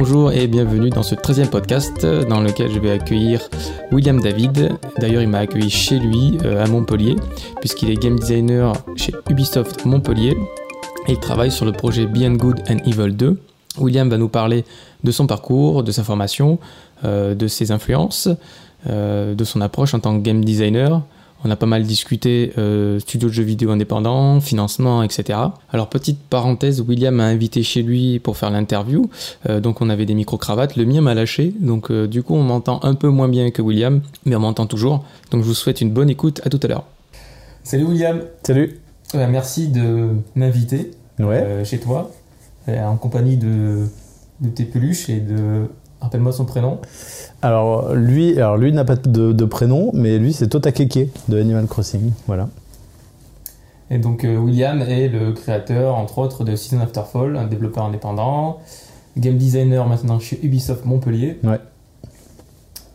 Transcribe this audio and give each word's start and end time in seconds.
Bonjour 0.00 0.30
et 0.30 0.46
bienvenue 0.46 0.90
dans 0.90 1.02
ce 1.02 1.16
13e 1.16 1.48
podcast 1.50 2.06
dans 2.06 2.40
lequel 2.40 2.70
je 2.70 2.78
vais 2.78 2.92
accueillir 2.92 3.40
William 3.90 4.20
David. 4.20 4.70
D'ailleurs, 5.00 5.22
il 5.22 5.28
m'a 5.28 5.38
accueilli 5.38 5.70
chez 5.70 5.98
lui 5.98 6.38
euh, 6.44 6.64
à 6.64 6.68
Montpellier, 6.68 7.16
puisqu'il 7.58 7.90
est 7.90 7.96
game 7.96 8.16
designer 8.16 8.74
chez 8.94 9.12
Ubisoft 9.28 9.84
Montpellier 9.86 10.36
et 11.08 11.12
il 11.14 11.18
travaille 11.18 11.50
sur 11.50 11.64
le 11.64 11.72
projet 11.72 12.06
Beyond 12.06 12.34
Good 12.34 12.60
and 12.70 12.76
Evil 12.86 13.16
2. 13.16 13.40
William 13.78 14.08
va 14.08 14.18
nous 14.18 14.28
parler 14.28 14.64
de 15.02 15.10
son 15.10 15.26
parcours, 15.26 15.82
de 15.82 15.90
sa 15.90 16.04
formation, 16.04 16.60
euh, 17.04 17.34
de 17.34 17.48
ses 17.48 17.72
influences, 17.72 18.28
euh, 18.88 19.34
de 19.34 19.44
son 19.44 19.60
approche 19.60 19.94
en 19.94 19.98
tant 19.98 20.16
que 20.16 20.22
game 20.22 20.44
designer, 20.44 21.02
on 21.44 21.50
a 21.50 21.56
pas 21.56 21.66
mal 21.66 21.84
discuté 21.84 22.52
euh, 22.58 22.98
studio 22.98 23.28
de 23.28 23.32
jeux 23.32 23.42
vidéo 23.42 23.70
indépendant, 23.70 24.40
financement, 24.40 25.02
etc. 25.02 25.38
Alors 25.72 25.88
petite 25.88 26.18
parenthèse, 26.20 26.80
William 26.80 27.14
m'a 27.14 27.24
invité 27.26 27.62
chez 27.62 27.82
lui 27.82 28.18
pour 28.18 28.36
faire 28.36 28.50
l'interview, 28.50 29.08
euh, 29.48 29.60
donc 29.60 29.80
on 29.80 29.88
avait 29.90 30.06
des 30.06 30.14
micro-cravates, 30.14 30.76
le 30.76 30.84
mien 30.84 31.00
m'a 31.00 31.14
lâché, 31.14 31.54
donc 31.60 31.90
euh, 31.90 32.06
du 32.06 32.22
coup 32.22 32.34
on 32.34 32.42
m'entend 32.42 32.80
un 32.82 32.94
peu 32.94 33.08
moins 33.08 33.28
bien 33.28 33.50
que 33.50 33.62
William, 33.62 34.00
mais 34.24 34.36
on 34.36 34.40
m'entend 34.40 34.66
toujours. 34.66 35.04
Donc 35.30 35.42
je 35.42 35.46
vous 35.46 35.54
souhaite 35.54 35.80
une 35.80 35.90
bonne 35.90 36.10
écoute, 36.10 36.40
à 36.44 36.50
tout 36.50 36.60
à 36.62 36.66
l'heure. 36.66 36.84
Salut 37.64 37.84
William 37.84 38.20
Salut 38.42 38.80
Merci 39.14 39.68
de 39.68 40.10
m'inviter 40.34 40.90
Ouais. 41.18 41.64
chez 41.64 41.78
toi, 41.80 42.10
en 42.68 42.96
compagnie 42.96 43.36
de, 43.36 43.86
de 44.40 44.48
tes 44.50 44.64
peluches 44.64 45.08
et 45.08 45.18
de... 45.20 45.66
Rappelle-moi 46.00 46.32
son 46.32 46.44
prénom. 46.44 46.78
Alors 47.42 47.94
lui, 47.94 48.36
alors 48.36 48.56
lui 48.56 48.72
n'a 48.72 48.84
pas 48.84 48.96
de, 48.96 49.32
de 49.32 49.44
prénom, 49.44 49.90
mais 49.94 50.18
lui 50.18 50.32
c'est 50.32 50.48
Tota 50.48 50.72
Keke 50.72 51.08
de 51.28 51.40
Animal 51.40 51.66
Crossing. 51.66 52.12
Voilà. 52.26 52.48
Et 53.90 53.98
donc 53.98 54.24
euh, 54.24 54.36
William 54.36 54.80
est 54.82 55.08
le 55.08 55.32
créateur, 55.32 55.94
entre 55.94 56.18
autres, 56.18 56.44
de 56.44 56.54
Season 56.56 56.80
After 56.80 57.02
Fall, 57.10 57.36
un 57.36 57.46
développeur 57.46 57.84
indépendant, 57.84 58.58
game 59.16 59.36
designer 59.36 59.86
maintenant 59.86 60.18
chez 60.20 60.38
Ubisoft 60.44 60.84
Montpellier. 60.84 61.38
Ouais. 61.42 61.60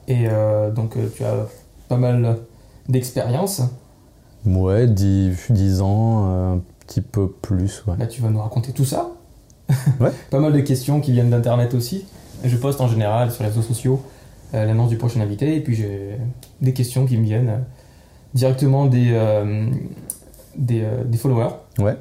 Et 0.07 0.27
euh, 0.27 0.69
donc 0.71 0.97
euh, 0.97 1.07
tu 1.15 1.23
as 1.23 1.47
pas 1.89 1.97
mal 1.97 2.37
d'expérience. 2.87 3.61
Ouais, 4.45 4.87
10, 4.87 5.51
10 5.51 5.81
ans, 5.81 6.53
un 6.53 6.61
petit 6.85 7.01
peu 7.01 7.29
plus. 7.29 7.83
Ouais. 7.87 7.95
Là 7.97 8.05
tu 8.05 8.21
vas 8.21 8.29
nous 8.29 8.41
raconter 8.41 8.71
tout 8.71 8.85
ça. 8.85 9.09
Ouais. 9.99 10.11
pas 10.29 10.39
mal 10.39 10.53
de 10.53 10.59
questions 10.59 11.01
qui 11.01 11.11
viennent 11.11 11.31
d'internet 11.31 11.73
aussi. 11.73 12.05
Je 12.43 12.57
poste 12.57 12.81
en 12.81 12.87
général 12.87 13.31
sur 13.31 13.43
les 13.43 13.49
réseaux 13.49 13.61
sociaux 13.61 14.01
euh, 14.53 14.65
l'annonce 14.65 14.89
du 14.89 14.97
prochain 14.97 15.19
invité 15.21 15.55
et 15.55 15.61
puis 15.61 15.75
j'ai 15.75 16.17
des 16.61 16.73
questions 16.73 17.05
qui 17.05 17.17
me 17.17 17.23
viennent 17.23 17.49
euh, 17.49 17.57
directement 18.35 18.85
des, 18.85 19.09
euh, 19.11 19.65
des, 20.55 20.85
des 21.05 21.17
followers. 21.17 21.55
Ouais. 21.79 21.97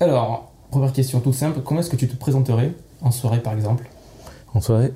Alors, 0.00 0.52
première 0.70 0.92
question 0.92 1.20
toute 1.20 1.34
simple, 1.34 1.60
comment 1.64 1.80
est-ce 1.80 1.90
que 1.90 1.96
tu 1.96 2.06
te 2.06 2.16
présenterais 2.16 2.72
en 3.00 3.10
soirée 3.10 3.40
par 3.40 3.54
exemple? 3.54 3.88
En 4.54 4.60
soirée, 4.60 4.92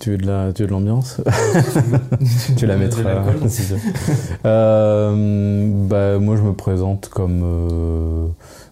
tu 0.00 0.10
veux 0.10 0.18
de 0.18 0.26
la, 0.26 0.52
tu 0.52 0.62
veux 0.62 0.68
de 0.68 0.72
l'ambiance? 0.72 1.20
Tu 2.56 2.66
la 2.66 2.76
mettras. 2.76 3.24
Euh, 4.44 5.86
bah, 5.88 6.18
moi 6.18 6.36
je 6.36 6.42
me 6.42 6.52
présente 6.54 7.08
comme 7.08 7.42
euh, 7.44 8.26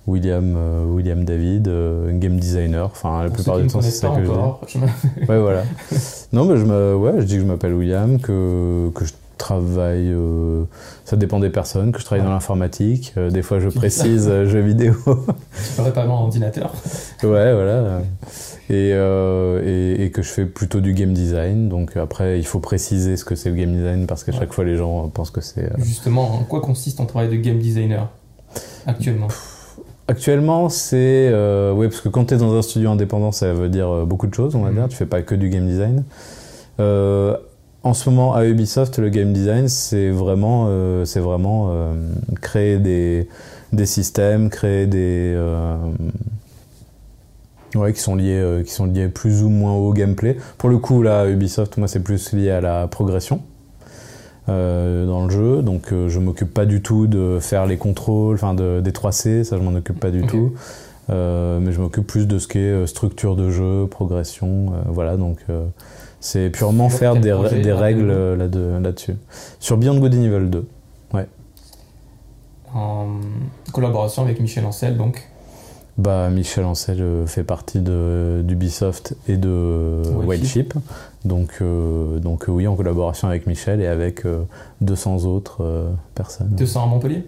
William, 0.09 0.55
euh, 0.57 0.85
William 0.87 1.25
David, 1.25 1.69
euh, 1.69 2.11
game 2.19 2.39
designer. 2.39 2.87
Enfin, 2.87 3.23
la 3.23 3.27
Pour 3.29 3.37
plupart 3.37 3.59
du 3.61 3.67
temps 3.69 3.81
c'est 3.83 3.91
ça 3.91 4.09
que 4.09 4.25
je 4.25 4.31
dis. 4.31 4.79
je 5.21 5.27
Ouais, 5.31 5.39
voilà. 5.39 5.63
Non, 6.33 6.45
mais 6.47 6.57
je, 6.57 6.65
me, 6.65 6.95
ouais, 6.97 7.13
je 7.19 7.25
dis 7.27 7.35
que 7.35 7.41
je 7.43 7.47
m'appelle 7.47 7.75
William, 7.75 8.19
que, 8.19 8.91
que 8.95 9.05
je 9.05 9.13
travaille. 9.37 10.09
euh, 10.13 10.65
ça 11.05 11.17
dépend 11.17 11.39
des 11.41 11.51
personnes, 11.51 11.93
que 11.93 12.01
je 12.01 12.05
travaille 12.05 12.23
Ouais. 12.23 12.29
dans 12.29 12.35
l'informatique. 12.35 13.13
euh, 13.19 13.31
des 13.31 13.43
fois, 13.43 13.61
je 13.61 13.69
précise 13.69 14.27
jeux 14.45 14.61
vidéo. 14.61 14.95
je 15.07 15.61
ferais 15.63 15.93
pas 15.93 16.05
mon 16.07 16.15
ordinateur. 16.15 16.73
ouais, 17.23 17.53
voilà. 17.55 18.01
Et, 18.71 18.91
et, 18.91 20.05
et 20.05 20.11
que 20.11 20.23
je 20.23 20.29
fais 20.29 20.45
plutôt 20.47 20.81
du 20.81 20.93
game 20.95 21.13
design. 21.13 21.69
Donc 21.69 21.97
après, 21.97 22.39
il 22.39 22.45
faut 22.47 22.61
préciser 22.61 23.17
ce 23.17 23.25
que 23.25 23.35
c'est 23.35 23.51
le 23.51 23.57
game 23.57 23.73
design 23.73 24.07
parce 24.07 24.25
qu'à 24.25 24.33
Ouais. 24.33 24.39
chaque 24.39 24.53
fois, 24.53 24.65
les 24.65 24.77
gens 24.77 25.09
pensent 25.09 25.31
que 25.31 25.41
c'est. 25.41 25.71
Justement, 25.79 26.35
en 26.35 26.45
quoi 26.45 26.61
consiste 26.61 26.99
ton 26.99 27.07
travail 27.07 27.29
de 27.29 27.37
game 27.37 27.59
designer 27.59 28.09
actuellement? 28.87 29.29
Actuellement, 30.11 30.71
c'est. 30.71 31.29
Euh, 31.31 31.73
ouais, 31.75 31.89
parce 31.89 32.01
que 32.01 32.09
quand 32.09 32.25
tu 32.27 32.35
es 32.35 32.39
dans 32.39 32.55
un 32.57 32.63
studio 32.63 32.91
indépendant, 32.91 33.31
ça 33.31 33.53
veut 33.53 33.69
dire 33.69 33.91
euh, 33.91 34.05
beaucoup 34.07 34.27
de 34.27 34.33
choses, 34.35 34.55
on 34.57 34.63
va 34.63 34.71
Mhm. 34.71 34.77
dire. 34.77 34.89
Tu 34.89 34.97
fais 34.97 35.05
pas 35.07 35.21
que 35.21 35.35
du 35.35 35.51
game 35.51 35.67
design. 35.67 36.03
Euh, 36.81 37.37
en 37.83 37.93
ce 37.93 38.09
moment, 38.09 38.35
à 38.35 38.47
Ubisoft, 38.47 38.99
le 38.99 39.11
game 39.11 39.33
design, 39.35 39.69
c'est 39.69 40.09
vraiment, 40.11 40.67
euh, 40.69 41.05
c'est 41.05 41.21
vraiment 41.21 41.71
créer 42.41 42.79
des, 42.79 43.29
des 43.73 43.87
systèmes, 43.87 44.49
créer 44.51 44.87
des. 44.87 45.37
ouais, 47.75 47.93
qui 47.93 48.01
sont, 48.01 48.15
liés, 48.17 48.63
qui 48.65 48.73
sont 48.73 48.87
liés 48.87 49.09
plus 49.09 49.43
ou 49.43 49.51
moins 49.51 49.75
au 49.75 49.93
gameplay. 49.93 50.37
Pour 50.57 50.71
le 50.71 50.79
coup, 50.79 51.03
là, 51.03 51.21
à 51.21 51.27
Ubisoft, 51.29 51.77
moi, 51.77 51.87
c'est 51.87 52.01
plus 52.03 52.33
lié 52.33 52.51
à 52.51 52.61
la 52.63 52.89
progression 52.89 53.43
euh, 54.49 55.07
dans 55.07 55.25
le 55.25 55.31
jeu. 55.31 55.63
Donc 55.63 55.93
euh, 55.93 56.09
je 56.09 56.19
m'occupe 56.19 56.53
pas 56.55 56.65
du 56.67 56.81
tout 56.83 57.07
de 57.07 57.39
faire 57.41 57.67
les 57.67 57.77
contrôles, 57.77 58.35
enfin 58.37 58.55
de, 58.55 58.81
des 58.81 58.93
3C, 58.93 59.45
ça 59.45 59.59
je 59.59 59.63
m'en 59.63 59.75
occupe 59.75 60.01
pas 60.01 60.11
du 60.11 60.23
tout. 60.23 60.53
Euh, 61.11 61.59
mais 61.61 61.73
je 61.73 61.81
m'occupe 61.81 62.07
plus 62.07 62.27
de 62.27 62.39
ce 62.39 62.47
qui 62.49 62.59
est 62.59 62.71
euh, 62.71 62.87
structure 62.87 63.35
de 63.37 63.51
jeu, 63.51 63.87
progression, 63.87 64.73
voilà. 64.87 65.17
Donc 65.17 65.39
c'est 66.21 66.51
purement 66.51 66.89
faire 66.89 67.17
des, 67.17 67.31
projet, 67.33 67.61
des 67.61 67.73
règles 67.73 68.13
là-dessus. 68.81 69.17
Sur 69.61 69.77
Beyond 69.77 69.99
Good 69.99 70.15
and 70.15 70.23
Evil 70.23 70.51
2. 70.51 70.67
En 72.75 73.07
collaboration 73.73 74.23
avec 74.25 74.41
Michel 74.41 74.67
Ancel, 74.67 74.99
donc. 74.99 75.27
Bah, 75.97 76.29
Michel 76.29 76.65
Ancel 76.67 77.03
fait 77.27 77.43
partie 77.43 77.81
de- 77.81 78.43
d'Ubisoft 78.45 79.17
et 79.27 79.39
de 79.39 80.03
White 80.17 80.29
Wildship. 80.43 80.75
Donc, 81.25 81.59
euh, 81.61 82.19
donc 82.19 82.49
euh, 82.49 82.53
oui, 82.53 82.67
en 82.67 82.77
collaboration 82.77 83.29
avec 83.29 83.47
Michel 83.47 83.81
et 83.81 83.87
avec 83.87 84.25
euh, 84.25 84.45
200 84.81 85.25
autres 85.25 85.59
euh, 85.63 85.91
personnes. 86.15 86.51
200 86.53 86.85
à 86.85 86.87
Montpellier? 86.87 87.25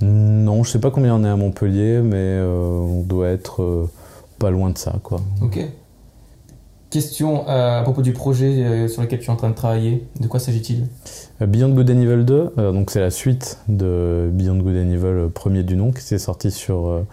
Non, 0.00 0.64
je 0.64 0.70
sais 0.70 0.80
pas 0.80 0.90
combien 0.90 1.14
on 1.14 1.24
est 1.24 1.28
à 1.28 1.36
Montpellier, 1.36 2.00
mais 2.02 2.40
on 2.40 3.02
doit 3.02 3.28
être 3.28 3.88
pas 4.40 4.50
loin 4.50 4.70
de 4.70 4.78
ça, 4.78 4.94
quoi. 5.02 5.20
Ok. 5.40 5.60
Question 6.92 7.48
euh, 7.48 7.80
à 7.80 7.82
propos 7.82 8.02
du 8.02 8.12
projet 8.12 8.64
euh, 8.64 8.86
sur 8.86 9.00
lequel 9.00 9.18
tu 9.20 9.28
es 9.28 9.30
en 9.30 9.36
train 9.36 9.48
de 9.48 9.54
travailler. 9.54 10.06
De 10.20 10.26
quoi 10.26 10.38
s'agit-il? 10.40 10.88
Beyond 11.40 11.70
Good 11.70 11.90
and 11.90 12.00
Evil 12.00 12.24
2, 12.24 12.52
euh, 12.58 12.72
donc 12.72 12.90
c'est 12.90 13.00
la 13.00 13.10
suite 13.10 13.58
de 13.68 14.28
Beyond 14.30 14.58
Good 14.58 14.76
and 14.76 14.90
Evil 14.90 15.30
premier 15.32 15.62
du 15.62 15.76
nom, 15.76 15.90
qui 15.90 16.02
s'est 16.02 16.18
sorti 16.18 16.50
sur 16.50 17.04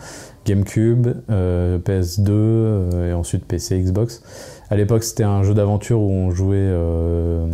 GameCube, 0.46 1.08
euh, 1.30 1.78
PS2 1.80 2.26
euh, 2.30 3.12
et 3.12 3.14
ensuite 3.14 3.46
PC, 3.46 3.80
Xbox. 3.80 4.22
À 4.70 4.76
l'époque, 4.76 5.04
c'était 5.04 5.24
un 5.24 5.44
jeu 5.44 5.54
d'aventure 5.54 6.00
où 6.00 6.12
on 6.12 6.32
jouait 6.32 6.58
euh, 6.58 7.48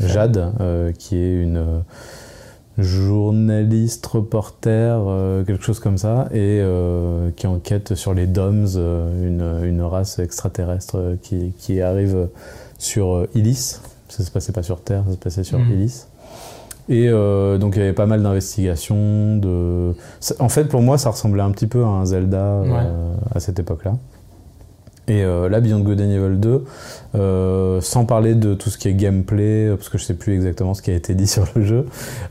Jade, 0.00 0.52
euh, 0.60 0.92
qui 0.92 1.16
est 1.16 1.42
une 1.42 1.56
euh, 1.56 1.78
journaliste, 2.78 4.06
reporter, 4.06 5.44
quelque 5.46 5.62
chose 5.62 5.80
comme 5.80 5.98
ça, 5.98 6.28
et 6.32 6.62
qui 7.36 7.46
enquête 7.46 7.94
sur 7.94 8.14
les 8.14 8.26
Doms, 8.26 8.68
une, 8.76 9.60
une 9.64 9.82
race 9.82 10.18
extraterrestre 10.18 11.16
qui, 11.20 11.52
qui 11.58 11.82
arrive 11.82 12.28
sur 12.78 13.26
Illis. 13.34 13.80
Ça 14.08 14.24
se 14.24 14.30
passait 14.30 14.52
pas 14.52 14.62
sur 14.62 14.80
Terre, 14.80 15.02
ça 15.06 15.12
se 15.12 15.18
passait 15.18 15.44
sur. 15.44 15.58
Illis. 15.58 16.06
Et 16.90 17.08
euh, 17.08 17.56
donc 17.56 17.76
il 17.76 17.78
y 17.78 17.82
avait 17.82 17.92
pas 17.92 18.06
mal 18.06 18.22
d'investigations. 18.22 19.36
De... 19.36 19.94
En 20.40 20.48
fait, 20.48 20.64
pour 20.64 20.82
moi, 20.82 20.98
ça 20.98 21.10
ressemblait 21.10 21.42
un 21.42 21.52
petit 21.52 21.68
peu 21.68 21.84
à 21.84 21.88
un 21.88 22.04
Zelda 22.04 22.38
euh, 22.38 23.14
à 23.32 23.40
cette 23.40 23.60
époque-là. 23.60 23.94
Et 25.10 25.24
euh, 25.24 25.48
là, 25.48 25.60
Beyond 25.60 25.80
Good 25.80 26.00
and 26.00 26.10
Evil 26.10 26.36
2, 26.38 26.64
euh, 27.16 27.80
sans 27.80 28.04
parler 28.04 28.36
de 28.36 28.54
tout 28.54 28.70
ce 28.70 28.78
qui 28.78 28.86
est 28.86 28.94
gameplay, 28.94 29.66
euh, 29.66 29.76
parce 29.76 29.88
que 29.88 29.98
je 29.98 30.04
sais 30.04 30.14
plus 30.14 30.34
exactement 30.34 30.72
ce 30.72 30.82
qui 30.82 30.92
a 30.92 30.94
été 30.94 31.16
dit 31.16 31.26
sur 31.26 31.46
le 31.56 31.64
jeu, 31.64 31.86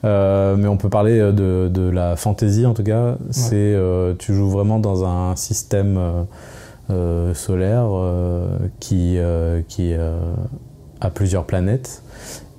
euh, 0.05 0.55
mais 0.55 0.69
on 0.69 0.77
peut 0.77 0.87
parler 0.87 1.19
de, 1.19 1.67
de 1.67 1.89
la 1.89 2.15
fantasy 2.15 2.65
en 2.65 2.73
tout 2.73 2.83
cas. 2.83 3.17
C'est 3.31 3.75
tu 4.17 4.33
joues 4.33 4.49
vraiment 4.49 4.79
dans 4.79 5.03
un 5.03 5.35
système 5.35 5.99
solaire 7.33 7.89
qui 8.79 9.17
qui 9.67 9.93
a 9.93 11.09
plusieurs 11.09 11.45
planètes 11.45 12.01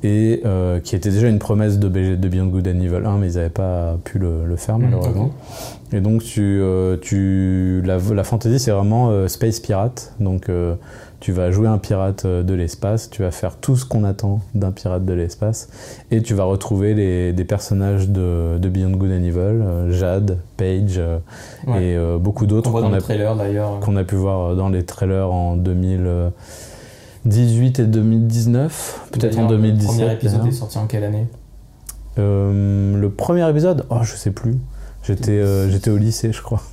et 0.02 0.40
euh, 0.46 0.80
qui 0.80 0.96
était 0.96 1.10
déjà 1.10 1.28
une 1.28 1.38
promesse 1.38 1.78
de, 1.78 1.88
de 1.88 2.28
Beyond 2.28 2.46
Good 2.46 2.68
and 2.68 2.80
Evil 2.80 3.04
1, 3.04 3.18
mais 3.18 3.32
ils 3.32 3.36
n'avaient 3.36 3.48
pas 3.50 3.96
pu 4.04 4.18
le, 4.18 4.46
le 4.46 4.56
faire 4.56 4.78
malheureusement. 4.78 5.26
Ok. 5.26 5.92
Et 5.92 6.00
donc 6.00 6.22
tu, 6.22 6.40
euh, 6.62 6.96
tu 7.00 7.82
la, 7.84 7.98
la 8.14 8.24
fantasy 8.24 8.58
c'est 8.60 8.70
vraiment 8.70 9.10
euh, 9.10 9.28
space 9.28 9.60
pirate. 9.60 10.14
Donc 10.20 10.48
euh, 10.48 10.74
tu 11.18 11.32
vas 11.32 11.50
jouer 11.50 11.66
un 11.68 11.76
pirate 11.78 12.24
euh, 12.24 12.42
de 12.42 12.54
l'espace, 12.54 13.10
tu 13.10 13.22
vas 13.22 13.30
faire 13.30 13.56
tout 13.56 13.76
ce 13.76 13.84
qu'on 13.84 14.04
attend 14.04 14.40
d'un 14.54 14.70
pirate 14.70 15.04
de 15.04 15.12
l'espace, 15.12 15.68
et 16.10 16.22
tu 16.22 16.32
vas 16.34 16.44
retrouver 16.44 16.94
les, 16.94 17.32
des 17.34 17.44
personnages 17.44 18.08
de, 18.08 18.56
de 18.58 18.68
Beyond 18.70 18.92
Good 18.92 19.10
and 19.10 19.24
Evil, 19.24 19.92
Jade, 19.92 20.38
Paige 20.56 21.00
Ouais. 21.66 21.84
et 21.84 21.98
beaucoup 22.18 22.46
d'autres 22.46 22.70
qu'on 22.70 22.88
le 22.88 22.94
a, 22.94 23.00
qu'on 23.80 23.96
a 23.96 24.04
pu 24.04 24.14
voir 24.14 24.56
dans 24.56 24.70
les 24.70 24.82
trailers 24.84 25.30
en 25.30 25.56
2018 27.24 27.80
et 27.80 27.84
2019, 27.86 29.08
peut-être 29.12 29.34
en 29.34 29.36
D'ailleurs, 29.36 29.50
2017. 29.50 29.90
Le 29.90 29.96
premier 29.98 30.12
épisode 30.14 30.46
est 30.46 30.52
sorti 30.52 30.78
en 30.78 30.86
quelle 30.86 31.04
année? 31.04 31.26
Euh, 32.18 32.96
le 32.96 33.10
premier 33.10 33.48
épisode, 33.48 33.84
oh 33.90 33.98
je 34.02 34.14
sais 34.16 34.30
plus. 34.30 34.56
J'étais 35.02 35.32
euh, 35.32 35.68
au 35.88 35.96
lycée, 35.96 36.32
je 36.32 36.42
crois. 36.42 36.62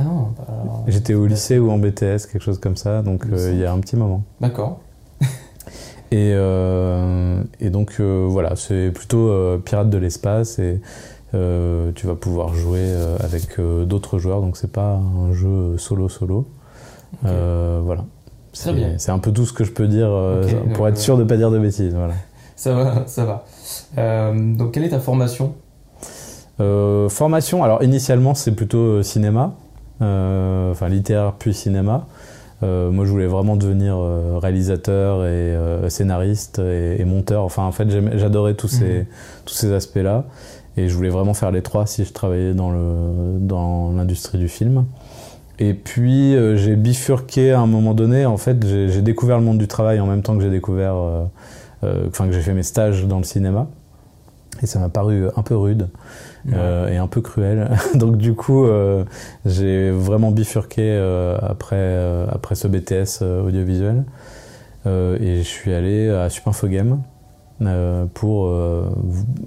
Ah 0.00 0.04
non, 0.04 0.28
bah 0.36 0.44
alors- 0.46 0.84
J'étais 0.86 1.14
au 1.14 1.26
lycée 1.26 1.58
ou 1.58 1.72
en 1.72 1.78
BTS, 1.78 2.28
quelque 2.30 2.38
chose 2.38 2.60
comme 2.60 2.76
ça, 2.76 3.02
donc 3.02 3.26
euh, 3.26 3.50
il 3.52 3.58
y 3.58 3.64
a 3.64 3.72
un 3.72 3.80
petit 3.80 3.96
moment. 3.96 4.22
D'accord. 4.40 4.78
Et, 6.12 6.32
euh, 6.34 7.42
et 7.60 7.68
donc 7.68 8.00
voilà, 8.00 8.54
c'est 8.54 8.92
plutôt 8.92 9.58
pirate 9.64 9.90
de 9.90 9.98
l'espace 9.98 10.58
et 10.60 10.80
tu 11.32 12.06
vas 12.06 12.14
pouvoir 12.14 12.54
jouer 12.54 12.94
avec 13.20 13.60
d'autres 13.60 14.18
joueurs, 14.20 14.40
donc 14.40 14.56
c'est 14.56 14.70
pas 14.72 15.00
un 15.26 15.32
jeu 15.32 15.76
solo 15.76 16.08
solo. 16.08 16.46
Ok. 17.22 17.26
Euh, 17.26 17.80
voilà. 17.84 18.04
Très 18.52 18.70
C'est- 18.70 18.72
bien. 18.72 18.88
C'est 18.98 19.10
un 19.12 19.18
peu 19.18 19.32
tout 19.32 19.44
ce 19.46 19.52
que 19.52 19.64
je 19.64 19.70
peux 19.72 19.86
dire 19.88 20.08
euh, 20.10 20.42
pour 20.74 20.84
donc, 20.84 20.88
être 20.94 20.98
sûr 20.98 21.16
de 21.18 21.24
pas 21.24 21.36
dire 21.36 21.50
de 21.50 21.58
bêtises. 21.58 21.94
Voilà. 21.94 22.14
Ça 22.56 22.74
va, 22.74 23.04
ça 23.06 23.24
va. 23.24 23.44
Euh, 23.98 24.54
donc, 24.56 24.72
quelle 24.72 24.84
est 24.84 24.88
ta 24.90 25.00
formation? 25.00 25.52
Euh, 26.60 27.08
formation, 27.08 27.62
alors 27.62 27.82
initialement 27.84 28.34
c'est 28.34 28.50
plutôt 28.52 29.02
cinéma, 29.02 29.52
enfin 30.00 30.88
littéraire 30.88 31.34
puis 31.38 31.54
cinéma. 31.54 32.06
Euh, 32.64 32.90
moi 32.90 33.04
je 33.04 33.10
voulais 33.12 33.28
vraiment 33.28 33.54
devenir 33.54 33.94
euh, 33.96 34.38
réalisateur 34.38 35.20
et 35.22 35.28
euh, 35.28 35.88
scénariste 35.88 36.58
et, 36.58 36.96
et 37.00 37.04
monteur. 37.04 37.44
Enfin 37.44 37.62
en 37.62 37.70
fait 37.70 37.88
j'adorais 38.16 38.54
tous 38.54 38.66
ces, 38.66 38.84
Mhm. 39.00 39.04
tous 39.44 39.54
ces 39.54 39.72
aspects-là 39.72 40.24
et 40.76 40.88
je 40.88 40.94
voulais 40.96 41.08
vraiment 41.10 41.34
faire 41.34 41.52
les 41.52 41.62
trois 41.62 41.86
si 41.86 42.04
je 42.04 42.12
travaillais 42.12 42.54
dans 42.54 42.72
le 42.72 43.38
dans 43.38 43.92
l'industrie 43.92 44.38
du 44.38 44.48
film. 44.48 44.84
Et 45.58 45.74
puis 45.74 46.36
euh, 46.36 46.56
j'ai 46.56 46.76
bifurqué 46.76 47.52
à 47.52 47.60
un 47.60 47.66
moment 47.66 47.94
donné. 47.94 48.26
En 48.26 48.36
fait 48.36 48.64
j'ai 48.66 49.02
découvert 49.02 49.38
le 49.38 49.44
monde 49.44 49.58
du 49.58 49.68
travail 49.68 50.00
en 50.00 50.06
même 50.06 50.22
temps 50.22 50.36
que 50.36 50.42
j'ai 50.42 50.50
découvert, 50.50 50.94
euh, 50.94 51.24
euh, 51.84 52.06
enfin 52.08 52.26
que 52.26 52.32
j'ai 52.32 52.40
fait 52.40 52.54
mes 52.54 52.62
stages 52.62 53.06
dans 53.06 53.18
le 53.18 53.24
cinéma. 53.24 53.68
Et 54.62 54.66
ça 54.66 54.80
m'a 54.80 54.88
paru 54.88 55.26
un 55.36 55.42
peu 55.42 55.56
rude 55.56 55.88
et 56.50 56.96
un 56.96 57.06
peu 57.06 57.20
cruel. 57.20 57.70
Donc 57.94 58.16
du 58.16 58.34
coup, 58.34 58.66
j'ai 59.46 59.90
vraiment 59.90 60.32
bifurqué 60.32 60.98
après, 61.40 62.26
après 62.28 62.56
ce 62.56 62.66
BTS 62.66 63.22
audiovisuel 63.22 64.04
et 64.84 65.36
je 65.38 65.42
suis 65.42 65.72
allé 65.72 66.08
à 66.08 66.28
Supinfo 66.28 66.66
Game 66.66 67.02
euh, 67.60 68.06
pour 68.14 68.46
euh, 68.46 68.88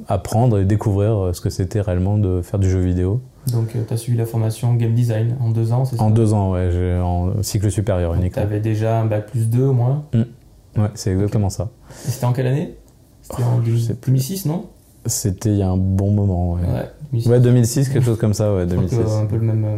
apprendre 0.09 0.59
et 0.59 0.65
découvrir 0.65 1.33
ce 1.33 1.39
que 1.39 1.49
c'était 1.49 1.79
réellement 1.79 2.17
de 2.17 2.41
faire 2.41 2.59
du 2.59 2.69
jeu 2.69 2.79
vidéo. 2.79 3.21
Donc, 3.47 3.69
tu 3.87 3.93
as 3.93 3.97
suivi 3.97 4.17
la 4.17 4.25
formation 4.25 4.73
Game 4.75 4.93
Design 4.93 5.35
en 5.41 5.49
deux 5.49 5.71
ans, 5.73 5.83
c'est 5.85 5.95
ça 5.97 6.03
En 6.03 6.11
deux 6.11 6.33
ans, 6.33 6.51
ouais, 6.51 6.99
en 6.99 7.41
cycle 7.41 7.71
supérieur 7.71 8.13
Tu 8.13 8.19
uniquement. 8.19 8.43
avais 8.43 8.59
déjà 8.59 8.99
un 9.01 9.05
bac 9.05 9.27
plus 9.31 9.49
2 9.49 9.63
au 9.65 9.73
moins. 9.73 10.03
Ouais, 10.13 10.87
c'est 10.93 11.11
exactement 11.11 11.49
ça. 11.49 11.69
Et 12.07 12.11
c'était 12.11 12.25
en 12.25 12.33
quelle 12.33 12.47
année? 12.47 12.75
C'était 13.23 13.43
en 13.43 13.57
Oh, 13.57 13.61
plus. 13.61 13.91
2006, 14.05 14.45
non? 14.45 14.65
C'était 15.07 15.49
il 15.49 15.57
y 15.57 15.61
a 15.63 15.69
un 15.69 15.77
bon 15.77 16.11
moment, 16.11 16.53
ouais. 16.53 16.61
Ouais, 16.61 16.89
2006. 17.11 17.29
Ouais, 17.29 17.39
2006, 17.39 17.89
quelque 17.89 18.05
chose 18.05 18.19
comme 18.19 18.33
ça, 18.35 18.53
ouais, 18.53 18.61
Je 18.69 18.75
crois 18.75 18.85
que, 18.87 18.95
2006. 18.95 19.11
euh, 19.15 19.21
un 19.21 19.25
peu 19.25 19.35
le 19.37 19.41
même 19.41 19.65
euh, 19.65 19.77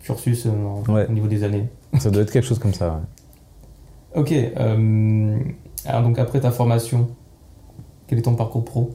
cursus 0.00 0.46
euh, 0.46 0.50
en- 0.50 0.92
Ouais. 0.92 1.06
au 1.08 1.12
niveau 1.12 1.28
des 1.28 1.44
années. 1.44 1.68
Ça 2.00 2.10
doit 2.10 2.22
être 2.22 2.32
quelque 2.32 2.44
chose 2.46 2.58
comme 2.58 2.74
ça, 2.74 2.88
ouais. 4.16 4.20
Ok. 4.20 4.32
euh, 4.32 5.38
alors 5.84 6.02
donc 6.02 6.18
après 6.18 6.40
ta 6.40 6.50
formation, 6.50 7.06
quel 8.08 8.18
est 8.18 8.22
ton 8.22 8.34
parcours 8.34 8.64
pro? 8.64 8.90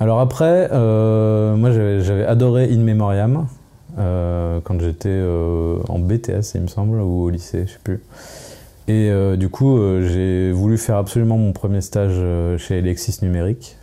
Alors 0.00 0.20
après, 0.20 0.68
euh, 0.72 1.54
moi 1.56 1.70
j'avais 1.70 2.24
adoré 2.24 2.72
In 2.72 2.78
Memoriam 2.78 3.46
euh, 3.98 4.60
quand 4.64 4.80
j'étais 4.80 5.08
euh, 5.10 5.78
en 5.88 5.98
BTS, 5.98 6.54
il 6.54 6.62
me 6.62 6.66
semble, 6.68 7.00
ou 7.00 7.24
au 7.24 7.30
lycée, 7.30 7.64
je 7.66 7.72
sais 7.72 7.78
plus. 7.84 8.00
Et 8.88 9.12
du 9.36 9.48
coup, 9.50 9.78
j'ai 10.02 10.50
voulu 10.50 10.76
faire 10.76 10.96
absolument 10.96 11.38
mon 11.38 11.52
premier 11.52 11.80
stage 11.80 12.16
chez 12.58 12.80
Lexis 12.80 13.18
Numérique. 13.22 13.76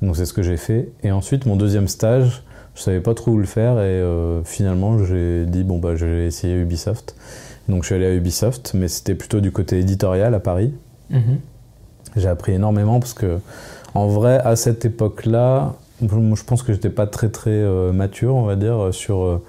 Donc 0.00 0.16
c'est 0.16 0.24
ce 0.24 0.32
que 0.32 0.42
j'ai 0.42 0.56
fait. 0.56 0.88
Et 1.02 1.12
ensuite, 1.12 1.44
mon 1.44 1.54
deuxième 1.54 1.86
stage, 1.86 2.42
je 2.78 2.82
savais 2.84 3.00
pas 3.00 3.14
trop 3.14 3.32
où 3.32 3.38
le 3.38 3.44
faire 3.44 3.72
et 3.72 3.82
euh, 3.86 4.44
finalement 4.44 5.04
j'ai 5.04 5.46
dit 5.46 5.64
bon 5.64 5.78
bah 5.78 5.96
je 5.96 6.06
vais 6.06 6.26
essayer 6.26 6.54
Ubisoft. 6.54 7.16
Donc 7.68 7.82
je 7.82 7.86
suis 7.86 7.94
allé 7.96 8.06
à 8.06 8.14
Ubisoft, 8.14 8.72
mais 8.74 8.86
c'était 8.86 9.16
plutôt 9.16 9.40
du 9.40 9.50
côté 9.50 9.80
éditorial 9.80 10.32
à 10.32 10.38
Paris. 10.38 10.72
Mhm. 11.10 11.40
J'ai 12.16 12.28
appris 12.28 12.52
énormément 12.52 13.00
parce 13.00 13.14
que, 13.14 13.40
en 13.94 14.06
vrai, 14.08 14.38
à 14.44 14.56
cette 14.56 14.84
époque-là, 14.84 15.74
je 16.02 16.44
pense 16.44 16.62
que 16.62 16.72
j'étais 16.72 16.90
pas 16.90 17.06
très 17.06 17.28
très 17.28 17.50
euh, 17.50 17.92
mature, 17.92 18.34
on 18.34 18.44
va 18.44 18.54
dire, 18.56 18.88
sur 18.92 19.22
euh, 19.24 19.42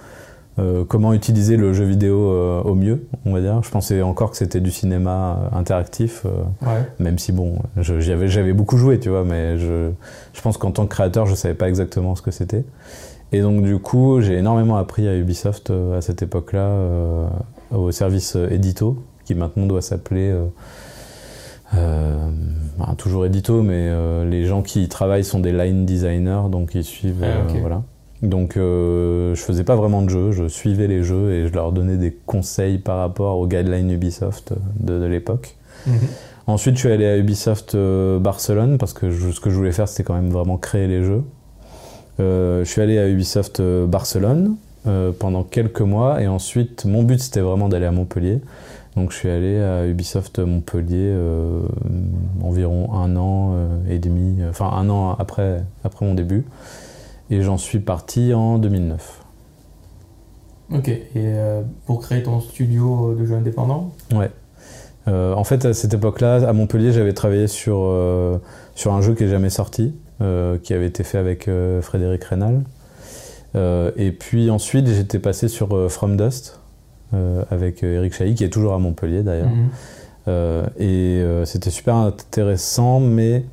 euh, 0.57 0.83
comment 0.88 1.13
utiliser 1.13 1.57
le 1.57 1.74
jeu 1.74 1.86
vidéo 1.86 2.31
euh, 2.31 2.62
au 2.63 2.74
mieux, 2.75 3.06
on 3.25 3.33
va 3.33 3.41
dire. 3.41 3.62
Je 3.63 3.69
pensais 3.69 4.01
encore 4.01 4.31
que 4.31 4.38
c'était 4.38 4.59
du 4.59 4.71
cinéma 4.71 5.50
interactif, 5.53 6.25
Ouais. 6.62 6.88
même 7.00 7.19
si 7.19 7.31
bon, 7.31 7.59
j'avais 7.77 8.53
beaucoup 8.53 8.77
joué, 8.77 9.00
tu 9.00 9.09
vois, 9.09 9.24
mais 9.24 9.57
je, 9.57 9.91
je 10.33 10.41
pense 10.41 10.57
qu'en 10.57 10.71
tant 10.71 10.86
que 10.86 10.89
créateur, 10.94 11.25
je 11.27 11.36
savais 11.36 11.53
pas 11.53 11.69
exactement 11.69 12.15
ce 12.15 12.21
que 12.21 12.31
c'était. 12.31 12.63
Et 13.31 13.41
donc 13.41 13.62
du 13.62 13.77
coup, 13.77 14.21
j'ai 14.21 14.38
énormément 14.38 14.77
appris 14.77 15.07
à 15.07 15.15
Ubisoft 15.15 15.71
à 15.95 16.01
cette 16.01 16.24
époque-là, 16.24 16.71
au 17.71 17.91
service 17.91 18.36
édito, 18.50 18.97
qui 19.25 19.36
maintenant 19.36 19.68
doit 19.68 19.83
s'appeler 19.83 20.33
euh, 21.75 22.16
bah, 22.77 22.94
toujours 22.98 23.25
édito, 23.25 23.62
mais 23.62 23.88
euh, 23.89 24.27
les 24.30 24.45
gens 24.45 24.62
qui 24.62 24.83
y 24.83 24.88
travaillent 24.88 25.24
sont 25.24 25.39
des 25.39 25.51
line 25.51 25.86
designers, 25.86 26.50
donc 26.51 26.71
ils 26.75 26.83
suivent, 26.83 27.24
Ah, 27.24 27.25
euh, 27.56 27.60
voilà. 27.62 27.83
Donc 28.21 28.56
je 28.56 29.33
faisais 29.38 29.63
pas 29.63 29.77
vraiment 29.77 30.01
de 30.01 30.10
jeux, 30.10 30.31
je 30.31 30.48
suivais 30.50 30.88
les 30.88 31.04
jeux 31.04 31.31
et 31.31 31.48
je 31.48 31.54
leur 31.54 31.71
donnais 31.71 31.95
des 31.95 32.12
conseils 32.25 32.77
par 32.77 32.98
rapport 32.98 33.38
aux 33.38 33.48
guidelines 33.48 33.89
Ubisoft 33.92 34.54
de, 34.80 35.00
de 35.00 35.06
l'époque. 35.06 35.56
Mhm. 35.88 35.94
Ensuite, 36.48 36.75
je 36.75 36.80
suis 36.81 36.92
allé 36.92 37.06
à 37.06 37.16
Ubisoft 37.18 37.77
Barcelone 38.19 38.77
parce 38.77 38.92
que 38.92 39.10
je- 39.12 39.30
ce 39.31 39.39
que 39.39 39.50
je 39.50 39.56
voulais 39.56 39.72
faire, 39.72 39.88
c'était 39.88 40.04
quand 40.04 40.15
même 40.15 40.31
vraiment 40.31 40.57
créer 40.57 40.88
les 40.88 41.04
jeux. 41.04 41.24
Je 42.18 42.63
suis 42.65 42.81
allé 42.81 42.98
à 43.00 43.07
Ubisoft 43.07 43.62
Barcelone 43.62 44.56
pendant 45.19 45.44
quelques 45.44 45.80
mois 45.81 46.22
et 46.22 46.27
ensuite, 46.27 46.83
mon 46.86 47.04
but, 47.04 47.22
c'était 47.22 47.39
vraiment 47.39 47.69
d'aller 47.69 47.86
à 47.86 47.92
Montpellier. 47.92 48.42
Donc, 48.95 49.12
je 49.12 49.18
suis 49.18 49.30
allé 49.30 49.59
à 49.59 49.86
Ubisoft 49.86 50.39
Montpellier 50.39 51.12
euh, 51.12 51.62
environ 52.44 52.94
un 52.94 53.15
an 53.15 53.51
euh, 53.53 53.68
et 53.89 54.00
demi, 54.00 54.41
euh, 54.41 54.50
enfin 54.50 54.69
un 54.74 54.89
an 54.89 55.15
après, 55.18 55.63
après 55.83 56.06
mon 56.06 56.13
début. 56.13 56.45
Et 57.30 57.41
j'en 57.41 57.57
suis 57.57 57.80
parti 57.80 58.33
en 58.33 58.57
2009. 58.57 59.24
Ok. 60.74 60.88
Et 60.89 61.03
euh, 61.15 61.62
pour 61.86 62.01
créer 62.01 62.24
ton 62.24 62.39
studio 62.41 63.15
de 63.15 63.25
jeux 63.25 63.36
indépendant? 63.36 63.94
Ouais. 64.13 64.31
Euh, 65.07 65.33
en 65.33 65.44
fait, 65.44 65.65
à 65.65 65.74
cette 65.74 65.94
époque-là, 65.94 66.47
à 66.47 66.53
Montpellier, 66.53 66.91
j'avais 66.91 67.13
travaillé 67.13 67.47
sur, 67.47 67.94
sur 68.75 68.94
un 68.94 69.01
jeu 69.01 69.13
qui 69.13 69.24
n'est 69.24 69.30
jamais 69.30 69.50
sorti, 69.50 69.95
qui 70.19 70.74
avait 70.74 70.88
été 70.88 71.03
fait 71.03 71.18
avec 71.18 71.50
Frédéric. 71.81 72.24
Euh, 73.56 73.91
et 73.95 74.12
puis 74.12 74.50
ensuite, 74.50 74.88
j'étais 74.88 75.19
passé 75.19 75.47
sur 75.47 75.91
From 75.91 76.18
Dust 76.18 76.59
avec 77.14 77.84
euh, 77.84 77.98
Eric 77.98 78.14
Chahi, 78.14 78.36
qui 78.36 78.44
est 78.44 78.50
toujours 78.50 78.74
à 78.74 78.80
Montpellier 78.80 79.24
d'ailleurs. 79.24 79.50
Mhm. 79.50 79.70
Euh, 80.28 80.66
et 80.78 81.22
euh, 81.22 81.46
c'était 81.46 81.70
super 81.70 81.96
intéressant, 81.96 83.00
mais 83.00 83.46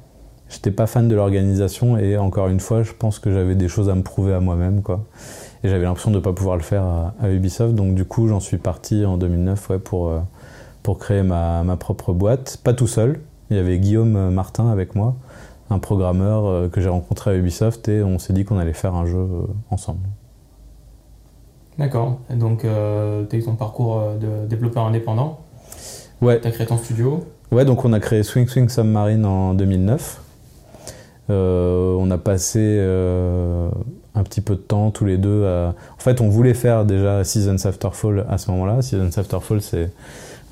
j'étais 0.48 0.70
pas 0.70 0.86
fan 0.86 1.08
de 1.08 1.14
l'organisation. 1.14 1.96
Et 1.96 2.16
encore 2.16 2.48
une 2.48 2.60
fois, 2.60 2.82
je 2.82 2.92
pense 2.92 3.18
que 3.18 3.32
j'avais 3.32 3.54
des 3.54 3.68
choses 3.68 3.88
à 3.88 3.94
me 3.94 4.02
prouver 4.02 4.34
à 4.34 4.40
moi-même, 4.40 4.82
quoi. 4.82 5.04
Et 5.64 5.68
j'avais 5.68 5.84
l'impression 5.84 6.10
de 6.10 6.16
ne 6.16 6.20
pas 6.22 6.32
pouvoir 6.32 6.56
le 6.56 6.62
faire 6.62 6.82
à, 6.82 7.14
à 7.20 7.30
Ubisoft. 7.30 7.74
Donc 7.74 7.94
du 7.94 8.04
coup, 8.04 8.28
j'en 8.28 8.40
suis 8.40 8.58
parti 8.58 9.04
en 9.04 9.16
2009 9.16 9.70
ouais, 9.70 9.78
pour, 9.78 10.08
euh, 10.08 10.20
pour 10.82 10.98
créer 10.98 11.22
ma, 11.22 11.62
ma 11.64 11.76
propre 11.76 12.12
boîte. 12.12 12.58
Pas 12.62 12.74
tout 12.74 12.86
seul. 12.86 13.20
Il 13.50 13.56
y 13.56 13.60
avait 13.60 13.78
Guillaume 13.78 14.30
Martin 14.30 14.70
avec 14.70 14.94
moi, 14.94 15.14
un 15.70 15.78
programmeur 15.78 16.46
euh, 16.46 16.68
que 16.68 16.80
j'ai 16.80 16.88
rencontré 16.88 17.30
à 17.30 17.34
Ubisoft, 17.36 17.88
et 17.88 18.02
on 18.02 18.18
s'est 18.18 18.32
dit 18.32 18.44
qu'on 18.44 18.58
allait 18.58 18.72
faire 18.72 18.94
un 18.94 19.06
jeu 19.06 19.18
euh, 19.18 19.46
ensemble. 19.70 20.00
D'accord. 21.78 22.20
Donc, 22.30 22.60
tu 22.62 22.66
as 22.68 23.38
eu 23.38 23.42
ton 23.42 23.54
parcours 23.54 24.00
euh, 24.00 24.16
de 24.16 24.46
développeur 24.48 24.84
indépendant. 24.84 25.40
Ouais, 26.22 26.40
Tu 26.40 26.48
as 26.48 26.50
créé 26.50 26.66
ton 26.66 26.78
studio. 26.78 27.24
Ouais, 27.52 27.64
donc 27.64 27.84
on 27.84 27.92
a 27.92 28.00
créé 28.00 28.22
Swing 28.22 28.48
Swing 28.48 28.68
Submarine 28.68 29.24
en 29.24 29.54
2009. 29.54 30.20
Euh, 31.28 31.94
on 31.98 32.10
a 32.10 32.18
passé 32.18 32.60
euh, 32.62 33.68
un 34.14 34.22
petit 34.22 34.40
peu 34.40 34.54
de 34.54 34.60
temps 34.60 34.90
tous 34.90 35.04
les 35.04 35.16
deux 35.16 35.44
à... 35.44 35.74
En 35.96 36.00
fait, 36.00 36.20
on 36.20 36.28
voulait 36.28 36.54
faire 36.54 36.84
déjà 36.84 37.24
Seasons 37.24 37.66
After 37.66 37.90
Fall 37.92 38.26
à 38.28 38.38
ce 38.38 38.50
moment-là. 38.52 38.82
Seasons 38.82 39.16
After 39.16 39.38
Fall, 39.40 39.60
c'est 39.60 39.90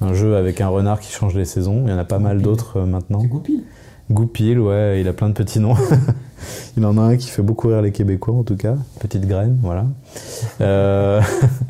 un 0.01 0.15
jeu 0.15 0.37
avec 0.37 0.61
un 0.61 0.69
renard 0.69 1.01
qui 1.01 1.13
change 1.13 1.35
les 1.35 1.45
saisons. 1.45 1.83
Il 1.87 1.91
y 1.91 1.93
en 1.93 1.99
a 1.99 2.05
pas 2.05 2.19
mal 2.19 2.43
d'autres 2.43 2.79
euh, 2.81 2.87
maintenant. 2.87 3.21
C'est 3.21 3.29
Goupil. 3.29 3.63
Goupil, 4.11 4.59
ouais, 4.59 5.01
il 5.01 5.09
a 5.09 5.15
plein 5.15 5.29
de 5.29 5.35
petits 5.35 5.61
noms. 5.61 5.77
il 6.77 6.85
en 6.85 6.99
a 6.99 7.01
un 7.01 7.17
qui 7.17 7.29
fait 7.29 7.43
beaucoup 7.43 7.69
rire 7.69 7.81
les 7.81 7.93
Québécois, 7.93 8.35
en 8.35 8.43
tout 8.43 8.57
cas. 8.57 8.75
Petite 9.01 9.27
graine, 9.27 9.59
voilà. 9.63 9.87
Euh, 10.61 11.23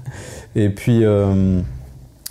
et 0.56 0.68
puis, 0.70 1.04
euh, 1.04 1.60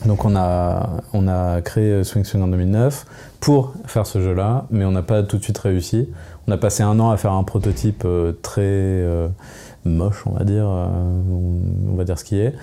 donc 0.05 0.25
on 0.25 0.35
a, 0.35 1.01
on 1.13 1.27
a 1.29 1.61
créé 1.61 2.03
Swing 2.03 2.25
Swing 2.25 2.43
en 2.43 2.47
2009 2.49 3.05
pour 3.39 3.73
faire 3.85 4.05
ce 4.05 4.21
jeu-là, 4.21 4.65
mais 4.71 4.83
on 4.83 4.91
n'a 4.91 5.03
pas 5.03 5.23
tout 5.23 5.37
de 5.37 5.43
suite 5.43 5.57
réussi. 5.57 6.09
On 6.47 6.51
a 6.51 6.57
passé 6.57 6.83
un 6.83 6.99
an 6.99 7.09
à 7.11 7.15
faire 7.17 7.31
un 7.31 7.43
prototype 7.45 8.03
euh, 8.03 8.33
très 8.41 9.05
moche, 9.85 10.23
on 10.25 10.31
va 10.31 10.43
dire, 10.43 10.65
on 10.65 11.95
va 11.95 12.03
dire 12.03 12.19
ce 12.19 12.25
qui 12.25 12.39
est, 12.39 12.53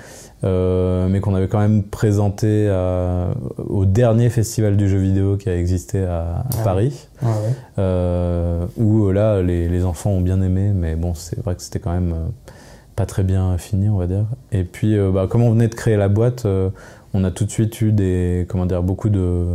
euh, 0.44 1.06
mais 1.08 1.20
qu'on 1.20 1.34
avait 1.34 1.48
quand 1.48 1.58
même 1.60 1.82
présenté 1.82 2.68
à- 2.68 3.28
au 3.68 3.84
dernier 3.84 4.30
festival 4.30 4.76
du 4.76 4.88
jeu 4.88 4.98
vidéo 4.98 5.36
qui 5.36 5.48
a 5.50 5.56
existé 5.56 6.02
à, 6.04 6.20
à 6.20 6.44
Ah. 6.60 6.64
Paris, 6.64 7.08
Ouais, 7.22 7.28
ouais. 7.28 7.34
euh, 7.78 8.64
où 8.78 9.06
euh, 9.06 9.12
là 9.12 9.42
les, 9.42 9.68
les 9.68 9.84
enfants 9.84 10.10
ont 10.10 10.20
bien 10.22 10.40
aimé, 10.42 10.72
mais 10.74 10.96
bon, 10.96 11.14
c'est 11.14 11.38
vrai 11.42 11.54
que 11.54 11.62
c'était 11.62 11.78
quand 11.78 11.92
même 11.92 12.12
euh, 12.12 12.26
pas 12.96 13.06
très 13.06 13.22
bien 13.22 13.56
fini, 13.58 13.88
on 13.88 13.96
va 13.98 14.06
dire. 14.06 14.24
Et 14.52 14.64
puis, 14.64 14.96
bah, 15.12 15.26
comme 15.28 15.42
on 15.42 15.50
venait 15.50 15.68
de 15.68 15.74
créer 15.74 15.96
la 15.96 16.08
boîte, 16.08 16.46
on 17.14 17.24
a 17.24 17.30
tout 17.30 17.44
de 17.44 17.50
suite 17.50 17.80
eu 17.80 17.92
des, 17.92 18.46
comment 18.48 18.66
dire, 18.66 18.82
beaucoup 18.82 19.08
de, 19.08 19.46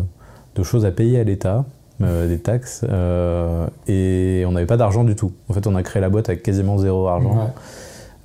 de 0.55 0.63
choses 0.63 0.85
à 0.85 0.91
payer 0.91 1.19
à 1.19 1.23
l'État. 1.23 1.65
des 1.99 2.39
taxes 2.39 2.83
et 3.87 4.43
on 4.47 4.51
n'avait 4.51 4.65
pas 4.65 4.77
d'argent 4.77 5.03
du 5.03 5.15
tout. 5.15 5.31
En 5.49 5.53
fait, 5.53 5.65
on 5.67 5.75
a 5.75 5.83
créé 5.83 6.01
la 6.01 6.09
boîte 6.09 6.27
avec 6.29 6.43
quasiment 6.43 6.77
zéro 6.77 7.07
argent. 7.07 7.53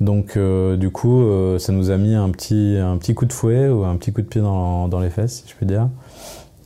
Donc, 0.00 0.38
du 0.38 0.90
coup, 0.90 1.22
ça 1.58 1.72
nous 1.72 1.90
a 1.90 1.96
mis 1.98 2.14
un 2.14 2.30
petit, 2.30 2.78
un 2.80 2.96
petit 2.96 3.14
coup 3.14 3.26
de 3.26 3.32
fouet 3.32 3.68
ou 3.68 3.84
un 3.84 3.96
petit 3.96 4.12
coup 4.12 4.22
de 4.22 4.26
pied 4.26 4.40
dans, 4.40 5.00
les 5.00 5.10
fesses, 5.10 5.42
si 5.42 5.48
je 5.48 5.54
puis 5.54 5.66
dire. 5.66 5.88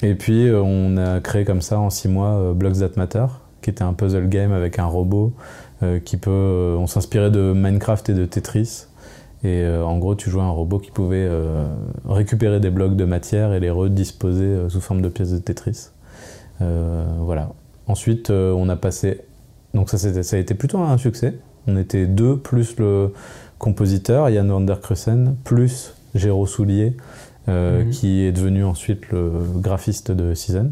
Et 0.03 0.15
puis, 0.15 0.49
on 0.53 0.97
a 0.97 1.21
créé 1.21 1.45
comme 1.45 1.61
ça 1.61 1.81
en 1.81 1.91
six 1.91 2.09
mois 2.09 2.53
Blocks 2.55 2.79
That 2.79 2.93
Matter, 2.97 3.27
qui 3.61 3.71
était 3.71 3.83
un 3.83 3.93
puzzle 3.93 4.29
game 4.29 4.53
avec 4.53 4.79
un 4.79 4.87
robot 4.87 5.33
euh, 5.83 5.99
qui 5.99 6.17
peut. 6.17 6.31
Euh, 6.31 6.77
on 6.77 6.87
s'inspirait 6.87 7.31
de 7.31 7.53
Minecraft 7.53 8.09
et 8.11 8.15
de 8.15 8.25
Tetris. 8.27 8.87
Et 9.43 9.63
euh, 9.63 9.85
en 9.85 9.99
gros, 9.99 10.15
tu 10.15 10.31
jouais 10.31 10.43
un 10.43 10.51
robot 10.51 10.79
qui 10.79 10.91
pouvait 10.91 11.29
récupérer 12.09 12.61
des 12.61 12.71
blocs 12.71 12.97
de 12.97 13.05
matière 13.05 13.53
et 13.53 13.61
les 13.61 13.71
redisposer 13.71 14.69
sous 14.69 14.81
forme 14.81 15.03
de 15.03 15.09
pièces 15.09 15.33
de 15.33 15.39
Tetris. 15.39 15.89
voilà. 16.61 17.51
Ensuite, 17.87 18.31
on 18.31 18.69
a 18.69 18.77
passé. 18.77 19.21
Donc, 19.75 19.91
ça, 19.91 19.99
ça 19.99 20.37
a 20.37 20.39
été 20.39 20.55
plutôt 20.55 20.79
un 20.79 20.97
succès. 20.97 21.35
On 21.67 21.77
était 21.77 22.07
deux, 22.07 22.37
plus 22.37 22.77
le 22.79 23.13
compositeur, 23.59 24.29
Yann 24.29 24.49
Vanderkrussen, 24.49 25.37
plus 25.45 25.95
Géraud 26.15 26.47
Soulier, 26.47 26.97
mhm. 27.49 27.91
qui 27.91 28.23
est 28.23 28.33
devenu 28.33 28.65
ensuite 28.65 29.11
le 29.11 29.31
graphiste 29.57 30.11
de 30.11 30.35
Seasons. 30.35 30.71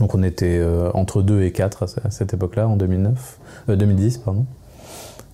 Donc 0.00 0.14
on 0.14 0.22
était 0.22 0.58
euh, 0.58 0.90
entre 0.94 1.22
2 1.22 1.42
et 1.42 1.52
4 1.52 1.84
à, 2.04 2.10
cette 2.10 2.34
époque-là, 2.34 2.68
en 2.68 2.76
2009, 2.76 3.38
2010. 3.68 4.16
Euh, 4.16 4.20
pardon. 4.24 4.46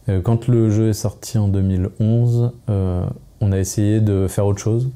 Euh, 0.09 0.21
quand 0.21 0.49
le 0.49 0.71
jeu 0.71 0.89
est 0.89 0.95
sorti 0.95 1.39
en 1.39 1.49
2011, 1.49 2.53
on 2.69 3.53
a 3.53 3.59
essayé 3.59 4.01
de 4.01 4.27
faire 4.29 4.47
autre 4.47 4.61
chose. 4.61 4.91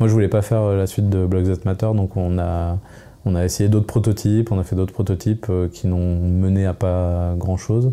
Moi, 0.00 0.08
je 0.08 0.12
voulais 0.12 0.28
pas 0.28 0.42
faire 0.42 0.64
la 0.72 0.86
suite 0.88 1.08
de 1.08 1.24
Blocks 1.24 1.44
That 1.44 1.64
Matter, 1.64 1.90
donc 1.94 2.16
on 2.16 2.38
a, 2.38 2.78
on 3.26 3.34
a 3.34 3.44
essayé 3.44 3.68
d'autres 3.68 3.86
prototypes, 3.86 4.52
on 4.52 4.58
a 4.58 4.64
fait 4.64 4.76
d'autres 4.76 4.92
prototypes 4.92 5.50
qui 5.72 5.86
n'ont 5.86 6.18
mené 6.18 6.66
à 6.66 6.74
pas 6.74 7.34
grand-chose. 7.36 7.92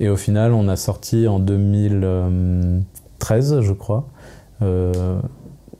Et 0.00 0.08
au 0.08 0.16
final, 0.16 0.52
on 0.52 0.68
a 0.68 0.76
sorti 0.76 1.28
en 1.28 1.38
2013, 1.38 3.60
je 3.60 3.72
crois, 3.72 4.08
ou 4.60 4.66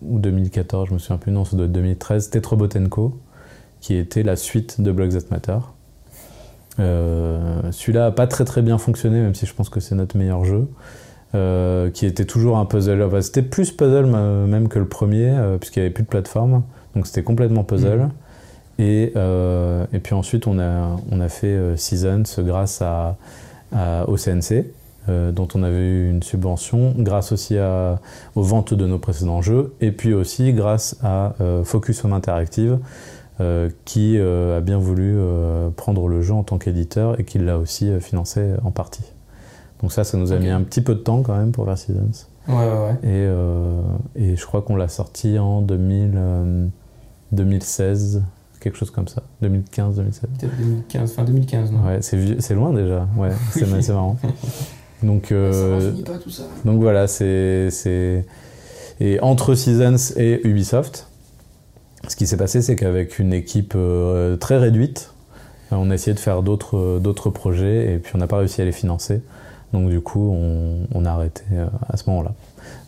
2014, 0.02 0.88
je 0.88 0.94
me 0.94 0.98
souviens 0.98 1.18
plus, 1.18 1.32
non, 1.32 1.44
ça 1.44 1.56
doit 1.56 1.66
être 1.66 1.72
2013, 1.72 2.30
Tetrobotenko, 2.30 3.18
qui 3.80 3.96
était 3.96 4.22
la 4.22 4.36
suite 4.36 4.80
de 4.80 4.92
Blocks 4.92 5.12
That 5.12 5.26
Matter. 5.30 5.58
Euh, 6.78 7.60
celui-là 7.70 8.00
n'a 8.00 8.10
pas 8.10 8.26
très 8.26 8.44
très 8.44 8.62
bien 8.62 8.78
fonctionné, 8.78 9.20
même 9.20 9.34
si 9.34 9.46
je 9.46 9.54
pense 9.54 9.68
que 9.68 9.80
c'est 9.80 9.94
notre 9.94 10.16
meilleur 10.16 10.44
jeu. 10.44 10.68
Euh, 11.34 11.90
qui 11.90 12.06
était 12.06 12.24
toujours 12.24 12.56
un 12.56 12.64
puzzle. 12.64 13.04
c'était 13.20 13.42
plus 13.42 13.72
puzzle 13.72 14.06
même 14.06 14.68
que 14.68 14.78
le 14.78 14.86
premier, 14.86 15.28
euh, 15.28 15.58
puisqu'il 15.58 15.80
n'y 15.80 15.86
avait 15.86 15.92
plus 15.92 16.04
de 16.04 16.08
plateforme. 16.08 16.62
Donc 16.94 17.06
c'était 17.06 17.24
complètement 17.24 17.64
puzzle. 17.64 17.98
Mm. 17.98 18.10
Et, 18.78 19.14
et, 19.14 19.98
puis 20.00 20.14
ensuite, 20.14 20.46
on 20.46 20.58
a, 20.58 20.96
on 21.10 21.20
a 21.20 21.28
fait 21.28 21.76
Seasons 21.76 22.24
grâce 22.38 22.82
à, 22.82 23.16
au 24.06 24.16
CNC, 24.16 24.66
dont 25.08 25.48
on 25.54 25.62
avait 25.62 25.76
eu 25.76 26.10
une 26.10 26.22
subvention, 26.22 26.94
grâce 26.98 27.32
aussi 27.32 27.56
à, 27.56 27.98
aux 28.34 28.42
ventes 28.42 28.74
de 28.74 28.86
nos 28.86 28.98
précédents 28.98 29.40
jeux, 29.40 29.74
et 29.80 29.92
puis 29.92 30.12
aussi 30.12 30.52
grâce 30.52 30.96
à 31.02 31.34
Focus 31.64 32.04
Home 32.04 32.12
Interactive, 32.12 32.78
euh, 33.38 33.68
qui 33.84 34.16
euh, 34.16 34.56
a 34.56 34.60
bien 34.62 34.78
voulu 34.78 35.14
euh, 35.14 35.68
prendre 35.68 36.08
le 36.08 36.22
jeu 36.22 36.32
en 36.32 36.42
tant 36.42 36.56
qu'éditeur 36.56 37.20
et 37.20 37.24
qui 37.24 37.38
l'a 37.38 37.58
aussi 37.58 37.90
financé 38.00 38.54
en 38.64 38.70
partie. 38.70 39.04
Donc 39.82 39.92
ça, 39.92 40.04
ça 40.04 40.16
nous 40.16 40.32
a 40.32 40.38
mis 40.38 40.48
un 40.48 40.62
petit 40.62 40.80
peu 40.80 40.94
de 40.94 41.00
temps 41.00 41.22
quand 41.22 41.36
même 41.36 41.52
pour 41.52 41.66
faire 41.66 41.76
Seasons. 41.76 42.26
Ouais, 42.48 42.54
ouais, 42.54 42.94
Et, 44.16 44.24
et, 44.24 44.36
je 44.36 44.46
crois 44.46 44.62
qu'on 44.62 44.76
l'a 44.76 44.88
sorti 44.88 45.38
en 45.38 45.60
2000, 45.60 46.70
2016, 47.32 48.22
quelque 48.66 48.78
chose 48.78 48.90
comme 48.90 49.08
ça. 49.08 49.22
2015, 49.42 49.96
2016. 49.96 50.30
Peut-être 50.38 50.56
2015, 50.56 51.12
fin 51.12 51.24
2015, 51.24 51.72
non 51.72 51.86
Ouais, 51.86 51.98
c'est 52.00 52.54
loin 52.54 52.72
déjà. 52.72 53.08
Ouais, 53.16 53.30
c'est 53.50 53.88
marrant. 53.90 54.16
Donc, 55.02 55.28
pas, 56.04 56.18
tout 56.18 56.30
ça. 56.30 56.44
donc 56.64 56.80
voilà, 56.80 57.06
c'est. 57.06 58.24
Et 58.98 59.20
entre 59.20 59.54
Seasons 59.54 60.14
et 60.16 60.46
Ubisoft, 60.46 61.06
ce 62.08 62.16
qui 62.16 62.26
s'est 62.26 62.36
passé, 62.36 62.62
c'est 62.62 62.76
qu'avec 62.76 63.18
une 63.18 63.32
équipe 63.32 63.74
euh, 63.76 64.36
très 64.36 64.58
réduite, 64.58 65.12
on 65.70 65.90
a 65.90 65.94
essayé 65.94 66.14
de 66.14 66.20
faire 66.20 66.42
d'autres, 66.42 66.98
d'autres 67.00 67.30
projets 67.30 67.94
et 67.94 67.98
puis 67.98 68.12
on 68.14 68.18
n'a 68.18 68.26
pas 68.26 68.38
réussi 68.38 68.62
à 68.62 68.64
les 68.64 68.72
financer. 68.72 69.20
Donc 69.72 69.90
du 69.90 70.00
coup, 70.00 70.32
on, 70.94 71.04
a 71.04 71.10
arrêté 71.10 71.42
euh, 71.52 71.66
à 71.88 71.96
ce 71.96 72.08
moment-là. 72.10 72.34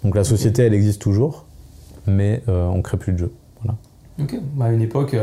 Donc 0.04 0.14
la 0.14 0.25
société, 0.25 0.62
elle 0.62 0.75
existe 0.75 1.02
toujours, 1.02 1.44
mais 2.06 2.42
euh, 2.49 2.68
on 2.68 2.78
ne 2.78 2.82
crée 2.82 2.97
plus 2.97 3.12
de 3.12 3.18
jeux. 3.18 3.32
Ok. 4.20 4.37
Bah, 4.54 4.66
à 4.66 4.72
une 4.72 4.82
époque, 4.82 5.16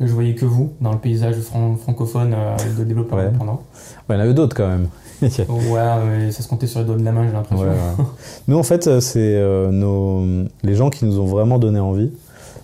je 0.00 0.12
voyais 0.12 0.34
que 0.34 0.44
vous 0.44 0.72
dans 0.80 0.92
le 0.92 0.98
paysage 0.98 1.36
francophone 1.40 2.34
de 2.78 2.84
développeurs 2.84 3.18
indépendants. 3.18 3.62
il 4.08 4.14
y 4.14 4.16
en 4.16 4.20
avait 4.20 4.34
d'autres 4.34 4.56
quand 4.56 4.68
même. 4.68 4.88
ouais, 5.22 6.30
ça 6.30 6.42
se 6.42 6.48
comptait 6.48 6.66
sur 6.66 6.80
les 6.80 6.86
doigts 6.86 6.96
de 6.96 7.04
la 7.04 7.12
main, 7.12 7.26
j'ai 7.26 7.32
l'impression. 7.32 7.66
Nous, 8.48 8.56
en 8.56 8.62
fait, 8.62 9.00
c'est 9.00 9.40
nos, 9.70 10.24
les 10.62 10.74
gens 10.74 10.90
qui 10.90 11.04
nous 11.04 11.20
ont 11.20 11.26
vraiment 11.26 11.58
donné 11.58 11.78
envie 11.78 12.10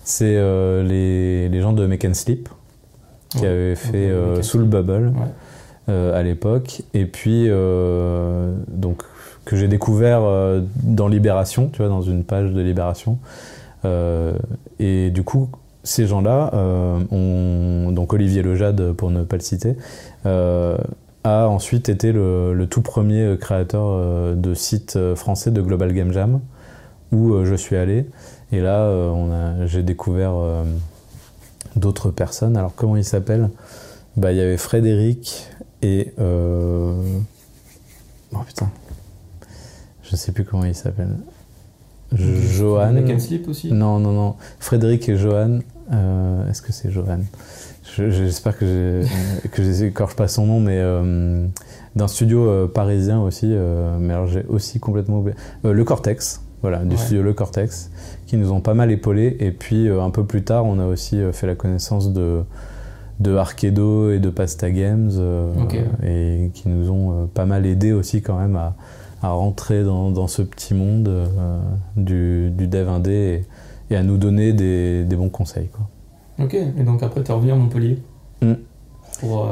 c'est 0.07 0.37
euh, 0.37 0.83
les, 0.83 1.49
les, 1.49 1.61
gens 1.61 1.73
de 1.73 1.85
Make 1.85 2.05
and 2.05 2.13
Sleep 2.13 2.47
qui 3.29 3.45
avaient 3.45 3.75
fait 3.75 4.09
euh, 4.09 4.41
Soul 4.41 4.63
Bubble 4.63 5.11
euh, 5.89 6.17
à 6.17 6.23
l'époque. 6.23 6.81
Et 6.93 7.05
puis, 7.05 7.49
donc, 8.69 9.03
que 9.43 9.57
j'ai 9.57 9.67
découvert 9.67 10.21
dans 10.81 11.09
Libération, 11.09 11.69
tu 11.71 11.79
vois, 11.79 11.89
dans 11.89 12.01
une 12.01 12.23
page 12.23 12.51
de 12.51 12.61
Libération. 12.61 13.19
Et 13.83 15.11
du 15.11 15.23
coup, 15.23 15.49
ces 15.83 16.07
gens-là, 16.07 16.51
donc 17.11 18.13
Olivier 18.13 18.43
Lejade, 18.43 18.91
pour 18.93 19.11
ne 19.11 19.23
pas 19.23 19.37
le 19.37 19.41
citer, 19.41 19.75
a 20.25 21.47
ensuite 21.47 21.89
été 21.89 22.11
le, 22.11 22.65
tout 22.69 22.81
premier 22.81 23.37
créateur 23.39 24.35
de 24.35 24.53
site 24.53 24.97
français 25.15 25.51
de 25.51 25.61
Global 25.61 25.93
Game 25.93 26.11
Jam, 26.11 26.41
où 27.11 27.43
je 27.45 27.55
suis 27.55 27.75
allé. 27.75 28.05
Et 28.51 28.61
là, 28.61 28.83
euh, 28.83 29.67
j'ai 29.67 29.83
découvert 29.83 30.33
euh, 30.35 30.63
d'autres 31.75 32.11
personnes. 32.11 32.55
Alors, 32.55 32.73
comment 32.75 32.95
ils 32.95 33.03
s'appellent? 33.03 33.49
Bah, 34.15 34.31
Il 34.31 34.37
y 34.37 34.41
avait 34.41 34.57
Frédéric 34.57 35.47
et. 35.81 36.13
Euh, 36.19 37.19
oh 38.33 38.39
putain. 38.45 38.69
Je 40.03 40.15
sais 40.15 40.31
plus 40.31 40.45
comment 40.45 40.63
il 40.63 40.75
s'appelle. 40.75 41.17
Johan. 42.13 43.19
Sleep 43.19 43.47
aussi 43.47 43.71
Non, 43.71 43.99
non, 43.99 44.11
non. 44.11 44.35
Frédéric 44.59 45.09
et 45.09 45.17
Johan. 45.17 45.59
Est-ce 46.49 46.61
que 46.61 46.71
c'est 46.71 46.91
Johan? 46.91 47.19
J'espère 47.83 48.57
que 48.57 49.03
je 49.55 49.61
n'écorche 49.83 50.15
pas 50.15 50.27
son 50.27 50.45
nom, 50.45 50.59
mais 50.59 50.81
d'un 51.95 52.07
studio 52.07 52.67
parisien 52.67 53.21
aussi. 53.21 53.47
mais 53.99 54.13
alors 54.13 54.27
j'ai 54.27 54.45
aussi 54.47 54.79
complètement 54.79 55.19
oublié. 55.19 55.35
le 55.63 55.83
Cortex, 55.83 56.41
voilà, 56.61 56.83
du 56.83 56.97
studio 56.97 57.23
Le 57.23 57.33
Cortex 57.33 57.89
qui 58.27 58.37
nous 58.37 58.51
ont 58.51 58.61
pas 58.61 58.73
mal 58.73 58.91
épaulés. 58.91 59.37
Et 59.39 59.51
puis 59.51 59.87
euh, 59.87 60.01
un 60.01 60.09
peu 60.11 60.23
plus 60.25 60.43
tard, 60.43 60.65
on 60.65 60.79
a 60.79 60.85
aussi 60.85 61.19
euh, 61.19 61.31
fait 61.31 61.47
la 61.47 61.55
connaissance 61.55 62.13
de, 62.13 62.43
de 63.19 63.35
Arkedo 63.35 64.11
et 64.11 64.19
de 64.19 64.29
Pasta 64.29 64.69
Games 64.69 65.11
euh, 65.17 65.53
et 66.03 66.51
qui 66.53 66.69
nous 66.69 66.91
ont 66.91 67.27
pas 67.27 67.45
mal 67.45 67.65
aidés 67.65 67.93
aussi 67.93 68.21
quand 68.21 68.37
même 68.37 68.55
à, 68.55 68.75
à 69.21 69.29
rentrer 69.29 69.83
dans, 69.83 70.11
dans, 70.11 70.27
ce 70.27 70.41
petit 70.41 70.73
monde 70.73 71.09
du, 71.95 72.51
du, 72.51 72.67
dev 72.67 72.87
indé 72.89 73.45
et, 73.89 73.93
et, 73.93 73.97
à 73.97 74.03
nous 74.03 74.17
donner 74.17 74.53
des, 74.53 75.03
des, 75.05 75.15
bons 75.15 75.29
conseils. 75.29 75.69
Quoi. 75.69 76.45
Ok, 76.45 76.53
et 76.53 76.83
donc 76.83 77.01
après 77.03 77.23
tu 77.23 77.31
es 77.31 77.33
revenu 77.33 77.51
à 77.51 77.55
Montpellier 77.55 77.99
mm. 78.41 78.53
pour, 79.19 79.49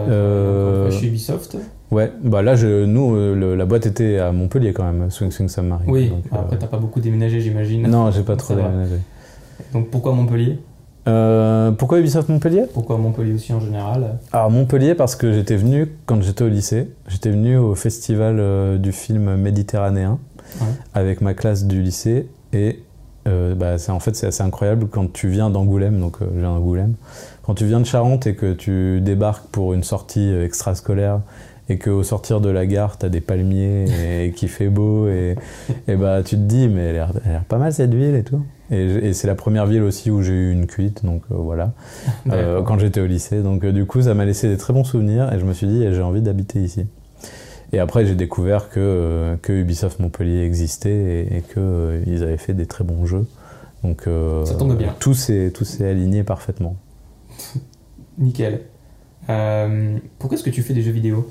chez 0.92 1.08
Ubisoft 1.08 1.58
Ouais, 1.92 2.12
bah 2.24 2.42
là, 2.42 2.56
je, 2.56 2.86
nous, 2.86 3.16
euh, 3.16 3.56
la 3.56 3.66
boîte 3.66 3.86
était 3.86 4.18
à 4.18 4.32
Montpellier 4.32 4.74
quand 4.74 4.84
même, 4.84 5.12
Swing 5.12 5.32
Swing 5.32 5.48
Submarine. 5.48 5.90
Oui, 5.90 6.12
après, 6.32 6.56
euh, 6.56 6.60
t'as 6.60 6.68
pas 6.68 6.78
beaucoup 6.78 7.00
déménagé, 7.00 7.40
j'imagine. 7.42 7.88
Non, 7.88 8.10
j'ai 8.12 8.24
pas 8.24 8.36
trop 8.36 8.56
déménagé. 8.56 8.96
Donc 9.72 9.90
pourquoi 9.90 10.14
Montpellier? 10.14 10.60
Euh, 11.08 11.72
Pourquoi 11.72 12.00
Ubisoft 12.00 12.30
Montpellier? 12.30 12.66
Pourquoi 12.74 12.98
Montpellier 12.98 13.34
aussi 13.34 13.54
en 13.54 13.60
général? 13.60 14.18
Alors 14.32 14.50
Montpellier 14.52 14.96
parce 14.96 15.16
que 15.16 15.32
j'étais 15.32 15.56
venu, 15.56 15.92
quand 16.06 16.22
j'étais 16.22 16.44
au 16.44 16.50
lycée, 16.50 16.92
j'étais 17.08 17.30
venu 17.30 17.58
au 17.58 17.76
festival 17.76 18.80
du 18.80 18.92
film 18.92 19.36
méditerranéen 19.36 20.20
avec 20.94 21.22
ma 21.22 21.34
classe 21.34 21.66
du 21.66 21.82
lycée. 21.82 22.28
Et 22.54 22.80
bah, 23.26 23.76
en 23.90 24.00
fait 24.00 24.16
c'est 24.16 24.28
assez 24.28 24.44
incroyable 24.44 24.88
quand 24.88 25.12
tu 25.12 25.28
viens 25.28 25.50
d'Angoulême, 25.50 26.00
donc 26.00 26.18
je 26.22 26.40
viens 26.40 26.54
d'Angoulême, 26.54 26.96
quand 27.44 27.56
tu 27.56 27.66
viens 27.66 27.80
de 27.80 27.86
Charente 27.86 28.28
et 28.28 28.36
que 28.36 28.54
tu 28.54 29.02
débarques 29.02 29.48
pour 29.48 29.74
une 29.74 29.84
sortie 29.84 30.34
extrascolaire 30.34 31.22
et 31.70 31.78
qu'au 31.78 32.04
sortir 32.04 32.42
de 32.42 32.50
la 32.50 32.66
gare, 32.66 32.98
tu 32.98 33.06
as 33.06 33.10
des 33.10 33.22
palmiers 33.22 33.86
et, 34.26 34.32
qu'il 34.32 34.50
fait 34.50 34.70
beau 34.70 35.08
et, 35.08 35.36
et, 35.88 35.96
bah 35.96 36.22
tu 36.24 36.36
te 36.36 36.42
dis 36.42 36.68
mais 36.68 36.82
elle 36.82 37.00
a 37.00 37.10
l'air 37.26 37.44
pas 37.44 37.58
mal 37.58 37.74
cette 37.74 37.94
ville 37.94 38.16
et 38.16 38.24
tout. 38.24 38.42
Et, 38.72 39.14
c'est 39.14 39.28
la 39.28 39.36
première 39.36 39.68
ville 39.68 39.84
aussi 39.84 40.10
où 40.10 40.22
j'ai 40.22 40.34
eu 40.34 40.52
une 40.52 40.66
cuite, 40.66 41.06
donc 41.06 41.22
euh, 41.32 41.36
voilà, 41.36 41.74
euh, 42.32 42.62
quand 42.64 42.80
j'étais 42.80 43.00
au 43.00 43.06
lycée. 43.06 43.42
Donc 43.42 43.64
euh, 43.64 43.72
du 43.72 43.86
coup, 43.86 44.02
ça 44.02 44.14
m'a 44.14 44.26
laissé 44.26 44.48
des 44.48 44.58
très 44.58 44.74
bons 44.74 44.84
souvenirs 44.84 45.32
et 45.34 45.40
je 45.40 45.46
me 45.46 45.54
suis 45.54 45.68
dit 45.68 45.86
j'ai 45.92 46.02
envie 46.02 46.22
d'habiter 46.22 46.60
ici. 46.60 46.86
Et 47.74 47.80
après, 47.80 48.06
j'ai 48.06 48.16
découvert 48.16 48.70
que, 48.70 49.38
que 49.42 49.52
Ubisoft 49.52 50.00
Montpellier 50.00 50.44
existait 50.44 51.28
et, 51.32 51.42
qu'ils 51.42 52.24
avaient 52.24 52.38
fait 52.38 52.54
des 52.54 52.68
très 52.68 52.84
bons 52.84 53.06
jeux. 53.06 53.26
Donc, 53.84 54.08
Ça 54.46 54.56
tombe 54.56 54.78
bien. 54.78 54.96
Tout 55.00 55.14
s'est 55.14 55.52
aligné 55.82 56.24
parfaitement. 56.24 56.78
Nickel. 58.18 58.62
pourquoi 59.28 60.38
est-ce 60.38 60.44
que 60.44 60.50
tu 60.52 60.62
fais 60.62 60.74
des 60.74 60.84
jeux 60.84 60.92
vidéo? 60.92 61.28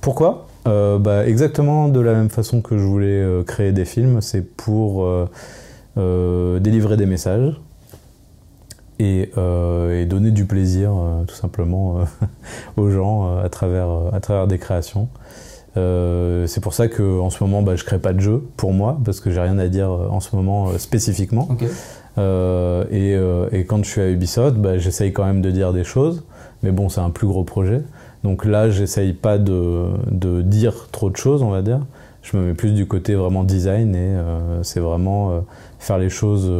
Pourquoi? 0.00 0.48
Bah, 0.64 1.26
Exactement 1.26 1.88
de 1.88 2.00
la 2.00 2.14
même 2.14 2.30
façon 2.30 2.62
que 2.62 2.78
je 2.78 2.84
voulais 2.84 3.22
créer 3.44 3.72
des 3.72 3.84
films, 3.84 4.20
c'est 4.22 4.42
pour 4.42 5.06
délivrer 5.96 6.96
des 6.96 7.06
messages 7.06 7.54
euh, 9.36 10.00
et, 10.00 10.06
donner 10.06 10.30
du 10.30 10.44
plaisir 10.44 10.90
euh, 10.92 11.24
tout 11.24 11.34
simplement 11.34 11.98
euh, 11.98 12.26
aux 12.76 12.90
gens 12.90 13.38
à, 13.38 13.48
travers, 13.48 13.88
à 14.12 14.20
travers 14.20 14.46
des 14.46 14.58
créations. 14.58 15.08
c'est 15.74 16.60
pour 16.60 16.74
ça 16.74 16.88
qu'en 16.88 17.30
ce 17.30 17.42
moment, 17.42 17.62
bah, 17.62 17.76
je 17.76 17.84
crée 17.84 17.98
pas 17.98 18.12
de 18.12 18.20
jeu 18.20 18.44
pour 18.56 18.72
moi, 18.72 18.98
parce 19.04 19.20
que 19.20 19.30
j'ai 19.30 19.40
rien 19.40 19.58
à 19.58 19.68
dire 19.68 19.90
en 19.90 20.20
ce 20.20 20.36
moment 20.36 20.76
spécifiquement. 20.78 21.48
Et, 22.18 23.12
et, 23.52 23.64
quand 23.64 23.82
je 23.82 23.88
suis 23.88 24.00
à 24.00 24.10
Ubisoft, 24.10 24.56
bah, 24.56 24.78
j'essaye 24.78 25.12
quand 25.12 25.24
même 25.24 25.40
de 25.40 25.50
dire 25.50 25.72
des 25.72 25.84
choses, 25.84 26.24
mais 26.62 26.70
bon, 26.70 26.88
c'est 26.88 27.00
un 27.00 27.10
plus 27.10 27.26
gros 27.26 27.44
projet. 27.44 27.82
Donc 28.22 28.44
là, 28.44 28.70
j'essaye 28.70 29.14
pas 29.14 29.38
de, 29.38 29.86
de, 30.10 30.42
dire 30.42 30.88
trop 30.92 31.10
de 31.10 31.16
choses, 31.16 31.42
on 31.42 31.50
va 31.50 31.62
dire. 31.62 31.80
Je 32.22 32.36
me 32.36 32.44
mets 32.44 32.54
plus 32.54 32.72
du 32.72 32.86
côté 32.86 33.14
vraiment 33.16 33.42
design 33.42 33.96
et 33.96 34.14
c'est 34.62 34.78
vraiment 34.78 35.42
faire 35.82 35.98
les 35.98 36.08
choses 36.08 36.50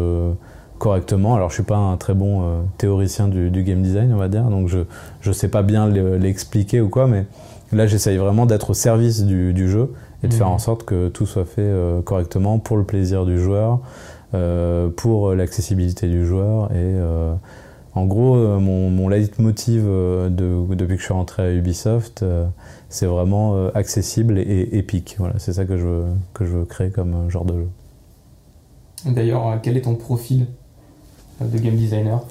correctement. 0.83 1.37
Alors 1.37 1.49
je 1.51 1.55
suis 1.55 1.63
pas 1.63 1.77
un 1.77 1.97
très 1.97 2.13
bon 2.13 2.43
euh, 2.43 2.61
théoricien 2.77 3.29
du, 3.29 3.63
game 3.63 3.83
design, 3.83 4.13
on 4.13 4.17
va 4.17 4.29
dire, 4.29 4.43
donc 4.43 4.67
je 4.67 4.81
je 5.21 5.31
sais 5.31 5.47
pas 5.47 5.63
bien 5.63 5.87
l'expliquer 5.87 6.81
ou 6.81 6.89
quoi, 6.89 7.07
mais 7.07 7.25
là 7.71 7.87
j'essaye 7.87 8.17
vraiment 8.17 8.47
d'être 8.47 8.71
au 8.71 8.75
service 8.75 9.23
du, 9.23 9.69
jeu 9.69 9.93
et 10.25 10.29
de 10.29 10.35
faire 10.35 10.49
mhm. 10.49 10.55
en 10.55 10.59
sorte 10.59 10.83
que 10.83 11.07
tout 11.07 11.25
soit 11.25 11.45
fait 11.45 11.61
euh, 11.61 12.03
correctement 12.03 12.59
pour 12.59 12.77
le 12.77 12.83
plaisir 12.83 13.25
du 13.27 13.39
joueur, 13.39 13.79
euh, 14.35 14.89
pour 14.89 15.35
l'accessibilité 15.37 16.09
du 16.09 16.27
joueur 16.27 16.73
et 16.73 16.97
en 17.95 18.05
gros 18.05 18.35
mon, 18.59 18.91
mon 18.91 19.09
leitmotiv 19.09 19.85
de, 19.85 20.75
depuis 20.75 20.97
que 20.97 21.01
je 21.01 21.05
suis 21.05 21.15
rentré 21.15 21.45
à 21.45 21.53
Ubisoft 21.53 22.25
c'est 22.89 23.07
vraiment 23.07 23.69
accessible 23.73 24.37
et, 24.39 24.69
épique. 24.73 25.15
Voilà, 25.21 25.35
c'est 25.39 25.53
ça 25.53 25.65
que 25.65 25.77
je 25.77 25.87
veux, 25.87 26.05
que 26.35 26.45
je 26.45 26.51
veux 26.51 26.65
créer 26.65 26.91
comme 26.91 27.31
genre 27.31 27.45
de 27.45 27.55
jeu. 27.55 27.69
D'ailleurs, 29.07 29.59
quel 29.63 29.77
est 29.77 29.83
ton 29.83 29.95
profil 29.95 30.47
de 31.41 31.59
game 31.59 31.75
designer 31.75 32.25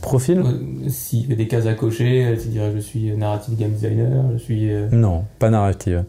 Profil 0.00 0.38
euh, 0.38 0.88
S'il 0.88 1.28
y 1.28 1.32
a 1.32 1.36
des 1.36 1.48
cases 1.48 1.66
à 1.66 1.74
cocher, 1.74 2.36
tu 2.40 2.48
dirais 2.48 2.72
je 2.74 2.78
suis 2.78 3.16
narrative 3.16 3.58
game 3.58 3.72
designer, 3.72 4.24
je 4.34 4.38
suis... 4.38 4.72
Euh, 4.72 4.88
non, 4.92 5.24
pas 5.38 5.50
narrative. 5.50 6.04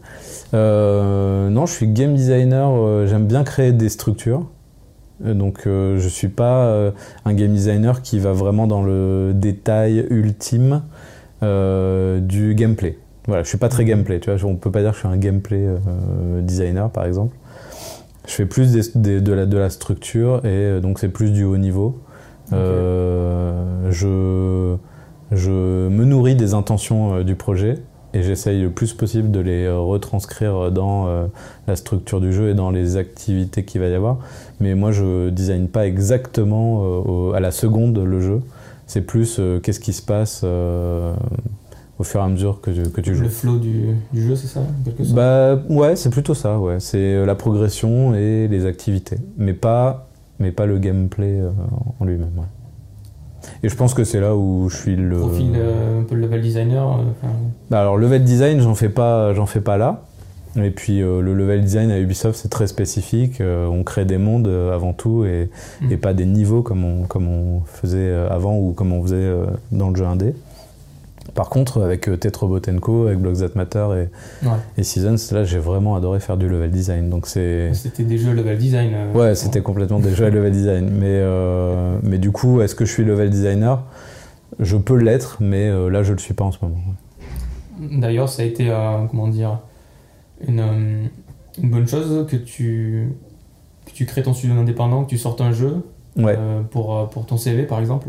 Euh, 0.54 1.48
non, 1.48 1.66
je 1.66 1.72
suis 1.72 1.88
game 1.88 2.14
designer, 2.14 3.06
j'aime 3.06 3.26
bien 3.26 3.44
créer 3.44 3.72
des 3.72 3.88
structures. 3.88 4.46
Donc 5.22 5.62
je 5.66 6.08
suis 6.08 6.28
pas 6.28 6.92
un 7.26 7.34
game 7.34 7.52
designer 7.52 8.00
qui 8.00 8.18
va 8.18 8.32
vraiment 8.32 8.66
dans 8.66 8.82
le 8.82 9.32
détail 9.34 10.06
ultime 10.08 10.82
du 11.42 12.54
gameplay. 12.54 12.96
Voilà, 13.26 13.42
je 13.42 13.48
suis 13.48 13.58
pas 13.58 13.68
très 13.68 13.84
gameplay, 13.84 14.18
tu 14.18 14.30
vois, 14.30 14.50
on 14.50 14.56
peut 14.56 14.70
pas 14.70 14.80
dire 14.80 14.92
que 14.92 14.96
je 14.96 15.00
suis 15.00 15.08
un 15.08 15.18
gameplay 15.18 15.66
designer 16.40 16.90
par 16.90 17.04
exemple. 17.04 17.36
Je 18.26 18.32
fais 18.32 18.46
plus 18.46 18.72
de, 18.72 19.32
la, 19.32 19.46
de 19.46 19.56
la 19.56 19.70
structure 19.70 20.44
et 20.44 20.80
donc 20.80 20.98
c'est 20.98 21.08
plus 21.08 21.32
du 21.32 21.44
haut 21.44 21.56
niveau. 21.56 21.98
Euh, 22.52 23.90
je, 23.90 24.76
je 25.30 25.50
me 25.50 26.04
nourris 26.04 26.34
des 26.34 26.54
intentions 26.54 27.14
euh, 27.14 27.24
du 27.24 27.36
projet 27.36 27.78
et 28.12 28.22
j'essaye 28.22 28.60
le 28.60 28.70
plus 28.70 28.92
possible 28.92 29.30
de 29.30 29.38
les 29.38 29.70
retranscrire 29.70 30.72
dans 30.72 31.06
euh, 31.06 31.26
la 31.68 31.76
structure 31.76 32.20
du 32.20 32.32
jeu 32.32 32.50
et 32.50 32.54
dans 32.54 32.70
les 32.70 32.96
activités 32.96 33.64
qu'il 33.64 33.80
va 33.80 33.86
y 33.88 33.94
avoir. 33.94 34.18
Mais 34.58 34.74
moi, 34.74 34.90
je 34.90 35.30
design 35.30 35.68
pas 35.68 35.86
exactement 35.86 37.32
à 37.32 37.40
la 37.40 37.52
seconde 37.52 37.98
le 37.98 38.20
jeu. 38.20 38.40
C'est 38.86 39.02
plus 39.02 39.40
qu'est-ce 39.62 39.78
qui 39.78 39.92
se 39.92 40.02
passe 40.02 40.44
au 42.00 42.02
fur 42.02 42.20
et 42.20 42.24
à 42.24 42.28
mesure 42.28 42.60
que, 42.60 42.70
que 42.88 43.00
tu 43.00 43.14
joues. 43.14 43.22
Le 43.22 43.28
flow 43.28 43.58
du, 43.58 43.94
du 44.12 44.26
jeu, 44.26 44.34
c'est 44.34 44.48
ça 44.48 44.60
Bah 45.14 45.60
ouais, 45.68 45.94
c'est 45.94 46.10
plutôt 46.10 46.34
ça. 46.34 46.58
Ouais, 46.58 46.80
c'est 46.80 47.24
la 47.24 47.34
progression 47.36 48.14
et 48.14 48.48
les 48.48 48.66
activités, 48.66 49.18
mais 49.36 49.52
pas 49.52 50.10
mais 50.40 50.50
pas 50.50 50.66
le 50.66 50.78
gameplay 50.78 51.38
euh, 51.40 51.50
en 52.00 52.04
lui-même. 52.04 52.30
Et 53.62 53.68
je 53.68 53.76
pense 53.76 53.94
que 53.94 54.04
c'est 54.04 54.20
là 54.20 54.34
où 54.34 54.68
je 54.68 54.76
suis 54.76 54.96
le. 54.96 55.18
Profil 55.18 55.52
euh, 55.54 56.00
un 56.00 56.04
peu 56.04 56.14
le 56.14 56.22
level 56.22 56.40
designer. 56.40 56.98
Euh, 56.98 57.28
bah, 57.70 57.80
alors 57.80 57.96
level 57.96 58.24
design, 58.24 58.60
j'en 58.60 58.74
fais 58.74 58.88
pas, 58.88 59.32
j'en 59.34 59.46
fais 59.46 59.60
pas 59.60 59.76
là. 59.76 60.02
Et 60.56 60.70
puis 60.70 60.98
le 60.98 61.32
level 61.32 61.62
design 61.62 61.92
à 61.92 62.00
Ubisoft, 62.00 62.36
c'est 62.36 62.48
très 62.48 62.66
spécifique. 62.66 63.40
on 63.40 63.84
crée 63.84 64.04
des 64.04 64.18
mondes 64.18 64.48
avant 64.48 64.92
tout 64.92 65.24
et, 65.24 65.48
mm. 65.80 65.92
et, 65.92 65.96
pas 65.96 66.12
des 66.12 66.26
niveaux 66.26 66.62
comme 66.62 66.84
on, 66.84 67.04
comme 67.04 67.28
on 67.28 67.60
faisait 67.66 68.12
avant 68.28 68.58
ou 68.58 68.72
comme 68.72 68.92
on 68.92 69.00
faisait 69.00 69.32
dans 69.70 69.90
le 69.90 69.96
jeu 69.96 70.06
indé. 70.06 70.34
Par 71.34 71.48
contre, 71.48 71.82
avec 71.82 72.08
euh, 72.08 72.16
Tetrobotenko, 72.16 73.06
avec 73.06 73.18
Blocks 73.18 73.38
That 73.38 73.50
Matter 73.54 74.06
et, 74.76 74.82
Seasons, 74.82 75.34
là, 75.34 75.44
j'ai 75.44 75.58
vraiment 75.58 75.94
adoré 75.94 76.20
faire 76.20 76.36
du 76.36 76.48
level 76.48 76.70
design. 76.70 77.08
Donc 77.08 77.26
c'est. 77.26 77.72
C'était 77.74 78.02
des 78.02 78.18
jeux 78.18 78.32
level 78.32 78.58
design. 78.58 78.92
Euh, 78.94 79.12
ouais, 79.12 79.34
c'était 79.34 79.62
complètement 79.62 80.00
des 80.00 80.14
jeux 80.14 80.28
level 80.28 80.52
design. 80.52 80.90
Mais, 81.00 81.06
euh, 81.08 81.98
mais 82.02 82.18
du 82.18 82.30
coup, 82.30 82.60
est-ce 82.60 82.74
que 82.74 82.84
je 82.84 82.92
suis 82.92 83.04
level 83.04 83.30
designer? 83.30 83.82
Je 84.58 84.76
peux 84.76 84.96
l'être, 84.96 85.38
mais 85.40 85.70
là, 85.90 86.02
je 86.02 86.12
le 86.12 86.18
suis 86.18 86.34
pas 86.34 86.44
en 86.44 86.52
ce 86.52 86.58
moment. 86.60 86.76
D'ailleurs, 87.78 88.28
ça 88.28 88.42
a 88.42 88.44
été, 88.44 88.66
comment 89.10 89.28
dire, 89.28 89.60
une, 90.46 91.08
une, 91.62 91.70
bonne 91.70 91.86
chose 91.86 92.26
que 92.26 92.36
tu, 92.36 93.12
que 93.86 93.92
tu 93.92 94.04
crées 94.06 94.22
ton 94.22 94.34
studio 94.34 94.56
indépendant, 94.56 95.04
que 95.04 95.10
tu 95.10 95.18
sortes 95.18 95.40
un 95.40 95.52
jeu 95.52 95.82
pour, 96.70 97.08
pour 97.10 97.26
ton 97.26 97.36
CV, 97.36 97.62
par 97.62 97.80
exemple? 97.80 98.08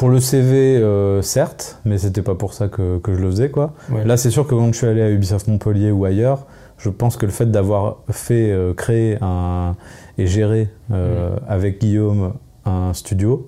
Pour 0.00 0.08
le 0.08 0.18
CV, 0.18 0.78
euh, 0.78 1.20
certes, 1.20 1.78
mais 1.84 1.98
c'était 1.98 2.22
pas 2.22 2.34
pour 2.34 2.54
ça 2.54 2.68
que, 2.68 2.96
que, 2.96 3.14
je 3.14 3.20
le 3.20 3.30
faisais. 3.30 3.50
Quoi. 3.50 3.74
Là, 4.06 4.16
c'est 4.16 4.30
sûr 4.30 4.46
que 4.46 4.54
quand 4.54 4.72
je 4.72 4.78
suis 4.78 4.86
allé 4.86 5.02
à 5.02 5.10
Ubisoft 5.10 5.46
Montpellier 5.46 5.90
ou 5.90 6.06
ailleurs, 6.06 6.46
je 6.78 6.88
pense 6.88 7.18
que 7.18 7.26
le 7.26 7.32
fait 7.32 7.50
d'avoir 7.50 7.98
fait 8.08 8.50
euh, 8.50 8.72
créer 8.72 9.18
un, 9.20 9.76
et 10.16 10.26
gérer 10.26 10.70
euh, 10.90 11.36
avec 11.46 11.82
Guillaume 11.82 12.32
un 12.64 12.94
studio, 12.94 13.46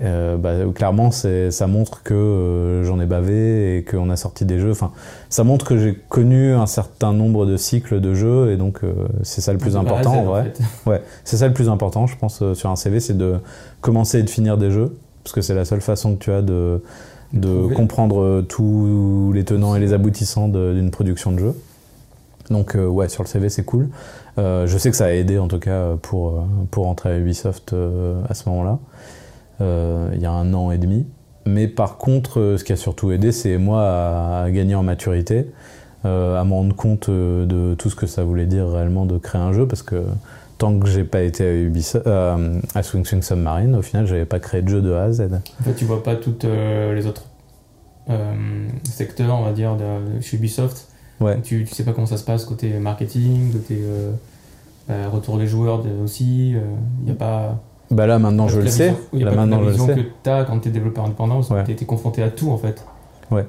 bah, 0.00 0.52
clairement, 0.74 1.10
ça 1.10 1.66
montre 1.66 2.02
que 2.02 2.80
j'en 2.86 2.98
ai 2.98 3.06
bavé 3.06 3.76
et 3.76 3.84
qu'on 3.84 4.08
a 4.08 4.16
sorti 4.16 4.46
des 4.46 4.58
jeux. 4.58 4.70
Enfin, 4.70 4.92
ça 5.28 5.44
montre 5.44 5.66
que 5.66 5.76
j'ai 5.76 5.94
connu 6.08 6.54
un 6.54 6.64
certain 6.64 7.12
nombre 7.12 7.44
de 7.44 7.58
cycles 7.58 8.00
de 8.00 8.14
jeux 8.14 8.50
et 8.50 8.56
donc 8.56 8.80
c'est 9.24 9.42
ça 9.42 9.52
le 9.52 9.58
plus 9.58 9.76
important 9.76 10.14
en 10.14 10.24
vrai. 10.24 10.54
ouais, 10.86 11.02
c'est 11.24 11.36
ça 11.36 11.48
le 11.48 11.52
plus 11.52 11.68
important, 11.68 12.06
je 12.06 12.16
pense, 12.16 12.42
sur 12.54 12.70
un 12.70 12.76
CV, 12.76 12.98
c'est 12.98 13.18
de 13.18 13.34
commencer 13.82 14.20
et 14.20 14.22
de 14.22 14.30
finir 14.30 14.56
des 14.56 14.70
jeux 14.70 14.96
parce 15.24 15.32
que 15.32 15.40
c'est 15.40 15.54
la 15.54 15.64
seule 15.64 15.80
façon 15.80 16.14
que 16.14 16.24
tu 16.24 16.32
as 16.32 16.42
de, 16.42 16.82
de 17.32 17.66
comprendre 17.74 18.42
tous 18.48 19.32
les 19.34 19.44
tenants 19.44 19.74
et 19.74 19.80
les 19.80 19.92
aboutissants 19.92 20.48
d'une 20.48 20.90
production 20.90 21.32
de 21.32 21.38
jeu. 21.38 21.54
Donc 22.50 22.76
euh, 22.76 22.86
ouais, 22.86 23.08
sur 23.08 23.22
le 23.22 23.28
CV 23.28 23.48
c'est 23.48 23.64
cool. 23.64 23.88
Euh, 24.38 24.66
je 24.66 24.78
sais 24.78 24.90
que 24.90 24.96
ça 24.96 25.06
a 25.06 25.10
aidé 25.10 25.38
en 25.38 25.48
tout 25.48 25.58
cas 25.58 25.96
pour, 26.00 26.44
pour 26.70 26.86
entrer 26.86 27.10
à 27.10 27.18
Ubisoft 27.18 27.72
euh, 27.72 28.22
à 28.28 28.34
ce 28.34 28.48
moment-là, 28.48 28.78
il 29.60 30.20
y 30.20 30.26
a 30.26 30.32
un 30.32 30.52
an 30.54 30.72
et 30.72 30.78
demi. 30.78 31.06
Mais 31.46 31.68
par 31.68 31.96
contre, 31.96 32.56
ce 32.58 32.64
qui 32.64 32.72
a 32.72 32.76
surtout 32.76 33.12
aidé, 33.12 33.30
c'est 33.30 33.58
moi 33.58 34.42
à, 34.42 34.50
gagner 34.50 34.74
en 34.74 34.82
maturité, 34.82 35.46
à 36.04 36.42
me 36.44 36.52
rendre 36.52 36.74
compte 36.74 37.08
de 37.08 37.74
tout 37.74 37.88
ce 37.88 37.94
que 37.94 38.06
ça 38.06 38.24
voulait 38.24 38.46
dire 38.46 38.68
réellement 38.68 39.06
de 39.06 39.18
créer 39.18 39.40
un 39.40 39.52
jeu, 39.52 39.68
parce 39.68 39.82
que 39.82 40.02
tant 40.62 40.78
que 40.78 40.86
j'ai 40.86 41.02
pas 41.02 41.22
été 41.22 41.44
à 41.44 41.52
Ubisoft, 41.52 42.06
euh, 42.06 42.60
à 42.76 42.84
Swing 42.84 43.04
Swing 43.04 43.20
Submarine, 43.20 43.74
au 43.74 43.82
final, 43.82 44.06
j'avais 44.06 44.24
pas 44.24 44.38
créé 44.38 44.62
de 44.62 44.68
jeu 44.68 44.80
de 44.80 44.92
A 44.92 45.02
à 45.02 45.12
Z. 45.12 45.22
En 45.60 45.64
fait, 45.64 45.74
tu 45.74 45.84
vois 45.84 46.04
pas 46.04 46.14
tous 46.14 46.36
euh, 46.44 46.94
les 46.94 47.08
autres 47.08 47.24
euh, 48.08 48.68
secteurs, 48.84 49.34
on 49.34 49.42
va 49.42 49.50
dire, 49.50 49.74
de, 49.76 50.20
chez 50.20 50.36
Ubisoft. 50.36 50.86
Ouais. 51.20 51.40
Tu, 51.42 51.64
tu 51.64 51.74
sais 51.74 51.82
pas 51.82 51.90
comment 51.92 52.06
ça 52.06 52.16
se 52.16 52.22
passe 52.22 52.44
côté 52.44 52.78
marketing, 52.78 53.52
côté 53.52 53.82
bah, 54.88 55.08
retour 55.12 55.36
des 55.36 55.48
joueurs 55.48 55.82
aussi. 56.04 56.50
Il 56.50 57.04
n'y 57.04 57.10
a 57.10 57.14
pas. 57.14 57.60
Bah 57.90 58.06
là, 58.06 58.20
maintenant, 58.20 58.46
je 58.46 58.60
le 58.60 58.68
sais. 58.68 58.94
Il 59.12 59.24
là, 59.24 59.32
maintenant, 59.32 59.60
la 59.60 59.70
vision 59.70 59.88
que 59.88 60.00
tu 60.22 60.30
as 60.30 60.44
quand 60.44 60.60
tu 60.60 60.68
es 60.68 60.70
développeur 60.70 61.06
indépendant, 61.06 61.40
tu 61.40 61.52
as 61.54 61.68
été 61.68 61.86
confronté 61.86 62.22
à 62.22 62.30
tout, 62.30 62.52
en 62.52 62.58
fait. 62.58 62.84
Ouais. 63.32 63.46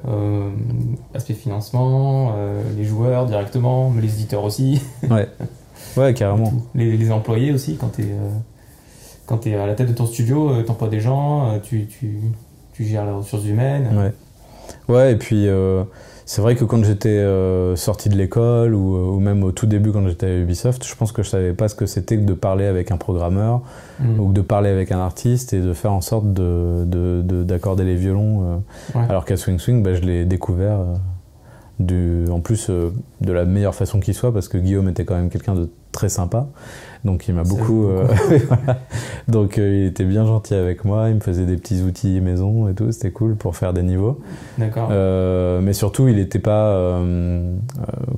aspect 1.13 1.35
financement, 1.35 2.33
les 2.75 2.85
joueurs 2.85 3.27
directement, 3.27 3.91
mais 3.91 4.01
les 4.01 4.15
éditeurs 4.15 4.43
aussi. 4.43 4.81
Ouais. 5.11 5.29
Ouais, 5.97 6.13
carrément. 6.13 6.51
Les, 6.75 7.11
employés 7.11 7.51
aussi, 7.51 7.77
quand 7.77 7.89
tu 7.95 8.03
es, 8.03 8.11
euh, 8.11 9.37
es 9.45 9.55
à 9.55 9.67
la 9.67 9.75
tête 9.75 9.89
de 9.89 9.93
ton 9.93 10.05
studio, 10.05 10.49
euh, 10.49 10.63
tu 10.63 10.71
emploies 10.71 10.89
des 10.89 10.99
gens, 10.99 11.51
euh, 11.51 11.59
tu, 11.61 11.87
tu, 11.87 12.19
tu, 12.73 12.83
gères 12.83 13.05
les 13.05 13.11
ressources 13.11 13.45
humaines. 13.45 13.89
Ouais. 13.95 14.13
Ouais, 14.87 15.11
et 15.11 15.15
puis 15.17 15.47
c'est 16.25 16.41
vrai 16.41 16.55
que 16.55 16.63
quand 16.63 16.83
j'étais 16.83 17.23
sorti 17.75 18.09
de 18.09 18.15
l'école 18.15 18.73
ou, 18.73 19.15
ou, 19.15 19.19
même 19.19 19.43
au 19.43 19.51
tout 19.51 19.65
début 19.65 19.91
quand 19.91 20.07
j'étais 20.07 20.25
à 20.25 20.37
Ubisoft, 20.37 20.85
je 20.85 20.95
pense 20.95 21.11
que 21.11 21.21
je 21.21 21.29
savais 21.29 21.53
pas 21.53 21.67
ce 21.67 21.75
que 21.75 21.85
c'était 21.85 22.17
que 22.17 22.23
de 22.23 22.33
parler 22.33 22.65
avec 22.65 22.91
un 22.91 22.97
programmeur 22.97 23.61
mm. 23.99 24.19
ou 24.19 24.31
de 24.31 24.41
parler 24.41 24.69
avec 24.69 24.91
un 24.91 24.99
artiste 24.99 25.53
et 25.53 25.59
de 25.59 25.73
faire 25.73 25.91
en 25.91 26.01
sorte 26.01 26.31
d'accorder 26.33 27.83
de, 27.83 27.87
de, 27.87 27.93
les 27.93 27.95
violons. 27.95 28.63
Alors 28.95 29.25
qu'à 29.25 29.35
Swing 29.35 29.59
Swing, 29.59 29.83
bah, 29.83 29.95
je 29.95 30.01
l'ai 30.01 30.25
découvert 30.25 30.79
du, 31.85 32.25
en 32.29 32.39
plus 32.39 32.67
euh, 32.69 32.91
de 33.21 33.31
la 33.31 33.45
meilleure 33.45 33.75
façon 33.75 33.99
qu'il 33.99 34.13
soit, 34.13 34.33
parce 34.33 34.47
que 34.47 34.57
Guillaume 34.57 34.89
était 34.89 35.05
quand 35.05 35.15
même 35.15 35.29
quelqu'un 35.29 35.55
de 35.55 35.69
très 35.91 36.09
sympa. 36.09 36.47
Donc 37.05 37.27
il 37.27 37.35
m'a 37.35 37.43
beaucoup. 37.43 37.87
euh, 37.87 38.07
voilà. 38.47 38.79
Donc 39.27 39.57
euh, 39.57 39.81
il 39.83 39.85
était 39.87 40.05
bien 40.05 40.25
gentil 40.25 40.55
avec 40.55 40.85
moi, 40.85 41.09
il 41.09 41.15
me 41.15 41.19
faisait 41.19 41.45
des 41.45 41.57
petits 41.57 41.81
outils 41.81 42.21
maison 42.21 42.67
et 42.69 42.73
tout, 42.73 42.91
c'était 42.91 43.11
cool 43.11 43.35
pour 43.35 43.55
faire 43.55 43.73
des 43.73 43.83
niveaux. 43.83 44.21
D'accord. 44.57 44.89
Mais 45.61 45.73
surtout, 45.73 46.07
il 46.07 46.15
n'était 46.15 46.39
pas. 46.39 46.99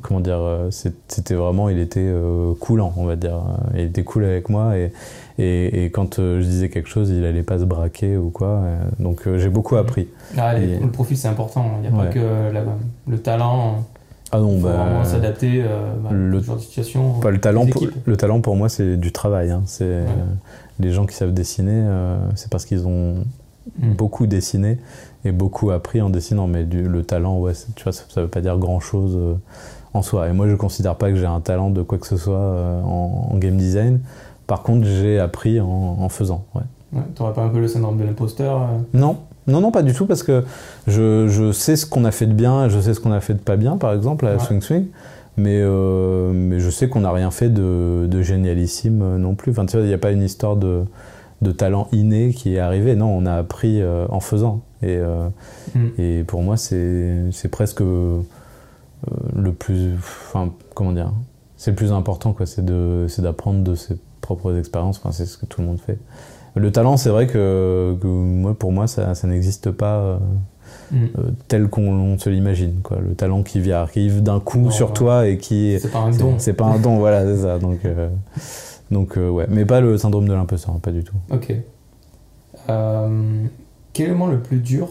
comment 0.01 0.19
dire 0.19 0.67
C'était 0.69 1.35
vraiment. 1.35 1.69
Il 1.69 1.79
était 1.79 2.09
coulant, 2.59 2.93
on 2.97 3.05
va 3.05 3.15
dire. 3.15 3.41
Il 3.73 3.81
était 3.81 4.03
cool 4.03 4.23
avec 4.23 4.49
moi 4.49 4.77
et, 4.77 4.91
et, 5.37 5.85
et 5.85 5.89
quand 5.91 6.19
euh, 6.19 6.39
je 6.41 6.45
disais 6.45 6.69
quelque 6.69 6.89
chose, 6.89 7.09
il 7.09 7.25
allait 7.25 7.43
pas 7.43 7.59
se 7.59 7.65
braquer 7.65 8.17
ou 8.17 8.29
quoi. 8.29 8.47
euh, 8.47 8.77
donc 8.99 9.27
euh, 9.27 9.37
j'ai 9.37 9.49
beaucoup 9.49 9.75
appris. 9.75 10.07
Ah, 10.37 10.57
et- 10.57 10.79
Le 10.79 10.87
profil, 10.89 11.17
c'est 11.17 11.27
important. 11.27 11.65
Il 11.77 11.89
n'y 11.89 11.95
a 11.95 11.99
Ouais. 11.99 12.07
pas 12.07 12.13
que 12.13 12.51
la- 12.53 12.63
le 13.07 13.17
talent. 13.19 13.83
Ah 14.31 14.39
non, 14.39 14.53
Il 14.55 14.61
faut 14.61 14.67
bah, 14.67 14.73
vraiment 14.85 15.03
s'adapter 15.05 15.61
euh, 15.63 15.93
bah, 16.03 16.09
le- 16.11 16.41
genre 16.41 16.55
de 16.55 16.61
situation. 16.61 17.19
pas 17.19 17.31
le 17.31 17.39
talent. 17.39 17.65
Pour, 17.67 17.83
équipes. 17.83 17.95
le 18.05 18.17
talent 18.17 18.41
pour 18.41 18.55
moi, 18.55 18.69
c'est 18.69 18.97
du 18.97 19.11
travail. 19.11 19.51
hein. 19.51 19.61
C'est 19.65 19.83
euh, 19.85 20.05
les 20.79 20.91
gens 20.91 21.05
qui 21.05 21.15
savent 21.15 21.33
dessiner, 21.33 21.71
euh, 21.85 22.17
c'est 22.35 22.49
parce 22.49 22.65
qu'ils 22.65 22.87
ont 22.87 23.15
Mm. 23.79 23.93
beaucoup 23.93 24.27
dessiné 24.27 24.77
et 25.25 25.31
beaucoup 25.31 25.71
appris 25.71 25.99
en 26.01 26.09
dessinant. 26.09 26.47
Mais 26.47 26.63
du, 26.65 26.83
le 26.83 27.03
talent, 27.03 27.39
ouais, 27.39 27.53
tu 27.75 27.83
vois, 27.83 27.93
ça, 27.93 28.03
ça 28.09 28.21
veut 28.21 28.27
pas 28.27 28.41
dire 28.41 28.57
grand 28.57 28.79
chose 28.79 29.17
en 29.93 30.01
soi. 30.01 30.27
Et 30.29 30.33
moi, 30.33 30.47
je 30.47 30.55
considère 30.55 30.95
pas 30.95 31.09
que 31.09 31.15
j'ai 31.15 31.25
un 31.25 31.39
talent 31.39 31.69
de 31.71 31.81
quoi 31.81 31.97
que 31.97 32.05
ce 32.07 32.17
soit 32.17 32.37
en, 32.85 33.29
en 33.31 33.37
game 33.37 33.57
design. 33.57 33.99
Par 34.47 34.61
contre, 34.63 34.85
j'ai 34.87 35.19
appris 35.19 35.59
en, 35.59 35.67
en 35.99 36.09
faisant. 36.09 36.45
Ouais. 36.55 36.61
Ouais, 36.93 37.01
T'aurais 37.15 37.33
pas 37.33 37.41
un 37.43 37.49
peu 37.49 37.59
le 37.59 37.67
syndrome 37.67 37.97
de 37.97 38.03
l'imposteur 38.03 38.61
euh, 38.61 38.65
Non, 38.93 39.17
non, 39.47 39.59
non, 39.59 39.71
pas 39.71 39.81
du 39.83 39.93
tout, 39.93 40.05
parce 40.05 40.23
que 40.23 40.43
je, 40.87 41.27
je 41.27 41.51
sais 41.51 41.75
ce 41.75 41.85
qu'on 41.85 42.05
a 42.05 42.11
fait 42.11 42.25
de 42.27 42.33
bien 42.33 42.65
et 42.65 42.69
je 42.69 42.79
sais 42.79 42.93
ce 42.93 42.99
qu'on 42.99 43.11
a 43.11 43.19
fait 43.21 43.33
de 43.33 43.39
pas 43.39 43.55
bien, 43.57 43.77
par 43.77 43.93
exemple, 43.93 44.25
à 44.27 44.33
Ouais. 44.33 44.39
Swing 44.39 44.61
Swing. 44.61 44.85
Mais, 45.37 45.59
euh, 45.61 46.31
mais 46.33 46.59
je 46.61 46.69
sais 46.69 46.87
qu'on 46.87 47.01
n'a 47.01 47.11
rien 47.11 47.29
fait 47.31 47.49
de, 47.49 48.07
de 48.09 48.21
génialissime 48.21 49.01
euh, 49.01 49.17
non 49.17 49.35
plus. 49.35 49.51
Enfin, 49.51 49.65
tu 49.65 49.75
vois, 49.75 49.85
il 49.85 49.89
n'y 49.89 49.93
a 49.93 49.97
pas 49.97 50.11
une 50.11 50.23
histoire 50.23 50.55
de, 50.55 50.83
de 51.41 51.51
talent 51.51 51.89
inné 51.91 52.31
qui 52.33 52.55
est 52.55 52.59
arrivé. 52.59 52.95
Non, 52.95 53.07
on 53.07 53.25
a 53.25 53.33
appris 53.33 53.81
euh, 53.81 54.05
en 54.09 54.19
faisant. 54.21 54.61
Et, 54.81 54.95
euh, 54.97 55.27
Mm. 55.73 55.79
et 55.97 56.23
pour 56.23 56.41
moi, 56.43 56.55
c'est 56.55 57.49
presque 57.51 57.81
le 57.81 59.51
plus. 59.51 59.93
Enfin, 59.97 60.49
comment 60.73 60.91
dire 60.93 61.11
C'est 61.57 61.71
le 61.71 61.75
plus 61.75 61.91
important, 61.91 62.31
quoi. 62.33 62.45
C'est 62.45 62.63
de- 62.63 63.05
c'est 63.09 63.21
d'apprendre 63.21 63.61
de 63.63 63.75
ses 63.75 63.97
propres 64.25 64.57
expériences. 64.57 64.97
Enfin, 64.97 65.11
c'est 65.11 65.25
ce 65.25 65.37
que 65.37 65.45
tout 65.45 65.61
le 65.61 65.67
monde 65.67 65.79
fait. 65.79 65.97
Le 66.55 66.71
talent, 66.71 66.97
c'est 66.97 67.09
vrai 67.09 67.27
que, 67.27 67.95
que 68.01 68.07
moi, 68.07 68.53
pour 68.53 68.71
moi, 68.71 68.87
ça, 68.87 69.13
ça 69.15 69.27
n'existe 69.27 69.71
pas 69.71 69.95
euh, 69.97 70.17
Mm. 70.91 71.05
euh, 71.17 71.31
tel 71.47 71.67
qu'on 71.67 72.17
se 72.19 72.29
l'imagine. 72.29 72.81
quoi. 72.83 72.97
Le 72.99 73.15
talent 73.15 73.41
qui 73.43 73.59
vient, 73.59 73.77
arrive 73.81 74.21
d'un 74.21 74.39
coup 74.39 74.59
Non, 74.59 74.69
sur 74.71 74.87
ouais. 74.89 74.93
toi 74.93 75.27
et 75.27 75.37
qui. 75.37 75.77
C'est 75.79 75.91
pas 75.91 75.99
un 75.99 76.11
don. 76.11 76.35
C'est 76.37 76.53
pas 76.53 76.65
un 76.65 76.77
don, 76.79 76.97
voilà, 76.99 77.23
c'est 77.25 77.41
ça. 77.41 77.57
Donc, 77.59 77.79
euh, 77.85 78.09
donc 78.91 79.15
ouais. 79.17 79.45
Mais 79.49 79.65
pas 79.65 79.81
le 79.81 79.97
syndrome 79.97 80.27
de 80.27 80.33
l'imposteur, 80.33 80.75
pas 80.79 80.91
du 80.91 81.03
tout. 81.03 81.15
Ok. 81.31 81.53
Quel 82.67 84.05
est 84.05 84.09
le 84.09 84.15
moment 84.15 84.31
le 84.31 84.39
plus 84.39 84.57
dur 84.59 84.89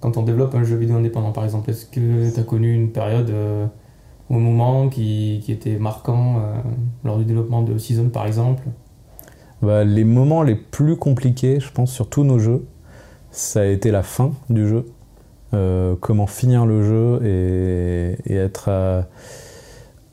quand 0.00 0.16
on 0.16 0.22
développe 0.22 0.54
un 0.54 0.62
jeu 0.64 0.76
vidéo 0.76 0.96
indépendant, 0.96 1.32
par 1.32 1.44
exemple? 1.44 1.70
Est-ce 1.70 1.86
que 1.86 2.32
tu 2.32 2.40
as 2.40 2.44
connu 2.44 2.72
une 2.72 2.90
période 2.90 3.30
euh, 3.30 3.66
un 4.36 4.38
moment 4.40 4.88
qui, 4.88 5.40
qui 5.44 5.52
était 5.52 5.78
marquant 5.78 6.36
euh, 6.36 6.40
lors 7.04 7.18
du 7.18 7.24
développement 7.24 7.62
de 7.62 7.78
Season, 7.78 8.08
par 8.10 8.26
exemple 8.26 8.62
Bah, 9.62 9.84
les 9.84 10.04
moments 10.04 10.42
les 10.42 10.54
plus 10.54 10.96
compliqués, 10.96 11.60
je 11.60 11.70
pense, 11.72 11.92
sur 11.92 12.08
tous 12.08 12.24
nos 12.24 12.38
jeux, 12.38 12.64
ça 13.30 13.60
a 13.60 13.64
été 13.64 13.90
la 13.90 14.02
fin 14.02 14.32
du 14.50 14.68
jeu. 14.68 14.86
Euh, 15.54 15.94
comment 16.00 16.26
finir 16.26 16.66
le 16.66 16.82
jeu 16.82 17.20
et, 17.24 18.32
et 18.32 18.36
être 18.36 18.68
à, 18.68 19.06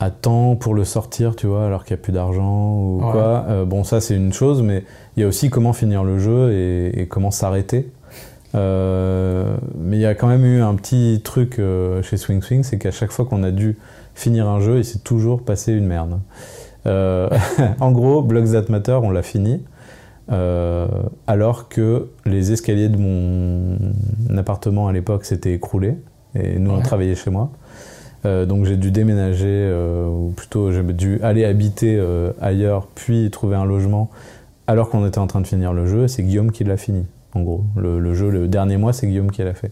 à 0.00 0.10
temps 0.10 0.56
pour 0.56 0.72
le 0.74 0.84
sortir, 0.84 1.36
tu 1.36 1.46
vois, 1.46 1.66
alors 1.66 1.84
qu'il 1.84 1.94
n'y 1.94 2.00
a 2.00 2.02
plus 2.02 2.12
d'argent 2.12 2.74
ou 2.74 3.00
Ouais. 3.04 3.12
quoi. 3.12 3.44
Euh, 3.48 3.64
bon, 3.66 3.84
ça, 3.84 4.00
c'est 4.00 4.16
une 4.16 4.32
chose, 4.32 4.62
mais 4.62 4.82
il 5.16 5.20
y 5.20 5.24
a 5.24 5.28
aussi 5.28 5.50
comment 5.50 5.74
finir 5.74 6.04
le 6.04 6.18
jeu 6.18 6.52
et, 6.52 7.02
et 7.02 7.06
comment 7.06 7.30
s'arrêter. 7.30 7.90
Euh, 8.54 9.56
mais 9.78 9.96
il 9.98 10.00
y 10.00 10.06
a 10.06 10.14
quand 10.14 10.28
même 10.28 10.44
eu 10.46 10.62
un 10.62 10.74
petit 10.74 11.20
truc 11.22 11.60
chez 12.02 12.16
Swing 12.16 12.40
Swing, 12.40 12.62
c'est 12.62 12.78
qu'à 12.78 12.90
chaque 12.90 13.10
fois 13.12 13.26
qu'on 13.26 13.42
a 13.42 13.50
dû 13.50 13.76
finir 14.16 14.48
un 14.48 14.58
jeu, 14.60 14.78
il 14.78 14.84
s'est 14.84 14.98
toujours 14.98 15.42
passé 15.44 15.72
une 15.72 15.86
merde. 15.86 16.18
Euh, 16.86 17.28
en 17.80 17.92
gros, 17.92 18.22
Blocks 18.22 18.50
That 18.52 18.64
Matter, 18.70 18.98
on 19.02 19.10
l'a 19.10 19.22
fini. 19.22 19.62
euh, 20.32 20.88
alors 21.28 21.68
que 21.68 22.08
les 22.24 22.50
escaliers 22.50 22.88
de 22.88 22.96
mon 22.96 23.76
appartement 24.36 24.88
à 24.88 24.92
l'époque 24.92 25.24
s'étaient 25.24 25.52
écroulés 25.52 25.96
et 26.34 26.58
nous 26.58 26.72
on 26.72 26.78
Ouais. 26.78 26.82
travaillait 26.82 27.14
chez 27.14 27.30
moi. 27.30 27.50
Euh, 28.24 28.44
donc 28.44 28.64
j'ai 28.64 28.76
dû 28.76 28.90
déménager, 28.90 29.72
ou 30.10 30.32
plutôt 30.36 30.72
j'ai 30.72 30.82
dû 30.82 31.20
aller 31.22 31.44
habiter 31.44 32.02
ailleurs, 32.40 32.88
puis 32.96 33.30
trouver 33.30 33.54
un 33.54 33.64
logement, 33.64 34.10
alors 34.66 34.88
qu'on 34.90 35.06
était 35.06 35.18
en 35.20 35.28
train 35.28 35.40
de 35.40 35.46
finir 35.46 35.72
le 35.72 35.86
jeu. 35.86 36.08
C'est 36.08 36.24
Guillaume 36.24 36.50
qui 36.50 36.64
l'a 36.64 36.76
fini, 36.76 37.04
en 37.34 37.42
gros. 37.42 37.62
Le, 37.76 38.00
le 38.00 38.14
jeu, 38.14 38.30
le 38.30 38.48
dernier 38.48 38.78
mois, 38.78 38.92
c'est 38.92 39.06
Guillaume 39.06 39.30
qui 39.30 39.42
l'a 39.44 39.54
fait. 39.54 39.70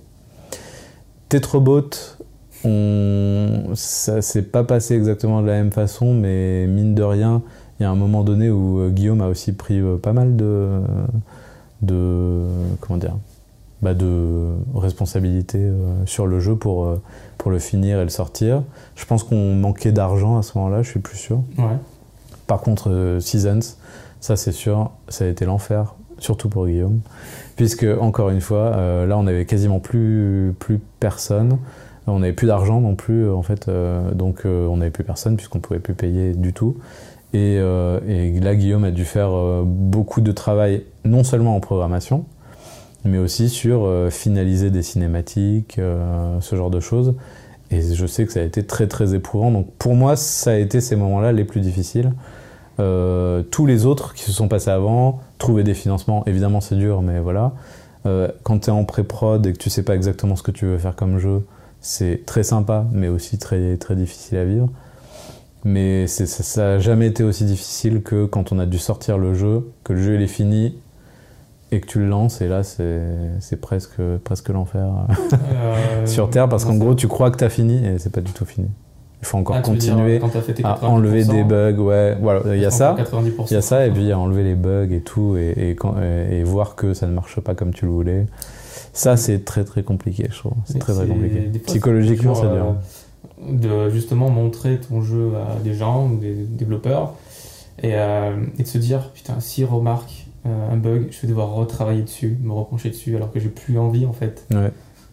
Tetrobot, 1.28 1.90
on... 2.64 3.74
ça 3.74 4.22
s'est 4.22 4.42
pas 4.42 4.64
passé 4.64 4.94
exactement 4.94 5.42
de 5.42 5.46
la 5.46 5.54
même 5.54 5.72
façon, 5.72 6.14
mais 6.14 6.66
mine 6.66 6.94
de 6.94 7.02
rien, 7.02 7.42
il 7.78 7.82
y 7.82 7.86
a 7.86 7.90
un 7.90 7.96
moment 7.96 8.22
donné 8.24 8.50
où 8.50 8.78
euh, 8.78 8.90
Guillaume 8.90 9.20
a 9.20 9.28
aussi 9.28 9.52
pris 9.52 9.80
euh, 9.80 9.96
pas 9.96 10.12
mal 10.12 10.36
de, 10.36 10.80
de 11.82 12.44
comment 12.80 12.98
dire, 12.98 13.16
bah 13.82 13.94
de 13.94 14.50
responsabilités 14.74 15.58
euh, 15.58 16.06
sur 16.06 16.26
le 16.26 16.40
jeu 16.40 16.56
pour, 16.56 16.86
euh, 16.86 17.02
pour 17.36 17.50
le 17.50 17.58
finir 17.58 17.98
et 17.98 18.04
le 18.04 18.10
sortir. 18.10 18.62
Je 18.94 19.04
pense 19.04 19.24
qu'on 19.24 19.54
manquait 19.54 19.92
d'argent 19.92 20.38
à 20.38 20.42
ce 20.42 20.56
moment-là, 20.56 20.82
je 20.82 20.90
suis 20.90 21.00
plus 21.00 21.18
sûr. 21.18 21.42
Ouais. 21.58 21.76
Par 22.46 22.60
contre, 22.60 22.90
euh, 22.90 23.20
Seasons, 23.20 23.76
ça 24.20 24.36
c'est 24.36 24.52
sûr, 24.52 24.90
ça 25.08 25.24
a 25.24 25.28
été 25.28 25.44
l'enfer, 25.44 25.94
surtout 26.18 26.48
pour 26.48 26.66
Guillaume, 26.66 27.00
puisque 27.56 27.86
encore 28.00 28.30
une 28.30 28.40
fois, 28.40 28.72
euh, 28.76 29.06
là 29.06 29.18
on 29.18 29.26
avait 29.26 29.44
quasiment 29.44 29.80
plus, 29.80 30.54
plus 30.58 30.78
personne, 31.00 31.58
on 32.06 32.18
n'avait 32.20 32.32
plus 32.32 32.46
d'argent 32.46 32.80
non 32.80 32.94
plus 32.94 33.30
en 33.30 33.42
fait, 33.42 33.68
euh, 33.68 34.12
donc 34.12 34.42
euh, 34.44 34.66
on 34.66 34.78
n'avait 34.78 34.90
plus 34.90 35.04
personne 35.04 35.36
puisqu'on 35.36 35.60
pouvait 35.60 35.80
plus 35.80 35.94
payer 35.94 36.34
du 36.34 36.52
tout. 36.52 36.76
Et, 37.32 37.56
euh, 37.58 37.98
là 38.40 38.54
Guillaume 38.54 38.84
a 38.84 38.90
dû 38.90 39.04
faire 39.04 39.30
euh, 39.32 39.62
beaucoup 39.66 40.20
de 40.20 40.30
travail, 40.32 40.84
non 41.04 41.24
seulement 41.24 41.56
en 41.56 41.60
programmation, 41.60 42.26
mais 43.04 43.18
aussi 43.18 43.48
sur 43.48 43.84
euh, 43.84 44.10
finaliser 44.10 44.70
des 44.70 44.82
cinématiques, 44.82 45.78
euh, 45.78 46.40
ce 46.40 46.56
genre 46.56 46.70
de 46.70 46.80
choses. 46.80 47.14
Et 47.70 47.82
je 47.82 48.06
sais 48.06 48.24
que 48.24 48.32
ça 48.32 48.40
a 48.40 48.44
été 48.44 48.64
très 48.64 48.86
très 48.86 49.14
éprouvant. 49.14 49.50
Donc 49.50 49.66
pour 49.78 49.94
moi, 49.94 50.14
ça 50.14 50.52
a 50.52 50.56
été 50.56 50.80
ces 50.80 50.96
moments-là 50.96 51.32
les 51.32 51.44
plus 51.44 51.60
difficiles. 51.60 52.12
Euh, 52.80 53.42
tous 53.42 53.66
les 53.66 53.86
autres 53.86 54.14
qui 54.14 54.22
se 54.22 54.32
sont 54.32 54.48
passés 54.48 54.70
avant, 54.70 55.20
trouver 55.38 55.64
des 55.64 55.74
financements, 55.74 56.24
évidemment 56.26 56.60
c'est 56.60 56.76
dur, 56.76 57.02
mais 57.02 57.20
voilà. 57.20 57.52
Euh, 58.06 58.28
quand 58.42 58.60
tu 58.60 58.68
es 58.68 58.72
en 58.72 58.84
pré-prod 58.84 59.44
et 59.46 59.52
que 59.52 59.58
tu 59.58 59.70
sais 59.70 59.82
pas 59.82 59.94
exactement 59.94 60.36
ce 60.36 60.42
que 60.42 60.50
tu 60.50 60.66
veux 60.66 60.78
faire 60.78 60.94
comme 60.94 61.18
jeu, 61.18 61.44
c'est 61.86 62.24
très 62.24 62.42
sympa, 62.42 62.86
mais 62.92 63.08
aussi 63.08 63.36
très, 63.36 63.76
très 63.76 63.94
difficile 63.94 64.38
à 64.38 64.44
vivre. 64.46 64.68
Mais 65.64 66.06
ça, 66.06 66.26
ça 66.26 66.72
a 66.72 66.78
jamais 66.78 67.06
été 67.06 67.22
aussi 67.22 67.44
difficile 67.44 68.02
que 68.02 68.24
quand 68.26 68.52
on 68.52 68.58
a 68.58 68.64
dû 68.66 68.78
sortir 68.78 69.18
le 69.18 69.34
jeu, 69.34 69.70
que 69.84 69.92
le 69.92 70.02
jeu 70.02 70.14
il 70.14 70.22
est 70.22 70.26
fini 70.26 70.76
et 71.72 71.80
que 71.80 71.86
tu 71.86 71.98
le 71.98 72.06
lances, 72.08 72.40
et 72.40 72.48
là 72.48 72.62
c'est 72.62 73.56
presque, 73.60 74.00
presque 74.24 74.48
l'enfer 74.50 74.86
Euh, 75.32 76.06
sur 76.06 76.30
Terre, 76.30 76.48
parce 76.48 76.64
qu'en 76.64 76.76
gros 76.76 76.94
tu 76.94 77.06
crois 77.08 77.30
que 77.30 77.36
tu 77.38 77.44
as 77.44 77.48
fini 77.50 77.84
et 77.86 77.98
c'est 77.98 78.12
pas 78.12 78.20
du 78.20 78.32
tout 78.32 78.44
fini. 78.44 78.68
Il 79.22 79.26
faut 79.26 79.38
encore 79.38 79.56
Ah, 79.56 79.60
dire, 79.62 79.72
continuer 79.72 80.20
à 80.64 80.74
90%, 80.74 80.84
enlever 80.86 81.24
des 81.24 81.44
bugs, 81.44 81.78
ouais, 81.82 82.16
voilà, 82.20 82.54
il 82.54 82.60
y 82.60 82.66
a 82.66 82.70
ça. 82.70 82.94
90%. 82.98 83.46
Il 83.50 83.54
y 83.54 83.56
a 83.56 83.62
ça, 83.62 83.86
et 83.86 83.90
puis 83.90 84.12
à 84.12 84.18
enlever 84.18 84.42
les 84.42 84.54
bugs 84.54 84.88
et 84.90 85.00
tout, 85.00 85.36
et, 85.38 85.70
et, 85.70 85.74
quand- 85.76 85.94
et- 86.02 86.40
et 86.40 86.44
voir 86.44 86.74
que 86.76 86.92
ça 86.92 87.06
ne 87.06 87.12
marche 87.12 87.40
pas 87.40 87.54
comme 87.54 87.72
tu 87.72 87.86
le 87.86 87.90
voulais. 87.90 88.26
Ça, 88.92 89.16
c'est 89.16 89.44
très 89.44 89.64
très 89.64 89.82
compliqué, 89.82 90.26
je 90.30 90.38
trouve. 90.38 90.52
C'est 90.64 90.78
très 90.78 90.94
très 90.94 91.06
compliqué. 91.06 91.50
fois, 91.52 91.60
Psychologiquement, 91.66 92.34
c'est 92.34 92.42
dur, 92.42 92.74
euh, 93.48 93.52
de 93.52 93.90
justement 93.90 94.30
montrer 94.30 94.78
ton 94.80 95.02
jeu 95.02 95.32
à 95.36 95.60
des 95.62 95.74
gens 95.74 96.08
ou 96.08 96.16
des 96.16 96.32
développeurs 96.34 97.14
et, 97.82 97.94
euh, 97.94 98.36
et 98.58 98.62
de 98.62 98.68
se 98.68 98.78
dire 98.78 99.10
putain 99.12 99.40
s'ils 99.40 99.64
remarquent 99.66 100.26
euh, 100.46 100.70
un 100.72 100.76
bug 100.76 101.08
je 101.10 101.20
vais 101.22 101.28
devoir 101.28 101.50
retravailler 101.52 102.02
dessus 102.02 102.38
me 102.42 102.52
repencher 102.52 102.90
dessus 102.90 103.16
alors 103.16 103.32
que 103.32 103.40
j'ai 103.40 103.48
plus 103.48 103.76
envie 103.78 104.06
en 104.06 104.12
fait 104.12 104.46
Ouais. 104.52 104.70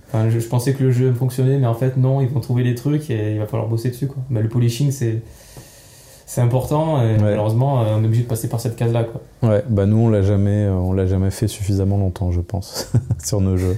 enfin, 0.07 0.29
je, 0.29 0.39
je 0.39 0.47
pensais 0.47 0.73
que 0.73 0.83
le 0.83 0.91
jeu 0.91 1.11
fonctionnait 1.13 1.57
mais 1.57 1.65
en 1.67 1.73
fait 1.73 1.97
non 1.97 2.21
ils 2.21 2.27
vont 2.29 2.39
trouver 2.41 2.63
des 2.63 2.75
trucs 2.75 3.09
et 3.09 3.33
il 3.33 3.39
va 3.39 3.47
falloir 3.47 3.67
bosser 3.67 3.89
dessus 3.89 4.07
quoi 4.07 4.21
mais 4.29 4.41
le 4.41 4.49
polishing 4.49 4.91
c'est 4.91 5.21
c'est 6.33 6.39
important 6.39 7.01
et 7.01 7.07
Ouais. 7.15 7.17
malheureusement 7.19 7.81
euh, 7.81 7.95
on 7.97 8.03
est 8.03 8.05
obligé 8.05 8.23
de 8.23 8.27
passer 8.29 8.47
par 8.47 8.61
cette 8.61 8.77
case 8.77 8.93
là 8.93 9.03
quoi 9.03 9.19
Ouais, 9.49 9.63
bah 9.67 9.85
nous 9.85 9.97
on 9.97 10.07
l'a 10.09 10.21
jamais, 10.21 10.63
euh, 10.65 10.73
on 10.73 10.93
l'a 10.93 11.05
jamais 11.05 11.29
fait 11.29 11.49
suffisamment 11.49 11.97
longtemps, 11.97 12.31
je 12.31 12.39
pense, 12.39 12.89
sur 13.21 13.41
nos 13.41 13.57
jeux. 13.57 13.77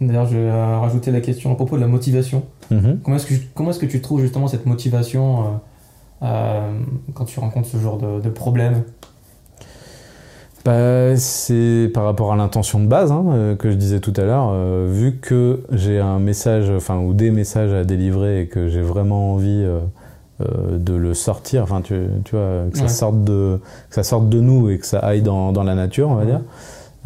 d'ailleurs 0.00 0.26
je 0.26 0.36
vais 0.36 0.50
rajouter 0.50 1.10
la 1.10 1.20
question 1.22 1.50
à 1.50 1.54
propos 1.54 1.76
de 1.76 1.80
la 1.80 1.86
motivation 1.88 2.42
Mhm. 2.70 2.98
Comment 3.02 3.16
est-ce 3.16 3.26
que, 3.26 3.34
comment 3.54 3.70
est-ce 3.70 3.78
que 3.78 3.86
tu 3.86 4.02
trouves 4.02 4.20
justement 4.20 4.46
cette 4.46 4.66
motivation 4.66 5.40
euh, 5.40 6.26
euh, 6.26 6.70
quand 7.14 7.24
tu 7.24 7.40
rencontres 7.40 7.68
ce 7.68 7.78
genre 7.78 7.96
de, 7.96 8.20
de 8.20 8.28
problème? 8.28 8.82
Bah, 10.66 11.16
C'est 11.16 11.90
par 11.94 12.04
rapport 12.04 12.30
à 12.32 12.36
l'intention 12.36 12.80
de 12.80 12.86
base 12.86 13.10
hein, 13.10 13.56
que 13.58 13.70
je 13.70 13.76
disais 13.76 14.00
tout 14.00 14.12
à 14.18 14.24
l'heure. 14.24 14.50
Euh, 14.52 14.86
vu 14.92 15.16
que 15.16 15.62
j'ai 15.72 15.98
un 15.98 16.18
message, 16.18 16.68
enfin, 16.68 16.98
ou 16.98 17.14
des 17.14 17.30
messages 17.30 17.72
à 17.72 17.84
délivrer 17.84 18.42
et 18.42 18.46
que 18.48 18.68
j'ai 18.68 18.82
vraiment 18.82 19.32
envie 19.32 19.64
euh, 20.40 20.78
de 20.78 20.94
le 20.94 21.14
sortir, 21.14 21.62
enfin, 21.64 21.80
tu, 21.80 21.94
tu 22.24 22.36
vois, 22.36 22.64
que 22.70 22.76
ça, 22.78 22.84
Ouais. 22.84 22.88
sorte 22.88 23.24
de, 23.24 23.58
que 23.88 23.94
ça 23.94 24.02
sorte 24.04 24.28
de 24.28 24.40
nous 24.40 24.70
et 24.70 24.78
que 24.78 24.86
ça 24.86 24.98
aille 25.00 25.22
dans, 25.22 25.52
dans 25.52 25.64
la 25.64 25.74
nature, 25.74 26.08
on 26.10 26.14
va 26.14 26.20
Ouais. 26.22 26.26
dire. 26.26 26.40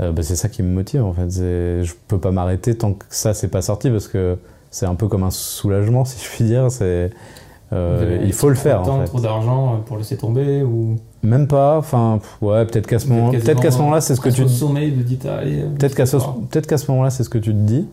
euh, 0.00 0.12
bah, 0.12 0.22
c'est 0.22 0.36
ça 0.36 0.48
qui 0.48 0.62
me 0.62 0.68
motive 0.74 1.04
en 1.04 1.12
fait. 1.12 1.30
Je 1.30 1.92
peux 2.08 2.18
pas 2.18 2.30
m'arrêter 2.30 2.74
tant 2.76 2.92
que 2.94 3.04
ça 3.10 3.34
c'est 3.34 3.48
pas 3.48 3.62
sorti 3.62 3.90
parce 3.90 4.08
que 4.08 4.36
c'est 4.70 4.86
un 4.86 4.94
peu 4.94 5.06
comme 5.08 5.22
un 5.22 5.30
soulagement 5.30 6.04
si 6.06 6.22
je 6.24 6.30
puis 6.30 6.44
dire. 6.44 6.70
C'est 6.70 7.10
euh, 7.72 8.18
il 8.22 8.32
faut 8.34 8.50
le 8.50 8.54
faire 8.54 8.82
temps, 8.82 8.96
en 8.96 9.00
fait. 9.00 9.06
trop 9.06 9.20
d'argent 9.20 9.80
pour 9.86 9.96
laisser 9.96 10.16
tomber 10.18 10.62
ou? 10.62 10.96
Même 11.22 11.46
pas. 11.46 11.78
Enfin 11.78 12.18
ouais 12.42 12.66
peut-être 12.66 12.86
qu'à 12.86 12.98
ce 12.98 13.06
moment 13.06 13.30
peut-être 13.30 13.60
qu'à 13.60 13.70
ce 13.70 13.78
moment-là 13.78 14.00
c'est 14.02 14.14
ce 14.14 14.20
que 14.20 14.28
tu 14.28 14.46
sommeil 14.48 14.90
dites 14.90 15.24
allez 15.24 15.62
peut-être 15.78 15.94
qu'à 15.94 16.04
ce, 16.04 16.16
peut-être 16.50 16.66
qu'à 16.66 16.76
ce 16.78 16.90
moment-là 16.90 17.08
c'est 17.10 17.24
ce 17.24 17.30
que 17.30 17.38
tu 17.38 17.52
te 17.52 17.56
dis. 17.58 17.86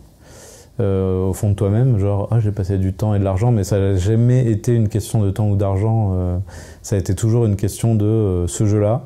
Euh, 0.79 1.25
au 1.27 1.33
fond 1.33 1.49
de 1.49 1.55
toi-même, 1.55 1.97
genre 1.99 2.27
ah 2.31 2.39
j'ai 2.39 2.51
passé 2.51 2.77
du 2.77 2.93
temps 2.93 3.13
et 3.15 3.19
de 3.19 3.23
l'argent, 3.23 3.51
mais 3.51 3.63
ça 3.63 3.79
n'a 3.79 3.95
jamais 3.95 4.49
été 4.49 4.73
une 4.73 4.87
question 4.89 5.21
de 5.21 5.29
temps 5.31 5.49
ou 5.49 5.55
d'argent. 5.55 6.11
euh, 6.13 6.37
ça 6.81 6.95
a 6.95 6.99
été 6.99 7.15
toujours 7.15 7.45
une 7.45 7.55
question 7.55 7.95
de 7.95 8.05
euh, 8.05 8.47
ce 8.47 8.65
jeu-là. 8.65 9.03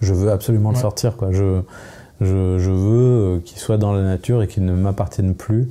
Je 0.00 0.12
veux 0.12 0.30
absolument 0.30 0.70
le 0.70 0.76
Ouais. 0.76 0.82
sortir, 0.82 1.16
quoi. 1.16 1.32
Je, 1.32 1.60
je, 2.20 2.58
je 2.58 2.70
veux 2.70 3.40
qu'il 3.44 3.58
soit 3.58 3.78
dans 3.78 3.92
la 3.92 4.02
nature 4.02 4.42
et 4.42 4.46
qu'il 4.48 4.64
ne 4.64 4.72
m'appartienne 4.74 5.34
plus. 5.34 5.68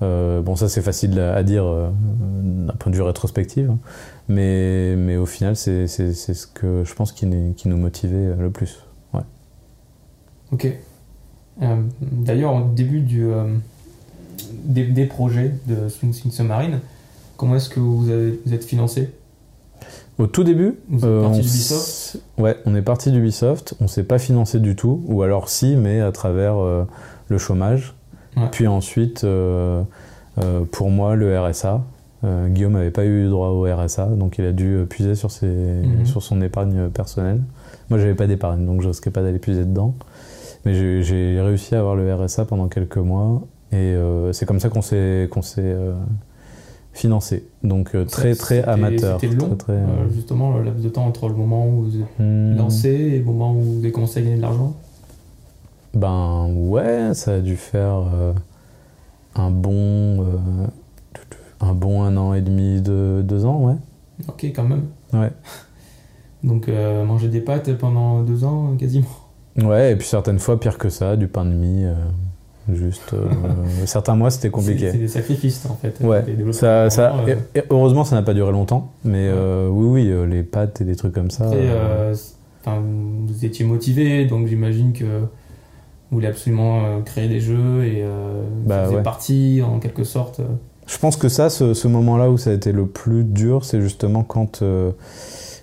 Bon, 0.00 0.54
ça 0.54 0.68
c'est 0.68 0.80
facile 0.82 1.18
à, 1.18 1.34
à 1.34 1.42
dire 1.42 1.64
d'un 1.64 2.72
point 2.74 2.90
de 2.92 2.96
vue 2.96 3.02
rétrospectif, 3.02 3.68
hein. 3.68 3.78
mais, 4.28 4.94
mais 4.96 5.16
au 5.16 5.26
final 5.26 5.56
c'est 5.56 5.88
c'est- 5.88 6.12
c'est 6.12 6.34
ce 6.34 6.46
que 6.46 6.84
je 6.84 6.94
pense 6.94 7.10
qui, 7.10 7.26
qui 7.56 7.68
nous 7.68 7.76
motivait 7.76 8.34
le 8.38 8.50
plus. 8.50 8.84
Ok. 10.52 10.66
Euh, 11.62 11.82
D'ailleurs, 12.00 12.54
au 12.54 12.68
début 12.74 13.00
du, 13.00 13.26
des, 14.64 14.84
des 14.84 15.06
projets 15.06 15.54
de 15.66 15.88
Swing 15.88 16.12
Swing 16.12 16.32
Submarine, 16.32 16.80
comment 17.36 17.56
est-ce 17.56 17.68
que 17.68 17.80
vous, 17.80 18.10
avez- 18.10 18.40
vous 18.44 18.52
êtes 18.54 18.64
financé? 18.64 19.10
Au 20.18 20.26
tout 20.26 20.42
début, 20.42 20.74
euh, 21.04 21.22
on 21.24 21.34
s- 21.38 22.18
Ouais, 22.38 22.56
on 22.66 22.74
est 22.74 22.82
parti 22.82 23.12
d'Ubisoft. 23.12 23.74
On 23.80 23.86
s'est 23.86 24.02
pas 24.02 24.18
financé 24.18 24.58
du 24.58 24.74
tout, 24.74 25.00
ou 25.06 25.22
alors 25.22 25.48
si, 25.48 25.76
mais 25.76 26.00
à 26.00 26.10
travers 26.10 26.56
euh, 26.58 26.84
le 27.28 27.38
chômage. 27.38 27.94
Ouais. 28.36 28.48
Puis 28.50 28.66
ensuite, 28.66 29.22
euh, 29.24 29.82
pour 30.72 30.90
moi, 30.90 31.14
le 31.16 31.38
RSA. 31.38 31.82
Guillaume 32.48 32.72
n'avait 32.72 32.90
pas 32.90 33.04
eu 33.04 33.28
droit 33.28 33.50
au 33.50 33.62
RSA, 33.72 34.06
donc 34.06 34.38
il 34.38 34.44
a 34.44 34.50
dû 34.50 34.78
puiser 34.90 35.14
sur, 35.14 35.30
ses, 35.30 35.46
Mhm. 35.46 36.04
sur 36.04 36.20
son 36.20 36.42
épargne 36.42 36.88
personnelle. 36.88 37.40
Moi, 37.90 38.00
j'avais 38.00 38.14
pas 38.16 38.26
d'épargne, 38.26 38.66
donc 38.66 38.82
je 38.82 38.88
risquais 38.88 39.10
pas 39.10 39.22
d'aller 39.22 39.38
puiser 39.38 39.64
dedans. 39.64 39.94
Mais 40.64 40.74
j'ai 40.74 41.40
réussi 41.40 41.76
à 41.76 41.78
avoir 41.78 41.94
le 41.94 42.12
RSA 42.12 42.44
pendant 42.44 42.66
quelques 42.66 42.96
mois, 42.96 43.40
et 43.72 43.76
euh, 43.76 44.32
c'est 44.32 44.46
comme 44.46 44.60
ça 44.60 44.68
qu'on 44.68 44.82
s'est 44.82 45.28
qu'on 45.30 45.42
s'est 45.42 45.60
euh, 45.62 45.94
financé. 46.92 47.46
Donc 47.62 47.94
euh, 47.94 48.04
très 48.04 48.34
très 48.34 48.62
amateur. 48.62 49.20
C'était 49.20 49.34
long, 49.34 49.54
très, 49.56 49.80
très, 49.80 50.10
justement, 50.14 50.56
le 50.56 50.64
laps 50.64 50.82
de 50.82 50.88
temps 50.88 51.06
entre 51.06 51.28
le 51.28 51.34
moment 51.34 51.66
où 51.66 51.82
vous 51.82 52.22
hmm. 52.22 52.56
lancé 52.56 52.88
et 52.88 53.18
le 53.18 53.24
moment 53.24 53.52
où 53.52 53.60
vous 53.60 53.78
avez 53.78 53.92
commencé 53.92 54.20
à 54.20 54.22
gagner 54.22 54.36
de 54.36 54.42
l'argent? 54.42 54.74
Ben 55.94 56.48
ouais, 56.54 57.14
ça 57.14 57.34
a 57.34 57.40
dû 57.40 57.56
faire 57.56 58.04
un 59.34 59.50
bon 59.50 60.24
un 61.60 61.74
bon 61.74 62.02
un 62.02 62.16
an 62.16 62.34
et 62.34 62.40
demi, 62.40 62.80
deux, 62.80 63.22
deux 63.22 63.44
ans, 63.44 63.64
ouais. 63.64 63.74
Ok, 64.28 64.44
quand 64.54 64.64
même. 64.64 64.86
Ouais. 65.12 65.30
Donc, 66.44 66.68
euh, 66.68 67.04
manger 67.04 67.28
des 67.28 67.40
pâtes 67.40 67.76
pendant 67.78 68.22
deux 68.22 68.44
ans, 68.44 68.76
quasiment? 68.78 69.06
Ouais, 69.56 69.92
et 69.92 69.96
puis 69.96 70.06
certaines 70.06 70.38
fois 70.38 70.60
pire 70.60 70.78
que 70.78 70.88
ça, 70.88 71.16
du 71.16 71.26
pain 71.26 71.44
de 71.44 71.52
mie, 71.52 71.84
euh, 71.84 71.94
juste. 72.74 73.12
euh, 73.14 73.26
certains 73.86 74.14
mois 74.16 74.30
c'était 74.30 74.42
C'est 74.42 74.48
c'est 74.48 74.50
compliqué. 74.72 74.92
des 74.92 75.08
sacrifices, 75.08 75.66
en 75.68 75.74
fait. 75.76 75.98
Ouais, 76.04 76.24
ça, 76.52 76.88
euh, 77.16 77.36
et- 77.54 77.58
et 77.58 77.62
heureusement 77.70 78.04
ça 78.04 78.14
n'a 78.16 78.22
pas 78.22 78.34
duré 78.34 78.52
longtemps, 78.52 78.92
mais 79.04 79.28
euh, 79.28 79.68
oui, 79.68 80.08
oui, 80.10 80.28
les 80.30 80.42
pâtes 80.42 80.80
et 80.80 80.84
des 80.84 80.96
trucs 80.96 81.12
comme 81.14 81.30
ça. 81.30 81.50
Vous 82.66 83.44
étiez 83.44 83.64
motivé, 83.64 84.26
donc 84.26 84.46
j'imagine 84.46 84.92
que 84.92 85.04
vous 85.04 85.28
voulez 86.16 86.26
absolument 86.26 87.00
créer 87.02 87.28
des 87.28 87.40
jeux 87.40 87.84
et 87.84 88.04
Bah, 88.66 88.84
faisait 88.84 88.96
ouais. 88.96 89.02
partie, 89.02 89.62
en 89.64 89.78
quelque 89.78 90.04
sorte. 90.04 90.40
Je 90.86 90.98
pense 90.98 91.16
que 91.16 91.28
ça, 91.28 91.50
ce, 91.50 91.74
ce 91.74 91.88
moment-là 91.88 92.30
où 92.30 92.38
ça 92.38 92.50
a 92.50 92.52
été 92.54 92.72
le 92.72 92.86
plus 92.86 93.24
dur, 93.24 93.64
c'est 93.64 93.80
justement 93.80 94.22
quand, 94.22 94.62
euh, 94.62 94.90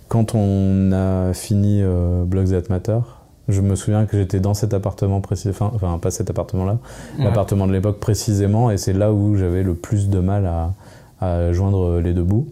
quand 0.08 0.36
on 0.36 0.92
a 0.94 1.34
fini 1.34 1.80
euh, 1.82 2.24
Blogs 2.26 2.50
That 2.50 2.70
Matter. 2.70 3.00
Je 3.48 3.62
me 3.62 3.76
souviens 3.76 4.06
que 4.06 4.18
j'étais 4.18 4.40
dans 4.40 4.54
cet 4.56 4.74
appartement 4.74 5.22
précis, 5.22 5.50
enfin, 5.50 5.72
enfin, 5.76 6.00
pas 6.00 6.10
cet 6.12 6.30
appartement-là, 6.30 6.78
ouais. 7.20 7.26
l'appartement 7.26 7.68
de 7.68 7.74
l'époque 7.74 8.00
précisément, 8.00 8.72
et 8.72 8.78
c'est 8.78 8.94
là 8.94 9.14
où 9.14 9.36
j'avais 9.36 9.62
le 9.64 9.76
plus 9.76 10.10
de 10.10 10.20
mal 10.20 10.48
à, 10.48 10.74
à 11.22 11.52
joindre 11.54 12.00
les 12.00 12.14
deux 12.14 12.24
bouts. 12.24 12.48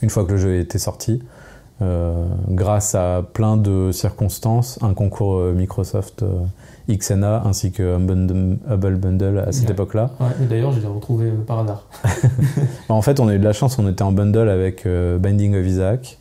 Une 0.00 0.10
fois 0.10 0.24
que 0.24 0.32
le 0.32 0.38
jeu 0.38 0.58
était 0.58 0.78
sorti, 0.78 1.22
euh, 1.82 2.24
grâce 2.48 2.94
à 2.94 3.22
plein 3.34 3.56
de 3.56 3.90
circonstances, 3.92 4.78
un 4.82 4.94
concours 4.94 5.36
euh, 5.38 5.52
Microsoft 5.52 6.22
euh, 6.22 6.40
XNA 6.90 7.42
ainsi 7.44 7.70
que 7.70 7.94
Humble 7.94 8.96
Bundle 8.96 9.44
à 9.46 9.52
cette 9.52 9.66
Ouais. 9.66 9.72
époque-là, 9.72 10.10
Ouais, 10.18 10.46
d'ailleurs, 10.48 10.72
je 10.72 10.80
l'ai 10.80 10.86
retrouvé 10.86 11.30
par 11.46 11.58
hasard. 11.60 11.84
Bah, 12.88 12.94
En 12.94 13.02
fait, 13.02 13.20
on 13.20 13.28
a 13.28 13.34
eu 13.34 13.38
de 13.38 13.44
la 13.44 13.52
chance, 13.52 13.78
on 13.78 13.88
était 13.88 14.02
en 14.02 14.12
bundle 14.12 14.48
avec 14.48 14.86
euh, 14.86 15.18
Binding 15.18 15.54
of 15.60 15.66
Isaac 15.66 16.18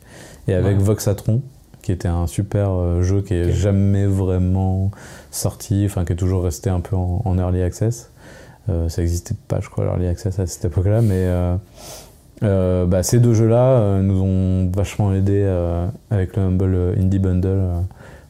et 0.49 0.53
avec. 0.53 0.77
Voxatron, 0.79 1.41
qui 1.87 1.93
était 1.93 2.09
un 2.09 2.27
super 2.27 2.71
euh, 2.71 3.01
jeu 3.01 3.21
qui 3.21 3.33
est 3.33 3.49
jamais 3.53 4.05
vraiment 4.05 4.91
sorti, 5.31 5.83
enfin 5.85 6.03
qui 6.03 6.11
est 6.11 6.17
toujours 6.17 6.43
resté 6.43 6.69
un 6.69 6.81
peu 6.81 6.97
en, 6.97 7.21
en 7.23 7.37
early 7.37 7.61
access. 7.61 8.11
Euh, 8.67 8.89
ça 8.89 9.01
n'existait 9.01 9.35
pas, 9.47 9.61
je 9.61 9.69
crois, 9.69 9.85
l'early 9.85 10.05
access 10.05 10.37
à 10.37 10.47
cette 10.47 10.65
époque-là, 10.65 11.01
mais 11.01 11.55
euh, 12.43 12.85
bah, 12.85 13.03
ces 13.03 13.19
deux 13.21 13.33
jeux-là 13.33 14.01
nous 14.01 14.21
ont 14.21 14.69
vachement 14.75 15.13
aidé 15.13 15.45
avec 16.11 16.35
le 16.35 16.43
Humble 16.43 16.95
Indie 16.99 17.19
Bundle 17.19 17.61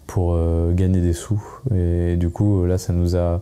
pour 0.06 0.38
gagner 0.76 1.02
des 1.02 1.14
sous. 1.14 1.42
Et, 1.74 2.16
du 2.16 2.30
coup, 2.30 2.64
là, 2.66 2.78
ça 2.78 2.94
nous 2.94 3.16
a 3.16 3.42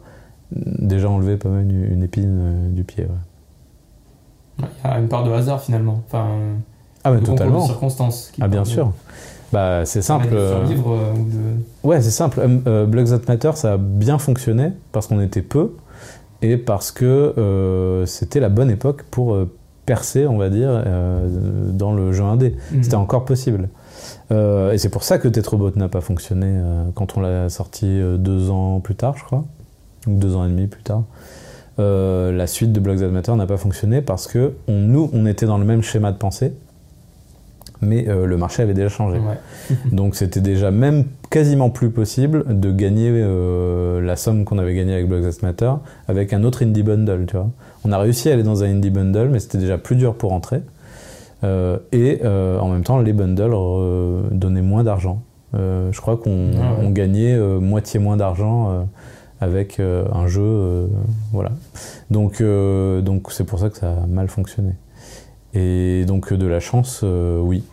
déjà 0.54 1.10
enlevé 1.10 1.36
pas 1.36 1.50
mal 1.50 1.64
une, 1.64 1.92
une 1.92 2.04
épine 2.04 2.74
du 2.74 2.86
pied. 2.86 3.04
ouais. 3.04 4.64
Ouais, 4.64 4.70
Il 4.86 4.90
y 4.90 4.94
a 4.94 4.98
une 5.00 5.10
part 5.10 5.26
de 5.26 5.32
hasard, 5.32 5.62
finalement. 5.62 6.02
Enfin, 6.08 6.28
Ah, 7.04 7.12
mais 7.12 7.20
totalement. 7.20 7.60
de 7.64 7.66
circonstances. 7.66 8.32
Ah 8.40 8.48
bien 8.48 8.64
sûr. 8.64 8.94
Bah 9.54 9.86
c'est 9.86 10.02
simple. 10.02 10.30
De 10.30 10.36
euh, 10.36 10.64
euh, 10.64 11.14
de... 11.14 11.88
Ouais 11.88 12.02
c'est 12.02 12.12
simple. 12.12 12.40
Euh, 12.40 12.58
euh, 12.68 12.86
Blogs 12.86 13.10
That 13.10 13.22
Matter 13.28 13.52
ça 13.56 13.74
a 13.74 13.78
bien 13.78 14.18
fonctionné 14.18 14.72
parce 14.92 15.08
qu'on 15.08 15.22
était 15.22 15.42
peu 15.42 15.74
et 16.42 16.58
parce 16.58 16.92
que 16.92 17.06
euh, 17.06 18.06
c'était 18.06 18.40
la 18.40 18.50
bonne 18.50 18.70
époque 18.70 19.04
pour 19.04 19.38
percer 19.86 20.26
on 20.28 20.38
va 20.38 20.50
dire 20.50 20.70
euh, 20.70 21.28
dans 21.72 21.94
le 21.94 22.12
jeu 22.12 22.24
indé. 22.24 22.56
Mhm. 22.72 22.84
C'était 22.84 22.96
encore 22.96 23.26
possible. 23.26 23.70
Et 24.32 24.78
c'est 24.78 24.90
pour 24.90 25.04
ça 25.04 25.20
que 25.20 25.28
Tetrobot 25.28 25.72
n'a 25.76 25.88
pas 25.88 26.02
fonctionné 26.02 26.60
quand 26.96 27.16
on 27.18 27.22
l'a 27.22 27.48
sorti 27.50 28.00
deux 28.18 28.50
ans 28.50 28.80
plus 28.80 28.96
tard 28.96 29.16
je 29.18 29.24
crois 29.24 29.46
ou 30.08 30.16
deux 30.16 30.36
ans 30.36 30.46
et 30.46 30.50
demi 30.50 30.68
plus 30.68 30.82
tard. 30.82 31.04
La 31.78 32.48
suite 32.48 32.72
de 32.72 32.80
Blogs 32.80 33.00
That 33.00 33.10
Matter 33.10 33.36
n'a 33.36 33.46
pas 33.46 33.58
fonctionné 33.58 34.02
parce 34.02 34.28
que 34.28 34.54
on, 34.68 34.74
nous 34.74 35.10
on 35.14 35.28
était 35.28 35.46
dans 35.46 35.60
le 35.60 35.66
même 35.66 35.84
schéma 35.84 36.12
de 36.12 36.18
pensée 36.18 36.54
mais 37.86 38.08
euh, 38.08 38.26
le 38.26 38.38
marché 38.38 38.64
avait 38.64 38.74
déjà 38.74 38.90
changé. 38.90 39.20
Ouais. 39.20 39.76
Donc 39.92 40.16
c'était 40.16 40.42
déjà 40.42 40.72
même 40.72 41.06
quasiment 41.30 41.70
plus 41.70 41.90
possible 41.90 42.44
de 42.60 42.72
gagner 42.72 43.10
euh, 43.14 44.02
la 44.02 44.16
somme 44.16 44.46
qu'on 44.46 44.58
avait 44.58 44.74
gagnée 44.76 44.94
avec 44.94 45.08
Blogs 45.08 45.32
Matter 45.44 45.72
avec 46.08 46.34
un 46.34 46.44
autre 46.44 46.64
indie 46.64 46.84
bundle, 46.84 47.26
tu 47.28 47.36
vois. 47.36 47.50
On 47.84 47.92
a 47.92 47.98
réussi 47.98 48.30
à 48.30 48.34
aller 48.34 48.44
dans 48.44 48.64
un 48.64 48.70
indie 48.70 48.90
bundle, 48.90 49.30
mais 49.32 49.40
c'était 49.40 49.58
déjà 49.58 49.78
plus 49.78 49.96
dur 49.96 50.16
pour 50.16 50.34
entrer. 50.34 50.62
Euh, 51.44 51.78
et 51.92 52.22
en 52.26 52.70
même 52.70 52.84
temps, 52.84 53.00
les 53.00 53.14
bundles 53.14 53.56
donnaient 54.32 54.62
moins 54.62 54.84
d'argent. 54.84 55.22
Je 55.54 56.02
crois 56.02 56.18
qu'on 56.18 56.52
Ah 56.62 56.82
ouais. 56.82 56.92
gagnait 56.92 57.38
moitié 57.38 58.00
moins 58.00 58.18
d'argent 58.18 58.88
avec 59.40 59.80
un 59.80 60.28
jeu, 60.28 60.90
voilà. 61.32 61.52
Donc 62.10 62.42
donc 62.42 63.32
c'est 63.32 63.44
pour 63.44 63.60
ça 63.60 63.70
que 63.70 63.78
ça 63.78 63.90
a 63.92 64.08
mal 64.08 64.28
fonctionné. 64.28 64.72
Et 65.56 66.04
donc 66.06 66.34
de 66.34 66.46
la 66.46 66.60
chance, 66.60 67.02
euh, 67.04 67.40
oui, 67.40 67.64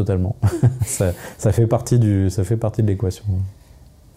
totalement. 0.00 0.36
ça, 0.84 1.12
ça 1.38 1.52
fait 1.52 1.66
partie 1.66 1.98
du, 1.98 2.30
ça 2.30 2.42
fait 2.44 2.56
partie 2.56 2.82
de 2.82 2.88
l'équation. 2.88 3.24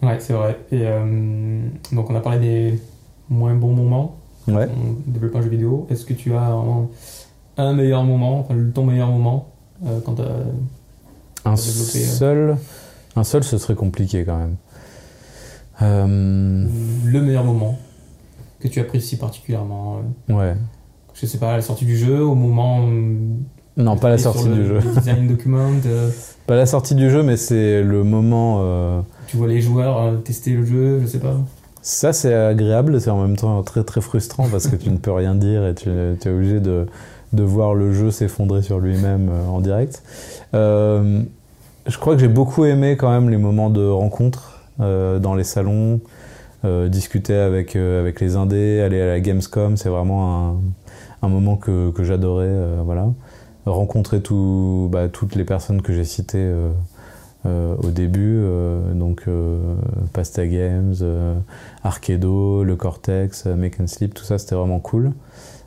Ouais, 0.02 0.18
c'est 0.20 0.32
vrai. 0.32 0.58
Et 0.72 0.82
euh, 0.86 1.60
donc, 1.92 2.10
on 2.10 2.14
a 2.16 2.20
parlé 2.20 2.38
des 2.40 2.82
moins 3.28 3.54
bons 3.54 3.74
moments 3.74 4.16
Ouais. 4.48 4.64
en 4.66 5.10
développant 5.10 5.38
un 5.38 5.42
jeu 5.42 5.48
vidéo. 5.48 5.86
Est-ce 5.90 6.04
que 6.04 6.12
tu 6.12 6.34
as 6.34 6.50
vraiment 6.50 6.90
un 7.56 7.72
meilleur 7.72 8.04
moment, 8.04 8.40
enfin, 8.40 8.54
ton 8.74 8.84
meilleur 8.84 9.08
moment 9.08 9.48
euh, 9.86 10.00
quand 10.04 10.14
t'as- 10.14 10.24
Un 11.44 11.54
développer, 11.54 12.02
euh. 12.02 12.06
seul, 12.06 12.56
un 13.16 13.24
seul, 13.24 13.42
ce 13.44 13.56
serait 13.58 13.74
compliqué 13.74 14.24
quand 14.24 14.36
même. 14.38 14.56
Le 15.80 17.20
meilleur 17.20 17.44
moment 17.44 17.78
que 18.60 18.68
tu 18.68 18.80
apprécies 18.80 19.16
particulièrement 19.16 20.00
ouais. 20.28 20.54
Je 21.14 21.26
sais 21.26 21.38
pas, 21.38 21.52
à 21.52 21.56
la 21.56 21.62
sortie 21.62 21.84
du 21.86 21.96
jeu, 21.96 22.22
au 22.24 22.34
moment 22.34 22.86
Non, 23.76 23.96
pas 23.96 24.08
la 24.08 24.18
sortie 24.18 24.48
le- 24.48 24.54
du 24.54 24.66
jeu. 24.66 24.78
design 24.96 25.26
document, 25.28 25.70
euh, 25.86 26.08
Pas 26.46 26.56
la 26.56 26.66
sortie 26.66 26.94
du 26.94 27.10
jeu, 27.10 27.22
mais 27.22 27.36
c'est 27.36 27.82
le 27.82 28.04
moment. 28.04 28.58
euh, 28.60 29.00
tu 29.26 29.36
vois 29.36 29.48
les 29.48 29.60
joueurs 29.60 29.98
euh, 30.00 30.16
tester 30.16 30.52
le 30.52 30.64
jeu, 30.64 31.00
je 31.02 31.06
sais 31.06 31.18
pas. 31.18 31.36
Ça, 31.82 32.12
c'est 32.12 32.32
agréable, 32.34 33.00
c'est 33.00 33.10
en 33.10 33.20
même 33.20 33.36
temps 33.36 33.62
très 33.62 33.82
très 33.84 34.00
frustrant 34.00 34.48
parce 34.48 34.68
que 34.68 34.76
tu 34.76 34.90
ne 34.90 34.96
peux 34.96 35.12
rien 35.12 35.34
dire 35.34 35.66
et 35.66 35.74
tu, 35.74 35.90
tu 36.20 36.28
es 36.28 36.32
obligé 36.32 36.60
de, 36.60 36.86
de 37.32 37.42
voir 37.42 37.74
le 37.74 37.92
jeu 37.92 38.10
s'effondrer 38.10 38.62
sur 38.62 38.78
lui-même 38.78 39.28
en 39.50 39.60
direct. 39.60 40.02
Euh, 40.54 41.20
je 41.86 41.98
crois 41.98 42.14
que 42.14 42.20
j'ai 42.20 42.28
beaucoup 42.28 42.64
aimé 42.64 42.96
quand 42.96 43.10
même 43.10 43.28
les 43.28 43.36
moments 43.36 43.70
de 43.70 43.86
rencontre 43.86 44.60
dans 44.78 45.34
les 45.34 45.44
salons, 45.44 46.00
discuter 46.88 47.34
avec, 47.36 47.76
avec 47.76 48.20
les 48.20 48.36
indés, 48.36 48.80
aller 48.80 49.00
à 49.02 49.06
la 49.06 49.20
Gamescom, 49.20 49.76
c'est 49.76 49.90
vraiment 49.90 50.48
un, 50.48 51.26
un 51.26 51.28
moment 51.28 51.56
que, 51.56 51.90
que 51.90 52.02
j'adorais. 52.04 52.50
voilà. 52.84 53.08
Rencontrer 53.66 54.20
tout, 54.20 54.88
bah, 54.92 55.08
toutes 55.08 55.34
les 55.34 55.44
personnes 55.44 55.82
que 55.82 55.92
j'ai 55.92 56.04
citées 56.04 56.38
euh, 56.38 56.70
euh, 57.46 57.74
au 57.82 57.90
début, 57.90 58.36
euh, 58.36 58.92
donc 58.92 59.24
Pasta 60.12 60.46
Games, 60.46 60.94
Arcado, 61.82 62.64
le 62.64 62.76
Cortex, 62.76 63.46
Make 63.46 63.80
and 63.80 63.86
Sleep, 63.86 64.14
tout 64.14 64.24
ça 64.24 64.38
c'était 64.38 64.54
vraiment 64.54 64.80
cool. 64.80 65.12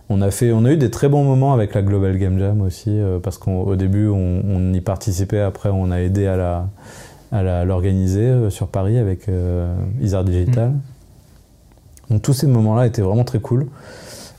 On 0.10 0.21
a, 0.21 0.31
fait, 0.31 0.53
on 0.53 0.63
a 0.63 0.71
eu 0.71 0.77
des 0.77 0.89
très 0.89 1.10
bons 1.10 1.23
moments 1.23 1.53
avec 1.53 1.73
la 1.73 1.81
Global 1.81 2.17
Game 2.17 2.39
Jam 2.39 2.62
aussi, 2.62 2.97
parce 3.21 3.38
qu'au 3.38 3.75
début 3.75 4.07
on, 4.07 4.41
on 4.47 4.73
y 4.73 4.79
participait, 4.79 5.41
après 5.41 5.69
on 5.69 5.91
a 5.91 5.97
aidé 5.97 6.27
à 6.27 6.38
la 6.38 6.67
à 7.31 7.65
l'organiser 7.65 8.49
sur 8.49 8.67
Paris 8.67 8.97
avec 8.97 9.27
euh, 9.27 9.75
Isar 10.01 10.23
Digital. 10.23 10.73
Donc 12.10 12.21
tous 12.21 12.33
ces 12.33 12.47
moments-là 12.47 12.88
étaient 12.88 13.01
vraiment 13.01 13.25
très 13.25 13.39
cool. 13.39 13.67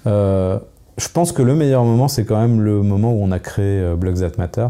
Euh, 0.07 0.59
je 0.99 1.09
pense 1.09 1.33
que 1.33 1.43
le 1.43 1.55
meilleur 1.55 1.85
moment, 1.85 2.09
c'est 2.09 2.25
quand 2.25 2.41
même 2.41 2.61
le 2.61 2.83
moment 2.83 3.13
où 3.13 3.23
on 3.23 3.31
a 3.31 3.39
créé 3.39 3.81
euh, 3.81 3.95
Blogs 3.95 4.19
That 4.19 4.33
Matter, 4.37 4.67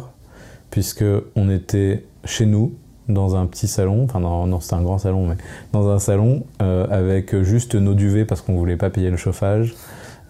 puisque 0.71 1.05
on 1.35 1.51
était 1.51 2.05
chez 2.25 2.47
nous, 2.47 2.75
dans 3.09 3.37
un 3.37 3.47
petit 3.47 3.69
salon, 3.69 4.05
enfin 4.05 4.21
non, 4.21 4.47
non 4.47 4.61
c'était 4.61 4.75
un 4.75 4.83
grand 4.83 4.99
salon, 4.99 5.27
mais 5.27 5.37
dans 5.73 5.89
un 5.89 5.99
salon 5.99 6.45
euh, 6.61 6.87
avec 6.91 7.35
juste 7.41 7.75
nos 7.75 7.95
duvets 7.95 8.27
parce 8.27 8.43
qu'on 8.43 8.55
voulait 8.55 8.77
pas 8.77 8.91
payer 8.91 9.11
le 9.11 9.17
chauffage, 9.17 9.75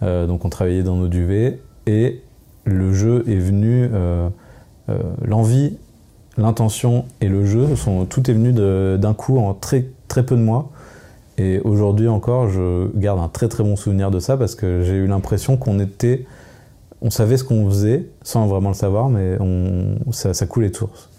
Euh, 0.01 0.27
donc 0.27 0.45
on 0.45 0.49
travaillait 0.49 0.83
dans 0.83 0.95
nos 0.95 1.09
duvets 1.09 1.59
et 1.85 2.21
le 2.63 2.93
jeu 2.93 3.25
est 3.27 3.35
venu, 3.35 3.89
l'envie, 5.21 5.75
l'intention 6.37 7.03
et 7.19 7.27
le 7.27 7.45
jeu 7.45 7.75
sont 7.75 8.05
tout 8.05 8.31
est 8.31 8.33
venu 8.33 8.53
d'un 8.53 9.13
coup 9.13 9.39
en 9.39 9.53
très 9.53 9.87
très 10.07 10.25
peu 10.25 10.37
de 10.37 10.41
mois. 10.41 10.71
Et 11.39 11.61
aujourd'hui 11.61 12.09
encore, 12.09 12.49
je 12.49 12.89
garde 12.97 13.19
un 13.19 13.29
très 13.29 13.47
très 13.47 13.63
bon 13.63 13.77
souvenir 13.77 14.11
de 14.11 14.19
ça 14.19 14.35
parce 14.35 14.55
que 14.55 14.83
j'ai 14.83 14.95
eu 14.95 15.07
l'impression 15.07 15.55
qu'on 15.55 15.79
était, 15.79 16.25
on 17.01 17.09
savait 17.09 17.37
ce 17.37 17.45
qu'on 17.45 17.65
faisait 17.69 18.07
sans 18.23 18.45
vraiment 18.47 18.67
le 18.69 18.75
savoir, 18.75 19.09
mais 19.09 19.37
ça, 20.11 20.45
coulait 20.45 20.69
de 20.69 20.75
source. 20.75 21.09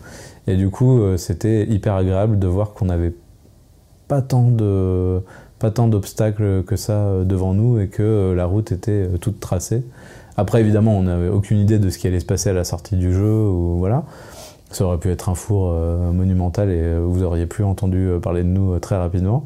Et 0.47 0.57
du 0.57 0.69
coup, 0.69 1.01
euh, 1.01 1.17
c'était 1.17 1.65
hyper 1.65 1.95
agréable 1.95 2.39
de 2.39 2.47
voir 2.47 2.75
qu'on 2.75 2.85
n'avait 2.87 3.15
pas 4.09 4.21
tant 4.21 4.51
de 4.51 5.21
pas 5.59 5.71
tant 5.71 5.89
d'obstacles 5.89 6.65
que 6.65 6.77
ça 6.77 6.93
euh, 6.93 7.25
devant 7.25 7.55
nous 7.55 7.79
et 7.79 7.89
que 7.89 8.03
euh, 8.03 8.35
la 8.35 8.45
route 8.45 8.73
était 8.73 9.09
toute 9.21 9.41
tracée. 9.41 9.85
Après, 10.37 10.61
évidemment, 10.61 10.99
on 10.99 11.05
n'avait 11.05 11.29
aucune 11.29 11.59
idée 11.59 11.79
de 11.79 11.89
ce 11.89 11.99
qui 11.99 12.07
allait 12.07 12.21
se 12.21 12.27
passer 12.27 12.51
à 12.51 12.53
la 12.53 12.65
sortie 12.65 12.97
du 12.97 13.15
jeu 13.15 13.33
ou 13.33 13.79
voilà. 13.79 14.05
Ça 14.71 14.85
aurait 14.85 14.99
pu 14.99 15.11
être 15.11 15.29
un 15.29 15.35
four 15.35 15.75
monumental 16.13 16.71
et 16.71 16.97
vous 17.01 17.25
auriez 17.25 17.47
plus 17.47 17.65
entendu 17.65 18.09
parler 18.23 18.45
de 18.45 18.49
nous 18.49 18.79
très 18.79 18.97
rapidement. 18.97 19.45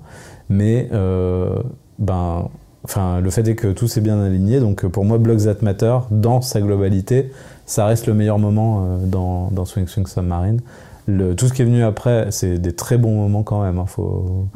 Mais 0.50 0.88
euh, 0.92 1.56
ben, 1.98 2.48
enfin, 2.84 3.20
le 3.20 3.30
fait 3.30 3.46
est 3.48 3.54
que 3.54 3.72
tout 3.72 3.88
s'est 3.88 4.00
bien 4.00 4.20
aligné. 4.20 4.60
Donc 4.60 4.86
pour 4.86 5.04
moi, 5.04 5.18
Blogs 5.18 5.44
That 5.44 5.62
Matter, 5.62 5.96
dans 6.10 6.40
sa 6.40 6.60
globalité, 6.60 7.30
ça 7.66 7.86
reste 7.86 8.06
le 8.06 8.14
meilleur 8.14 8.38
moment 8.38 8.84
euh, 8.84 9.06
dans, 9.06 9.48
dans 9.50 9.64
Swing 9.64 9.86
Swing 9.86 10.06
Submarine. 10.06 10.60
Le, 11.06 11.36
tout 11.36 11.48
ce 11.48 11.52
qui 11.52 11.60
est 11.60 11.66
venu 11.66 11.82
après, 11.82 12.28
c'est 12.30 12.58
des 12.58 12.72
très 12.74 12.96
bons 12.96 13.14
moments 13.14 13.42
quand 13.42 13.62
même. 13.62 13.78
hein. 13.78 13.84
Faut, 13.86 14.46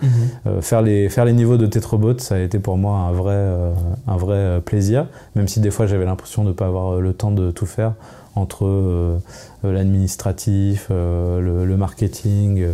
euh, 0.46 0.62
faire, 0.62 0.80
les, 0.80 1.10
faire 1.10 1.26
les 1.26 1.34
niveaux 1.34 1.58
de 1.58 1.66
Tetrobot, 1.66 2.18
ça 2.18 2.36
a 2.36 2.38
été 2.38 2.58
pour 2.58 2.78
moi 2.78 2.96
un 3.00 3.12
vrai, 3.12 3.34
euh, 3.34 3.72
un 4.06 4.16
vrai 4.16 4.62
plaisir, 4.64 5.08
même 5.36 5.46
si 5.46 5.60
des 5.60 5.70
fois 5.70 5.86
j'avais 5.86 6.06
l'impression 6.06 6.44
de 6.44 6.48
ne 6.48 6.54
pas 6.54 6.66
avoir 6.66 7.00
le 7.00 7.12
temps 7.12 7.32
de 7.32 7.50
tout 7.50 7.66
faire 7.66 7.92
entre 8.34 8.64
euh, 8.66 9.18
l'administratif, 9.62 10.86
le, 10.90 11.64
le 11.66 11.76
marketing, 11.76 12.64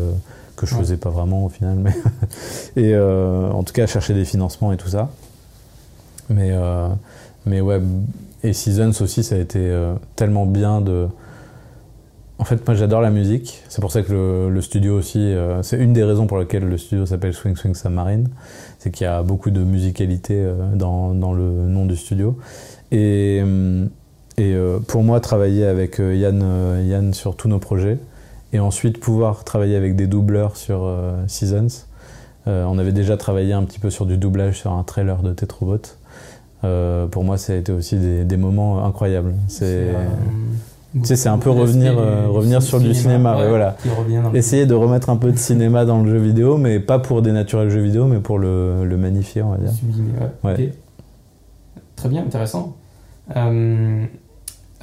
que 0.57 0.67
je 0.67 0.75
Ouais. 0.75 0.81
faisais 0.81 0.97
pas 0.97 1.11
vraiment 1.11 1.45
au 1.45 1.49
final, 1.49 1.77
mais 1.77 1.93
et 2.77 2.95
euh, 2.95 3.51
en 3.51 3.63
tout 3.65 3.73
cas 3.73 3.87
chercher 3.87 4.15
des 4.15 4.25
financements 4.25 4.73
et 4.73 4.77
tout 4.77 4.89
ça. 4.89 5.11
Mais, 6.31 6.51
euh, 6.53 6.89
mais 7.47 7.61
ouais, 7.61 7.81
et 8.43 8.53
Seasons 8.53 8.93
aussi, 9.03 9.23
ça 9.23 9.35
a 9.35 9.39
été 9.39 9.59
euh, 9.61 9.95
tellement 10.17 10.47
bien 10.47 10.81
de. 10.81 11.07
En 12.39 12.45
fait, 12.45 12.67
moi 12.67 12.75
j'adore 12.75 13.01
la 13.01 13.11
musique. 13.11 13.63
C'est 13.69 13.81
pour 13.81 13.93
ça 13.93 14.03
que 14.03 14.13
le, 14.13 14.51
le 14.51 14.61
studio 14.61 14.97
aussi, 14.97 15.19
euh, 15.21 15.63
c'est 15.63 15.77
une 15.77 15.93
des 15.93 16.03
raisons 16.03 16.27
pour 16.27 16.39
lesquelles 16.39 16.65
le 16.69 16.79
studio 16.79 17.07
s'appelle 17.07 17.33
Swing 17.33 17.57
Swing 17.57 17.75
Submarine. 17.75 18.29
C'est 18.79 18.91
qu'il 18.91 19.05
y 19.05 19.09
a 19.09 19.23
beaucoup 19.23 19.51
de 19.51 19.61
musicalité 19.63 20.45
dans, 20.75 21.15
dans 21.15 21.33
le 21.33 21.45
nom 21.45 21.87
du 21.87 21.97
studio. 21.97 22.37
Et, 22.91 23.43
et 24.37 24.57
pour 24.89 25.03
moi, 25.05 25.21
travailler 25.21 25.65
avec 25.65 25.99
Yann, 25.99 26.45
Yann 26.85 27.15
sur 27.15 27.35
tous 27.37 27.49
nos 27.49 27.59
projets 27.61 27.99
et 28.55 28.61
ensuite 28.61 28.99
pouvoir 28.99 29.45
travailler 29.45 29.77
avec 29.77 29.97
des 29.97 30.07
doubleurs 30.07 30.57
sur 30.57 30.85
euh, 30.85 31.23
Seasons. 31.27 31.85
Euh, 32.47 32.65
on 32.67 32.79
avait 32.79 32.93
déjà 32.93 33.17
travaillé 33.17 33.53
un 33.53 33.65
petit 33.65 33.79
peu 33.79 33.91
sur 33.91 34.07
du 34.07 34.17
doublage 34.17 34.59
sur 34.61 34.73
un 34.73 34.83
trailer 34.83 35.23
de 35.23 35.33
Tetrobot. 35.33 35.97
Euh, 36.63 37.07
pour 37.07 37.25
moi, 37.25 37.37
ça 37.37 37.53
a 37.53 37.57
été 37.57 37.73
aussi 37.73 37.97
des, 37.97 38.25
des 38.25 38.37
moments 38.37 38.85
incroyables. 38.85 39.35
C'est 39.49 39.89
tu 40.95 41.07
sais, 41.07 41.17
c'est 41.17 41.29
un 41.29 41.39
peu 41.39 41.51
revenir, 41.51 41.99
euh, 41.99 42.29
revenir 42.29 42.63
sur 42.63 42.79
du 42.79 42.95
cinéma, 42.95 43.37
ouais, 43.37 43.49
voilà. 43.49 43.77
Essayer 44.33 44.65
de 44.65 44.75
remettre 44.75 45.11
un 45.11 45.17
peu 45.17 45.33
de 45.33 45.37
cinéma 45.37 45.85
dans 45.85 46.01
le 46.01 46.09
jeu 46.09 46.19
vidéo, 46.19 46.57
mais 46.57 46.79
pas 46.79 47.01
pour 47.01 47.21
dénaturer 47.21 47.65
le 47.65 47.71
jeu 47.71 47.81
vidéo, 47.81 48.07
mais 48.07 48.21
pour 48.21 48.39
le, 48.39 48.85
le 48.85 48.97
magnifier, 48.97 49.43
on 49.43 49.51
va 49.51 49.57
dire. 49.57 49.73
Sublimer, 49.73 50.13
ouais. 50.45 50.73
Très 51.97 52.09
bien, 52.09 52.23
intéressant. 52.23 52.77
Euh, 53.35 54.05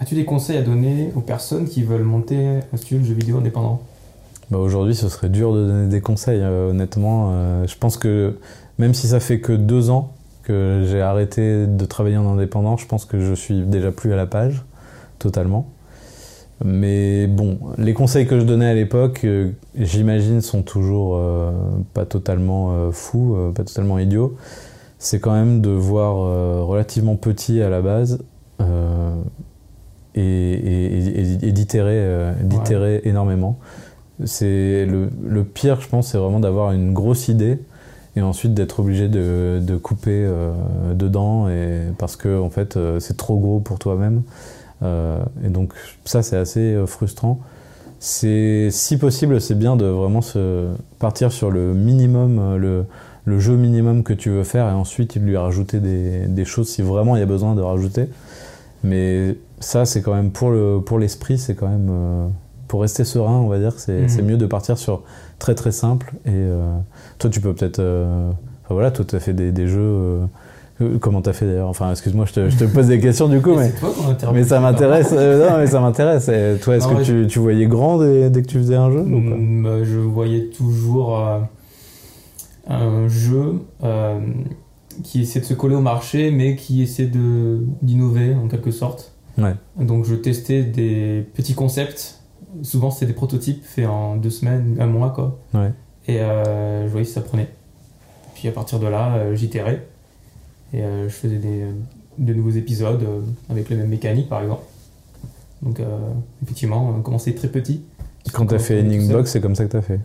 As-tu 0.02 0.16
des 0.16 0.26
conseils 0.26 0.58
à 0.58 0.64
donner 0.64 1.12
aux 1.16 1.22
personnes 1.22 1.66
qui 1.66 1.84
veulent 1.84 2.02
monter 2.02 2.60
un 2.74 2.78
studio 2.78 2.98
de 2.98 3.04
jeux 3.04 3.14
vidéo 3.14 3.38
indépendant? 3.38 3.84
Bah, 4.50 4.58
Aujourd'hui, 4.58 4.96
ce 4.96 5.08
serait 5.08 5.30
dur 5.30 5.54
de 5.54 5.64
donner 5.64 5.90
des 5.90 6.02
conseils, 6.02 6.42
euh, 6.42 6.72
honnêtement. 6.72 7.30
Euh, 7.34 7.68
je 7.68 7.78
pense 7.78 7.98
que 7.98 8.40
même 8.80 8.96
si 8.96 9.06
ça 9.08 9.20
fait 9.20 9.40
que 9.40 9.54
deux 9.54 9.92
ans 9.92 10.14
que 10.42 10.88
j'ai 10.90 11.02
arrêté 11.02 11.68
de 11.68 11.86
travailler 11.86 12.18
en 12.18 12.34
indépendant, 12.34 12.78
je 12.78 12.88
pense 12.88 13.06
que 13.06 13.20
je 13.20 13.36
suis 13.36 13.62
déjà 13.62 13.92
plus 13.92 14.12
à 14.12 14.16
la 14.16 14.26
page, 14.26 14.64
totalement. 15.20 15.68
Mais 16.66 17.28
bon, 17.28 17.60
les 17.78 17.94
conseils 17.94 18.26
que 18.26 18.40
je 18.40 18.44
donnais 18.44 18.70
à 18.72 18.74
l'époque, 18.74 19.22
euh, 19.24 19.52
j'imagine, 19.76 20.42
sont 20.42 20.64
toujours 20.64 21.22
pas 21.94 22.08
totalement 22.08 22.92
fous, 22.92 23.38
pas 23.54 23.64
totalement 23.64 24.00
idiots. 24.00 24.36
C'est 24.98 25.20
quand 25.20 25.34
même 25.34 25.62
de 25.62 25.70
voir 25.70 26.16
relativement 26.66 27.18
petit 27.18 27.62
à 27.62 27.70
la 27.70 27.82
base 27.82 28.18
et, 30.16 30.22
et- 30.22 31.48
et- 31.48 31.52
d'itérer 31.52 31.94
euh, 31.96 32.34
d'itérer 32.44 33.02
énormément. 33.06 33.58
C'est 34.26 34.86
le, 34.86 35.10
le 35.28 35.44
pire, 35.44 35.82
je 35.82 35.88
pense, 35.88 36.10
c'est 36.10 36.18
vraiment 36.18 36.40
d'avoir 36.40 36.74
une 36.74 36.94
grosse 36.94 37.28
idée 37.28 37.60
et 38.16 38.22
ensuite 38.22 38.54
d'être 38.54 38.82
obligé 38.82 39.08
de, 39.08 39.60
de 39.62 39.78
couper 39.78 40.12
euh, 40.26 40.52
dedans 40.94 41.48
et 41.50 41.80
parce 41.98 42.16
que 42.18 42.40
en 42.40 42.50
fait 42.50 42.78
euh, 42.78 43.00
c'est 43.00 43.18
trop 43.18 43.38
gros 43.40 43.60
pour 43.60 43.80
toi-même. 43.80 44.22
Euh, 44.84 45.20
et 45.46 45.50
donc 45.50 45.74
ça 46.06 46.22
c'est 46.24 46.38
assez 46.38 46.60
euh, 46.74 46.86
frustrant. 46.86 47.40
C'est 48.00 48.70
si 48.72 48.98
possible, 48.98 49.40
c'est 49.40 49.56
bien 49.58 49.76
de 49.76 49.86
vraiment 49.86 50.22
se 50.22 50.68
partir 51.00 51.32
sur 51.32 51.52
le 51.52 51.74
minimum, 51.74 52.40
euh, 52.40 52.58
le, 52.58 52.86
le 53.26 53.40
jeu 53.40 53.56
minimum 53.56 54.04
que 54.04 54.14
tu 54.14 54.30
veux 54.30 54.44
faire 54.44 54.68
et 54.68 54.72
ensuite 54.74 55.16
lui 55.16 55.38
rajouter 55.38 55.80
des, 55.80 56.26
des 56.28 56.46
choses 56.46 56.68
si 56.70 56.82
vraiment 56.82 57.16
il 57.16 57.20
y 57.20 57.24
a 57.24 57.28
besoin 57.28 57.56
de 57.56 57.62
rajouter. 57.62 58.08
Mais 58.84 59.38
ça 59.60 59.86
c'est 59.86 60.02
quand 60.02 60.14
même 60.16 60.32
pour 60.32 60.50
le 60.52 60.80
pour 60.86 60.98
l'esprit, 61.00 61.38
c'est 61.38 61.56
quand 61.56 61.68
même 61.70 61.88
euh, 61.92 62.28
pour 62.68 62.82
rester 62.82 63.04
serein, 63.04 63.38
on 63.38 63.48
va 63.48 63.60
dire, 63.60 63.74
c'est 63.78 64.02
Mhm. 64.02 64.10
c'est 64.10 64.22
mieux 64.24 64.38
de 64.38 64.46
partir 64.46 64.78
sur 64.78 65.04
très 65.40 65.56
très 65.56 65.72
simple. 65.72 66.14
Et 66.26 66.30
euh, 66.34 66.76
toi 67.20 67.30
tu 67.30 67.42
peux 67.42 67.54
peut-être, 67.54 67.80
euh, 67.80 68.30
enfin 68.64 68.74
voilà, 68.74 68.92
toi 68.92 69.06
tu 69.08 69.16
as 69.16 69.20
fait 69.20 69.34
des, 69.34 69.52
des 69.52 69.68
jeux. 69.68 70.20
comment 71.00 71.22
t'as 71.22 71.34
fait 71.34 71.46
d'ailleurs? 71.46 71.68
Enfin, 71.70 71.92
excuse-moi, 71.92 72.26
je 72.26 72.34
te, 72.34 72.50
je 72.50 72.58
te 72.58 72.64
pose 72.64 72.88
des 72.88 73.00
questions 73.00 73.28
du 73.28 73.40
coup, 73.40 73.54
mais, 73.54 73.70
C'est 73.70 73.80
toi 73.80 74.32
mais 74.34 74.44
ça 74.44 74.60
m'intéresse. 74.60 75.12
non, 75.12 75.58
mais 75.60 75.68
ça 75.68 75.80
m'intéresse. 75.80 76.26
Toi, 76.64 76.76
est-ce 76.78 76.88
que 76.88 77.04
tu, 77.04 77.28
tu 77.28 77.38
voyais 77.38 77.68
grand 77.68 78.00
dès, 78.00 78.32
dès 78.32 78.42
que 78.42 78.48
tu 78.48 78.58
faisais 78.58 78.76
un 78.78 78.90
jeu 78.90 79.02
ou 79.02 79.30
pas? 79.30 79.36
Mm, 79.36 79.64
bah, 79.64 79.84
je 79.84 79.98
voyais 80.00 80.46
toujours 80.46 81.20
un 82.68 83.08
jeu 83.10 83.60
qui 85.04 85.22
essaie 85.22 85.40
de 85.40 85.46
se 85.46 85.54
coller 85.54 85.76
au 85.76 85.82
marché, 85.82 86.32
mais 86.32 86.56
qui 86.56 86.82
essaie 86.82 87.08
de 87.08 87.64
d'innover 87.82 88.34
en 88.34 88.48
quelque 88.48 88.72
sorte. 88.72 89.14
Ouais. 89.38 89.56
Donc 89.80 90.06
je 90.06 90.16
testais 90.16 90.64
des 90.64 91.26
petits 91.34 91.54
concepts. 91.54 92.20
Souvent 92.64 92.92
c'était 92.92 93.08
des 93.08 93.14
prototypes 93.14 93.64
faits 93.64 93.88
en 93.88 94.18
deux 94.18 94.30
semaines, 94.30 94.78
un 94.80 94.88
mois 94.88 95.12
quoi. 95.12 95.40
Ouais. 95.54 95.72
Et 96.08 96.20
euh, 96.20 96.86
je 96.86 96.92
voyais 96.92 97.06
si 97.06 97.14
ça 97.14 97.22
prenait. 97.22 97.50
Puis 98.36 98.48
à 98.48 98.52
partir 98.52 98.80
de 98.80 98.88
là, 98.88 99.16
euh, 99.16 99.36
j'itérais. 99.36 99.86
Et 100.74 100.82
euh, 100.82 101.08
je 101.08 101.14
faisais 101.14 101.38
des, 101.38 101.66
de 102.18 102.34
nouveaux 102.34 102.52
épisodes 102.52 103.06
avec 103.50 103.70
les 103.70 103.76
mêmes 103.76 103.90
mécaniques 103.90 104.30
par 104.30 104.42
exemple. 104.42 104.64
Donc, 105.62 105.80
effectivement, 106.42 106.90
on 106.90 107.02
commençait 107.04 107.34
très 107.36 107.48
petit. 107.48 107.84
Quand 108.34 108.48
t'as 108.48 108.58
fait 108.58 108.82
Ending 108.82 109.02
Endingbox, 109.02 109.30
c'est 109.30 109.42
comme 109.42 109.54
ça 109.54 109.66
que 109.66 109.72
t'as 109.72 109.84
fait. 109.84 110.00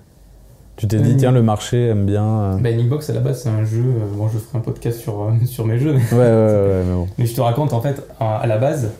Tu 0.76 0.86
t'es 0.86 0.98
dit, 0.98 1.04
Ending- 1.12 1.16
tiens, 1.16 1.32
le 1.32 1.42
marché 1.42 1.86
aime 1.88 2.04
bien. 2.06 2.24
euh, 2.24 2.56
Bah, 2.58 2.68
Box 2.88 3.08
à 3.10 3.14
la 3.14 3.20
base, 3.20 3.42
c'est 3.42 3.48
un 3.48 3.64
jeu. 3.64 3.82
euh, 3.82 4.06
bon, 4.14 4.28
je 4.28 4.38
ferai 4.38 4.58
un 4.58 4.60
podcast 4.60 4.98
sur, 5.00 5.22
euh, 5.22 5.30
sur 5.46 5.66
mes 5.66 5.78
jeux, 5.78 5.94
mais, 5.94 6.00
Ouais, 6.12 6.18
ouais, 6.18 6.26
ouais, 6.26 6.82
mais 6.86 6.94
bon. 6.94 7.08
mais 7.18 7.26
je 7.26 7.34
te 7.34 7.40
raconte, 7.40 7.72
en 7.72 7.80
fait, 7.80 8.02
à, 8.20 8.46
la 8.46 8.58
base, 8.58 8.90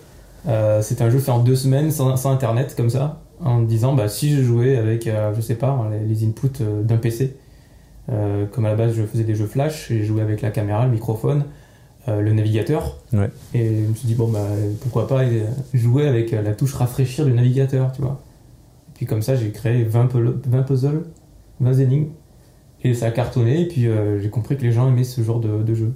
euh, 0.48 0.80
c'était 0.82 1.04
un 1.04 1.10
jeu 1.10 1.18
fait 1.18 1.32
en 1.32 1.40
deux 1.40 1.56
semaines 1.56 1.90
sans, 1.90 2.16
sans 2.16 2.30
internet, 2.32 2.74
comme 2.76 2.88
ça, 2.90 3.20
en 3.44 3.60
disant, 3.60 3.92
bah, 3.94 4.08
si 4.08 4.34
je 4.34 4.42
jouais 4.42 4.76
avec, 4.76 5.06
euh, 5.06 5.32
je 5.36 5.40
sais 5.42 5.54
pas, 5.56 5.78
les, 5.90 6.06
les 6.14 6.24
inputs 6.26 6.48
euh, 6.62 6.82
d'un 6.82 6.96
PC, 6.96 7.36
euh, 8.10 8.46
comme 8.46 8.64
à 8.64 8.68
la 8.70 8.76
base, 8.76 8.94
je 8.94 9.02
faisais 9.02 9.24
des 9.24 9.34
jeux 9.34 9.46
flash, 9.46 9.90
et 9.90 9.98
je 10.00 10.04
jouais 10.04 10.22
avec 10.22 10.40
la 10.40 10.50
caméra, 10.50 10.86
le 10.86 10.92
microphone, 10.92 11.44
euh, 12.08 12.20
le 12.22 12.32
navigateur. 12.32 12.96
Ouais. 13.12 13.28
Et 13.52 13.82
je 13.84 13.88
me 13.90 13.94
suis 13.94 14.06
dit, 14.08 14.14
bon, 14.14 14.28
bah, 14.28 14.46
pourquoi 14.80 15.06
pas 15.08 15.24
euh, 15.24 15.44
jouer 15.74 16.06
avec 16.08 16.32
euh, 16.32 16.40
la 16.40 16.54
touche 16.54 16.72
rafraîchir 16.74 17.26
du 17.26 17.32
navigateur, 17.32 17.92
tu 17.92 18.00
vois. 18.00 18.22
Et 18.88 18.92
puis 18.94 19.06
comme 19.06 19.20
ça, 19.22 19.34
j'ai 19.36 19.50
créé 19.50 19.82
20, 19.84 20.06
pu- 20.06 20.24
20 20.48 20.62
puzzles, 20.62 21.02
20 21.60 21.74
énigmes, 21.80 22.08
et 22.82 22.94
ça 22.94 23.06
a 23.06 23.10
cartonné, 23.10 23.62
et 23.62 23.66
puis 23.68 23.86
euh, 23.88 24.20
j'ai 24.20 24.30
compris 24.30 24.56
que 24.56 24.62
les 24.62 24.72
gens 24.72 24.88
aimaient 24.88 25.04
ce 25.04 25.20
genre 25.22 25.40
de, 25.40 25.62
de 25.62 25.74
jeu. 25.74 25.92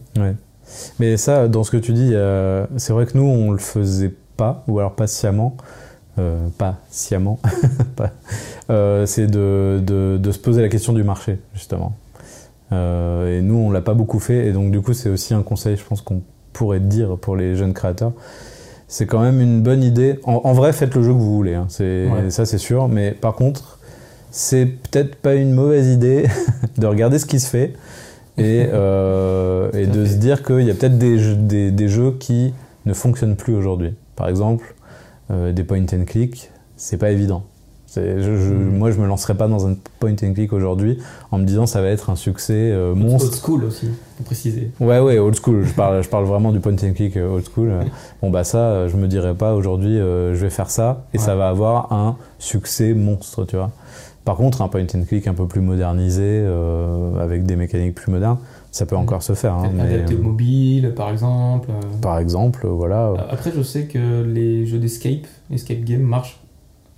Mais 0.99 1.17
ça, 1.17 1.49
dans 1.49 1.65
ce 1.65 1.71
que 1.71 1.77
tu 1.77 1.93
dis, 1.93 2.11
euh, 2.15 2.67
c'est 2.77 2.93
vrai 2.93 3.07
que 3.07 3.17
nous, 3.19 3.25
on 3.25 3.51
le 3.51 3.59
faisait 3.59 4.13
pas, 4.37 4.65
ou 4.69 4.79
alors 4.79 4.95
pas 4.95 5.07
sciemment. 5.07 5.57
euh, 6.19 6.49
pas 6.59 6.79
sciemment. 6.91 7.39
pas- 7.97 8.13
c'est 9.07 9.27
de, 9.27 9.81
de, 9.85 10.17
de 10.21 10.31
se 10.33 10.39
poser 10.39 10.63
la 10.63 10.69
question 10.69 10.93
du 10.93 11.03
marché, 11.03 11.39
justement. 11.55 11.95
Et 12.73 13.41
nous, 13.43 13.57
on 13.57 13.71
l'a 13.73 13.81
pas 13.81 13.95
beaucoup 13.95 14.21
fait, 14.21 14.47
et 14.47 14.53
donc 14.53 14.71
du 14.71 14.81
coup, 14.81 14.93
c'est 14.93 15.09
aussi 15.11 15.35
un 15.35 15.43
conseil, 15.43 15.77
je 15.77 15.85
pense, 15.85 16.03
qu'on 16.03 16.23
pourrait 16.53 16.79
dire 16.81 17.17
pour 17.17 17.35
les 17.37 17.57
jeunes 17.57 17.73
créateurs. 17.75 18.13
C'est 18.87 19.07
quand 19.07 19.21
même 19.21 19.41
une 19.41 19.61
bonne 19.63 19.83
idée. 19.83 20.21
En, 20.25 20.41
en 20.45 20.53
vrai, 20.53 20.73
faites 20.73 20.95
le 20.95 21.03
jeu 21.03 21.13
que 21.13 21.19
vous 21.19 21.35
voulez, 21.35 21.55
hein, 21.55 21.67
c'est, 21.69 22.09
Ouais. 22.09 22.31
ça 22.31 22.47
c'est 22.47 22.59
sûr. 22.59 22.87
Mais 22.89 23.11
par 23.13 23.35
contre, 23.35 23.80
c'est 24.31 24.67
peut-être 24.67 25.17
pas 25.17 25.35
une 25.35 25.53
mauvaise 25.53 25.89
idée 25.89 26.27
de 26.79 26.87
regarder 26.87 27.19
ce 27.19 27.27
qui 27.27 27.41
se 27.41 27.49
fait 27.49 27.73
et, 28.39 28.67
euh, 28.73 29.71
et 29.73 29.87
de 29.87 30.05
fait. 30.05 30.11
se 30.13 30.17
dire 30.19 30.43
qu'il 30.43 30.63
y 30.63 30.71
a 30.71 30.75
peut-être 30.75 30.99
des, 30.99 31.19
jeux- 31.19 31.37
des, 31.37 31.71
des 31.71 31.89
jeux 31.89 32.13
qui 32.19 32.53
ne 32.87 32.95
fonctionnent 32.95 33.37
plus 33.37 33.55
aujourd'hui. 33.55 33.95
Par 34.17 34.29
exemple, 34.29 34.75
euh, 35.31 35.53
des 35.53 35.65
point 35.65 35.83
and 35.93 36.05
click, 36.07 36.51
c'est 36.77 36.97
pas 36.97 37.11
évident. 37.11 37.45
Je- 37.97 38.21
je- 38.23 38.53
Mhm. 38.55 38.79
Moi, 38.79 38.93
je 38.93 39.01
me 39.01 39.07
lancerai 39.09 39.35
pas 39.35 39.49
dans 39.49 39.67
un 39.67 39.75
point 39.99 40.13
and 40.13 40.33
click 40.35 40.53
aujourd'hui 40.53 40.99
en 41.33 41.39
me 41.39 41.45
disant 41.45 41.67
ça 41.67 41.83
va 41.83 41.89
être 41.89 42.09
un 42.09 42.15
succès 42.15 42.53
euh, 42.55 42.95
monstre. 42.95 43.27
Old 43.33 43.35
school 43.43 43.65
aussi, 43.65 43.89
pour 44.17 44.27
préciser. 44.27 44.71
Ouais, 44.79 45.01
ouais, 45.01 45.19
old 45.19 45.35
school. 45.35 45.65
Je 45.67 45.73
parle, 45.73 46.01
je 46.05 46.09
parle 46.09 46.25
vraiment 46.25 46.53
du 46.53 46.61
point 46.61 46.73
and 46.75 46.93
click 46.95 47.17
old 47.17 47.45
school. 47.53 47.73
Bon, 48.23 48.31
bah 48.31 48.45
ça, 48.45 48.87
je 48.87 48.97
me 48.97 49.09
dirais 49.09 49.35
pas 49.35 49.55
aujourd'hui, 49.55 49.97
je 49.99 50.37
vais 50.37 50.51
faire 50.51 50.71
ça 50.71 51.05
et 51.13 51.19
Ouais. 51.19 51.25
ça 51.25 51.35
va 51.35 51.49
avoir 51.49 51.93
un 51.93 52.17
succès 52.39 52.95
monstre, 52.95 53.45
tu 53.45 53.57
vois. 53.57 53.73
Par 54.25 54.37
contre, 54.37 54.61
un 54.63 54.69
point 54.69 54.83
and 54.95 55.03
click 55.09 55.27
un 55.27 55.35
peu 55.35 55.47
plus 55.47 55.61
modernisé, 55.63 56.23
euh, 56.25 57.19
avec 57.19 57.45
des 57.45 57.57
mécaniques 57.57 57.95
plus 57.95 58.13
modernes, 58.13 58.39
ça 58.71 58.85
peut 58.87 58.95
Mhm. 58.95 59.03
encore 59.03 59.23
se 59.23 59.33
faire. 59.33 59.55
hein, 59.55 59.71
mais, 59.75 59.95
Adapté 59.95 60.15
au 60.15 60.19
euh, 60.19 60.23
mobile, 60.23 60.93
par 60.95 61.11
exemple. 61.11 61.71
euh. 61.71 61.81
par 62.03 62.19
exemple, 62.19 62.67
voilà. 62.67 63.13
Après, 63.31 63.51
je 63.55 63.63
sais 63.63 63.85
que 63.87 64.23
les 64.23 64.67
jeux 64.67 64.79
d'escape, 64.79 65.27
escape 65.53 65.81
game, 65.85 66.03
marchent 66.03 66.39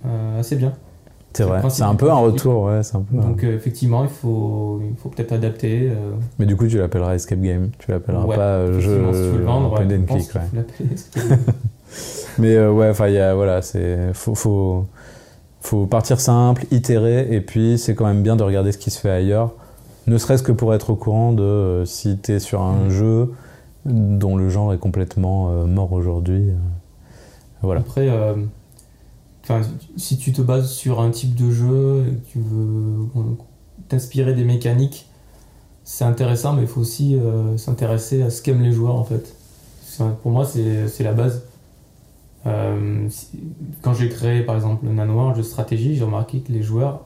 euh, 0.05 0.39
assez 0.41 0.57
bien. 0.57 0.73
c'est 1.35 1.43
vrai. 1.45 1.61
C'est 1.69 1.81
un 1.83 1.95
peu 1.95 2.11
un 2.11 2.15
retour, 2.19 2.63
ouais, 2.65 2.83
c'est 2.83 2.97
un 2.97 3.01
peu. 3.01 3.15
Donc, 3.17 3.43
euh, 3.43 3.55
effectivement, 3.55 4.03
il 4.03 4.09
faut, 4.09 4.81
il 4.87 4.95
faut 4.97 5.09
peut-être 5.09 5.31
adapter. 5.31 5.89
euh, 5.89 6.11
Mais 6.37 6.45
du 6.45 6.55
coup, 6.57 6.67
tu 6.67 6.77
l'appelleras 6.77 7.15
escape 7.15 7.39
game. 7.41 7.69
Tu 7.79 7.89
l'appelleras 7.89 8.25
ouais, 8.25 8.35
pas 8.35 8.71
jeu 8.79 9.01
si 9.13 9.43
vendre, 9.43 9.69
point 9.73 9.85
and 9.85 10.03
click. 10.07 10.29
ouais. 10.35 11.23
Mais 12.39 12.65
ouais, 12.67 12.89
enfin, 12.89 13.07
il 13.07 13.13
y 13.15 13.19
a, 13.19 13.33
voilà, 13.35 13.61
c'est, 13.61 14.13
faut, 14.13 14.35
faut, 14.35 14.85
faut 15.63 15.85
partir 15.85 16.19
simple, 16.19 16.65
itérer, 16.71 17.27
et 17.33 17.41
puis 17.41 17.77
c'est 17.77 17.95
quand 17.95 18.05
même 18.05 18.21
bien 18.21 18.35
de 18.35 18.43
regarder 18.43 18.71
ce 18.73 18.77
qui 18.77 18.91
se 18.91 18.99
fait 18.99 19.09
ailleurs, 19.09 19.53
ne 20.07 20.17
serait-ce 20.17 20.43
que 20.43 20.51
pour 20.51 20.73
être 20.73 20.89
au 20.89 20.95
courant 20.95 21.31
de 21.31 21.41
euh, 21.41 21.85
si 21.85 22.17
tu 22.21 22.33
es 22.33 22.39
sur 22.39 22.61
un 22.61 22.83
Mhm. 22.85 22.89
jeu 22.89 23.31
dont 23.85 24.35
le 24.35 24.49
genre 24.49 24.73
est 24.73 24.77
complètement 24.77 25.49
euh, 25.49 25.65
mort 25.65 25.91
aujourd'hui. 25.93 26.49
euh, 26.49 26.53
voilà. 27.61 27.79
Après, 27.79 28.09
si 29.97 30.17
tu 30.17 30.31
te 30.33 30.41
bases 30.41 30.69
sur 30.69 30.99
un 30.99 31.11
type 31.11 31.33
de 31.35 31.49
jeu 31.49 32.05
et 32.07 32.11
que 32.15 32.31
tu 32.33 32.39
veux 32.39 33.07
t'inspirer 33.87 34.33
des 34.33 34.43
mécaniques, 34.43 35.07
c'est 35.85 36.03
intéressant, 36.03 36.53
mais 36.53 36.63
il 36.63 36.67
faut 36.67 36.81
aussi 36.81 37.17
s'intéresser 37.57 38.21
à 38.21 38.29
ce 38.29 38.41
qu'aiment 38.41 38.61
les 38.63 38.73
joueurs 38.73 38.95
en 38.95 39.05
fait. 39.05 39.33
Pour 40.23 40.31
moi, 40.31 40.45
c'est 40.45 41.03
la 41.03 41.13
base. 41.13 41.43
Euh, 42.45 43.07
quand 43.81 43.93
j'ai 43.93 44.09
créé 44.09 44.41
par 44.43 44.55
exemple 44.55 44.85
le 44.85 44.93
Nano, 44.93 45.19
un 45.19 45.33
jeu 45.33 45.41
de 45.41 45.47
stratégie, 45.47 45.95
j'ai 45.95 46.03
remarqué 46.03 46.39
que 46.39 46.51
les 46.51 46.61
joueurs 46.61 47.05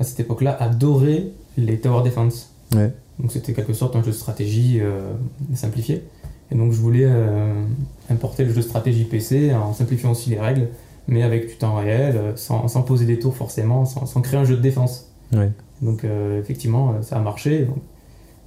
à 0.00 0.04
cette 0.04 0.18
époque-là 0.20 0.56
adoraient 0.60 1.26
les 1.56 1.78
Tower 1.78 2.02
Defense. 2.04 2.50
Ouais. 2.74 2.92
Donc 3.20 3.30
c'était 3.30 3.52
quelque 3.52 3.72
sorte 3.72 3.94
un 3.94 4.00
jeu 4.02 4.10
de 4.10 4.16
stratégie 4.16 4.80
euh, 4.80 5.12
simplifié. 5.54 6.02
Et 6.50 6.56
donc 6.56 6.72
je 6.72 6.78
voulais 6.80 7.04
euh, 7.06 7.62
importer 8.10 8.42
le 8.44 8.50
jeu 8.50 8.56
de 8.56 8.62
stratégie 8.62 9.04
PC 9.04 9.54
en 9.54 9.72
simplifiant 9.72 10.10
aussi 10.10 10.30
les 10.30 10.40
règles, 10.40 10.68
mais 11.06 11.22
avec 11.22 11.46
du 11.48 11.54
temps 11.56 11.76
réel, 11.76 12.32
sans, 12.34 12.66
sans 12.66 12.82
poser 12.82 13.06
des 13.06 13.18
tours 13.20 13.36
forcément, 13.36 13.84
sans, 13.84 14.06
sans 14.06 14.20
créer 14.22 14.40
un 14.40 14.44
jeu 14.44 14.56
de 14.56 14.62
défense. 14.62 15.08
Ouais. 15.32 15.50
Donc 15.82 16.04
effectivement, 16.40 17.00
ça 17.02 17.16
a 17.16 17.20
marché. 17.20 17.64
Donc, 17.66 17.76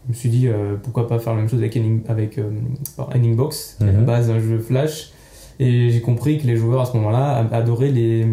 je 0.06 0.12
me 0.14 0.14
suis 0.18 0.30
dit 0.30 0.48
pourquoi 0.84 1.08
pas 1.08 1.20
faire 1.20 1.34
la 1.34 1.40
même 1.40 1.50
chose 1.50 1.60
avec, 1.60 1.76
Ending, 1.78 2.02
avec 2.08 2.38
alors, 2.98 3.10
Ending 3.16 3.36
Box, 3.36 3.76
qui 3.78 3.84
est 3.86 3.90
à 3.90 3.92
la 3.92 4.00
Mhm. 4.00 4.06
base 4.06 4.30
un 4.30 4.40
jeu 4.40 4.60
flash. 4.60 5.12
Et 5.60 5.90
j'ai 5.90 6.02
compris 6.02 6.38
que 6.40 6.46
les 6.48 6.56
joueurs 6.56 6.82
à 6.82 6.86
ce 6.86 6.96
moment-là 6.98 7.48
adoraient 7.52 7.92
les, 7.92 8.26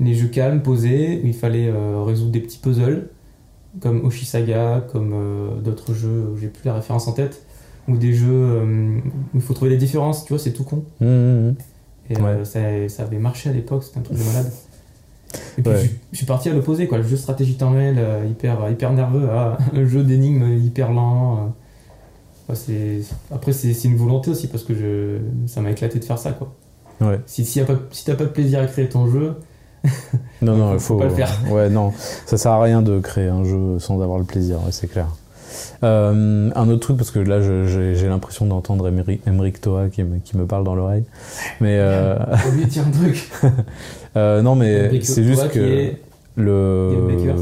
les 0.00 0.14
jeux 0.14 0.28
calmes, 0.28 0.62
posés, 0.62 1.20
où 1.22 1.26
il 1.26 1.34
fallait 1.34 1.68
euh, 1.68 2.02
résoudre 2.02 2.30
des 2.32 2.40
petits 2.40 2.58
puzzles, 2.58 3.08
comme 3.80 4.04
Oshisaga, 4.06 4.86
comme 4.90 5.12
euh, 5.14 5.60
d'autres 5.60 5.92
jeux, 5.92 6.34
j'ai 6.40 6.48
plus 6.48 6.64
la 6.64 6.74
référence 6.74 7.06
en 7.08 7.12
tête, 7.12 7.44
ou 7.88 7.96
des 7.98 8.14
jeux 8.14 8.28
euh, 8.30 8.98
où 9.34 9.36
il 9.36 9.40
faut 9.42 9.52
trouver 9.54 9.70
des 9.72 9.76
différences, 9.76 10.24
tu 10.24 10.32
vois, 10.32 10.38
c'est 10.38 10.52
tout 10.52 10.64
con. 10.64 10.84
Mmh, 11.00 11.06
mmh, 11.06 11.48
mmh. 11.50 11.54
Et 12.08 12.16
Ouais. 12.22 12.44
ça, 12.44 12.60
ça 12.88 13.02
avait 13.02 13.18
marché 13.18 13.50
à 13.50 13.52
l'époque, 13.52 13.84
c'était 13.84 13.98
un 13.98 14.02
truc 14.02 14.16
de 14.18 14.22
malade. 14.32 14.50
Et 15.58 15.62
puis 15.62 15.70
Ouais. 15.72 15.76
je, 15.78 15.86
suis- 15.88 15.96
je 16.12 16.16
suis 16.16 16.26
parti 16.26 16.48
à 16.48 16.54
l'opposé, 16.54 16.86
quoi. 16.86 16.96
Le 16.98 17.04
jeu 17.04 17.16
stratégie 17.16 17.56
temps 17.56 17.72
réel 17.72 17.98
hyper, 18.30 18.70
hyper 18.70 18.92
nerveux, 18.94 19.28
à 19.30 19.58
un 19.74 19.84
jeu 19.84 20.02
d'énigmes 20.04 20.56
hyper 20.56 20.90
lent. 20.92 21.54
Euh. 22.50 22.52
Ouais, 22.98 23.00
Après, 23.32 23.52
c'est 23.52 23.72
une 23.84 23.96
volonté 23.96 24.30
aussi, 24.30 24.46
parce 24.48 24.62
que 24.64 24.74
je... 24.74 25.18
ça 25.46 25.60
m'a 25.60 25.70
éclaté 25.70 25.98
de 25.98 26.04
faire 26.04 26.18
ça, 26.18 26.32
quoi. 26.32 26.52
Ouais. 27.00 27.20
Si, 27.26 27.44
si, 27.44 27.58
y 27.58 27.62
a 27.62 27.64
pas, 27.66 27.74
si 27.90 28.04
t'as 28.04 28.14
pas 28.14 28.24
de 28.24 28.30
plaisir 28.30 28.60
à 28.60 28.66
créer 28.66 28.88
ton 28.88 29.06
jeu, 29.08 29.34
Non, 30.42 30.56
non, 30.56 30.70
Faut- 30.70 30.74
il 30.74 30.80
faut 30.80 30.94
faut. 30.94 30.98
pas 31.00 31.04
le 31.06 31.10
faire. 31.14 31.30
Ouais, 31.50 31.68
non, 31.70 31.92
ça 32.26 32.36
sert 32.36 32.52
à 32.52 32.62
rien 32.62 32.82
de 32.82 32.98
créer 33.00 33.28
un 33.28 33.44
jeu 33.44 33.78
sans 33.78 34.00
avoir 34.00 34.18
le 34.18 34.24
plaisir, 34.24 34.56
ouais, 34.64 34.72
c'est 34.72 34.86
clair. 34.88 35.06
Euh, 35.84 36.50
un 36.54 36.68
autre 36.68 36.80
truc, 36.80 36.96
parce 36.96 37.10
que 37.10 37.18
là, 37.18 37.40
j'ai 37.66 38.08
l'impression 38.08 38.46
d'entendre 38.46 38.88
Emmerich, 38.88 39.60
Toa 39.60 39.88
qui 39.88 40.02
me, 40.02 40.18
qui 40.18 40.36
me 40.36 40.46
parle 40.46 40.64
dans 40.64 40.74
l'oreille. 40.74 41.04
Mais 41.60 41.76
euh, 41.78 42.16
lui 42.54 42.66
dire 42.66 42.84
un 42.86 42.90
truc. 42.90 43.30
euh, 44.16 44.42
non, 44.42 44.54
mais 44.54 45.00
c'est 45.02 45.24
juste 45.24 45.48
que 45.50 45.58
est- 45.60 46.00
le, 46.38 46.96
Maker, 47.08 47.36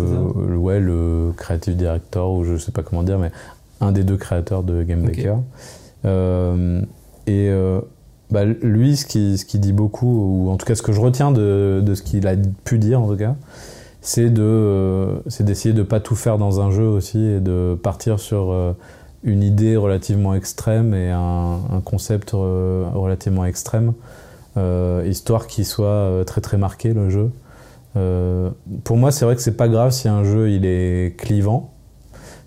le- 0.49 0.57
ouais, 0.57 0.79
le 0.79 1.33
creative 1.37 1.77
director 1.77 2.33
ou 2.33 2.45
je 2.45 2.57
sais 2.57 2.71
pas 2.73 2.83
comment 2.83 3.03
dire, 3.03 3.19
mais 3.19 3.33
un 3.81 3.93
des 3.93 4.05
deux 4.05 4.17
créateurs 4.17 4.63
de 4.63 4.83
Game 4.83 5.05
Ok. 5.05 5.17
Maker. 5.17 5.39
Euh, 6.05 6.81
et 7.27 7.49
euh, 7.49 7.81
bah, 8.31 8.45
lui, 8.45 8.97
ce 8.97 9.07
qui, 9.07 9.39
ce 9.39 9.45
qui 9.45 9.59
dit 9.59 9.73
beaucoup, 9.73 10.07
ou 10.47 10.51
en 10.51 10.57
tout 10.57 10.67
cas 10.67 10.75
ce 10.75 10.83
que 10.83 10.93
je 10.93 11.01
retiens 11.01 11.31
de, 11.31 11.83
de 11.85 11.95
ce 11.95 12.03
qu'il 12.03 12.27
a 12.27 12.35
pu 12.65 12.79
dire 12.79 13.01
en 13.01 13.09
tout 13.09 13.17
cas, 13.17 13.35
c'est 14.01 14.31
de, 14.31 14.43
euh, 14.43 15.19
c'est 15.29 15.45
d'essayer 15.45 15.75
de 15.75 15.83
pas 15.83 16.01
tout 16.01 16.17
faire 16.17 16.39
dans 16.39 16.61
un 16.61 16.71
jeu 16.71 16.87
aussi 16.87 17.25
et 17.25 17.41
de 17.41 17.79
partir 17.83 18.21
sur 18.21 18.55
une 19.23 19.43
idée 19.43 19.77
relativement 19.77 20.35
extrême 20.35 20.95
et 20.95 21.11
un, 21.11 21.59
un 21.73 21.81
concept 21.83 22.33
relativement 22.33 23.47
extrême, 23.47 23.95
euh, 24.57 25.07
histoire 25.09 25.47
qu'il 25.47 25.65
soit 25.65 26.23
très 26.27 26.41
très 26.41 26.59
marqué 26.59 26.93
le 26.93 27.09
jeu. 27.09 27.31
Euh, 27.97 28.51
pour 28.83 28.97
moi, 28.97 29.13
c'est 29.13 29.25
vrai 29.25 29.37
que 29.37 29.43
c'est 29.43 29.57
pas 29.57 29.69
grave 29.69 29.93
si 29.93 30.09
un 30.09 30.25
jeu 30.25 30.51
il 30.51 30.65
est 30.65 31.17
clivant. 31.19 31.74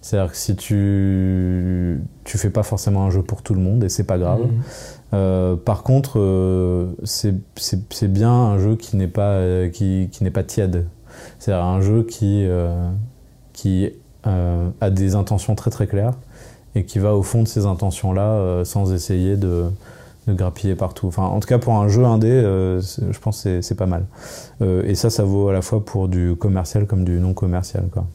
C'est-à-dire 0.02 0.32
que 0.32 0.38
si 0.38 0.56
tu 0.56 2.02
tu 2.24 2.38
fais 2.38 2.50
pas 2.50 2.64
forcément 2.64 3.04
un 3.06 3.10
jeu 3.10 3.22
pour 3.24 3.41
tout 3.41 3.54
le 3.54 3.62
monde 3.62 3.84
et 3.84 3.89
c'est 3.89 4.04
pas 4.06 4.18
grave. 4.18 4.41
Mhm. 4.41 4.62
Euh, 5.14 5.56
par 5.56 5.84
contre, 5.84 6.20
euh, 6.20 6.88
c'est 7.04 8.12
bien 8.12 8.32
un 8.32 8.60
jeu 8.60 8.76
qui 8.76 8.95
n'est 8.98 9.08
pas 9.08 9.32
euh, 9.32 9.70
qui, 9.70 10.10
qui 10.12 10.24
n'est 10.24 10.32
pas 10.32 10.43
tiède. 10.43 10.86
C'est-à-dire 11.39 11.66
un 11.66 11.82
jeu 11.82 12.04
qui 12.04 12.45
qui 13.54 13.89
a 14.24 14.89
des 14.89 15.16
intentions 15.16 15.56
très 15.56 15.72
très 15.72 15.88
claires 15.88 16.14
et 16.76 16.84
qui 16.84 17.00
va 17.00 17.16
au 17.16 17.24
fond 17.24 17.41
de 17.43 17.48
ces 17.48 17.66
intentions-là 17.66 18.22
euh, 18.34 18.66
sans 18.66 18.93
essayer 18.93 19.36
de, 19.38 19.64
de 20.28 20.34
grappiller 20.34 20.76
partout. 20.76 21.08
Enfin, 21.08 21.24
en 21.24 21.39
tout 21.39 21.48
cas, 21.48 21.58
pour 21.58 21.74
un 21.76 21.88
jeu 21.88 22.04
indé, 22.06 22.30
euh, 22.30 22.80
je 22.82 23.18
pense 23.20 23.38
que 23.38 23.41
c'est- 23.43 23.62
c'est 23.64 23.76
pas 23.76 23.86
mal. 23.88 24.06
Euh, 24.62 24.84
et 24.86 24.93
ça, 24.93 25.10
ça 25.10 25.24
vaut 25.24 25.48
à 25.48 25.54
la 25.54 25.62
fois 25.64 25.84
pour 25.84 26.08
du 26.08 26.36
commercial 26.36 26.86
comme 26.86 27.04
du 27.06 27.20
non 27.20 27.34
commercial, 27.34 27.86
quoi. 27.91 28.06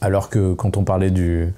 Alors 0.00 0.30
que 0.30 0.54
quand 0.54 0.76
on 0.76 0.84
parlait 0.84 1.10
du 1.10 1.52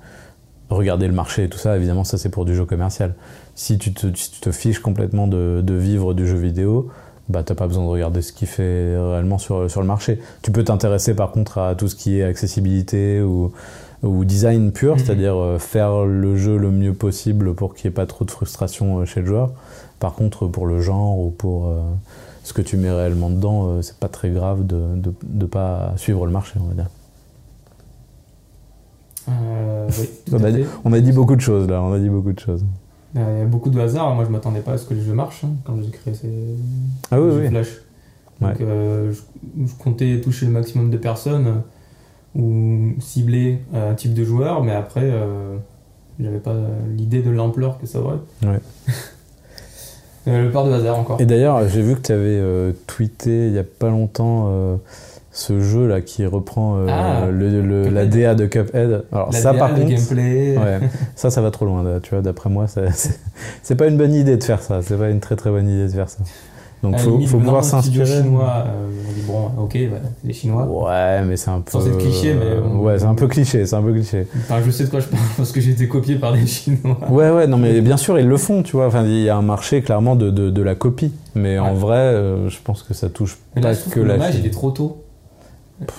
regarder 0.70 1.06
le 1.08 1.12
marché 1.14 1.44
et 1.44 1.48
tout 1.48 1.58
ça, 1.58 1.76
évidemment, 1.76 2.04
ça 2.04 2.16
c'est 2.18 2.28
pour 2.30 2.44
du 2.44 2.54
jeu 2.54 2.64
commercial. 2.64 3.14
Si 3.54 3.76
tu 3.78 3.92
te, 3.92 4.06
si 4.14 4.30
tu 4.30 4.40
te 4.40 4.52
fiches 4.52 4.78
complètement 4.78 5.26
de, 5.26 5.60
de 5.62 5.74
vivre 5.74 6.14
du 6.14 6.26
jeu 6.26 6.36
vidéo, 6.36 6.88
bah 7.28 7.42
t'as 7.44 7.54
pas 7.54 7.66
besoin 7.66 7.84
de 7.84 7.88
regarder 7.88 8.22
ce 8.22 8.32
qu'il 8.32 8.48
fait 8.48 8.96
réellement 8.96 9.38
sur, 9.38 9.70
sur 9.70 9.80
le 9.80 9.86
marché. 9.86 10.20
Tu 10.42 10.50
peux 10.52 10.64
t'intéresser 10.64 11.14
par 11.14 11.32
contre 11.32 11.58
à 11.58 11.74
tout 11.74 11.88
ce 11.88 11.94
qui 11.96 12.18
est 12.18 12.24
accessibilité 12.24 13.20
ou, 13.20 13.52
ou 14.02 14.24
design 14.24 14.72
pur, 14.72 14.94
Mhm. 14.94 14.98
c'est-à-dire 15.00 15.36
euh, 15.36 15.58
faire 15.58 16.04
le 16.04 16.36
jeu 16.36 16.56
le 16.56 16.70
mieux 16.70 16.94
possible 16.94 17.54
pour 17.54 17.74
qu'il 17.74 17.88
n'y 17.88 17.92
ait 17.92 17.94
pas 17.96 18.06
trop 18.06 18.24
de 18.24 18.30
frustration 18.30 19.00
euh, 19.00 19.04
chez 19.04 19.20
le 19.20 19.26
joueur. 19.26 19.50
Par 19.98 20.14
contre, 20.14 20.46
pour 20.46 20.66
le 20.66 20.80
genre 20.80 21.18
ou 21.18 21.30
pour 21.30 21.66
euh, 21.66 21.80
ce 22.42 22.52
que 22.54 22.62
tu 22.62 22.76
mets 22.78 22.90
réellement 22.90 23.28
dedans, 23.28 23.66
euh, 23.68 23.82
c'est 23.82 23.98
pas 23.98 24.08
très 24.08 24.30
grave 24.30 24.66
de, 24.66 24.80
de 25.22 25.46
pas 25.46 25.92
suivre 25.96 26.24
le 26.26 26.32
marché, 26.32 26.54
on 26.60 26.68
va 26.68 26.74
dire. 26.74 26.86
Euh, 29.30 29.88
oui, 30.00 30.10
On 30.32 30.36
a, 30.44 30.52
fait. 30.52 30.64
on 30.84 30.92
a 30.92 31.00
dit 31.00 31.12
beaucoup 31.12 31.36
de 31.36 31.40
choses 31.40 31.68
là, 31.68 31.80
on 31.82 31.92
a 31.92 31.98
dit 31.98 32.08
beaucoup 32.08 32.32
de 32.32 32.38
choses. 32.40 32.64
Euh, 33.16 33.34
Il 33.36 33.38
y 33.40 33.42
a 33.42 33.46
beaucoup 33.46 33.70
de 33.70 33.80
hasard. 33.80 34.14
Moi, 34.14 34.24
je 34.24 34.30
m'attendais 34.30 34.60
pas 34.60 34.72
à 34.72 34.78
ce 34.78 34.86
que 34.86 34.94
les 34.94 35.02
jeux 35.02 35.14
marchent 35.14 35.44
hein, 35.44 35.50
quand 35.64 35.74
j'ai 35.82 35.90
créé 35.90 36.14
ces 36.14 36.28
Ah 37.10 37.20
oui, 37.20 37.30
jeux 37.32 37.40
oui. 37.42 37.48
Flash. 37.48 37.68
Donc, 38.40 38.50
Ouais. 38.52 38.56
euh, 38.62 39.12
je, 39.12 39.20
je 39.66 39.72
comptais 39.82 40.20
toucher 40.20 40.46
le 40.46 40.52
maximum 40.52 40.90
de 40.90 40.96
personnes 40.96 41.62
ou 42.34 42.92
cibler 43.00 43.58
un 43.74 43.94
type 43.94 44.14
de 44.14 44.24
joueur, 44.24 44.62
mais 44.62 44.72
après, 44.72 45.02
euh, 45.04 45.56
j'avais 46.20 46.38
pas 46.38 46.54
l'idée 46.96 47.22
de 47.22 47.30
l'ampleur 47.30 47.78
que 47.78 47.86
ça 47.86 48.00
aurait. 48.00 48.18
Ouais. 48.44 48.60
Le 50.26 50.50
part 50.50 50.66
de 50.66 50.72
hasard 50.72 50.98
encore. 50.98 51.20
Et 51.20 51.26
d'ailleurs, 51.26 51.66
j'ai 51.68 51.82
vu 51.82 51.96
que 51.96 52.02
tu 52.02 52.12
avais 52.12 52.74
tweeté 52.86 53.48
il 53.48 53.54
y 53.54 53.58
a 53.58 53.64
pas 53.64 53.88
longtemps 53.88 54.78
ce 55.32 55.60
jeu 55.60 55.86
là 55.86 56.00
qui 56.00 56.26
reprend 56.26 56.76
euh, 56.78 56.86
Ah, 56.90 57.26
le, 57.30 57.62
le- 57.62 57.88
la. 57.88 58.04
DA 58.06 58.34
de 58.34 58.46
Cuphead. 58.46 59.04
Alors 59.12 59.30
La 59.32 59.38
ça, 59.38 59.52
DA, 59.52 59.58
par 59.58 59.74
contre, 59.74 59.86
gameplay. 59.88 60.56
ouais, 60.58 60.80
ça, 61.14 61.30
ça 61.30 61.40
va 61.40 61.50
trop 61.50 61.64
loin. 61.66 61.82
là, 61.82 62.00
Tu 62.02 62.10
vois, 62.10 62.20
d'après 62.22 62.50
moi, 62.50 62.66
c'est 63.62 63.74
pas 63.76 63.86
une 63.86 63.96
bonne 63.96 64.14
idée 64.14 64.36
de 64.36 64.42
faire 64.44 64.60
ça. 64.62 64.80
C'est 64.82 64.96
pas 64.98 65.08
une 65.10 65.20
très 65.20 65.36
très 65.36 65.50
bonne 65.50 65.68
idée 65.68 65.86
de 65.86 65.92
faire 65.92 66.08
ça. 66.08 66.18
Donc 66.82 66.92
la 66.92 66.98
faut, 66.98 67.10
limite, 67.10 67.28
faut 67.28 67.36
pouvoir 67.38 67.62
s'inspirer. 67.62 68.06
chinois, 68.22 68.64
euh, 68.66 68.88
on 69.06 69.12
dit 69.12 69.20
bon, 69.26 69.50
ok, 69.64 69.78
bah, 69.90 70.08
les 70.24 70.32
chinois. 70.32 70.64
Ouais, 70.64 71.22
mais 71.26 71.36
c'est 71.36 71.50
un 71.50 71.60
peu. 71.60 71.70
Sans 71.72 71.86
être 71.86 71.98
cliché, 71.98 72.32
mais 72.32 72.46
euh, 72.46 72.60
on- 72.64 72.78
ouais, 72.78 72.98
c'est 72.98 73.04
un 73.04 73.14
peu 73.14 73.28
cliché. 73.28 73.66
C'est 73.66 73.76
un 73.76 73.82
peu 73.82 73.92
cliché. 73.92 74.26
Enfin, 74.34 74.60
je 74.64 74.70
sais 74.70 74.84
de 74.84 74.88
quoi 74.88 75.00
je 75.00 75.06
parle 75.08 75.22
parce 75.36 75.52
que 75.52 75.60
j'ai 75.60 75.72
été 75.72 75.86
copié 75.88 76.16
par 76.16 76.32
des 76.32 76.46
chinois. 76.46 76.96
Ouais, 77.10 77.30
ouais, 77.30 77.46
non, 77.46 77.58
mais 77.58 77.82
bien 77.82 77.98
sûr, 77.98 78.18
ils 78.18 78.26
le 78.26 78.36
font, 78.38 78.62
tu 78.62 78.76
vois. 78.76 78.86
Enfin, 78.86 79.04
il 79.04 79.20
y 79.20 79.28
a 79.28 79.36
un 79.36 79.42
marché 79.42 79.82
clairement 79.82 80.16
de, 80.16 80.30
de, 80.30 80.48
de 80.48 80.62
la 80.62 80.74
copie. 80.74 81.12
Mais 81.34 81.58
en 81.58 81.74
vrai, 81.74 81.98
euh, 81.98 82.48
je 82.48 82.56
pense 82.64 82.82
que 82.82 82.94
ça 82.94 83.10
touche 83.10 83.36
Mais 83.54 83.60
là, 83.62 83.68
pas 83.68 83.74
je 83.74 83.90
que 83.94 84.00
la 84.00 84.14
l'hommage, 84.14 84.36
il 84.36 84.46
est 84.46 84.50
trop 84.50 84.70
tôt. 84.70 85.04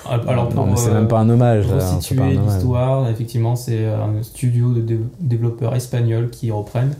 Alors, 0.08 0.48
pour, 0.48 0.64
non, 0.64 0.70
mais 0.72 0.76
c'est 0.76 0.90
euh, 0.90 0.94
même 0.94 1.08
pas 1.08 1.18
un 1.20 1.28
hommage, 1.28 1.66
pas 1.66 1.80
situer 2.00 2.16
l'histoire, 2.46 3.08
effectivement, 3.08 3.56
c'est 3.56 3.84
un 3.86 4.22
studio 4.22 4.72
de 4.74 4.80
dé- 4.80 5.00
développeurs 5.20 5.74
espagnols 5.74 6.30
qui 6.30 6.50
reprennent 6.50 6.94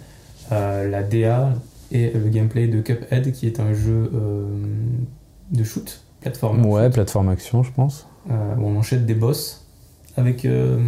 euh, 0.51 0.91
la 0.91 1.03
DA 1.03 1.53
et 1.93 2.11
le 2.11 2.29
gameplay 2.29 2.67
de 2.69 2.81
Cuphead, 2.81 3.33
qui 3.33 3.47
est 3.47 3.61
un 3.61 3.73
jeu 3.73 4.11
euh, 4.15 4.47
de 5.51 5.63
shoot, 5.65 6.01
plateforme, 6.21 6.65
Ouais, 6.67 6.91
plateforme 6.91 7.29
action, 7.29 7.63
je 7.63 7.71
pense. 7.73 8.07
euh, 8.31 8.55
où 8.57 8.67
on 8.67 8.77
enchaîne 8.79 9.05
des 9.07 9.15
boss 9.15 9.67
avec 10.17 10.45
euh, 10.45 10.79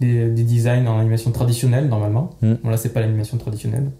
des, 0.00 0.28
des 0.30 0.44
designs 0.44 0.86
en 0.86 0.98
animation 0.98 1.30
traditionnelle, 1.32 1.88
normalement. 1.88 2.30
Mm. 2.42 2.54
Bon, 2.62 2.70
là, 2.70 2.76
c'est 2.76 2.90
pas 2.92 3.00
l'animation 3.00 3.38
traditionnelle. 3.38 3.90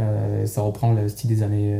Euh, 0.00 0.44
ça 0.46 0.62
reprend 0.62 0.92
le 0.92 1.08
style 1.08 1.30
des 1.30 1.42
années. 1.42 1.74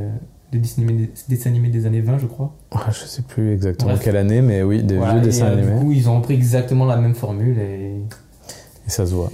Des 0.55 1.09
dessins 1.29 1.51
animés, 1.51 1.69
des 1.69 1.87
années 1.87 2.01
20, 2.01 2.19
je 2.19 2.27
crois. 2.27 2.55
Ah, 2.71 2.87
je 2.91 3.05
sais 3.05 3.23
plus 3.23 3.53
exactement 3.53 3.93
Bref. 3.93 4.05
quelle 4.05 4.17
année, 4.17 4.41
mais 4.41 4.63
oui, 4.63 4.83
des 4.83 4.97
Voilà, 4.97 5.15
vieux 5.15 5.23
dessins 5.23 5.47
euh, 5.47 5.53
animés. 5.59 5.73
Du 5.75 5.79
coup, 5.81 5.93
ils 5.93 6.09
ont 6.09 6.17
repris 6.17 6.35
exactement 6.35 6.85
la 6.87 6.97
même 6.97 7.15
formule 7.15 7.59
et 7.59 7.97
Et 8.87 8.91
ça 8.91 9.07
se 9.07 9.15
voit. 9.15 9.31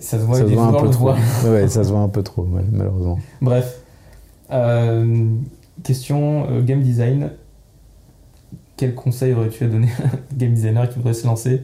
ça 0.00 0.18
se 0.18 0.24
voit, 0.24 0.36
ça 0.38 0.46
se 0.46 0.52
voit 0.52 0.64
un 0.64 0.72
peu 0.72 0.90
trop. 0.90 1.10
ouais, 1.46 1.68
ça 1.68 1.84
se 1.84 1.90
voit 1.90 2.00
un 2.00 2.08
peu 2.08 2.22
trop, 2.22 2.42
ouais, 2.42 2.62
malheureusement. 2.70 3.18
Bref. 3.40 3.78
Euh, 4.50 5.26
question 5.82 6.46
euh, 6.50 6.62
game 6.62 6.82
design. 6.82 7.30
Quel 8.76 8.94
conseil 8.94 9.34
aurais-tu 9.34 9.64
à 9.64 9.68
donner 9.68 9.88
à 10.02 10.06
un 10.06 10.36
game 10.36 10.54
designer 10.54 10.88
qui 10.88 10.96
voudrait 10.96 11.14
se 11.14 11.26
lancer? 11.26 11.62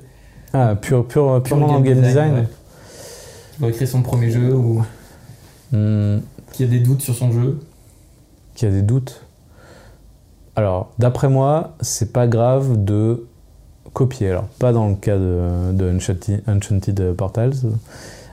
Ah, 0.52 0.76
pur, 0.76 1.07
purement 1.07 1.38
le 1.78 1.82
game 1.82 2.00
design, 2.02 2.34
ouais. 2.34 2.42
Qui 3.52 3.59
voudrait 3.59 3.72
créer 3.72 3.86
son 3.86 4.02
premier 4.02 4.30
jeu 4.30 4.54
ou 4.54 4.82
Hmm, 5.72 6.18
qui 6.52 6.62
a 6.62 6.66
des 6.68 6.78
doutes 6.78 7.02
sur 7.02 7.14
son 7.16 7.32
jeu? 7.32 7.59
Qui 8.57 8.64
a 8.64 8.70
des 8.70 8.82
doutes 8.82 9.22
Alors, 10.57 10.92
d'après 10.98 11.28
moi, 11.28 11.76
c'est 11.82 12.11
pas 12.12 12.26
grave 12.26 12.82
de 12.84 13.26
copier. 13.92 14.30
Alors, 14.30 14.46
pas 14.59 14.72
dans 14.72 14.88
le 14.88 14.94
cas 14.94 15.18
de, 15.18 15.72
de 15.72 15.94
Enchanted, 15.94 16.42
Enchanted 16.48 17.12
Portals, 17.12 17.52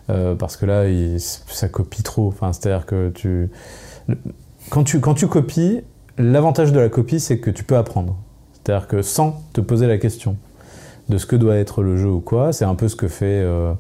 euh, 0.10 0.34
parce 0.34 0.56
que 0.56 0.66
là, 0.66 0.86
ça 1.20 1.68
copie 1.68 2.04
trop. 2.04 2.30
Enfin, 2.30 2.54
c'est-à-dire 2.54 2.86
que 2.86 3.10
tu 3.10 3.50
quand, 4.70 4.86
tu. 4.86 5.02
quand 5.02 5.14
tu 5.14 5.28
copies, 5.28 5.82
l'avantage 6.18 6.72
de 6.72 6.80
la 6.80 6.88
copie, 6.88 7.20
c'est 7.20 7.40
que 7.40 7.50
tu 7.50 7.66
peux 7.66 7.76
apprendre. 7.76 8.16
C'est-à-dire 8.54 8.88
que 8.88 9.02
sans 9.02 9.42
te 9.52 9.60
poser 9.60 9.88
la 9.88 9.98
question 9.98 10.38
de 11.10 11.18
ce 11.18 11.26
que 11.26 11.36
doit 11.36 11.58
être 11.58 11.84
le 11.84 11.98
jeu 11.98 12.10
ou 12.10 12.22
quoi, 12.22 12.54
c'est 12.54 12.64
un 12.64 12.76
peu 12.76 12.88
ce 12.88 12.96
que 12.96 13.10
fait, 13.10 13.42
euh, 13.44 13.74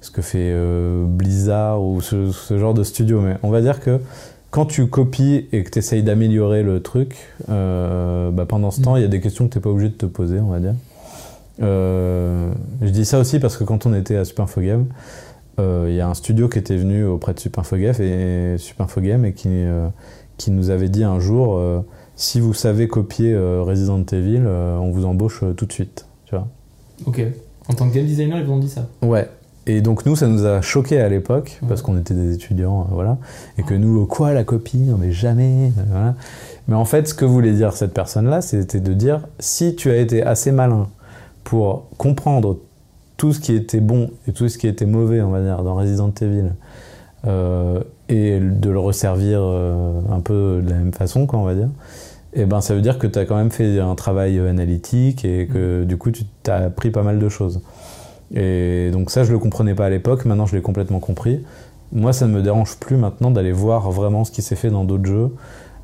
ce 0.00 0.10
que 0.10 0.22
fait 0.22 0.50
euh, 0.50 1.04
Blizzard 1.06 1.82
ou 1.82 2.00
ce 2.00 2.56
genre 2.58 2.72
de 2.72 2.84
studio. 2.84 3.20
Mais 3.20 3.36
on 3.42 3.50
va 3.50 3.60
dire 3.60 3.80
que 3.80 4.00
quand 4.50 4.66
tu 4.66 4.86
copies 4.88 5.46
et 5.52 5.62
que 5.64 5.70
tu 5.70 5.78
essayes 5.78 6.02
d'améliorer 6.02 6.62
le 6.62 6.82
truc, 6.82 7.16
euh, 7.48 8.30
bah 8.30 8.46
pendant 8.46 8.70
ce 8.70 8.80
Mm. 8.80 8.84
temps, 8.84 8.96
il 8.96 9.02
y 9.02 9.04
a 9.04 9.08
des 9.08 9.20
questions 9.20 9.46
que 9.46 9.52
tu 9.52 9.58
n'es 9.58 9.62
pas 9.62 9.70
obligé 9.70 9.88
de 9.90 9.94
te 9.94 10.06
poser, 10.06 10.40
on 10.40 10.48
va 10.48 10.58
dire. 10.58 10.74
Euh, 11.62 12.50
je 12.82 12.88
dis 12.88 13.04
ça 13.04 13.18
aussi 13.18 13.38
parce 13.38 13.56
que 13.56 13.64
quand 13.64 13.86
on 13.86 13.94
était 13.94 14.16
à 14.16 14.24
Super 14.24 14.44
Info 14.44 14.60
Game, 14.60 14.86
euh, 15.58 15.86
il 15.88 15.94
y 15.94 16.00
a 16.00 16.08
un 16.08 16.14
studio 16.14 16.48
qui 16.48 16.58
était 16.58 16.76
venu 16.76 17.04
auprès 17.04 17.34
de 17.34 17.40
Super 17.40 17.60
Info 17.60 17.76
Game 17.76 17.94
et, 18.00 18.56
Super 18.58 18.86
Info 18.86 19.00
Game 19.00 19.24
et 19.24 19.34
qui, 19.34 19.48
qui 20.38 20.50
nous 20.50 20.70
avait 20.70 20.88
dit 20.88 21.04
un 21.04 21.20
jour 21.20 21.60
si 22.16 22.40
vous 22.40 22.54
savez 22.54 22.88
copier 22.88 23.36
Resident 23.36 24.02
Evil, 24.12 24.42
on 24.46 24.90
vous 24.90 25.04
embauche 25.04 25.44
tout 25.56 25.66
de 25.66 25.72
suite. 25.72 26.06
Tu 26.24 26.34
vois 26.34 26.48
Ok. 27.06 27.22
En 27.68 27.74
tant 27.74 27.88
que 27.88 27.94
game 27.94 28.06
designer, 28.06 28.38
ils 28.38 28.44
vous 28.44 28.52
ont 28.52 28.58
dit 28.58 28.68
ça? 28.68 28.88
Ouais. 29.02 29.28
Et 29.70 29.82
donc 29.82 30.04
nous, 30.06 30.16
ça 30.16 30.26
nous 30.26 30.46
a 30.46 30.60
choqué 30.62 31.00
à 31.00 31.08
l'époque, 31.08 31.58
Ouais. 31.62 31.68
parce 31.68 31.82
qu'on 31.82 31.96
était 31.98 32.14
des 32.14 32.34
étudiants, 32.34 32.80
euh, 32.80 32.94
voilà, 32.94 33.18
et 33.58 33.62
que 33.62 33.74
nous, 33.74 34.02
euh, 34.02 34.06
quoi 34.06 34.32
la 34.32 34.42
copie 34.44 34.78
Non 34.78 34.96
mais 34.98 35.12
jamais, 35.12 35.72
euh, 35.78 35.82
voilà. 35.90 36.14
Mais 36.68 36.74
en 36.74 36.84
fait, 36.84 37.06
ce 37.08 37.14
que 37.14 37.24
voulait 37.24 37.52
dire 37.52 37.72
cette 37.74 37.94
personne-là, 37.94 38.40
c'était 38.40 38.80
de 38.80 38.92
dire, 38.94 39.20
si 39.38 39.76
tu 39.76 39.90
as 39.90 39.96
été 39.98 40.22
assez 40.22 40.50
malin 40.52 40.88
pour 41.44 41.86
comprendre 41.98 42.58
tout 43.16 43.32
ce 43.32 43.40
qui 43.40 43.54
était 43.54 43.80
bon 43.80 44.10
et 44.26 44.32
tout 44.32 44.48
ce 44.48 44.58
qui 44.58 44.66
était 44.66 44.86
mauvais, 44.86 45.20
on 45.20 45.30
va 45.30 45.40
dire, 45.42 45.62
dans 45.62 45.74
Resident 45.76 46.12
Evil, 46.20 46.52
euh, 47.26 47.80
et 48.08 48.40
de 48.40 48.70
le 48.70 48.78
resservir 48.78 49.40
euh, 49.42 50.00
un 50.10 50.20
peu 50.20 50.62
de 50.64 50.70
la 50.70 50.76
même 50.76 50.92
façon, 50.92 51.26
quoi, 51.26 51.38
on 51.38 51.44
va 51.44 51.54
dire, 51.54 51.68
et 52.32 52.44
ben 52.44 52.60
ça 52.60 52.74
veut 52.74 52.80
dire 52.80 52.98
que 52.98 53.06
tu 53.06 53.18
as 53.18 53.24
quand 53.24 53.36
même 53.36 53.50
fait 53.50 53.78
un 53.80 53.94
travail 53.94 54.38
analytique 54.38 55.24
et 55.24 55.46
que 55.52 55.82
du 55.84 55.96
coup 55.96 56.10
tu 56.12 56.22
as 56.48 56.54
appris 56.66 56.90
pas 56.90 57.02
mal 57.02 57.18
de 57.18 57.28
choses. 57.28 57.60
Et 58.34 58.90
donc 58.92 59.10
ça 59.10 59.24
je 59.24 59.32
le 59.32 59.38
comprenais 59.38 59.74
pas 59.74 59.86
à 59.86 59.90
l'époque, 59.90 60.24
maintenant 60.24 60.46
je 60.46 60.54
l'ai 60.56 60.62
complètement 60.62 61.00
compris. 61.00 61.42
Moi 61.92 62.12
ça 62.12 62.26
ne 62.26 62.32
me 62.32 62.42
dérange 62.42 62.76
plus 62.76 62.96
maintenant 62.96 63.30
d'aller 63.30 63.52
voir 63.52 63.90
vraiment 63.90 64.24
ce 64.24 64.30
qui 64.30 64.42
s'est 64.42 64.56
fait 64.56 64.70
dans 64.70 64.84
d'autres 64.84 65.06
jeux 65.06 65.30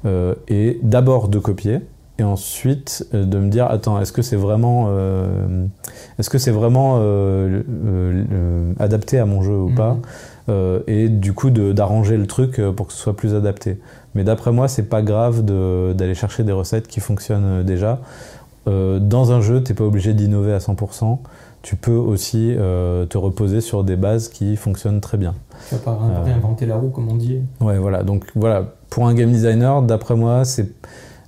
euh, 0.04 0.34
et 0.48 0.78
d'abord 0.82 1.28
de 1.28 1.38
copier 1.40 1.80
et 2.18 2.22
ensuite 2.22 3.06
euh, 3.12 3.24
de 3.24 3.38
me 3.38 3.48
dire 3.50 3.66
attends 3.68 4.00
est-ce 4.00 4.12
que 4.12 4.22
c'est 4.22 4.36
vraiment 4.36 4.86
euh, 4.90 5.66
est-ce 6.20 6.30
que 6.30 6.38
c'est 6.38 6.52
vraiment 6.52 6.98
euh, 7.00 8.72
adapté 8.78 9.18
à 9.18 9.26
mon 9.26 9.42
jeu 9.42 9.56
ou 9.58 9.70
pas 9.74 9.94
Mhm. 9.94 10.00
euh, 10.50 10.80
et 10.86 11.08
du 11.08 11.32
coup 11.32 11.50
d'arranger 11.50 12.16
le 12.16 12.26
truc 12.26 12.60
pour 12.76 12.86
que 12.86 12.92
ce 12.92 12.98
soit 13.00 13.16
plus 13.16 13.34
adapté. 13.34 13.78
Mais 14.14 14.24
d'après 14.24 14.52
moi, 14.52 14.66
c'est 14.68 14.84
pas 14.88 15.02
grave 15.02 15.44
de- 15.44 15.92
d'aller 15.92 16.14
chercher 16.14 16.42
des 16.44 16.52
recettes 16.52 16.86
qui 16.88 17.00
fonctionnent 17.00 17.62
déjà. 17.64 18.00
Dans 18.66 19.30
un 19.30 19.40
jeu, 19.42 19.62
t'es 19.62 19.74
pas 19.74 19.84
obligé 19.84 20.12
d'innover 20.14 20.52
à 20.52 20.58
100%. 20.58 21.20
Tu 21.66 21.74
peux 21.74 21.90
aussi 21.96 22.54
euh, 22.56 23.06
te 23.06 23.18
reposer 23.18 23.60
sur 23.60 23.82
des 23.82 23.96
bases 23.96 24.28
qui 24.28 24.54
fonctionnent 24.54 25.00
très 25.00 25.18
bien. 25.18 25.34
Tu 25.68 25.74
vas 25.74 25.80
pas 25.80 25.98
Euh. 26.00 26.22
réinventer 26.22 26.64
la 26.64 26.76
roue, 26.76 26.90
comme 26.90 27.08
on 27.08 27.16
dit. 27.16 27.40
Ouais, 27.60 27.76
voilà. 27.76 28.04
Donc 28.04 28.24
voilà, 28.36 28.74
pour 28.88 29.08
un 29.08 29.14
game 29.14 29.32
designer, 29.32 29.82
d'après 29.82 30.14
moi, 30.14 30.44
c'est. 30.44 30.68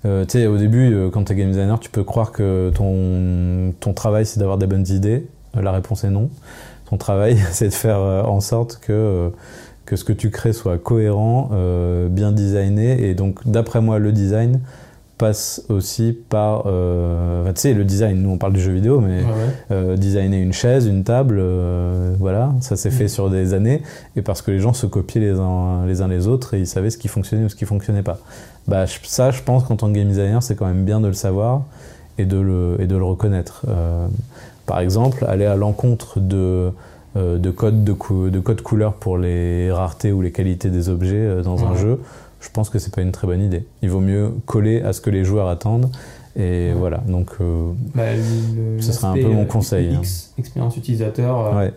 euh, 0.05 0.24
tu 0.24 0.39
sais, 0.39 0.47
au 0.47 0.57
début, 0.57 0.95
euh, 0.95 1.11
quand 1.11 1.24
tu 1.24 1.32
es 1.32 1.34
game 1.34 1.49
designer, 1.49 1.80
tu 1.80 1.91
peux 1.91 2.05
croire 2.05 2.30
que 2.30 2.70
ton, 2.72 3.72
ton 3.80 3.93
travail, 3.95 4.24
c'est 4.26 4.39
d'avoir 4.39 4.59
des 4.59 4.68
bonnes 4.68 4.86
idées. 4.89 5.26
Euh, 5.57 5.62
La 5.62 5.72
réponse 5.72 6.05
est 6.05 6.11
non. 6.11 6.30
Ton 6.89 6.99
travail, 6.99 7.36
c'est 7.51 7.66
de 7.70 7.74
faire 7.74 7.99
en 7.99 8.41
sorte 8.41 8.78
que, 8.80 9.32
que 9.86 9.97
ce 9.97 10.05
que 10.05 10.12
tu 10.12 10.30
crées 10.30 10.53
soit 10.53 10.78
cohérent, 10.78 11.51
bien 12.11 12.30
designé. 12.30 13.09
Et 13.11 13.14
donc, 13.14 13.41
d'après 13.45 13.80
moi, 13.80 13.99
le 13.99 14.12
design 14.12 14.61
passe 15.19 15.62
aussi 15.69 16.16
par. 16.29 16.62
euh, 16.66 17.45
tu 17.53 17.61
sais, 17.61 17.75
le 17.75 17.85
design, 17.85 18.23
nous 18.23 18.31
on 18.31 18.39
parle 18.39 18.53
du 18.55 18.61
jeu 18.61 18.73
vidéo, 18.73 19.01
mais 19.01 19.19
Ouais, 19.19 19.25
ouais. 19.25 19.55
euh, 19.73 19.97
designer 19.97 20.41
une 20.41 20.53
chaise, 20.53 20.87
une 20.87 21.05
table, 21.05 21.37
euh, 21.41 22.14
voilà, 22.19 22.53
ça 22.61 22.77
s'est 22.77 22.91
fait 22.91 23.05
Mm. 23.05 23.09
sur 23.09 23.29
des 23.31 23.53
années, 23.55 23.83
et 24.16 24.23
parce 24.23 24.41
que 24.43 24.51
les 24.51 24.61
gens 24.61 24.73
se 24.73 24.87
copiaient 24.87 25.21
les 25.21 25.39
uns 25.39 25.85
les, 25.87 26.01
uns 26.03 26.09
les 26.09 26.27
autres 26.29 26.55
et 26.55 26.61
ils 26.61 26.66
savaient 26.66 26.91
ce 26.91 26.99
qui 26.99 27.09
fonctionnait 27.09 27.45
ou 27.45 27.49
ce 27.49 27.57
qui 27.57 27.64
fonctionnait 27.66 28.03
pas. 28.03 28.19
Bah, 28.69 28.85
ça, 29.03 29.31
je 29.31 29.43
pense 29.43 29.64
qu'en 29.64 29.77
tant 29.77 29.89
que 29.89 29.93
game 29.99 30.09
designer, 30.09 30.43
c'est 30.43 30.55
quand 30.55 30.66
même 30.66 30.85
bien 30.85 31.01
de 31.01 31.07
le 31.09 31.12
savoir 31.14 31.62
et 32.19 32.25
de 32.25 32.39
le, 32.39 32.77
et 32.79 32.87
de 32.87 32.97
le 32.97 33.05
reconnaître. 33.05 33.62
Euh, 33.69 34.07
par 34.66 34.81
exemple, 34.81 35.25
aller 35.27 35.47
à 35.47 35.57
l'encontre 35.57 36.21
de, 36.21 36.71
euh, 37.16 37.39
de 37.39 37.51
codes 37.51 37.83
de, 37.85 37.93
cou- 37.95 38.29
de 38.29 38.39
codes 38.41 38.61
couleurs 38.61 38.93
pour 38.95 39.16
les 39.16 39.73
raretés 39.73 40.12
ou 40.12 40.21
les 40.21 40.31
qualités 40.33 40.69
des 40.69 40.91
objets 40.91 41.16
euh, 41.16 41.43
dans 41.43 41.64
un 41.64 41.75
jeu, 41.77 42.01
je 42.41 42.49
pense 42.51 42.70
que 42.70 42.78
c'est 42.78 42.95
pas 42.95 43.03
une 43.03 43.12
très 43.12 43.26
bonne 43.26 43.43
idée. 43.43 43.64
Il 43.82 43.91
vaut 43.91 44.01
mieux 44.01 44.32
coller 44.47 44.80
à 44.82 44.93
ce 44.93 45.01
que 45.01 45.11
les 45.11 45.24
joueurs 45.24 45.49
attendent. 45.49 45.91
Et 46.36 46.72
voilà, 46.72 46.99
donc 47.09 47.30
euh, 47.41 47.72
Bah, 47.97 48.14
le- 48.14 48.80
Ce 48.80 48.93
serait 48.93 49.09
un 49.09 49.14
peu 49.14 49.28
mon 49.28 49.43
euh, 49.43 49.47
conseil, 49.47 49.93
hein. 49.95 50.03
Expérience 50.39 50.76
utilisateur, 50.76 51.47
euh, 51.49 51.59
ouais, 51.59 51.72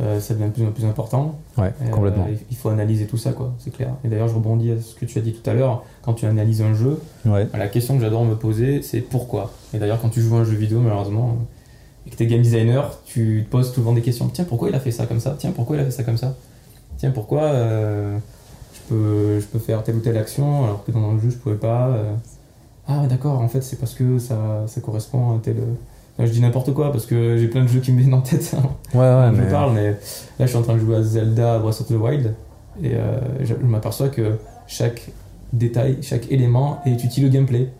euh, 0.00 0.18
ça 0.18 0.34
devient 0.34 0.46
de 0.46 0.50
plus 0.50 0.64
en 0.64 0.72
plus 0.72 0.84
important. 0.86 1.38
ouais, 1.56 1.72
Et, 1.84 1.86
euh, 1.86 1.90
complètement. 1.90 2.26
il 2.50 2.56
faut 2.56 2.68
analyser 2.70 3.06
tout 3.06 3.16
ça, 3.16 3.30
quoi, 3.32 3.52
c'est 3.60 3.70
clair. 3.72 3.90
Et 4.04 4.08
d'ailleurs, 4.08 4.26
je 4.26 4.34
rebondis 4.34 4.72
à 4.72 4.80
ce 4.80 4.94
que 4.96 5.04
tu 5.04 5.18
as 5.18 5.22
dit 5.22 5.34
tout 5.34 5.48
à 5.48 5.54
l'heure. 5.54 5.84
Quand 6.02 6.14
tu 6.14 6.26
analyses 6.26 6.62
un 6.62 6.74
jeu, 6.74 7.00
Ouais, 7.24 7.46
la 7.56 7.68
question 7.68 7.94
que 7.96 8.02
j'adore 8.02 8.24
me 8.24 8.34
poser, 8.34 8.82
c'est 8.82 9.00
pourquoi? 9.02 9.52
Et 9.72 9.78
d'ailleurs, 9.78 10.00
quand 10.02 10.08
tu 10.08 10.20
joues 10.20 10.34
à 10.34 10.40
un 10.40 10.44
jeu 10.44 10.56
vidéo, 10.56 10.80
malheureusement, 10.80 11.36
et 12.06 12.10
que 12.10 12.16
tu 12.16 12.24
es 12.24 12.26
game 12.26 12.42
designer, 12.42 12.90
tu 13.04 13.44
te 13.46 13.50
poses 13.52 13.72
souvent 13.72 13.92
des 13.92 14.02
questions. 14.02 14.28
Tiens, 14.32 14.44
pourquoi 14.48 14.68
il 14.68 14.74
a 14.74 14.80
fait 14.80 14.90
ça 14.90 15.06
comme 15.06 15.20
ça? 15.20 15.36
Tiens, 15.38 15.52
pourquoi 15.54 15.76
il 15.76 15.80
a 15.80 15.84
fait 15.84 15.90
ça 15.92 16.02
comme 16.02 16.16
ça? 16.16 16.34
Tiens, 16.98 17.12
pourquoi 17.12 17.52
je, 18.88 18.94
peux, 18.94 19.40
je 19.40 19.46
peux 19.46 19.58
faire 19.58 19.82
telle 19.82 19.96
ou 19.96 20.00
telle 20.00 20.16
action 20.16 20.64
alors 20.64 20.84
que 20.84 20.92
dans 20.92 21.12
le 21.12 21.20
jeu, 21.20 21.30
je 21.30 21.36
pouvais 21.36 21.56
pas 21.56 21.88
euh. 21.88 22.12
Ah, 22.88 23.06
d'accord, 23.08 23.40
en 23.40 23.48
fait, 23.48 23.62
c'est 23.62 23.76
parce 23.80 23.94
que 23.94 24.18
ça, 24.18 24.64
ça 24.66 24.80
correspond 24.80 25.36
à 25.36 25.40
tel. 25.42 25.56
Là, 26.18 26.24
je 26.24 26.30
dis 26.32 26.40
n'importe 26.40 26.72
quoi 26.72 26.92
parce 26.92 27.04
que 27.04 27.36
j'ai 27.36 27.48
plein 27.48 27.62
de 27.62 27.68
jeux 27.68 27.80
qui 27.80 27.92
me 27.92 27.98
viennent 28.00 28.14
en 28.14 28.20
tête. 28.20 28.54
hein. 28.56 28.62
ouais, 28.94 29.00
ouais, 29.00 29.30
je 29.36 29.40
mais 29.42 29.50
parle, 29.50 29.74
mais 29.74 29.90
là, 29.90 29.96
je 30.40 30.46
suis 30.46 30.56
en 30.56 30.62
train 30.62 30.74
de 30.74 30.78
jouer 30.80 30.96
à 30.96 31.02
Zelda 31.02 31.58
Breath 31.58 31.80
of 31.80 31.88
the 31.88 31.92
Wild 32.00 32.34
et 32.82 32.94
euh, 32.94 33.18
je, 33.40 33.54
je 33.60 33.66
m'aperçois 33.66 34.08
que 34.08 34.38
chaque 34.66 35.10
détail, 35.52 35.98
chaque 36.02 36.30
élément 36.30 36.80
est 36.86 37.02
utile 37.04 37.26
au 37.26 37.28
gameplay. 37.28 37.70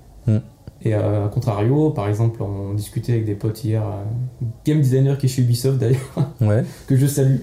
Et 0.86 0.94
euh, 0.94 1.26
à 1.26 1.28
contrario, 1.28 1.90
par 1.90 2.06
exemple, 2.06 2.40
on 2.40 2.72
discutait 2.72 3.14
avec 3.14 3.24
des 3.24 3.34
potes 3.34 3.64
hier, 3.64 3.82
euh, 3.82 4.46
game 4.64 4.80
designer 4.80 5.18
qui 5.18 5.26
est 5.26 5.28
chez 5.28 5.42
Ubisoft 5.42 5.78
d'ailleurs, 5.78 5.98
ouais, 6.40 6.64
que 6.86 6.94
je 6.96 7.06
salue. 7.06 7.38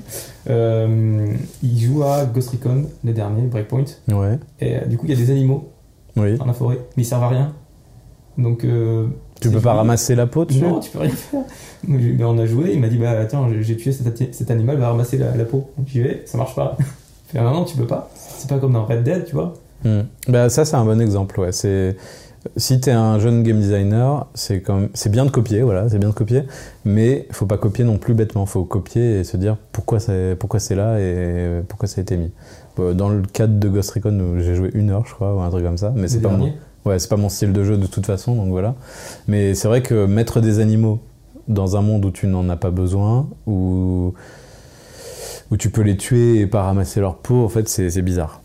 Euh, 0.50 1.36
il 1.62 1.80
joue 1.82 2.04
à 2.04 2.24
Ghost 2.24 2.52
Recon, 2.52 2.86
le 3.04 3.12
dernier, 3.12 3.41
Breakpoint, 3.41 3.84
ouais, 4.08 4.39
et 4.62 4.78
du 4.88 4.98
coup, 4.98 5.08
il 5.08 5.10
y 5.10 5.14
a 5.14 5.18
des 5.18 5.30
animaux 5.30 5.74
oui. 6.16 6.38
dans 6.38 6.46
la 6.46 6.54
forêt, 6.54 6.80
mais 6.96 7.04
ils 7.04 7.06
servent 7.06 7.24
à 7.24 7.30
rien. 7.30 7.54
Donc, 8.38 8.66
Tu 9.41 9.50
peux 9.50 9.60
pas 9.60 9.74
ramasser 9.74 10.16
la 10.16 10.26
peau 10.26 10.46
dessus? 10.46 10.62
Non, 10.62 10.80
tu 10.80 10.89
peux 10.91 11.00
rien 11.00 11.10
faire. 11.10 11.41
Donc, 11.86 12.00
ben, 12.00 12.26
on 12.26 12.38
a 12.38 12.46
joué, 12.46 12.72
il 12.74 12.80
m'a 12.80 12.88
dit 12.88 12.98
bah 12.98 13.12
attends, 13.12 13.50
j'ai- 13.62 13.76
tué 13.76 13.91
cet, 13.91 14.52
animal, 14.52 14.78
va 14.78 14.88
ramasser 14.88 15.18
la, 15.18 15.36
la 15.36 15.44
peau. 15.44 15.70
J'y 15.86 16.00
vais, 16.00 16.24
ça 16.26 16.38
marche 16.38 16.56
pas. 16.56 16.78
Fait 17.28 17.39
ah 17.39 17.44
non, 17.44 17.66
tu 17.66 17.76
peux 17.76 17.88
pas. 17.88 18.10
C'est 18.16 18.50
pas 18.50 18.58
comme 18.60 18.72
dans 18.72 18.86
Red 18.86 19.04
Dead, 19.04 19.26
tu 19.26 19.34
vois. 19.34 19.54
Hmm. 19.84 20.04
Bah, 20.30 20.48
ça, 20.48 20.64
c'est 20.64 20.76
un 20.76 20.86
bon 20.86 21.02
exemple. 21.02 21.39
Ouais. 21.41 21.52
C'est 21.52 21.98
si 22.58 22.80
t'es 22.80 22.91
un 22.91 23.20
jeune 23.20 23.44
game 23.44 23.60
designer, 23.60 24.28
c'est 24.34 24.62
comme 24.62 24.89
c'est 24.94 25.10
bien 25.10 25.26
de 25.26 25.30
copier, 25.30 25.62
voilà, 25.62 25.89
c'est 25.89 26.00
bien 26.00 26.10
de 26.10 26.14
copier, 26.14 26.44
mais 26.86 27.28
faut 27.32 27.46
pas 27.46 27.58
copier 27.58 27.86
non 27.86 27.98
plus 27.98 28.14
bêtement. 28.14 28.46
Faut 28.46 28.66
copier 28.66 29.20
et 29.20 29.24
se 29.24 29.38
dire 29.38 29.58
pourquoi 29.72 30.00
c'est 30.00 30.36
pourquoi 30.39 30.60
c'est 30.60 30.76
là 30.76 31.00
et 31.00 31.62
pourquoi 31.68 31.88
ça 31.88 32.00
a 32.00 32.02
été 32.02 32.18
mis. 32.18 32.32
Dans 32.78 33.10
le 33.10 33.22
cadre 33.22 33.60
de 33.60 33.70
Ghost 33.70 33.91
Recon, 33.91 34.20
où 34.20 34.39
j'ai 34.39 34.56
joué 34.56 34.72
une 34.74 34.89
heure, 34.89 35.06
je 35.06 35.14
crois, 35.14 35.36
ou 35.36 35.39
un 35.39 35.50
truc 35.50 35.64
comme 35.64 35.78
ça, 35.78 35.94
mais 35.96 36.08
c'est 36.08 36.22
pas 36.22 36.30
mon, 36.30 36.38
dernier? 36.38 36.58
ouais, 36.86 37.00
c'est 37.00 37.10
pas 37.10 37.18
mon 37.18 37.30
style 37.30 37.54
de 37.54 37.64
jeu 37.64 37.78
de 37.78 37.88
toute 37.88 38.06
façon, 38.06 38.36
donc 38.36 38.50
voilà. 38.50 38.76
Mais 39.28 39.54
c'est 39.54 39.68
vrai 39.68 39.82
que 39.82 40.06
mettre 40.06 40.41
des 40.41 40.60
animaux 40.60 41.00
dans 41.48 41.78
un 41.78 41.82
monde 41.82 42.06
où 42.06 42.12
tu 42.12 42.28
n'en 42.28 42.50
as 42.50 42.58
pas 42.58 42.72
besoin, 42.72 43.30
où 43.46 44.14
où 45.52 45.58
tu 45.58 45.70
peux 45.70 45.82
les 45.82 45.98
tuer 45.98 46.39
et 46.39 46.48
pas 46.48 46.64
ramasser 46.64 47.00
leur 47.00 47.18
peau, 47.18 47.44
en 47.44 47.50
fait, 47.50 47.70
c'est 47.70 48.02
bizarre. 48.02 48.41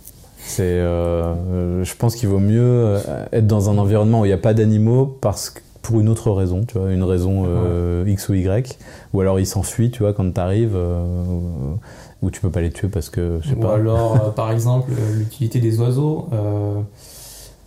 C'est, 0.49 0.63
euh, 0.65 1.35
euh, 1.53 1.85
je 1.85 1.95
pense 1.95 2.17
qu'il 2.17 2.29
vaut 2.29 2.39
mieux 2.39 2.63
euh, 2.63 3.27
être 3.33 3.47
dans 3.47 3.69
un 3.69 3.77
environnement 3.77 4.23
où 4.23 4.25
il 4.25 4.29
n'y 4.29 4.35
a 4.35 4.39
pas 4.39 4.55
d'animaux 4.55 5.19
parce 5.21 5.51
que 5.51 5.61
pour 5.83 6.01
une 6.01 6.09
autre 6.09 6.31
raison, 6.31 6.65
tu 6.67 6.79
vois, 6.79 6.91
une 6.91 7.03
raison 7.03 7.45
euh, 7.47 8.05
X 8.07 8.31
ou 8.31 8.35
Y, 8.35 8.79
ou 9.13 9.21
alors 9.21 9.39
ils 9.41 9.47
s'enfuient, 9.47 9.91
tu 9.91 10.03
vois, 10.03 10.15
quand 10.15 10.31
t'arrives, 10.33 10.75
euh, 10.75 11.03
où 12.23 12.31
tu 12.31 12.41
peux 12.41 12.51
pas 12.51 12.63
les 12.63 12.71
tuer 12.71 12.89
parce 12.89 13.11
que, 13.11 13.41
je 13.43 13.51
sais 13.51 13.55
Ou 13.57 13.61
pas. 13.61 13.75
alors, 13.75 14.35
par 14.37 14.51
exemple, 14.51 14.91
l'utilité 15.17 15.61
des 15.61 15.79
oiseaux. 15.81 16.29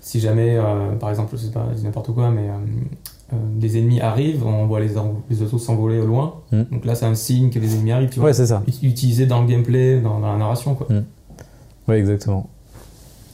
si 0.01 0.19
jamais, 0.19 0.59
par 0.99 1.09
exemple, 1.11 1.35
je 1.37 1.45
sais 1.45 1.51
pas, 1.51 1.65
n'importe 1.83 2.11
quoi, 2.13 2.31
mais 2.31 2.49
des 3.55 3.77
ennemis 3.77 4.01
arrivent, 4.01 4.45
on 4.45 4.65
voit 4.65 4.79
les, 4.79 4.97
oiseaux 4.97 5.57
s'envoler 5.57 5.99
au 5.99 6.05
loin. 6.05 6.35
Mm. 6.51 6.61
Donc 6.71 6.85
là, 6.85 6.95
c'est 6.95 7.05
un 7.05 7.15
signe 7.15 7.49
que 7.49 7.59
les 7.59 7.75
ennemis 7.75 7.91
arrivent, 7.91 8.09
tu 8.09 8.19
vois. 8.19 8.29
Ouais, 8.29 8.33
c'est 8.33 8.47
ça. 8.47 8.61
Ut- 8.67 8.85
Utilisé 8.87 9.25
dans 9.25 9.41
le 9.41 9.47
gameplay, 9.47 9.99
dans, 10.01 10.19
dans 10.19 10.31
la 10.33 10.37
narration, 10.37 10.75
quoi. 10.75 10.87
Ouais, 11.87 11.97
exactement. 11.99 12.49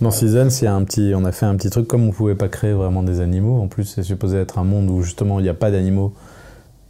Dans 0.02 0.12
Seasons, 0.12 0.50
il 0.50 0.64
y 0.64 0.68
a 0.68 0.76
un 0.76 0.84
petit, 0.84 1.14
on 1.16 1.26
a 1.26 1.32
fait 1.32 1.46
un 1.46 1.56
petit 1.56 1.70
truc 1.70 1.88
comme 1.88 2.08
on 2.08 2.12
pouvait 2.12 2.36
pas 2.36 2.50
créer 2.50 2.74
vraiment 2.74 3.04
des 3.04 3.20
animaux. 3.20 3.60
En 3.60 3.68
plus, 3.68 3.86
c'est 3.86 4.04
supposé 4.04 4.38
être 4.38 4.60
un 4.60 4.64
monde 4.64 4.90
où 4.90 5.02
justement 5.02 5.40
il 5.40 5.44
n'y 5.44 5.50
a 5.50 5.54
pas 5.54 5.72
d'animaux. 5.72 6.14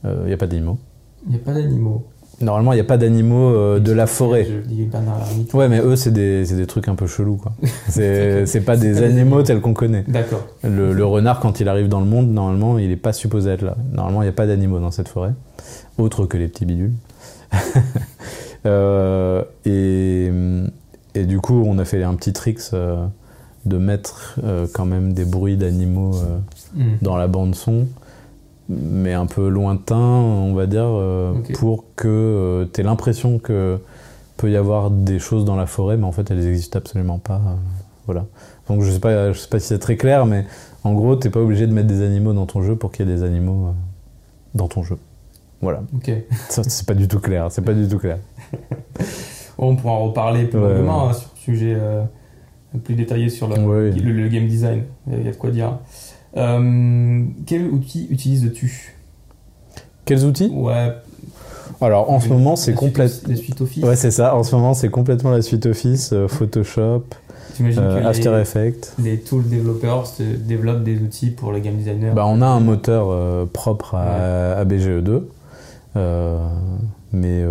Euh, 0.06 0.22
Il 0.24 0.28
n'y 0.28 0.34
a 0.34 0.38
pas 0.38 0.48
d'animaux. 0.48 0.78
Il 1.26 1.32
n'y 1.32 1.38
a 1.38 1.40
pas 1.40 1.54
d'animaux. 1.54 2.06
Normalement, 2.40 2.74
il 2.74 2.76
n'y 2.76 2.82
a 2.82 2.86
pas 2.86 2.98
d'animaux 2.98 3.50
euh, 3.50 3.80
de 3.80 3.92
la 3.92 4.06
forêt. 4.06 4.46
Je. 4.46 5.58
Ouais, 5.58 5.68
mais 5.70 5.80
eux, 5.80 5.96
c'est 5.96 6.12
des, 6.12 6.68
trucs 6.68 6.88
un 6.88 6.94
peu 6.94 7.08
chelous, 7.08 7.38
quoi. 7.38 7.54
C'est 7.90 8.64
pas 8.64 8.78
des 8.78 9.02
animaux 9.02 9.42
tels 9.42 9.60
qu'on 9.60 9.74
connaît. 9.74 10.04
D'accord. 10.08 10.46
Le, 10.64 10.94
le 10.94 11.06
renard, 11.06 11.40
quand 11.40 11.60
il 11.60 11.68
arrive 11.68 11.88
dans 11.88 12.00
le 12.00 12.06
monde, 12.06 12.30
normalement, 12.30 12.78
il 12.78 12.92
est 12.92 12.96
pas 12.96 13.14
supposé 13.14 13.50
être 13.50 13.64
là. 13.64 13.76
Normalement, 13.92 14.22
il 14.22 14.26
n'y 14.26 14.30
a 14.30 14.34
pas 14.34 14.46
d'animaux 14.46 14.80
dans 14.80 14.92
cette 14.92 15.08
forêt, 15.08 15.34
autre 15.98 16.28
que 16.28 16.38
les 16.38 16.48
petits 16.48 16.66
bidules. 16.66 16.94
Euh, 18.66 19.44
et, 19.66 20.30
et 21.18 21.26
du 21.26 21.40
coup, 21.40 21.64
on 21.66 21.78
a 21.80 21.86
fait 21.86 22.04
un 22.04 22.14
petit 22.16 22.32
trick 22.34 22.60
euh, 22.74 23.06
de 23.66 23.78
mettre 23.78 24.36
euh, 24.44 24.68
quand 24.72 24.86
même 24.86 25.14
des 25.14 25.26
bruits 25.26 25.58
d'animaux 25.58 26.16
euh, 26.16 26.38
Mm. 26.76 26.98
dans 27.02 27.16
la 27.16 27.28
bande 27.28 27.56
son, 27.56 27.88
mais 28.70 29.14
un 29.14 29.26
peu 29.26 29.48
lointain, 29.48 29.96
on 29.98 30.54
va 30.54 30.68
dire, 30.68 30.88
pour 31.56 31.86
que 31.96 32.68
tu 32.74 32.82
aies 32.82 32.84
l'impression 32.84 33.40
que 33.40 33.80
peut 34.36 34.52
y 34.52 34.58
avoir 34.58 34.92
des 34.92 35.18
choses 35.18 35.46
dans 35.46 35.56
la 35.56 35.66
forêt, 35.66 35.96
mais 35.98 36.04
en 36.04 36.12
fait 36.12 36.30
elles 36.30 36.40
n'existent 36.44 36.78
absolument 36.78 37.18
pas. 37.20 37.42
voilà. 38.06 38.26
Donc 38.68 38.84
je 38.84 38.92
sais 38.92 39.00
pas, 39.00 39.32
je 39.32 39.40
sais 39.40 39.48
pas 39.48 39.60
si 39.60 39.68
c'est 39.68 39.80
très 39.80 39.96
clair, 39.96 40.26
mais 40.26 40.46
en 40.84 40.94
gros, 40.94 41.16
t'es 41.16 41.30
pas 41.30 41.40
obligé 41.40 41.66
de 41.68 41.74
mettre 41.74 41.88
des 41.88 42.02
animaux 42.02 42.34
dans 42.34 42.46
ton 42.46 42.62
jeu 42.62 42.76
pour 42.76 42.92
qu'il 42.92 43.08
y 43.08 43.10
ait 43.10 43.16
des 43.16 43.24
animaux 43.24 43.74
dans 44.54 44.68
ton 44.68 44.84
jeu. 44.84 44.98
Voilà. 45.62 45.82
Ok. 45.96 46.12
C'est 46.50 46.86
pas 46.86 46.94
du 46.94 47.08
tout 47.08 47.20
clair. 47.20 47.48
C'est 47.50 47.64
pas 47.64 47.74
du 47.74 47.88
tout 47.88 47.98
clair. 47.98 48.20
On 49.58 49.76
pourra 49.76 49.94
en 49.94 50.06
reparler 50.08 50.46
plus 50.46 50.60
Ouais, 50.60 50.74
longuement 50.76 51.06
ouais. 51.06 51.10
hein, 51.12 51.14
sur 51.14 51.30
le 51.36 51.40
sujet 51.40 51.76
euh, 51.80 52.04
plus 52.84 52.96
détaillé 52.96 53.30
sur 53.30 53.48
le, 53.48 53.56
Ouais. 53.60 53.92
le, 53.92 54.12
le 54.12 54.28
game 54.28 54.48
design. 54.48 54.84
Il 55.12 55.24
y 55.26 55.28
a 55.28 55.32
de 55.32 55.38
quoi 55.38 55.50
dire. 55.52 55.80
Euh, 56.36 57.24
quel 57.46 57.66
outil 57.68 58.08
utilises-tu? 58.12 58.96
Quels 60.06 60.26
outils? 60.26 60.52
Ouais. 60.54 60.92
Alors 61.82 62.10
en 62.12 62.20
ce 62.20 62.30
moment, 62.30 62.56
c'est 62.56 62.72
la 62.72 62.78
suite- 62.78 62.88
complète. 62.90 63.24
La 63.28 63.36
suite 63.36 63.62
Office. 63.62 63.84
Ouais, 63.84 63.96
c'est 63.96 64.12
ça. 64.12 64.36
En 64.36 64.44
ce 64.44 64.56
moment, 64.56 64.74
c'est 64.74 64.90
complètement 64.90 65.32
la 65.32 65.42
suite 65.42 65.66
Office, 65.66 66.12
euh, 66.14 66.28
Photoshop, 66.28 67.04
euh, 67.62 68.06
After 68.06 68.32
les, 68.32 68.42
Effects. 68.42 68.94
les 69.00 69.20
tool 69.20 69.44
developers 69.50 70.06
se 70.08 70.24
développent 70.24 70.84
des 70.84 71.00
outils 71.02 71.32
pour 71.32 71.52
le 71.52 71.60
game 71.60 71.76
designer. 71.76 72.14
Bah, 72.14 72.26
on 72.28 72.42
a 72.42 72.48
un 72.48 72.60
moteur 72.60 73.08
euh, 73.10 73.46
propre 73.52 73.96
à, 73.96 74.54
à 74.58 74.66
BGE2, 74.66 75.24
euh, 75.98 76.38
mais 77.12 77.44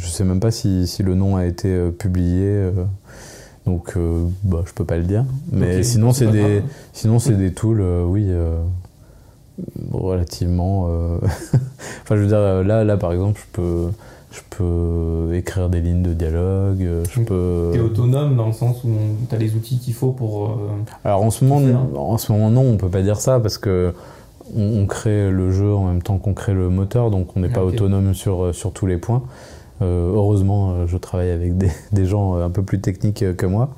je 0.00 0.08
sais 0.08 0.24
même 0.24 0.40
pas 0.40 0.50
si, 0.50 0.86
si 0.86 1.02
le 1.02 1.14
nom 1.14 1.36
a 1.36 1.44
été 1.44 1.68
euh, 1.68 1.90
publié, 1.90 2.46
euh, 2.46 2.70
donc 3.66 3.92
euh, 3.96 4.24
bah, 4.44 4.62
je 4.66 4.72
peux 4.72 4.84
pas 4.84 4.96
le 4.96 5.04
dire. 5.04 5.24
Mais 5.52 5.82
sinon, 5.82 6.12
c'est 6.12 6.26
pas 6.26 6.32
des, 6.32 6.62
sinon 6.92 7.18
c'est 7.18 7.34
des 7.36 7.52
tools, 7.52 7.82
oui, 8.06 8.28
relativement. 9.92 10.84
enfin, 12.02 12.16
je 12.16 12.20
veux 12.20 12.26
dire, 12.26 12.64
là, 12.64 12.84
là, 12.84 12.96
par 12.96 13.12
exemple, 13.12 13.40
je 13.40 13.52
peux, 13.52 13.88
je 14.32 14.40
peux 14.48 15.34
écrire 15.34 15.68
des 15.68 15.80
lignes 15.82 16.02
de 16.02 16.14
dialogue, 16.14 16.86
je 17.10 17.20
peux. 17.20 17.70
T'es 17.72 17.80
autonome 17.80 18.36
dans 18.36 18.46
le 18.46 18.52
sens 18.52 18.82
où 18.84 18.88
tu 19.28 19.34
as 19.34 19.38
les 19.38 19.54
outils 19.54 19.78
qu'il 19.78 19.94
faut 19.94 20.12
pour. 20.12 20.58
Alors 21.04 21.22
en 21.22 21.30
ce 21.30 21.44
moment, 21.44 21.60
Faire. 21.66 22.00
en 22.00 22.16
ce 22.18 22.32
moment 22.32 22.50
non, 22.50 22.62
on 22.62 22.76
peut 22.78 22.88
pas 22.88 23.02
dire 23.02 23.20
ça 23.20 23.38
parce 23.38 23.58
que 23.58 23.92
on, 24.56 24.80
on 24.80 24.86
crée 24.86 25.30
le 25.30 25.52
jeu 25.52 25.74
en 25.74 25.84
même 25.84 26.02
temps 26.02 26.16
qu'on 26.16 26.32
crée 26.32 26.54
le 26.54 26.70
moteur, 26.70 27.10
donc 27.10 27.36
on 27.36 27.40
n'est 27.40 27.50
pas 27.50 27.60
Ah, 27.60 27.66
ok. 27.66 27.74
autonome 27.74 28.14
sur, 28.14 28.54
sur 28.54 28.72
tous 28.72 28.86
les 28.86 28.96
points. 28.96 29.22
Euh, 29.82 30.12
heureusement, 30.14 30.72
euh, 30.72 30.86
je 30.86 30.96
travaille 30.96 31.30
avec 31.30 31.56
des, 31.56 31.70
gens 32.06 32.36
euh, 32.36 32.44
un 32.44 32.50
peu 32.50 32.62
plus 32.62 32.80
techniques 32.80 33.24
que 33.36 33.46
moi, 33.46 33.70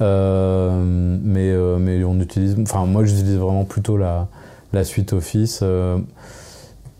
mais, 0.00 1.54
mais 1.78 2.04
on 2.04 2.20
utilise, 2.20 2.56
enfin 2.60 2.84
moi 2.84 3.04
j'utilise 3.04 3.36
vraiment 3.38 3.64
plutôt 3.64 3.96
la, 3.96 4.28
la 4.72 4.84
suite 4.84 5.12
Office. 5.12 5.62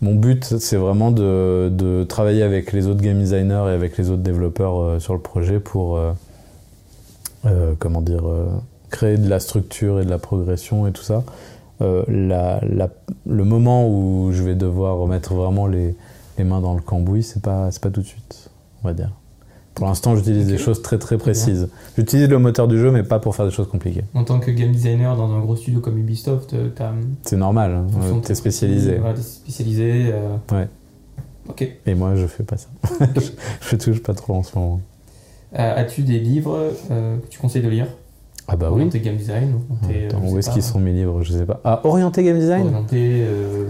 Mon 0.01 0.13
but, 0.13 0.43
c'est 0.59 0.77
vraiment 0.77 1.11
de, 1.11 1.69
de 1.71 2.03
travailler 2.03 2.43
avec 2.43 2.71
les 2.71 2.87
autres 2.87 3.01
game 3.01 3.19
designers 3.19 3.65
et 3.67 3.73
avec 3.73 3.97
les 3.97 4.09
autres 4.09 4.21
développeurs 4.23 4.99
sur 5.01 5.13
le 5.13 5.19
projet 5.19 5.59
pour, 5.59 5.99
comment 7.79 8.01
dire, 8.01 8.23
créer 8.89 9.17
de 9.17 9.29
la 9.29 9.39
structure 9.39 9.99
et 9.99 10.05
de 10.05 10.09
la 10.09 10.17
progression 10.19 10.87
et 10.87 10.91
tout 10.91 11.03
ça. 11.03 11.23
La- 11.79 12.59
la- 12.63 12.89
le 13.27 13.43
moment 13.43 13.87
où 13.87 14.31
je 14.31 14.41
vais 14.41 14.55
devoir 14.55 14.97
remettre 14.97 15.33
vraiment 15.35 15.67
les, 15.67 15.95
les 16.37 16.43
mains 16.43 16.61
dans 16.61 16.73
le 16.75 16.81
cambouis, 16.81 17.23
c'est 17.23 17.41
pas, 17.41 17.69
pas 17.81 17.89
tout 17.89 18.01
de 18.01 18.05
suite, 18.05 18.49
on 18.83 18.87
va 18.87 18.93
dire. 18.93 19.11
Pour 19.75 19.85
l'instant, 19.85 20.15
j'utilise 20.15 20.47
des 20.47 20.57
choses 20.57 20.81
très 20.81 20.97
très 20.97 21.17
précises. 21.19 21.69
J'utilise 21.95 22.27
le 22.29 22.39
moteur 22.39 22.67
du 22.67 22.79
jeu, 22.79 22.89
mais 22.91 23.03
pas 23.03 23.19
pour 23.19 23.35
faire 23.35 23.45
des 23.45 23.51
choses 23.51 23.67
compliquées. 23.69 24.03
En 24.15 24.23
tant 24.23 24.39
que 24.39 24.49
game 24.49 24.71
designer 24.71 25.15
dans 25.15 25.31
un 25.31 25.39
gros 25.39 25.55
studio 25.55 25.81
comme 25.81 25.99
Ubisoft, 25.99 26.53
euh, 26.53 26.69
t'as. 26.75 26.93
C'est 27.21 27.37
normal, 27.37 27.71
hein. 27.73 28.19
t'es 28.23 28.33
spécialisé. 28.33 28.95
voilà, 28.97 29.13
t'es 29.15 29.21
spécialisé. 29.21 30.09
euh, 30.11 30.35
Ouais. 30.51 30.67
Ok. 31.47 31.67
Et 31.85 31.93
moi, 31.93 32.15
je 32.15 32.25
fais 32.25 32.43
pas 32.43 32.57
ça. 32.57 32.69
je 33.61 33.75
touche 33.75 34.01
pas 34.01 34.13
trop 34.15 34.33
en 34.33 34.43
ce 34.43 34.57
moment. 34.57 34.81
Euh, 35.57 35.75
As-tu 35.77 36.01
des 36.01 36.19
livres 36.19 36.71
euh, 36.91 37.17
que 37.19 37.27
tu 37.27 37.39
conseilles 37.39 37.61
de 37.61 37.69
lire? 37.69 37.87
Ah 38.49 38.55
bah 38.55 38.67
oui. 38.69 38.75
orienté 38.77 38.99
game 39.01 39.15
design, 39.17 39.53
orienté, 39.69 40.05
Attends, 40.07 40.17
euh, 40.23 40.27
je 40.29 40.33
où 40.33 40.39
est-ce 40.39 40.49
qu'ils 40.49 40.63
sont 40.63 40.79
mes 40.79 40.93
livres 40.93 41.21
Je 41.21 41.33
sais 41.33 41.45
pas. 41.45 41.59
Ah, 41.63 41.81
orienté 41.83 42.23
game 42.23 42.39
design? 42.39 42.65
Orienté 42.67 43.23
euh, 43.27 43.65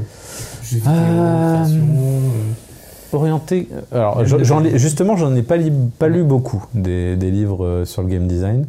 jeux 0.69 0.77
vidéo, 0.77 0.91
Euh, 0.93 1.55
création, 1.55 1.77
euh, 1.79 3.15
Orienté. 3.15 3.69
Alors, 3.91 4.25
j'en- 4.25 4.63
justement, 4.75 5.15
j'en 5.15 5.33
ai 5.35 5.41
pas, 5.41 5.55
li- 5.57 5.71
pas 5.97 6.09
lu 6.09 6.23
beaucoup 6.23 6.65
des, 6.73 7.15
des 7.15 7.31
livres 7.31 7.63
euh, 7.65 7.85
sur 7.85 8.01
le 8.03 8.09
game 8.09 8.27
design. 8.27 8.65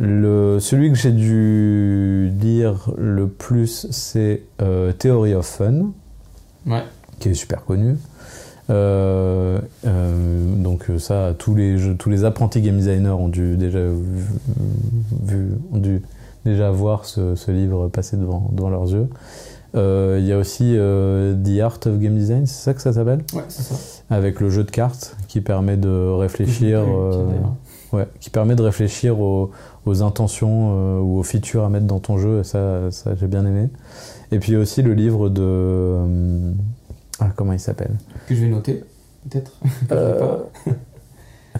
Le, 0.00 0.58
celui 0.58 0.90
que 0.90 0.98
j'ai 0.98 1.12
dû 1.12 2.32
lire 2.40 2.90
le 2.98 3.28
plus, 3.28 3.86
c'est 3.90 4.42
euh, 4.60 4.92
Theory 4.92 5.34
of 5.34 5.46
Fun, 5.46 5.90
Ouais. 6.66 6.82
qui 7.20 7.28
est 7.28 7.34
super 7.34 7.64
connu. 7.64 7.96
Euh, 8.70 9.60
euh, 9.86 10.54
donc 10.56 10.86
ça, 10.98 11.34
tous 11.38 11.54
les, 11.54 11.78
jeux- 11.78 11.94
tous 11.96 12.10
les 12.10 12.24
apprentis 12.24 12.60
game 12.62 12.76
designers 12.78 13.10
ont 13.10 13.28
dû 13.28 13.56
déjà 13.56 13.80
vu, 13.80 14.24
vu- 15.24 15.52
ont 15.72 15.78
dû 15.78 16.02
déjà 16.44 16.70
voir 16.70 17.04
ce, 17.04 17.34
ce 17.36 17.50
livre 17.52 17.88
passer 17.88 18.16
devant, 18.16 18.48
devant 18.52 18.70
leurs 18.70 18.90
yeux. 18.92 19.06
Euh, 19.74 20.18
Il 20.20 20.26
y 20.26 20.32
a 20.32 20.38
aussi 20.38 20.74
euh, 20.76 21.34
The 21.34 21.60
Art 21.60 21.78
of 21.86 21.98
Game 21.98 22.14
Design, 22.16 22.46
c'est 22.46 22.62
ça 22.62 22.74
que 22.74 22.82
ça 22.82 22.92
s'appelle 22.92 23.20
Ouais, 23.34 23.42
c'est 23.48 23.62
ça. 23.62 23.74
avec 24.10 24.40
le 24.40 24.50
jeu 24.50 24.64
de 24.64 24.70
cartes 24.70 25.16
qui 25.28 25.40
permet 25.40 25.76
de 25.76 26.10
réfléchir, 26.10 26.84
euh, 26.86 27.26
ouais, 27.92 28.06
qui 28.20 28.28
permet 28.30 28.54
de 28.54 28.62
réfléchir 28.62 29.18
aux, 29.20 29.50
aux 29.86 30.02
intentions 30.02 30.72
euh, 30.74 31.00
ou 31.00 31.18
aux 31.18 31.22
features 31.22 31.64
à 31.64 31.68
mettre 31.70 31.86
dans 31.86 32.00
ton 32.00 32.18
jeu. 32.18 32.42
Ça, 32.42 32.90
ça 32.90 33.14
j'ai 33.14 33.26
bien 33.28 33.46
aimé. 33.46 33.70
Et 34.30 34.38
puis 34.38 34.56
aussi 34.56 34.82
le 34.82 34.92
livre 34.94 35.28
de 35.30 35.42
euh, 35.42 36.52
ah, 37.20 37.30
comment 37.34 37.52
il 37.52 37.60
s'appelle? 37.60 37.92
Que 38.28 38.34
je 38.34 38.40
vais 38.42 38.48
noter, 38.48 38.82
peut-être. 39.30 39.52
Euh, 39.90 40.38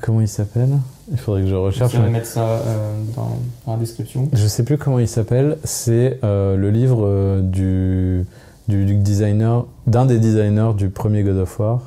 Comment 0.01 0.21
il 0.21 0.29
s'appelle? 0.29 0.71
Il 1.11 1.19
faudrait 1.19 1.43
que 1.43 1.49
je 1.49 1.55
recherche. 1.55 1.93
Je 1.93 2.01
vais 2.01 2.11
mettre 2.11 2.27
ça 2.27 2.41
euh, 2.41 3.03
dans, 3.15 3.37
dans 3.67 3.73
la 3.75 3.79
description. 3.79 4.29
Je 4.33 4.47
sais 4.47 4.65
plus 4.65 4.79
comment 4.79 4.99
il 4.99 5.07
s'appelle. 5.07 5.59
C'est 5.65 6.19
euh, 6.25 6.57
le 6.57 6.71
livre 6.71 7.05
euh, 7.05 7.41
du, 7.43 8.25
du, 8.69 8.85
du 8.85 8.95
designer, 8.97 9.67
d'un 9.87 10.07
des 10.07 10.19
designers 10.19 10.73
du 10.77 10.89
premier 10.89 11.23
God 11.23 11.37
of 11.37 11.59
War. 11.61 11.81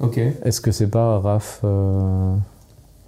Ok. 0.00 0.18
Est-ce 0.18 0.60
que 0.60 0.72
c'est 0.72 0.88
pas 0.88 1.20
Raph 1.20 1.60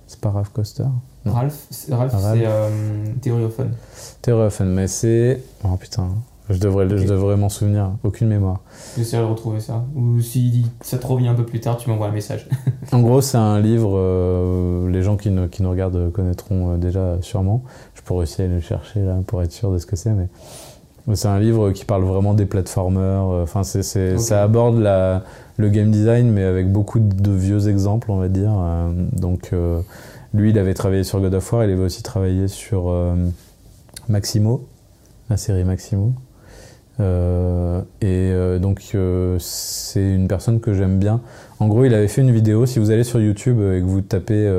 C'est 0.06 0.20
pas 0.20 0.30
Raph 0.30 0.50
Coster. 0.50 0.84
Ralph, 1.24 1.66
c'est- 1.70 1.92
Ralph, 1.92 2.12
Ralph. 2.12 2.38
c'est 2.40 3.20
Theory 3.20 3.44
of 3.44 3.54
Fun. 3.54 4.32
Of 4.32 4.54
Fun, 4.54 4.64
mais 4.66 4.86
c'est. 4.86 5.42
Oh 5.64 5.76
putain, 5.76 6.08
je 6.50 6.58
devrais, 6.58 6.88
je 6.88 7.04
devrais 7.06 7.36
m'en 7.36 7.48
souvenir. 7.48 7.92
Aucune 8.04 8.28
mémoire. 8.28 8.60
J'essaierai 8.96 9.24
de 9.24 9.28
retrouver 9.28 9.60
ça. 9.60 9.84
Ou 9.96 10.20
si 10.20 10.66
ça 10.80 10.98
te 10.98 11.06
revient 11.06 11.28
un 11.28 11.34
peu 11.34 11.44
plus 11.44 11.60
tard, 11.60 11.76
tu 11.76 11.90
m'envoies 11.90 12.06
un 12.08 12.12
message. 12.12 12.48
En 12.92 13.00
gros, 13.00 13.20
c'est 13.20 13.36
un 13.38 13.58
livre. 13.60 13.92
euh, 13.96 14.88
les 14.90 15.02
gens 15.02 15.16
qui, 15.16 15.30
nous- 15.30 15.48
qui 15.48 15.62
nous 15.62 15.70
regardent 15.70 16.12
connaîtront 16.12 16.74
euh, 16.74 16.76
déjà 16.76 17.16
sûrement. 17.20 17.62
Je 17.94 18.02
pourrais 18.02 18.22
aussi 18.22 18.42
aller 18.42 18.54
le 18.54 18.60
chercher 18.60 19.00
là 19.02 19.16
pour 19.26 19.42
être 19.42 19.50
sûr 19.52 19.72
de 19.72 19.78
ce 19.78 19.86
que 19.86 19.96
c'est, 19.96 20.12
mais. 20.12 20.28
C'est 21.14 21.28
un 21.28 21.38
livre 21.38 21.70
qui 21.70 21.84
parle 21.84 22.02
vraiment 22.02 22.34
des 22.34 22.46
platformers. 22.46 23.00
euh, 23.30 23.42
Enfin, 23.44 23.62
c'est, 23.62 23.82
c'est- 23.84 24.14
Ok. 24.14 24.20
ça 24.20 24.42
aborde 24.42 24.78
la, 24.78 25.22
le 25.56 25.68
game 25.68 25.90
design, 25.92 26.30
mais 26.32 26.42
avec 26.42 26.70
beaucoup 26.72 26.98
de 26.98 27.30
vieux 27.30 27.68
exemples, 27.68 28.10
on 28.10 28.16
va 28.18 28.28
dire. 28.28 28.50
Donc, 29.12 29.50
euh, 29.52 29.80
lui, 30.34 30.50
il 30.50 30.58
avait 30.58 30.74
travaillé 30.74 31.04
sur 31.04 31.20
God 31.20 31.32
of 31.34 31.52
War. 31.52 31.64
Il 31.64 31.70
avait 31.70 31.82
aussi 31.84 32.02
travaillé 32.02 32.48
sur 32.48 32.88
euh, 32.90 33.14
Maximo, 34.08 34.66
la 35.30 35.36
série 35.36 35.62
Maximo. 35.64 36.12
Euh, 36.98 37.80
et 38.00 38.30
euh, 38.32 38.58
donc, 38.58 38.82
euh, 38.94 39.36
c'est 39.38 40.14
une 40.14 40.28
personne 40.28 40.60
que 40.60 40.72
j'aime 40.74 40.98
bien. 40.98 41.20
En 41.60 41.68
gros, 41.68 41.84
il 41.84 41.92
avait 41.94 42.08
fait 42.08 42.22
une 42.22 42.32
vidéo. 42.32 42.64
Si 42.66 42.78
vous 42.78 42.90
allez 42.90 43.04
sur 43.04 43.20
YouTube 43.20 43.58
et 43.60 43.80
que 43.80 43.86
vous 43.86 44.00
tapez 44.00 44.50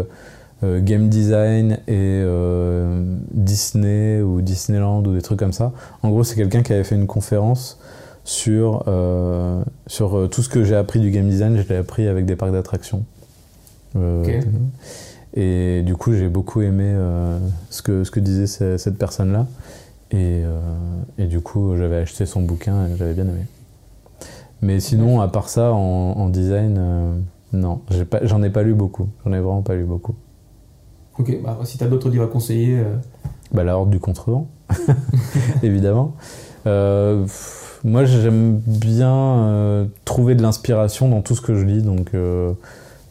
game 0.63 1.07
design 1.09 1.77
et 1.87 2.23
Disney 3.31 4.21
ou 4.21 4.41
Disneyland 4.41 5.03
ou 5.05 5.13
des 5.13 5.21
trucs 5.21 5.39
comme 5.39 5.53
ça, 5.53 5.71
en 6.03 6.09
gros, 6.09 6.23
c'est 6.23 6.35
quelqu'un 6.35 6.63
qui 6.63 6.73
avait 6.73 6.83
fait 6.83 6.95
une 6.95 7.07
conférence 7.07 7.79
sur, 8.23 8.83
sur 9.87 10.29
tout 10.31 10.41
ce 10.41 10.49
que 10.49 10.63
j'ai 10.63 10.75
appris 10.75 10.99
du 10.99 11.11
game 11.11 11.27
design. 11.29 11.57
Je 11.57 11.67
l'ai 11.71 11.77
appris 11.79 12.07
avec 12.07 12.25
des 12.25 12.35
parcs 12.35 12.51
d'attractions. 12.51 13.03
Et 15.35 15.83
du 15.85 15.95
coup, 15.95 16.13
j'ai 16.13 16.29
beaucoup 16.29 16.61
aimé 16.61 16.91
ce, 17.69 17.81
que, 17.83 18.03
ce 18.03 18.09
que 18.11 18.19
disait 18.19 18.47
ce- 18.47 18.77
cette 18.77 18.97
personne-là. 18.97 19.45
Et, 20.11 20.41
euh, 20.43 20.59
et 21.17 21.25
du 21.25 21.41
coup, 21.41 21.75
j'avais 21.75 21.97
acheté 21.97 22.25
son 22.25 22.41
bouquin 22.41 22.87
et 22.87 22.95
j'avais 22.97 23.13
bien 23.13 23.25
aimé. 23.25 23.45
Mais 24.61 24.79
sinon, 24.79 25.21
à 25.21 25.27
part 25.27 25.49
ça, 25.49 25.71
en, 25.73 26.13
en 26.17 26.29
design, 26.29 26.77
euh, 26.79 27.13
non, 27.53 27.81
j'en 28.23 28.41
ai 28.43 28.49
pas 28.49 28.63
lu 28.63 28.73
beaucoup. 28.73 29.07
J'en 29.25 29.33
ai 29.33 29.39
vraiment 29.39 29.61
pas 29.61 29.75
lu 29.75 29.83
beaucoup. 29.83 30.15
Ok, 31.19 31.35
bah, 31.43 31.57
si 31.63 31.77
t'as 31.77 31.87
d'autres 31.87 32.09
livres 32.09 32.23
à 32.25 32.27
conseiller, 32.27 32.77
euh, 32.79 32.95
Bah, 33.51 33.63
la 33.63 33.77
Horde 33.77 33.89
du 33.89 33.99
Contrevent, 33.99 34.47
évidemment. 35.63 36.13
Euh, 36.67 37.23
pff, 37.23 37.79
moi, 37.83 38.05
j'aime 38.05 38.59
bien 38.65 39.13
euh, 39.13 39.85
trouver 40.05 40.35
de 40.35 40.41
l'inspiration 40.41 41.09
dans 41.09 41.21
tout 41.21 41.35
ce 41.35 41.41
que 41.41 41.55
je 41.55 41.65
lis. 41.65 41.81
Donc, 41.81 42.11
euh, 42.13 42.53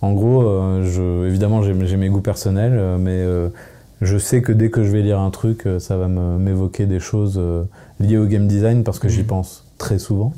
en 0.03 0.12
gros, 0.12 0.42
je, 0.82 1.26
évidemment, 1.26 1.62
j'ai 1.62 1.97
mes 1.97 2.09
goûts 2.09 2.20
personnels, 2.20 2.99
mais 2.99 3.24
je 4.03 4.18
sais 4.18 4.42
que 4.42 4.53
dès 4.53 4.70
que 4.70 4.84
je 4.84 4.90
vais 4.90 5.03
lire 5.03 5.20
un 5.20 5.30
truc, 5.30 5.66
euh, 5.66 5.78
ça 5.78 5.97
va 5.97 6.09
m'évoquer 6.09 6.86
des 6.86 7.01
choses 7.01 7.36
euh, 7.38 7.64
liées 8.01 8.18
au 8.18 8.26
game 8.26 8.47
design 8.47 8.84
parce 8.84 8.99
que 8.99 9.09
j'y 9.09 9.20
Mhm. 9.20 9.26
pense 9.26 9.64
très 9.78 9.99
souvent. 9.99 10.32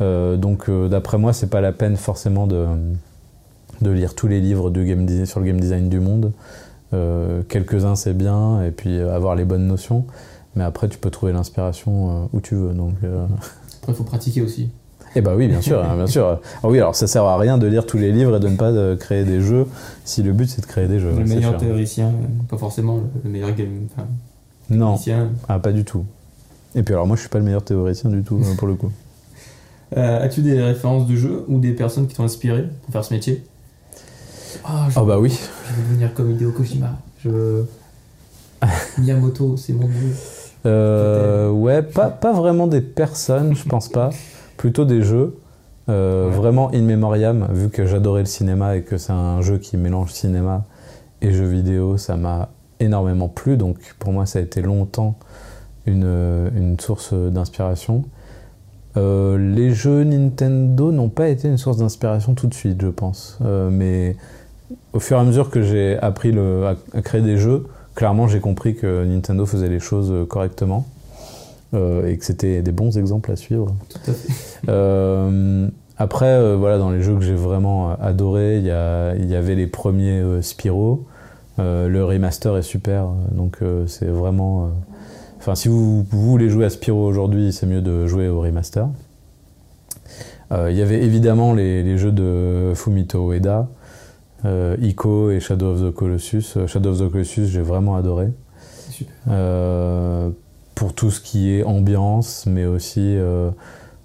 Euh, 0.00 0.36
donc, 0.36 0.68
euh, 0.68 0.88
d'après 0.88 1.18
moi, 1.18 1.32
c'est 1.32 1.48
pas 1.48 1.60
la 1.60 1.72
peine 1.72 1.96
forcément 1.96 2.46
de, 2.46 2.66
de 3.82 3.90
lire 3.90 4.14
tous 4.14 4.26
les 4.28 4.40
livres 4.40 4.70
de 4.70 4.82
game 4.84 5.06
design, 5.06 5.26
sur 5.26 5.40
le 5.40 5.46
game 5.46 5.60
design 5.60 5.88
du 5.88 6.00
monde. 6.00 6.32
Euh, 6.92 7.42
Quelques-uns, 7.48 7.96
c'est 7.96 8.14
bien, 8.14 8.62
et 8.62 8.70
puis 8.70 8.98
avoir 9.00 9.34
les 9.34 9.44
bonnes 9.44 9.66
notions. 9.66 10.04
Mais 10.56 10.62
après, 10.64 10.88
tu 10.88 10.98
peux 10.98 11.10
trouver 11.10 11.32
l'inspiration 11.32 12.28
où 12.32 12.40
tu 12.40 12.54
veux. 12.54 12.72
Donc, 12.74 12.94
Après, 13.02 13.92
il 13.92 13.94
faut 13.96 14.04
pratiquer 14.04 14.40
aussi. 14.42 14.70
Eh 15.16 15.20
bah 15.20 15.34
oui, 15.36 15.48
bien 15.48 15.60
sûr, 15.60 15.82
hein, 15.82 15.96
bien 15.96 16.06
sûr. 16.06 16.40
Ah 16.62 16.68
oui, 16.68 16.78
alors 16.78 16.94
ça 16.96 17.06
sert 17.06 17.24
à 17.24 17.38
rien 17.38 17.58
de 17.58 17.66
lire 17.66 17.86
tous 17.86 17.98
les 17.98 18.12
livres 18.12 18.36
et 18.36 18.40
de 18.40 18.48
ne 18.48 18.56
pas 18.56 18.70
euh, 18.70 18.96
créer 18.96 19.24
des 19.24 19.40
jeux 19.40 19.66
si 20.04 20.22
le 20.22 20.32
but 20.32 20.48
c'est 20.48 20.60
de 20.60 20.66
créer 20.66 20.86
des 20.88 20.98
jeux. 20.98 21.12
le 21.16 21.24
meilleur 21.24 21.56
théoricien, 21.56 22.12
pas 22.48 22.56
forcément 22.58 22.96
le, 22.96 23.02
le 23.24 23.30
meilleur 23.30 23.54
game. 23.54 23.86
Enfin, 23.92 24.06
Non, 24.70 24.96
ah, 25.48 25.58
pas 25.58 25.72
du 25.72 25.84
tout. 25.84 26.04
Et 26.74 26.82
puis 26.82 26.94
alors 26.94 27.06
moi, 27.06 27.14
je 27.16 27.20
suis 27.20 27.28
pas 27.28 27.38
le 27.38 27.44
meilleur 27.44 27.62
théoricien 27.62 28.10
du 28.10 28.22
tout 28.22 28.38
euh, 28.42 28.54
pour 28.56 28.66
le 28.68 28.74
coup. 28.74 28.90
Euh, 29.96 30.24
As-tu 30.24 30.40
des 30.42 30.60
références 30.60 31.06
de 31.06 31.14
jeux 31.14 31.44
ou 31.46 31.60
des 31.60 31.70
personnes 31.72 32.08
qui 32.08 32.16
t'ont 32.16 32.24
inspiré 32.24 32.64
pour 32.82 32.90
faire 32.92 33.04
ce 33.04 33.14
métier? 33.14 33.44
Ah, 34.64 34.88
Ah 34.96 35.04
bah 35.04 35.20
oui. 35.20 35.38
je 35.68 35.74
veux 35.74 35.88
devenir 35.88 36.12
comme 36.14 36.32
Hideo 36.32 36.50
Kojima. 36.50 36.98
Je 37.22 37.28
veux... 37.28 37.68
Miyamoto, 38.98 39.56
c'est 39.56 39.72
mon 39.72 39.86
dieu. 39.86 40.16
Euh, 40.66 41.50
ouais, 41.50 41.82
pas, 41.82 42.08
pas 42.08 42.32
vraiment 42.32 42.66
des 42.66 42.80
personnes, 42.80 43.54
je 43.54 43.64
pense 43.68 43.88
pas. 43.88 44.10
Plutôt 44.64 44.86
des 44.86 45.02
jeux. 45.02 45.36
Euh, 45.90 46.30
Ouais. 46.30 46.36
Vraiment 46.36 46.70
in 46.72 46.80
memoriam, 46.80 47.46
vu 47.52 47.68
que 47.68 47.84
j'adorais 47.84 48.20
le 48.20 48.26
cinéma 48.26 48.76
et 48.76 48.80
que 48.80 48.96
c'est 48.96 49.12
un 49.12 49.42
jeu 49.42 49.58
qui 49.58 49.76
mélange 49.76 50.10
cinéma 50.10 50.64
et 51.20 51.32
jeux 51.32 51.44
vidéo, 51.44 51.98
ça 51.98 52.16
m'a 52.16 52.48
énormément 52.80 53.28
plu. 53.28 53.58
Donc 53.58 53.76
pour 53.98 54.14
moi, 54.14 54.24
ça 54.24 54.38
a 54.38 54.42
été 54.42 54.62
longtemps 54.62 55.16
une, 55.84 56.50
une 56.56 56.80
source 56.80 57.12
d'inspiration. 57.12 58.04
Euh, 58.96 59.36
les 59.36 59.74
jeux 59.74 60.02
Nintendo 60.02 60.92
n'ont 60.92 61.10
pas 61.10 61.28
été 61.28 61.46
une 61.46 61.58
source 61.58 61.76
d'inspiration 61.76 62.32
tout 62.32 62.46
de 62.46 62.54
suite, 62.54 62.80
je 62.80 62.88
pense. 62.88 63.38
Euh, 63.44 63.68
mais 63.70 64.16
au 64.94 64.98
fur 64.98 65.18
et 65.18 65.20
à 65.20 65.24
mesure 65.24 65.50
que 65.50 65.60
j'ai 65.60 65.98
appris 65.98 66.32
le, 66.32 66.68
à, 66.68 66.74
à 66.96 67.02
créer 67.02 67.20
des 67.20 67.36
jeux, 67.36 67.66
clairement 67.94 68.28
j'ai 68.28 68.40
compris 68.40 68.76
que 68.76 69.04
Nintendo 69.04 69.44
faisait 69.44 69.68
les 69.68 69.80
choses 69.80 70.26
correctement 70.26 70.86
euh, 71.74 72.06
et 72.06 72.16
que 72.16 72.24
c'était 72.24 72.62
des 72.62 72.72
bons 72.72 72.96
exemples 72.96 73.30
à 73.32 73.36
suivre. 73.36 73.74
Tout 73.90 74.10
à 74.10 74.14
fait. 74.14 74.32
Euh, 74.68 75.68
après, 75.98 76.26
euh, 76.32 76.56
voilà, 76.56 76.78
dans 76.78 76.90
les 76.90 77.02
jeux 77.02 77.14
que 77.16 77.22
j'ai 77.24 77.34
vraiment 77.34 77.90
adoré, 78.00 78.56
il 78.58 78.64
y, 78.64 78.70
a- 78.70 79.14
y 79.16 79.34
avait 79.36 79.54
les 79.54 79.66
premiers 79.66 80.22
Spyro. 80.42 81.04
Le 81.58 82.02
remaster 82.02 82.56
est 82.56 82.62
super, 82.62 83.06
donc 83.30 83.58
c'est 83.86 84.06
vraiment. 84.08 84.70
Enfin, 85.38 85.54
si 85.54 85.68
vous, 85.68 86.02
vous 86.10 86.22
voulez 86.22 86.48
jouer 86.48 86.64
à 86.64 86.70
Spyro 86.70 87.06
aujourd'hui, 87.06 87.52
c'est 87.52 87.66
mieux 87.66 87.80
de 87.82 88.06
jouer 88.06 88.28
au 88.28 88.40
remaster. 88.40 88.88
Il 90.50 90.76
y 90.76 90.82
avait 90.82 91.02
évidemment 91.02 91.52
les, 91.52 91.82
les 91.82 91.98
jeux 91.98 92.12
de 92.12 92.72
Fumito 92.74 93.32
Ueda, 93.32 93.68
euh, 94.44 94.76
Ico 94.80 95.30
et 95.30 95.40
Shadow 95.40 95.72
of 95.74 95.80
the 95.82 95.90
Colossus. 95.94 96.58
Shadow 96.66 96.90
of 96.90 96.98
the 96.98 97.10
Colossus, 97.10 97.46
j'ai 97.46 97.60
vraiment 97.62 97.96
adoré. 97.96 98.28
Super. 98.90 99.12
Euh, 99.30 100.30
pour 100.74 100.92
tout 100.94 101.10
ce 101.10 101.20
qui 101.20 101.52
est 101.52 101.62
ambiance, 101.64 102.44
mais 102.46 102.64
aussi 102.66 103.00
euh, 103.00 103.50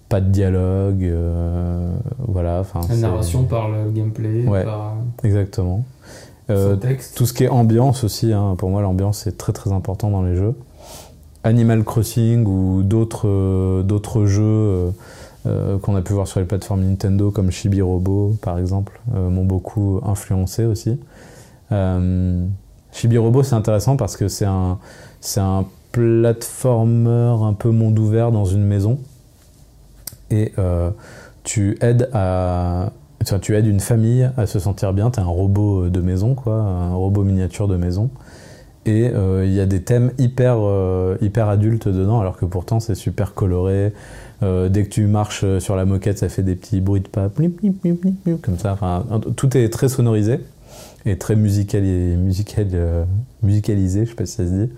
pas 0.07 0.21
de 0.21 0.29
dialogue. 0.29 1.03
euh, 1.03 1.91
voilà. 2.27 2.63
La 2.89 2.95
narration 2.95 3.43
par 3.43 3.69
le 3.69 3.89
gameplay, 3.91 4.45
Ouais. 4.47 4.63
par 4.63 4.95
Exactement. 5.23 5.83
euh, 6.49 6.75
texte. 6.75 7.15
tout 7.17 7.25
ce 7.25 7.33
qui 7.33 7.43
est 7.43 7.49
ambiance 7.49 8.03
aussi, 8.03 8.33
hein, 8.33 8.55
pour 8.57 8.69
moi 8.69 8.81
l'ambiance 8.81 9.19
c'est 9.23 9.37
très 9.37 9.53
très 9.53 9.71
important 9.71 10.09
dans 10.09 10.23
les 10.23 10.35
jeux. 10.35 10.55
Animal 11.43 11.83
Crossing 11.83 12.45
ou 12.45 12.83
d'autres 12.83 13.81
d'autres 13.83 14.25
jeux 14.25 14.91
qu'on 15.45 15.95
a 15.95 16.01
pu 16.01 16.11
voir 16.13 16.27
sur 16.27 16.39
les 16.41 16.45
plateformes 16.45 16.81
Nintendo 16.83 17.31
comme 17.31 17.49
Chibi 17.49 17.81
Robo 17.81 18.35
par 18.41 18.57
exemple 18.59 18.99
m'ont 19.15 19.45
beaucoup 19.45 20.01
influencé 20.05 20.65
aussi. 20.65 20.99
Chibi 22.91 23.17
Robo, 23.17 23.43
c'est 23.43 23.55
intéressant 23.55 23.95
parce 23.95 24.17
que 24.17 24.27
c'est 24.27 24.45
un, 24.45 24.79
c'est 25.21 25.39
un 25.39 25.65
platformer 25.91 27.35
un 27.41 27.53
peu 27.53 27.71
monde 27.71 27.97
ouvert 27.97 28.31
dans 28.31 28.45
une 28.45 28.63
maison. 28.63 28.99
Et 30.31 30.53
euh, 30.59 30.91
tu 31.43 31.77
aides 31.81 32.09
à. 32.13 32.91
enfin, 33.21 33.39
tu 33.39 33.55
aides 33.55 33.67
une 33.67 33.79
famille 33.79 34.29
à 34.37 34.45
se 34.45 34.59
sentir 34.59 34.93
bien. 34.93 35.11
Tu 35.11 35.19
un 35.19 35.25
robot 35.25 35.89
de 35.89 36.01
maison, 36.01 36.35
quoi, 36.35 36.55
un 36.55 36.93
robot 36.93 37.23
miniature 37.23 37.67
de 37.67 37.77
maison. 37.77 38.09
Et 38.85 39.11
euh, 39.13 39.45
il 39.45 39.53
y 39.53 39.59
a 39.59 39.65
des 39.65 39.81
thèmes 39.81 40.11
hyper, 40.17 40.57
euh, 40.59 41.17
hyper 41.21 41.49
adultes 41.49 41.87
dedans, 41.87 42.21
alors 42.21 42.37
que 42.37 42.45
pourtant 42.45 42.79
c'est 42.79 42.95
super 42.95 43.33
coloré. 43.33 43.93
Euh, 44.41 44.69
dès 44.69 44.85
que 44.85 44.89
tu 44.89 45.05
marches 45.05 45.45
sur 45.59 45.75
la 45.75 45.85
moquette, 45.85 46.17
ça 46.17 46.29
fait 46.29 46.43
des 46.43 46.55
petits 46.55 46.79
bruits 46.79 47.01
de 47.01 47.07
pas, 47.07 47.29
comme 48.41 48.57
ça. 48.57 48.73
Enfin, 48.73 49.05
tout 49.35 49.55
est 49.57 49.69
très 49.69 49.89
sonorisé 49.89 50.39
et 51.05 51.17
très 51.17 51.35
musicali- 51.35 52.17
musical, 52.17 52.67
euh, 52.73 53.03
musicalisé, 53.43 54.05
je 54.05 54.09
sais 54.09 54.15
pas 54.15 54.25
si 54.25 54.35
ça 54.37 54.45
se 54.45 54.51
dit. 54.51 54.69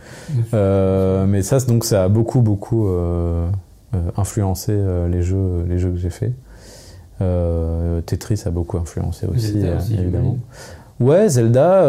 Euh, 0.53 1.25
mais 1.25 1.41
ça, 1.41 1.59
donc, 1.61 1.83
ça 1.85 2.03
a 2.03 2.09
beaucoup, 2.09 2.41
beaucoup 2.41 2.87
euh, 2.87 3.47
influencé 4.17 4.77
les 5.09 5.21
jeux, 5.21 5.65
les 5.67 5.77
jeux 5.79 5.89
que 5.91 5.97
j'ai 5.97 6.09
faits. 6.11 6.33
Tetris 8.05 8.41
a 8.45 8.49
beaucoup 8.51 8.77
influencé 8.77 9.27
aussi, 9.27 9.57
évidemment. 9.93 10.37
Ouais, 10.99 11.27
Zelda, 11.29 11.83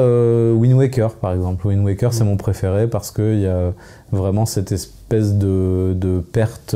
Wind 0.55 0.75
Waker 0.75 1.15
par 1.17 1.33
exemple. 1.35 1.67
Wind 1.67 1.85
Waker, 1.85 2.13
c'est 2.15 2.25
Mm. 2.25 2.29
mon 2.29 2.37
préféré 2.37 2.87
parce 2.87 3.11
qu'il 3.11 3.41
y 3.41 3.47
a 3.47 3.73
vraiment 4.11 4.47
cette 4.47 4.73
espèce 4.73 5.35
de, 5.35 5.93
de 5.95 6.21
perte 6.21 6.75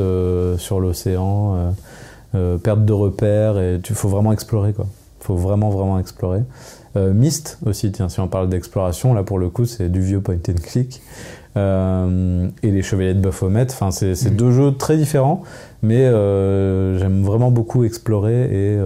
sur 0.57 0.79
l'océan, 0.79 1.73
perte 2.63 2.85
de 2.85 2.93
repères, 2.93 3.57
et 3.59 3.79
il 3.87 3.95
faut 3.95 4.09
vraiment 4.09 4.31
explorer 4.33 4.73
quoi. 4.73 4.85
Il 5.21 5.25
faut 5.25 5.35
vraiment, 5.35 5.69
vraiment 5.71 5.99
explorer. 5.99 6.41
Euh, 6.95 7.13
Myst 7.13 7.59
aussi, 7.65 7.91
tiens, 7.91 8.09
si 8.09 8.19
on 8.19 8.27
parle 8.27 8.49
d'exploration, 8.49 9.13
là 9.13 9.23
pour 9.23 9.39
le 9.39 9.49
coup, 9.49 9.65
c'est 9.65 9.89
du 9.89 10.01
vieux 10.01 10.21
point 10.21 10.35
and 10.35 10.61
click. 10.63 11.01
Euh, 11.57 12.47
et 12.61 12.71
les 12.71 12.83
Chevaliers 12.83 13.15
de 13.15 13.19
Baphomet, 13.19 13.67
enfin, 13.69 13.91
c'est 13.91 14.13
Mhm. 14.29 14.35
deux 14.35 14.51
jeux 14.51 14.75
très 14.75 14.95
différents, 14.95 15.43
mais 15.81 16.05
euh, 16.05 16.97
j'aime 16.99 17.23
vraiment 17.23 17.49
beaucoup 17.51 17.83
explorer 17.83 18.43
et, 18.43 18.79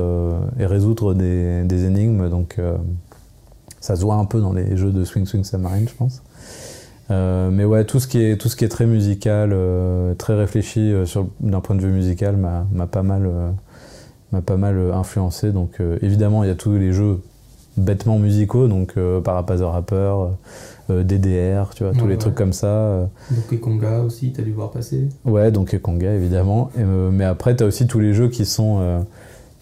et 0.59 0.65
résoudre 0.65 1.13
des, 1.13 1.63
des 1.63 1.85
énigmes, 1.85 2.29
donc 2.29 2.57
ça 3.81 3.95
se 3.95 4.01
voit 4.03 4.15
un 4.15 4.25
peu 4.25 4.39
dans 4.39 4.53
les 4.53 4.77
jeux 4.77 4.91
de 4.91 5.03
Swing 5.03 5.25
Swing 5.25 5.43
Submarine, 5.43 5.87
je 5.87 5.95
pense. 5.95 6.21
Mais 7.09 7.65
ouais, 7.65 7.83
tout 7.83 7.99
ce 7.99 8.07
qui 8.07 8.23
est, 8.23 8.37
tout 8.37 8.47
ce 8.47 8.55
qui 8.55 8.63
est 8.63 8.69
très 8.69 8.85
musical, 8.85 9.53
très 10.17 10.35
réfléchi 10.35 10.93
d'un 11.41 11.59
point 11.59 11.75
de 11.75 11.81
vue 11.81 11.91
musical 11.91 12.37
m'a 12.37 12.87
pas 12.87 13.03
mal, 13.03 13.29
m'a 14.31 14.41
pas 14.41 14.55
mal 14.55 14.91
influencé. 14.93 15.51
Donc 15.51 15.81
euh, 15.81 15.97
évidemment, 16.01 16.43
il 16.45 16.47
y 16.47 16.51
a 16.51 16.55
tous 16.55 16.73
les 16.77 16.93
jeux 16.93 17.19
bêtement 17.77 18.17
musicaux, 18.19 18.67
donc 18.67 18.93
euh, 18.97 19.21
Parapaz 19.21 19.59
the 19.59 19.63
Rapper, 19.63 20.13
euh, 20.89 21.03
DDR, 21.03 21.69
tu 21.73 21.83
vois, 21.83 21.93
tous 21.93 22.05
les 22.05 22.13
ouais. 22.13 22.17
trucs 22.17 22.35
comme 22.35 22.53
ça. 22.53 22.67
euh, 22.67 23.05
Donkey 23.31 23.57
Konga 23.57 23.99
aussi, 24.01 24.33
t'as 24.33 24.43
dû 24.43 24.51
voir 24.51 24.71
passer. 24.71 25.07
Ouais, 25.25 25.51
Donkey 25.51 25.79
Konga 25.79 26.13
évidemment. 26.13 26.69
Et, 26.77 26.81
euh, 26.81 27.09
mais 27.11 27.25
après, 27.25 27.55
tu 27.55 27.63
as 27.63 27.67
aussi 27.67 27.87
tous 27.87 27.99
les 27.99 28.13
jeux 28.13 28.27
qui 28.27 28.45
sont 28.45 28.79
euh, 28.79 28.99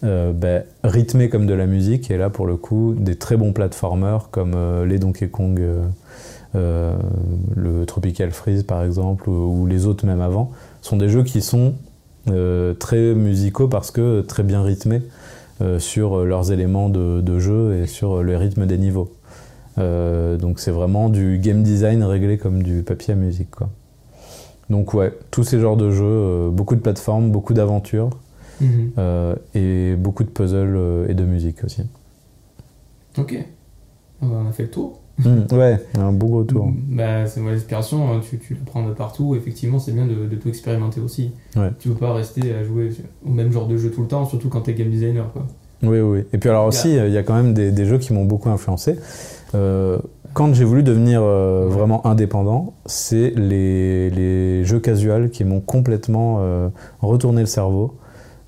euh, 0.03 0.31
ben, 0.33 0.63
rythmés 0.83 1.29
comme 1.29 1.45
de 1.45 1.53
la 1.53 1.67
musique. 1.67 2.09
Et 2.09 2.17
là, 2.17 2.29
pour 2.29 2.47
le 2.47 2.55
coup, 2.55 2.95
des 2.97 3.15
très 3.15 3.37
bons 3.37 3.53
platformers 3.53 4.29
comme 4.31 4.53
euh, 4.55 4.85
les 4.85 4.97
Donkey 4.97 5.27
Kong, 5.27 5.59
euh, 5.59 5.83
euh, 6.55 6.95
le 7.55 7.85
Tropical 7.85 8.31
Freeze 8.31 8.63
par 8.63 8.83
exemple, 8.83 9.29
ou, 9.29 9.61
ou 9.61 9.65
les 9.67 9.85
autres 9.85 10.05
même 10.07 10.21
avant, 10.21 10.51
sont 10.81 10.97
des 10.97 11.09
jeux 11.09 11.23
qui 11.23 11.41
sont 11.41 11.73
euh, 12.29 12.73
très 12.73 13.13
musicaux 13.13 13.67
parce 13.67 13.91
que 13.91 14.21
très 14.21 14.43
bien 14.43 14.63
rythmés 14.63 14.97
euh, 14.97 15.09
sur 15.79 16.25
leurs 16.25 16.51
éléments 16.51 16.89
de, 16.89 17.21
de 17.21 17.39
jeu 17.39 17.81
et 17.81 17.87
sur 17.87 18.23
le 18.23 18.37
rythme 18.37 18.65
des 18.65 18.77
niveaux. 18.77 19.11
Euh, 19.77 20.37
donc 20.37 20.59
c'est 20.59 20.71
vraiment 20.71 21.09
du 21.09 21.37
game 21.39 21.63
design 21.63 22.03
réglé 22.03 22.37
comme 22.37 22.63
du 22.63 22.81
papier 22.83 23.13
à 23.13 23.15
musique. 23.17 23.51
Quoi. 23.51 23.69
Donc 24.69 24.93
ouais, 24.93 25.13
tous 25.31 25.43
ces 25.43 25.59
genres 25.59 25.77
de 25.77 25.89
jeux, 25.91 26.03
euh, 26.05 26.49
beaucoup 26.49 26.75
de 26.75 26.81
plateformes, 26.81 27.31
beaucoup 27.31 27.53
d'aventures 27.53 28.09
Mhm. 28.61 28.91
euh, 28.97 29.35
et 29.55 29.95
beaucoup 29.95 30.23
de 30.25 30.29
puzzles 30.29 30.75
euh, 30.75 31.07
et 31.07 31.13
de 31.13 31.23
musique 31.23 31.63
aussi. 31.63 31.83
Ok. 33.17 33.37
On 34.21 34.47
a 34.47 34.51
fait 34.51 34.63
le 34.63 34.69
tour. 34.69 34.98
Mm, 35.19 35.53
ouais, 35.55 35.77
un 35.99 36.11
beau 36.11 36.27
gros 36.27 36.43
tour. 36.43 36.69
Bah, 36.89 37.25
c'est 37.27 37.39
moi 37.41 37.51
l'inspiration, 37.51 38.11
hein, 38.11 38.21
tu, 38.27 38.37
tu 38.39 38.53
la 38.53 38.59
prends 38.65 38.87
de 38.87 38.93
partout. 38.93 39.35
Effectivement, 39.35 39.79
c'est 39.79 39.91
bien 39.91 40.05
de, 40.05 40.25
de 40.27 40.35
tout 40.35 40.47
expérimenter 40.49 41.01
aussi. 41.01 41.31
Ouais. 41.55 41.71
Tu 41.79 41.89
veux 41.89 41.95
pas 41.95 42.13
rester 42.13 42.53
à 42.53 42.63
jouer 42.63 42.91
au 43.25 43.29
même 43.31 43.51
genre 43.51 43.67
de 43.67 43.77
jeu 43.77 43.91
tout 43.91 44.01
le 44.01 44.07
temps, 44.07 44.25
surtout 44.25 44.49
quand 44.49 44.61
t'es 44.61 44.73
game 44.73 44.89
designer. 44.89 45.31
Quoi. 45.33 45.45
Oui, 45.83 45.99
oui. 45.99 46.23
Et 46.33 46.37
puis 46.37 46.49
alors 46.49 46.65
aussi, 46.65 46.95
il 46.95 47.11
y 47.11 47.17
a 47.17 47.23
quand 47.23 47.35
même 47.35 47.53
des, 47.53 47.71
des 47.71 47.85
jeux 47.85 47.97
qui 47.97 48.13
m'ont 48.13 48.25
beaucoup 48.25 48.49
influencé. 48.49 48.95
Euh, 49.55 49.97
quand 50.33 50.53
j'ai 50.53 50.63
voulu 50.65 50.83
devenir 50.83 51.21
euh, 51.23 51.65
Ouais. 51.67 51.73
vraiment 51.73 52.05
indépendant, 52.05 52.73
c'est 52.85 53.33
les, 53.35 54.09
les 54.09 54.63
jeux 54.63 54.79
casuals 54.79 55.29
qui 55.31 55.43
m'ont 55.43 55.59
complètement 55.61 56.37
euh, 56.39 56.69
retourné 57.01 57.41
le 57.41 57.47
cerveau. 57.47 57.95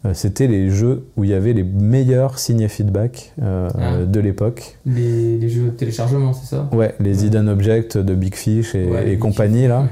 Euh, 0.06 0.12
C'était 0.16 0.48
les 0.48 0.70
jeux 0.72 1.06
où 1.16 1.24
il 1.24 1.30
y 1.30 1.34
avait 1.34 1.54
les 1.54 1.64
meilleurs 1.64 2.40
signes 2.40 2.68
feedback 2.68 3.34
euh, 3.42 3.70
Ah. 3.80 4.04
de 4.06 4.20
l'époque. 4.20 4.78
Les, 4.86 5.38
les 5.38 5.50
jeux 5.50 5.66
de 5.66 5.70
téléchargement, 5.70 6.34
c'est 6.34 6.48
ça? 6.56 6.68
Ouais, 6.72 6.96
les 7.00 7.22
Ouais. 7.22 7.28
Hidden 7.28 7.48
Objects 7.50 7.98
de 7.98 8.16
Big 8.16 8.34
Fish 8.36 8.74
et, 8.76 8.88
Ouais, 8.90 9.04
et 9.04 9.10
les 9.12 9.18
compagnie 9.18 9.68
là. 9.68 9.82
Ouais. 9.82 9.88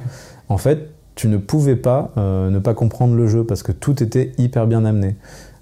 En 0.49 0.57
fait, 0.57 0.89
tu 1.15 1.27
ne 1.27 1.37
pouvais 1.37 1.75
pas 1.75 2.11
euh, 2.17 2.49
ne 2.49 2.57
pas 2.59 2.73
comprendre 2.73 3.13
le 3.15 3.27
jeu 3.27 3.43
parce 3.43 3.61
que 3.61 3.71
tout 3.71 4.01
était 4.01 4.31
hyper 4.39 4.65
bien 4.67 4.83
amené. 4.85 5.15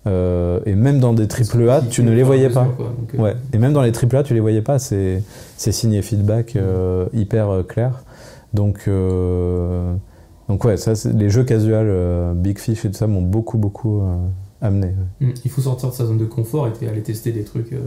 Euh, 0.06 0.62
et 0.66 0.76
même 0.76 1.00
dans 1.00 1.12
des 1.12 1.28
triple 1.28 1.70
A, 1.70 1.82
tu 1.82 2.02
ne 2.02 2.12
les 2.12 2.24
voyais 2.24 2.50
pas. 2.50 2.62
mesure, 2.64 2.78
quoi. 2.78 2.86
Donc, 2.98 3.16
euh, 3.16 3.22
Ouais. 3.22 3.36
Et 3.52 3.58
même 3.58 3.74
dans 3.74 3.82
les 3.82 3.92
triple 3.92 4.16
A, 4.16 4.24
tu 4.24 4.34
les 4.34 4.40
voyais 4.40 4.62
pas. 4.62 4.80
C'est 4.80 5.22
c'est 5.58 5.74
signé 5.74 6.02
feedback 6.02 6.56
euh, 6.56 7.08
hyper 7.14 7.50
euh, 7.50 7.64
clair. 7.64 8.04
Donc 8.54 8.86
euh, 8.88 9.94
donc 10.50 10.64
ouais, 10.66 10.78
ça, 10.78 10.94
les 11.14 11.30
jeux 11.30 11.44
casuals, 11.44 11.88
euh, 11.90 12.34
Big 12.34 12.58
Fish 12.60 12.86
et 12.86 12.90
tout 12.92 12.98
ça 12.98 13.08
m'ont 13.08 13.22
beaucoup 13.22 13.58
beaucoup 13.58 14.02
euh, 14.02 14.16
amené. 14.62 14.88
ouais. 15.22 15.28
Mm. 15.28 15.34
Il 15.46 15.52
faut 15.52 15.62
sortir 15.62 15.90
de 15.90 15.94
sa 15.96 16.06
zone 16.06 16.18
de 16.18 16.26
confort 16.26 16.68
et 16.82 16.88
aller 16.88 17.04
tester 17.04 17.32
des 17.32 17.44
trucs 17.44 17.74
euh, 17.74 17.80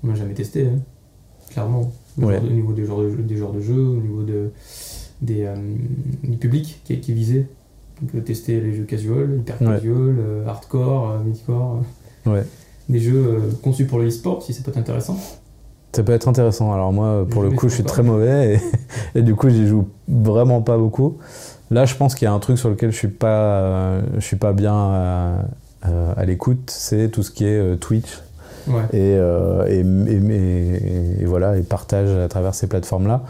qu'on 0.00 0.08
n'a 0.08 0.14
jamais 0.14 0.34
testé, 0.34 0.66
hein. 0.66 0.78
clairement. 1.50 1.92
Au 2.20 2.26
Ouais. 2.26 2.34
genre 2.34 2.42
de- 2.42 2.48
Au 2.48 2.52
niveau 2.52 2.72
des 2.72 2.84
genres 2.84 3.00
de, 3.00 3.08
jeux- 3.10 3.22
des 3.22 3.36
genres 3.36 3.52
de 3.52 3.60
jeux, 3.60 3.80
au 3.86 3.96
niveau 3.96 4.22
de, 4.22 4.50
des, 5.22 5.44
euh, 5.44 5.54
du 6.24 6.36
public 6.36 6.80
qui 6.84 7.00
qui 7.00 7.12
visé. 7.14 7.46
Donc 8.00 8.14
euh, 8.16 8.20
tester 8.20 8.60
les 8.60 8.74
jeux 8.74 8.84
casual, 8.84 9.36
hyper 9.38 9.58
casual, 9.58 10.16
euh, 10.18 10.46
hardcore, 10.46 11.10
euh, 11.10 11.18
midcore. 11.24 11.82
euh, 12.26 12.30
Ouais. 12.34 12.44
Des 12.88 12.98
jeux 12.98 13.24
euh, 13.26 13.38
conçus 13.62 13.86
pour 13.86 13.98
le 14.00 14.08
e-sport, 14.08 14.42
si 14.42 14.52
ça 14.52 14.62
peut 14.62 14.70
être 14.72 14.76
intéressant. 14.78 15.16
Ça 15.94 16.02
peut 16.02 16.12
être 16.12 16.26
intéressant. 16.28 16.72
Alors 16.72 16.92
moi, 16.92 17.26
pour 17.30 17.42
le 17.42 17.50
coup, 17.50 17.68
je 17.68 17.74
suis 17.74 17.84
très 17.84 18.02
mauvais 18.02 18.54
et, 18.54 18.60
et 19.18 19.22
du 19.22 19.34
coup, 19.34 19.48
j'y 19.50 19.66
joue 19.68 19.86
vraiment 20.08 20.60
pas 20.62 20.76
beaucoup. 20.78 21.18
Là, 21.72 21.84
je 21.86 21.94
pense 21.96 22.14
qu'il 22.14 22.26
y 22.26 22.28
a 22.28 22.32
un 22.32 22.38
truc 22.38 22.58
sur 22.58 22.68
lequel 22.70 22.90
je 22.92 22.96
suis 22.96 23.08
pas, 23.08 23.26
euh, 23.28 24.00
je 24.16 24.20
suis 24.20 24.36
pas 24.36 24.52
bien 24.52 24.74
euh, 24.76 25.36
euh, 25.88 26.12
à 26.16 26.24
l'écoute, 26.24 26.70
c'est 26.70 27.08
tout 27.08 27.22
ce 27.22 27.30
qui 27.30 27.44
est 27.46 27.76
Twitch 27.80 28.20
Ouais. 28.68 28.82
et, 28.92 29.14
et, 29.74 29.80
et- 29.80 30.16
et- 30.16 31.22
et 31.22 31.24
voilà 31.24 31.56
et 31.56 31.62
partage 31.62 32.10
à 32.16 32.28
travers 32.28 32.54
ces 32.54 32.68
plateformes-là. 32.68 33.22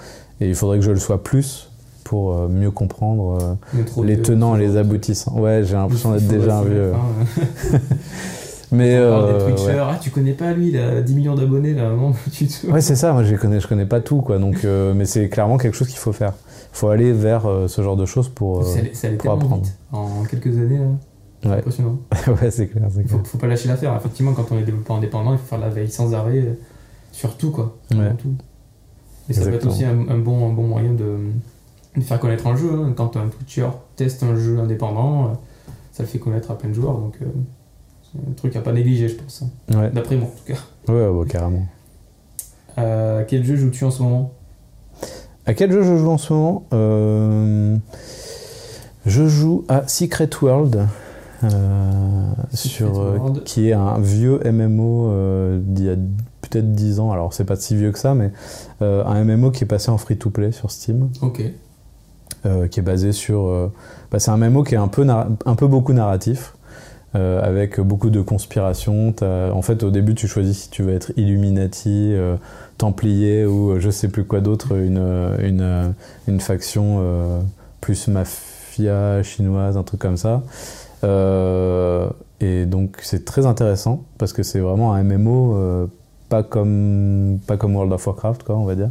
Et 0.43 0.49
il 0.49 0.55
faudrait 0.55 0.79
que 0.79 0.85
je 0.85 0.91
le 0.91 0.99
sois 0.99 1.23
plus 1.23 1.71
pour 2.05 2.37
mieux 2.51 2.71
comprendre 2.71 3.57
les 4.03 4.21
tenants 4.21 4.57
et 4.57 4.59
les 4.61 4.77
aboutissants. 4.77 5.39
Ouais, 5.39 5.63
j'ai 5.65 5.75
l'impression 5.75 6.13
d'être 6.13 6.27
déjà 6.29 6.59
un 6.59 6.65
vieux. 6.65 6.93
hein, 6.95 7.79
Mais 8.73 8.97
euh, 8.97 9.39
des 9.39 9.45
Twitchers, 9.55 9.75
ouais. 9.75 9.79
ah 9.83 9.99
tu 10.01 10.11
connais 10.11 10.33
pas 10.33 10.53
lui, 10.53 10.69
il 10.71 10.79
a 10.79 11.01
10 11.03 11.15
millions 11.15 11.35
d'abonnés 11.35 11.75
là, 11.75 11.91
non, 11.91 12.13
tu 12.33 12.47
te- 12.47 12.67
Ouais, 12.67 12.81
c'est 12.81 12.97
ça. 12.97 13.13
Moi, 13.13 13.23
je 13.23 13.35
connais, 13.37 13.61
je 13.61 13.69
connais 13.69 13.85
pas 13.87 14.01
tout, 14.01 14.23
quoi. 14.23 14.39
Donc, 14.39 14.65
euh, 14.65 14.95
mais 14.95 15.05
c'est 15.05 15.29
clairement 15.29 15.59
quelque 15.59 15.75
chose 15.77 15.89
qu'il 15.89 15.99
faut 15.99 16.13
faire. 16.13 16.33
Il 16.73 16.77
faut 16.77 16.89
aller 16.89 17.13
vers 17.13 17.47
euh, 17.47 17.69
ce 17.69 17.83
genre 17.83 17.97
de 17.97 18.07
choses 18.07 18.29
pour. 18.29 18.65
Ça 18.65 18.81
ça 18.95 19.09
pour 19.19 19.33
apprendre. 19.33 19.63
vite. 19.65 19.79
En 19.93 20.25
quelques 20.25 20.57
années, 20.59 20.79
là. 20.79 20.87
C'est 21.43 21.49
Ouais. 21.49 21.57
impressionnant. 21.57 21.99
ouais, 22.43 22.51
c'est 22.51 22.69
clair, 22.69 22.89
Il 22.97 23.09
faut, 23.09 23.19
faut 23.25 23.39
pas 23.39 23.47
lâcher 23.49 23.69
l'affaire. 23.69 23.95
Effectivement, 23.97 24.33
quand 24.33 24.47
on 24.53 24.59
est 24.59 24.63
développeur 24.63 24.97
indépendant, 24.97 25.33
il 25.33 25.39
faut 25.39 25.47
faire 25.47 25.59
la 25.59 25.69
veille 25.71 25.91
sans 25.91 26.15
arrêt 26.15 26.39
euh, 26.39 26.55
sur 27.11 27.37
tout, 27.37 27.51
quoi. 27.51 27.77
Ouais. 27.93 28.15
Tout. 28.15 28.35
Et 29.29 29.33
ça 29.33 29.43
peut 29.45 29.55
être 29.55 29.67
aussi 29.67 29.85
un, 29.85 30.09
un 30.09 30.19
bon, 30.19 30.49
un 30.49 30.53
bon 30.53 30.67
moyen 30.69 30.93
de, 30.93 31.17
de 31.97 32.01
faire 32.01 32.21
connaître 32.21 32.47
un 32.47 32.57
jeu. 32.57 32.71
hein. 32.73 32.93
Quand 32.97 33.17
un 33.17 33.27
Twitcher 33.29 33.69
teste 33.97 34.23
un 34.23 34.37
jeu 34.37 34.59
indépendant, 34.61 35.25
euh, 35.27 35.29
ça 35.93 36.05
le 36.05 36.09
fait 36.09 36.19
connaître 36.19 36.51
à 36.53 36.57
plein 36.59 36.69
de 36.71 36.75
joueurs. 36.75 36.97
Donc, 36.99 37.17
euh, 37.23 37.27
c'est 38.13 38.19
un 38.19 38.33
truc 38.35 38.55
à 38.57 38.61
pas 38.61 38.73
négliger, 38.73 39.09
je 39.09 39.17
pense. 39.17 39.43
hein. 39.43 39.79
Ouais, 39.79 39.91
D'après 39.91 40.17
moi, 40.17 40.29
en 40.29 40.31
tout 40.31 40.53
cas. 40.55 40.93
ouais, 40.93 41.09
ouais, 41.09 41.27
carrément. 41.27 41.67
Euh, 42.79 43.25
quel 43.29 43.45
jeu 43.45 43.57
joues-tu 43.57 43.85
en 43.85 43.91
ce 43.91 44.03
moment? 44.03 44.33
À 45.47 45.55
quel 45.55 45.73
jeu 45.73 45.83
je 45.83 45.97
joue 45.97 46.11
en 46.11 46.19
ce 46.19 46.33
moment 46.33 46.65
Euh, 46.73 47.77
Je 49.07 49.27
joue 49.27 49.65
à 49.69 49.87
Secret 49.89 50.31
World. 50.41 50.87
euh, 51.45 51.51
Secret 52.53 52.69
sur, 52.69 53.01
euh, 53.01 53.17
World. 53.19 53.43
qui 53.45 53.69
est 53.69 53.73
un 53.73 53.99
vieux 53.99 54.39
MMO 54.45 55.11
d'il 55.59 55.87
y 55.87 55.91
a 55.91 55.97
peut-être 56.43 56.73
10 56.73 57.01
ans. 57.01 57.11
Alors, 57.11 57.33
c'est 57.35 57.45
pas 57.45 57.57
si 57.57 57.75
vieux 57.75 57.91
que 57.91 57.99
ça, 57.99 58.15
mais 58.15 58.31
un 58.81 59.25
MMO 59.25 59.51
qui 59.51 59.65
est 59.65 59.67
passé 59.67 59.91
en 59.91 59.99
free-to-play 59.99 60.53
sur 60.53 60.71
Steam. 60.71 61.09
Ok. 61.23 61.43
qui 62.71 62.81
est 62.81 62.83
basé 62.83 63.11
sur. 63.13 63.71
bah, 64.13 64.19
c'est 64.21 64.31
un 64.31 64.37
MMO 64.37 64.63
qui 64.63 64.75
est 64.75 64.79
un 64.79 64.89
peu, 64.89 65.05
un 65.09 65.55
peu 65.57 65.67
beaucoup 65.67 65.93
narratif. 65.93 66.55
Avec 67.15 67.81
beaucoup 67.81 68.11
de 68.11 68.21
conspiration. 68.21 69.15
En 69.23 69.63
fait, 69.63 69.83
au 69.83 69.91
début, 69.91 70.15
tu 70.15 70.29
choisis 70.29 70.65
si 70.65 70.71
tu 70.71 70.83
veux 70.83 70.95
être 70.95 71.13
Illuminati, 71.17 72.15
Templier 72.79 73.45
ou 73.45 73.79
je 73.79 73.91
sais 73.91 74.09
plus 74.09 74.25
quoi 74.25 74.41
d'autre, 74.41 74.77
une, 74.77 74.99
une, 75.43 75.95
une, 76.27 76.41
faction 76.41 77.45
plus 77.81 78.09
mafia 78.09 79.23
chinoise, 79.23 79.77
un 79.77 79.83
truc 79.83 80.01
comme 80.01 80.17
ça. 80.17 80.43
et 81.03 82.67
donc, 82.67 82.99
c'est 83.03 83.25
très 83.25 83.47
intéressant 83.47 84.05
parce 84.19 84.33
que 84.33 84.43
c'est 84.43 84.61
vraiment 84.61 84.95
un 84.95 85.03
MMO 85.03 85.89
pas 86.33 86.43
comme, 86.43 87.41
pas 87.47 87.59
comme 87.59 87.77
World 87.77 87.93
of 87.93 88.07
Warcraft, 88.07 88.43
quoi, 88.45 88.57
on 88.57 88.65
va 88.65 88.75
dire. 88.75 88.89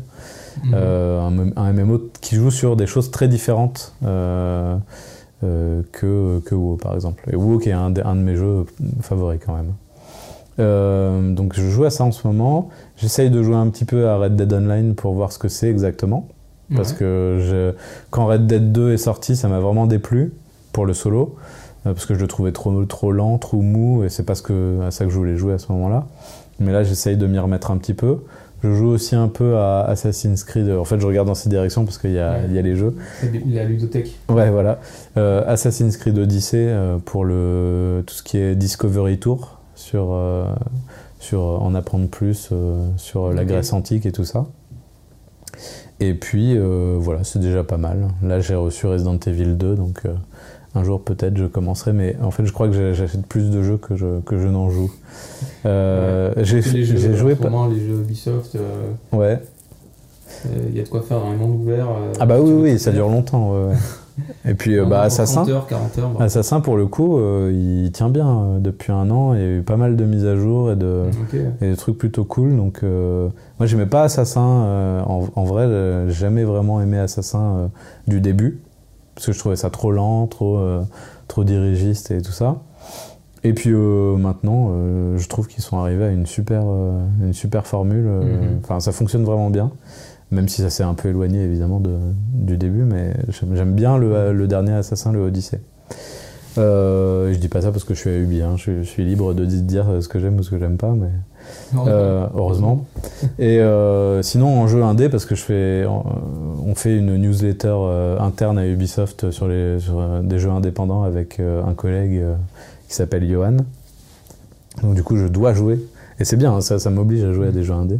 Mhm. 0.63 0.73
Euh, 0.75 1.49
un, 1.55 1.73
MMO 1.73 1.99
qui 2.21 2.35
joue 2.35 2.51
sur 2.51 2.75
des 2.75 2.85
choses 2.85 3.09
très 3.09 3.27
différentes 3.27 3.95
euh, 4.05 4.75
euh, 4.75 4.77
que, 5.41 6.39
que 6.39 6.55
WoW, 6.55 6.77
par 6.77 6.93
exemple. 6.95 7.23
Et 7.31 7.35
WoW 7.35 7.59
qui 7.59 7.69
est 7.69 7.73
un 7.73 7.89
de, 7.91 8.01
un 8.03 8.15
de 8.15 8.21
mes 8.21 8.35
jeux 8.35 8.65
favoris, 9.01 9.39
quand 9.45 9.55
même. 9.55 11.35
donc 11.35 11.53
je 11.55 11.67
joue 11.69 11.85
à 11.85 11.89
ça 11.89 12.03
en 12.03 12.11
ce 12.11 12.27
moment. 12.27 12.69
J'essaye 12.97 13.29
de 13.29 13.41
jouer 13.41 13.55
un 13.55 13.69
petit 13.69 13.85
peu 13.85 14.07
à 14.07 14.17
Red 14.17 14.35
Dead 14.35 14.51
Online 14.53 14.95
pour 14.95 15.13
voir 15.13 15.31
ce 15.31 15.39
que 15.39 15.47
c'est 15.47 15.69
exactement. 15.69 16.27
Parce 16.75 16.93
que 16.93 17.37
je, 17.41 17.73
quand 18.11 18.27
Red 18.27 18.47
Dead 18.47 18.71
2 18.71 18.93
est 18.93 18.97
sorti, 18.97 19.35
ça 19.35 19.47
m'a 19.49 19.59
vraiment 19.59 19.87
déplu 19.87 20.33
pour 20.71 20.85
le 20.85 20.93
solo. 20.93 21.35
Parce 21.83 22.05
que 22.05 22.13
je 22.13 22.19
le 22.19 22.27
trouvais 22.27 22.51
trop, 22.51 22.85
trop 22.85 23.11
lent, 23.11 23.37
trop 23.39 23.61
mou, 23.61 24.03
et 24.03 24.09
c'est 24.09 24.23
parce 24.23 24.41
que 24.41 24.81
à 24.83 24.91
ça 24.91 25.03
que 25.03 25.09
je 25.09 25.17
voulais 25.17 25.35
jouer 25.35 25.53
à 25.53 25.57
ce 25.57 25.71
moment-là. 25.71 26.05
Mais 26.59 26.71
là, 26.71 26.83
j'essaye 26.83 27.17
de 27.17 27.25
m'y 27.25 27.39
remettre 27.39 27.71
un 27.71 27.77
petit 27.77 27.95
peu. 27.95 28.19
Je 28.63 28.73
joue 28.73 28.89
aussi 28.89 29.15
un 29.15 29.27
peu 29.27 29.57
à 29.57 29.81
Assassin's 29.81 30.43
Creed. 30.43 30.69
En 30.69 30.85
fait, 30.85 30.99
je 30.99 31.07
regarde 31.07 31.27
dans 31.27 31.35
ces 31.35 31.49
directions 31.49 31.83
parce 31.83 31.97
qu'il 31.97 32.11
y, 32.11 32.19
a, 32.19 32.45
y 32.45 32.59
a 32.59 32.61
les 32.61 32.75
jeux. 32.75 32.95
La 33.47 33.63
ludothèque. 33.63 34.19
Ouais, 34.29 34.51
voilà. 34.51 34.79
Euh, 35.17 35.43
Assassin's 35.47 35.97
Creed 35.97 36.17
Odyssey 36.17 36.67
euh, 36.69 36.97
pour 36.97 37.25
le, 37.25 38.03
tout 38.05 38.13
ce 38.13 38.21
qui 38.21 38.37
est 38.37 38.55
Discovery 38.55 39.17
Tour, 39.17 39.57
sur, 39.73 40.09
euh, 40.11 40.45
sur 41.19 41.41
en 41.41 41.73
apprendre 41.73 42.07
plus 42.07 42.49
sur 42.97 43.33
la 43.33 43.45
Grèce 43.45 43.73
antique 43.73 44.05
et 44.05 44.11
tout 44.11 44.25
ça. 44.25 44.45
Et 45.99 46.13
puis, 46.13 46.57
voilà, 46.57 47.23
c'est 47.23 47.39
déjà 47.39 47.63
pas 47.63 47.77
mal. 47.77 48.09
Là, 48.21 48.39
j'ai 48.41 48.55
reçu 48.55 48.85
Resident 48.85 49.17
Evil 49.25 49.55
2, 49.55 49.75
donc 49.75 50.03
un 50.73 50.83
jour 50.83 51.01
peut-être 51.01 51.37
je 51.37 51.45
commencerai, 51.45 51.93
mais 51.93 52.15
en 52.21 52.31
fait 52.31 52.45
je 52.45 52.53
crois 52.53 52.67
que 52.67 52.93
j'achète 52.93 53.25
plus 53.25 53.49
de 53.49 53.61
jeux 53.61 53.77
que 53.77 53.95
je, 53.95 54.21
que 54.21 54.37
je 54.37 54.47
n'en 54.47 54.69
joue. 54.69 54.91
Euh, 55.65 56.33
j'ai 56.37 56.61
joué 56.61 57.35
pas. 57.35 57.49
les 57.69 57.79
jeux 57.79 58.01
Ubisoft. 58.01 58.55
Euh, 58.55 59.17
ouais. 59.17 59.39
Il 60.45 60.75
euh, 60.75 60.77
y 60.77 60.79
a 60.79 60.83
de 60.83 60.87
quoi 60.87 61.01
faire 61.01 61.19
dans 61.19 61.31
les 61.31 61.37
mondes 61.37 61.59
ouverts. 61.61 61.87
ah 62.19 62.25
bah 62.25 62.39
oui, 62.39 62.53
oui, 62.53 62.79
ça 62.79 62.91
dure 62.91 63.09
longtemps. 63.09 63.53
Et 64.45 64.53
puis 64.53 64.77
bah, 64.79 65.01
Assassin, 65.01 65.47
heures, 65.47 65.67
40 65.67 65.97
heures, 65.97 66.21
Assassin 66.21 66.61
pour 66.61 66.77
le 66.77 66.85
coup, 66.85 67.19
il 67.49 67.91
tient 67.91 68.09
bien 68.09 68.59
depuis 68.59 68.91
un 68.91 69.09
an. 69.09 69.33
Il 69.33 69.39
y 69.39 69.43
a 69.43 69.57
eu 69.57 69.61
pas 69.61 69.77
mal 69.77 69.95
de 69.97 70.05
mises 70.05 70.25
à 70.25 70.35
jour 70.35 70.71
et 70.71 70.75
de, 70.75 71.05
et 71.61 71.75
trucs 71.75 71.97
plutôt 71.97 72.23
cool. 72.23 72.55
Donc 72.55 72.81
moi 72.83 73.65
j'aimais 73.65 73.85
pas 73.87 74.03
Assassin. 74.03 75.03
En, 75.05 75.27
en, 75.35 75.43
vrai, 75.43 75.67
j'ai 76.07 76.13
jamais 76.13 76.43
vraiment 76.43 76.81
aimé 76.81 76.97
Assassin 76.97 77.71
du 78.07 78.21
début 78.21 78.61
parce 79.15 79.27
que 79.27 79.31
je 79.33 79.39
trouvais 79.39 79.55
ça 79.55 79.69
trop 79.69 79.91
lent, 79.91 80.27
trop, 80.27 80.57
euh, 80.57 80.81
trop 81.27 81.43
dirigiste 81.43 82.11
et 82.11 82.21
tout 82.21 82.31
ça. 82.31 82.61
Et 83.43 83.53
puis 83.53 83.71
euh, 83.73 84.17
maintenant, 84.17 84.69
euh, 84.71 85.17
je 85.17 85.27
trouve 85.27 85.47
qu'ils 85.47 85.63
sont 85.63 85.77
arrivés 85.77 86.05
à 86.05 86.11
une 86.11 86.25
super, 86.25 86.63
une 87.21 87.33
super 87.33 87.65
formule. 87.65 88.05
Mhm. 88.05 88.59
Enfin, 88.63 88.79
ça 88.79 88.91
fonctionne 88.91 89.23
vraiment 89.23 89.49
bien, 89.49 89.71
même 90.31 90.47
si 90.47 90.61
ça 90.61 90.69
s'est 90.69 90.83
un 90.83 90.93
peu 90.93 91.09
éloigné 91.09 91.43
évidemment 91.43 91.79
de, 91.79 91.97
du 92.33 92.57
début, 92.57 92.83
mais 92.83 93.13
j'aime 93.53 93.73
bien 93.73 93.97
le, 93.97 94.31
le, 94.31 94.47
dernier 94.47 94.73
Assassin, 94.73 95.11
le 95.11 95.19
Odyssey. 95.19 95.59
je 96.55 97.35
dis 97.35 97.49
pas 97.49 97.61
ça 97.61 97.71
parce 97.71 97.83
que 97.83 97.93
je 97.93 97.99
suis 97.99 98.09
à 98.09 98.17
Ubi, 98.17 98.41
hein. 98.41 98.55
je, 98.57 98.83
suis 98.83 99.03
libre 99.03 99.33
de 99.33 99.45
dire 99.45 99.87
ce 100.01 100.07
que 100.07 100.19
j'aime 100.19 100.37
ou 100.39 100.43
ce 100.43 100.51
que 100.51 100.59
j'aime 100.59 100.77
pas, 100.77 100.93
mais 100.93 101.09
euh, 101.75 102.27
heureusement. 102.35 102.85
Et 103.39 103.59
euh, 103.59 104.21
sinon, 104.21 104.59
en 104.59 104.67
jeu 104.67 104.83
indé, 104.83 105.09
parce 105.09 105.25
que 105.25 105.35
je 105.35 105.41
fais, 105.41 105.85
on 105.85 106.75
fait 106.75 106.97
une 106.97 107.17
newsletter 107.17 107.73
euh, 107.73 108.19
interne 108.19 108.57
à 108.57 108.67
Ubisoft 108.67 109.31
sur, 109.31 109.47
les, 109.47 109.77
des 110.23 110.39
jeux 110.39 110.49
indépendants 110.49 111.03
avec 111.03 111.39
un 111.39 111.73
collègue 111.73 112.21
qui 112.87 112.95
s'appelle 112.95 113.29
Johan. 113.29 113.57
Donc 114.83 114.95
du 114.95 115.03
coup, 115.03 115.17
je 115.17 115.27
dois 115.27 115.53
jouer. 115.53 115.79
Et 116.19 116.25
c'est 116.25 116.37
bien, 116.37 116.53
hein, 116.53 116.61
ça, 116.61 116.79
ça 116.79 116.89
m'oblige 116.89 117.23
à 117.23 117.33
jouer 117.33 117.47
à 117.47 117.51
des 117.51 117.63
jeux 117.63 117.73
indés. 117.73 117.99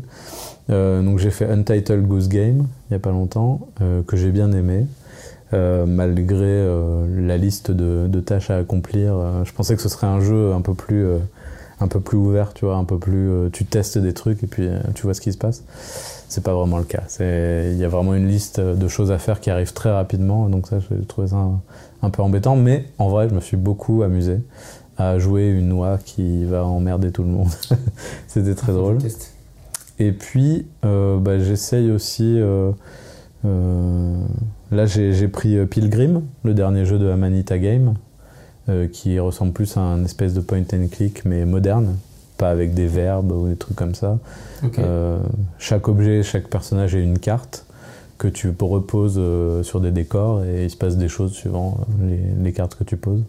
donc 0.69 1.19
j'ai 1.19 1.31
fait 1.31 1.49
Untitled 1.49 2.07
Goose 2.07 2.29
Game 2.29 2.67
il 2.89 2.91
n'y 2.93 2.95
a 2.95 2.99
pas 2.99 3.11
longtemps, 3.11 3.67
que 4.07 4.15
j'ai 4.15 4.31
bien 4.31 4.51
aimé. 4.51 4.85
malgré 5.51 6.67
la 7.17 7.37
liste 7.37 7.71
de, 7.71 8.07
de, 8.07 8.19
tâches 8.19 8.51
à 8.51 8.57
accomplir, 8.57 9.15
je 9.43 9.51
pensais 9.53 9.75
que 9.75 9.81
ce 9.81 9.89
serait 9.89 10.07
un 10.07 10.19
jeu 10.19 10.53
un 10.53 10.61
peu 10.61 10.73
plus 10.73 11.05
un 11.81 11.87
peu 11.87 11.99
plus 11.99 12.17
ouvert, 12.17 12.53
tu 12.53 12.65
vois, 12.65 12.75
un 12.75 12.83
peu 12.83 12.97
plus. 12.97 13.29
Euh, 13.29 13.49
tu 13.51 13.65
testes 13.65 13.97
des 13.97 14.13
trucs 14.13 14.43
et 14.43 14.47
puis 14.47 14.67
euh, 14.67 14.79
tu 14.93 15.03
vois 15.03 15.13
ce 15.13 15.21
qui 15.21 15.33
se 15.33 15.37
passe. 15.37 15.63
C'est 16.29 16.43
pas 16.43 16.53
vraiment 16.53 16.77
le 16.77 16.83
cas. 16.83 17.03
Il 17.19 17.77
y 17.77 17.83
a 17.83 17.89
vraiment 17.89 18.13
une 18.13 18.27
liste 18.27 18.59
de 18.61 18.87
choses 18.87 19.11
à 19.11 19.17
faire 19.17 19.41
qui 19.41 19.49
arrive 19.49 19.73
très 19.73 19.91
rapidement, 19.91 20.47
donc 20.47 20.67
ça, 20.67 20.77
j'ai 20.79 21.03
trouvé 21.05 21.27
ça 21.27 21.49
un, 22.01 22.09
peu 22.09 22.21
embêtant. 22.21 22.55
Mais 22.55 22.85
en 22.99 23.09
vrai, 23.09 23.27
je 23.27 23.35
me 23.35 23.41
suis 23.41 23.57
beaucoup 23.57 24.03
amusé 24.03 24.37
à 24.97 25.17
jouer 25.19 25.49
une 25.49 25.67
noix 25.67 25.97
qui 25.97 26.45
va 26.45 26.63
emmerder 26.63 27.11
tout 27.11 27.23
le 27.23 27.29
monde. 27.29 27.49
C'était 28.27 28.55
très 28.55 28.71
drôle. 28.71 28.99
Et 29.99 30.13
puis, 30.13 30.67
euh, 30.85 31.17
bah, 31.17 31.37
j'essaye 31.39 31.91
aussi. 31.91 32.39
là, 33.43 34.85
j'ai 34.85 35.27
pris 35.27 35.65
Pilgrim, 35.65 36.21
le 36.45 36.53
dernier 36.53 36.85
jeu 36.85 36.97
de 36.97 37.09
Amanita 37.09 37.57
Game, 37.57 37.95
euh, 38.69 38.87
qui 38.87 39.19
ressemble 39.19 39.53
plus 39.53 39.75
à 39.75 39.79
un 39.79 40.05
espèce 40.05 40.35
de 40.35 40.39
point 40.39 40.61
and 40.71 40.85
click 40.91 41.25
mais 41.25 41.45
moderne, 41.45 41.97
pas 42.37 42.51
avec 42.51 42.75
des 42.75 42.85
verbes 42.85 43.31
ou 43.31 43.47
des 43.47 43.55
trucs 43.55 43.75
comme 43.75 43.95
ça. 43.95 44.19
Euh, 44.77 45.17
chaque 45.57 45.87
objet, 45.87 46.21
chaque 46.21 46.47
personnage 46.47 46.93
a 46.93 46.99
une 46.99 47.17
carte 47.17 47.65
que 48.19 48.27
tu 48.27 48.53
reposes 48.59 49.15
euh, 49.17 49.63
sur 49.63 49.81
des 49.81 49.89
décors 49.89 50.43
et 50.43 50.65
il 50.65 50.69
se 50.69 50.77
passe 50.77 50.95
des 50.95 51.07
choses 51.07 51.31
suivant 51.31 51.79
les, 52.39 52.53
cartes 52.53 52.75
que 52.75 52.83
tu 52.83 52.97
poses. 52.97 53.23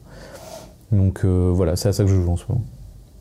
Donc 0.93 1.25
voilà, 1.25 1.77
c'est 1.77 1.89
à 1.89 1.95
ça 1.95 2.05
que 2.05 2.11
je 2.11 2.21
joue 2.21 2.31
en 2.31 2.37
ce 2.37 2.45
moment. 2.51 2.65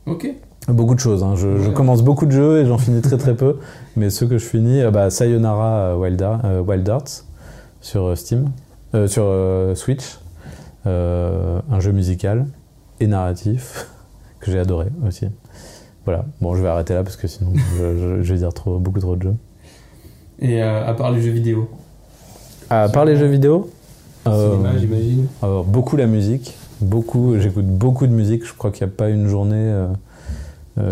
Ok. 0.05 0.28
Beaucoup 0.68 0.95
de 0.95 0.99
choses. 0.99 1.24
Hein. 1.24 1.36
Je, 1.38 1.70
commence 1.70 2.03
beaucoup 2.03 2.26
de 2.26 2.32
jeux 2.32 2.59
et 2.59 2.66
j'en 2.66 2.78
finis 2.78 3.01
très 3.01 3.18
très 3.18 3.36
peu. 3.36 3.55
Mais 3.95 4.09
ceux 4.09 4.28
que 4.28 4.38
je 4.38 4.45
finis, 4.45 4.82
bah, 4.91 5.09
Sayonara 5.09 5.97
Wild, 5.97 6.22
Wild 6.68 6.89
Arts 6.89 7.24
sur 7.80 8.18
Steam, 8.18 8.49
sur 9.07 9.34
Switch. 9.76 10.21
Euh, 10.88 11.60
un 11.70 11.80
jeu 11.80 11.92
musical 11.92 12.48
et 13.00 13.06
narratif 13.06 13.88
que 14.40 14.52
j'ai 14.52 14.60
adoré 14.60 14.88
aussi. 15.08 15.28
Voilà, 16.06 16.26
bon, 16.42 16.56
je 16.56 16.64
vais 16.64 16.70
arrêter 16.70 16.96
là 16.96 17.04
parce 17.04 17.16
que 17.16 17.28
sinon 17.28 17.54
je, 17.78 18.34
vais 18.34 18.38
dire 18.38 18.54
trop, 18.54 18.80
beaucoup 18.80 19.00
trop 19.00 19.16
de 19.16 19.22
jeux. 19.22 19.36
Et 20.40 20.64
euh, 20.64 20.88
à 20.88 20.94
part 20.96 21.12
les 21.12 21.22
jeux 21.22 21.30
vidéo 21.30 21.70
À 22.72 22.90
part 22.90 23.06
les 23.06 23.16
jeux 23.16 23.28
vidéo 23.28 23.70
Cinéma, 24.24 24.70
euh, 24.70 24.80
j'imagine. 24.80 25.28
beaucoup 25.68 25.98
la 25.98 26.08
musique, 26.08 26.56
beaucoup, 26.80 27.40
j'écoute 27.40 27.66
beaucoup 27.66 28.08
de 28.08 28.12
musique. 28.12 28.46
Je 28.46 28.54
crois 28.54 28.72
qu'il 28.72 28.86
n'y 28.86 28.94
a 28.94 28.96
pas 28.96 29.10
une 29.10 29.28
journée 29.28 29.72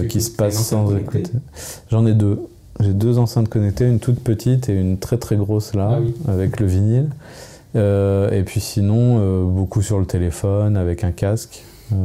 qui 0.08 0.22
se 0.22 0.30
passe 0.32 0.56
sans 0.56 0.96
écouter. 0.96 1.32
J'en 1.90 2.06
ai 2.06 2.14
deux. 2.14 2.48
J'ai 2.80 2.94
deux 2.94 3.18
enceintes 3.18 3.50
connectées, 3.50 3.88
une 3.88 4.00
toute 4.00 4.20
petite 4.20 4.70
et 4.70 4.74
une 4.74 5.00
très 5.00 5.18
très 5.18 5.36
grosse 5.36 5.74
là, 5.74 6.00
ah 6.00 6.32
avec 6.32 6.60
le 6.60 6.66
vinyle. 6.66 7.10
Euh, 7.76 8.32
et 8.32 8.44
puis 8.44 8.60
sinon, 8.60 9.20
euh, 9.20 9.44
beaucoup 9.46 9.82
sur 9.82 10.00
le 10.00 10.06
téléphone 10.06 10.78
avec 10.78 11.04
un 11.04 11.12
casque, 11.12 11.64
euh, 11.94 11.96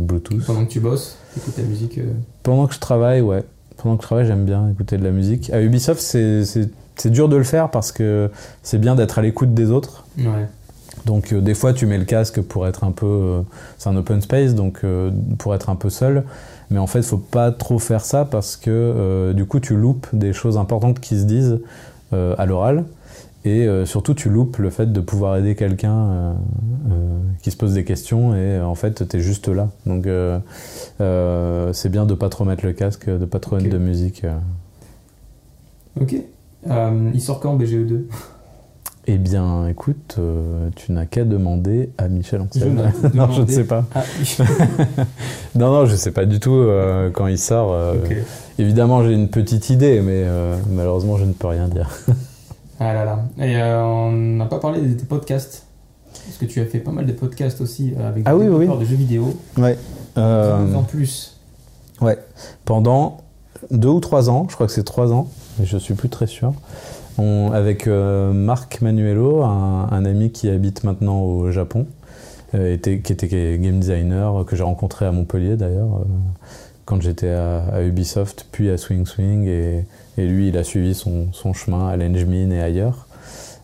Bluetooth. 0.00 0.44
Pendant 0.44 0.64
que 0.64 0.70
tu 0.70 0.80
bosses, 0.80 1.16
tu 1.32 1.40
écoutes 1.40 1.58
la 1.58 1.64
musique 1.64 2.00
Pendant 2.42 2.66
que 2.66 2.74
je 2.74 2.80
travaille, 2.80 3.20
ouais. 3.20 3.44
Pendant 3.76 3.96
que 3.96 4.02
je 4.02 4.06
travaille, 4.06 4.26
j'aime 4.26 4.44
bien 4.44 4.70
écouter 4.70 4.96
de 4.96 5.04
la 5.04 5.10
musique. 5.10 5.50
À 5.50 5.60
Ubisoft, 5.60 6.00
c'est 6.00 7.10
dur 7.10 7.28
de 7.28 7.36
le 7.36 7.44
faire 7.44 7.70
parce 7.70 7.92
que 7.92 8.30
c'est 8.62 8.78
bien 8.78 8.94
d'être 8.94 9.18
à 9.18 9.22
l'écoute 9.22 9.52
des 9.52 9.70
autres. 9.70 10.04
Ouais. 10.18 10.46
Donc 11.04 11.34
des 11.34 11.54
fois, 11.54 11.72
tu 11.72 11.84
mets 11.84 11.98
le 11.98 12.04
casque 12.04 12.40
pour 12.40 12.66
être 12.66 12.84
un 12.84 12.90
peu... 12.90 13.42
c'est 13.76 13.90
un 13.90 13.96
open 13.96 14.22
space, 14.22 14.54
donc 14.54 14.80
pour 15.38 15.54
être 15.54 15.68
un 15.68 15.76
peu 15.76 15.90
seul. 15.90 16.24
Mais 16.70 16.78
en 16.78 16.86
fait, 16.86 17.00
il 17.00 17.04
faut 17.04 17.18
pas 17.18 17.52
trop 17.52 17.78
faire 17.78 18.04
ça 18.04 18.24
parce 18.24 18.56
que 18.56 19.32
du 19.34 19.44
coup, 19.44 19.60
tu 19.60 19.76
loupes 19.76 20.06
des 20.14 20.32
choses 20.32 20.56
importantes 20.56 20.98
qui 20.98 21.18
se 21.18 21.24
disent 21.24 21.60
à 22.12 22.46
l'oral. 22.46 22.86
Et 23.46 23.64
euh, 23.68 23.86
surtout, 23.86 24.12
tu 24.12 24.28
loupes 24.28 24.56
le 24.56 24.70
fait 24.70 24.92
de 24.92 25.00
pouvoir 25.00 25.36
aider 25.36 25.54
quelqu'un 25.54 25.94
euh, 25.94 26.32
euh, 26.90 27.18
qui 27.42 27.52
se 27.52 27.56
pose 27.56 27.74
des 27.74 27.84
questions 27.84 28.34
et 28.34 28.60
en 28.60 28.74
fait, 28.74 29.08
tu 29.08 29.16
es 29.16 29.20
juste 29.20 29.46
là. 29.46 29.68
Donc, 29.86 30.08
c'est 31.72 31.88
bien 31.88 32.06
de 32.06 32.14
pas 32.14 32.28
trop 32.28 32.44
mettre 32.44 32.66
le 32.66 32.72
casque, 32.72 33.08
de 33.08 33.24
pas 33.24 33.38
trop 33.38 33.56
mettre 33.56 33.70
de 33.70 33.78
musique. 33.78 34.26
Ok. 36.00 36.16
il 36.66 37.20
sort 37.20 37.40
quand 37.40 37.56
BGE2 37.56 38.02
eh 39.08 39.18
bien, 39.18 39.68
écoute, 39.68 40.18
tu 40.74 40.90
n'as 40.90 41.06
qu'à 41.06 41.22
demander 41.22 41.90
à 41.96 42.08
Michel 42.08 42.40
Ancel. 42.40 42.72
non, 43.14 43.30
je 43.30 43.42
ne 43.42 43.46
sais 43.46 43.62
pas. 43.62 43.84
non, 45.54 45.70
non, 45.70 45.86
je 45.86 45.92
ne 45.92 45.96
sais 45.96 46.10
pas 46.10 46.24
du 46.24 46.40
tout 46.40 46.66
quand 47.12 47.28
il 47.28 47.38
sort. 47.38 47.78
Évidemment, 48.58 49.04
j'ai 49.04 49.12
une 49.12 49.28
petite 49.28 49.70
idée, 49.70 50.00
mais 50.00 50.24
malheureusement, 50.72 51.18
je 51.18 51.24
ne 51.24 51.32
peux 51.32 51.46
rien 51.46 51.68
dire. 51.68 51.88
Ah 52.80 52.92
là 52.92 53.04
là. 53.04 53.18
Et 53.38 53.56
euh, 53.56 53.82
on 53.82 54.12
n'a 54.12 54.46
pas 54.46 54.58
parlé 54.58 54.80
des 54.80 55.04
podcasts. 55.04 55.66
Parce 56.12 56.38
que 56.38 56.46
tu 56.46 56.60
as 56.60 56.64
fait 56.64 56.78
pas 56.78 56.92
mal 56.92 57.06
de 57.06 57.12
podcasts 57.12 57.60
aussi 57.60 57.94
euh, 57.98 58.08
avec 58.08 58.24
Ah 58.26 58.34
des 58.36 58.48
oui, 58.48 58.66
de 58.66 58.84
jeux 58.84 58.96
vidéo. 58.96 59.36
Ouais. 59.58 59.78
Euh, 60.16 60.74
En 60.74 60.82
plus. 60.82 61.38
Ouais, 62.00 62.18
pendant 62.64 63.18
deux 63.70 63.88
ou 63.88 64.00
trois 64.00 64.28
ans, 64.28 64.46
je 64.48 64.54
crois 64.54 64.66
que 64.66 64.72
c'est 64.72 64.84
trois 64.84 65.12
ans, 65.12 65.28
mais 65.58 65.64
je 65.66 65.78
suis 65.78 65.94
plus 65.94 66.08
très 66.08 66.26
sûr. 66.26 66.52
On, 67.18 67.50
avec 67.52 67.86
euh, 67.86 68.32
Marc 68.32 68.82
Manuelo, 68.82 69.42
un, 69.42 69.88
un 69.90 70.04
ami 70.04 70.30
qui 70.30 70.50
habite 70.50 70.84
maintenant 70.84 71.20
au 71.20 71.50
Japon, 71.50 71.86
euh, 72.54 72.74
était, 72.74 73.00
qui 73.00 73.12
était 73.12 73.28
game 73.58 73.78
designer, 73.80 74.44
que 74.44 74.56
j'ai 74.56 74.62
rencontré 74.62 75.06
à 75.06 75.12
Montpellier 75.12 75.56
d'ailleurs, 75.56 76.00
euh, 76.00 76.04
quand 76.84 77.00
j'étais 77.00 77.30
à, 77.30 77.64
à 77.72 77.82
Ubisoft, 77.82 78.46
puis 78.52 78.70
à 78.70 78.76
Swing 78.76 79.06
Swing, 79.06 79.46
et, 79.46 79.86
et 80.18 80.26
lui 80.26 80.48
il 80.48 80.56
a 80.56 80.64
suivi 80.64 80.94
son, 80.94 81.32
son 81.32 81.52
chemin 81.52 81.88
à 81.88 81.96
l'Engmin 81.96 82.50
et 82.50 82.60
ailleurs. 82.60 83.06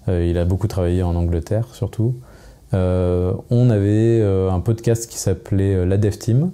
Euh, 0.09 0.26
il 0.28 0.38
a 0.38 0.44
beaucoup 0.44 0.66
travaillé 0.66 1.03
en 1.03 1.14
Angleterre 1.14 1.68
surtout. 1.72 2.14
Euh, 2.74 3.34
on 3.50 3.70
avait 3.70 4.20
euh, 4.20 4.50
un 4.50 4.61
podcast 4.61 5.09
qui 5.09 5.18
s'appelait 5.18 5.84
La 5.86 5.96
Dev 5.96 6.16
Team. 6.16 6.50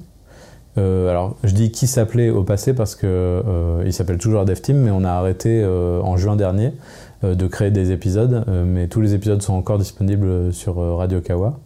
Alors, 0.76 1.34
je 1.42 1.54
dis 1.54 1.72
qui 1.72 1.88
s'appelait 1.88 2.30
au 2.30 2.44
passé 2.44 2.72
parce 2.72 2.94
que 2.94 3.42
il 3.84 3.92
s'appelle 3.92 4.18
toujours 4.18 4.44
Dev 4.44 4.60
Team, 4.60 4.76
mais 4.76 4.92
on 4.92 5.02
a 5.02 5.10
arrêté 5.10 5.66
en 5.66 6.16
juin 6.16 6.36
dernier 6.36 6.72
de 7.24 7.46
créer 7.48 7.72
des 7.72 7.90
épisodes. 7.90 8.44
mais 8.64 8.86
tous 8.86 9.00
les 9.00 9.12
épisodes 9.12 9.42
sont 9.42 9.54
encore 9.54 9.78
disponibles 9.78 10.52
sur 10.52 10.76
Radio 10.76 11.20
Kawa, 11.20 11.58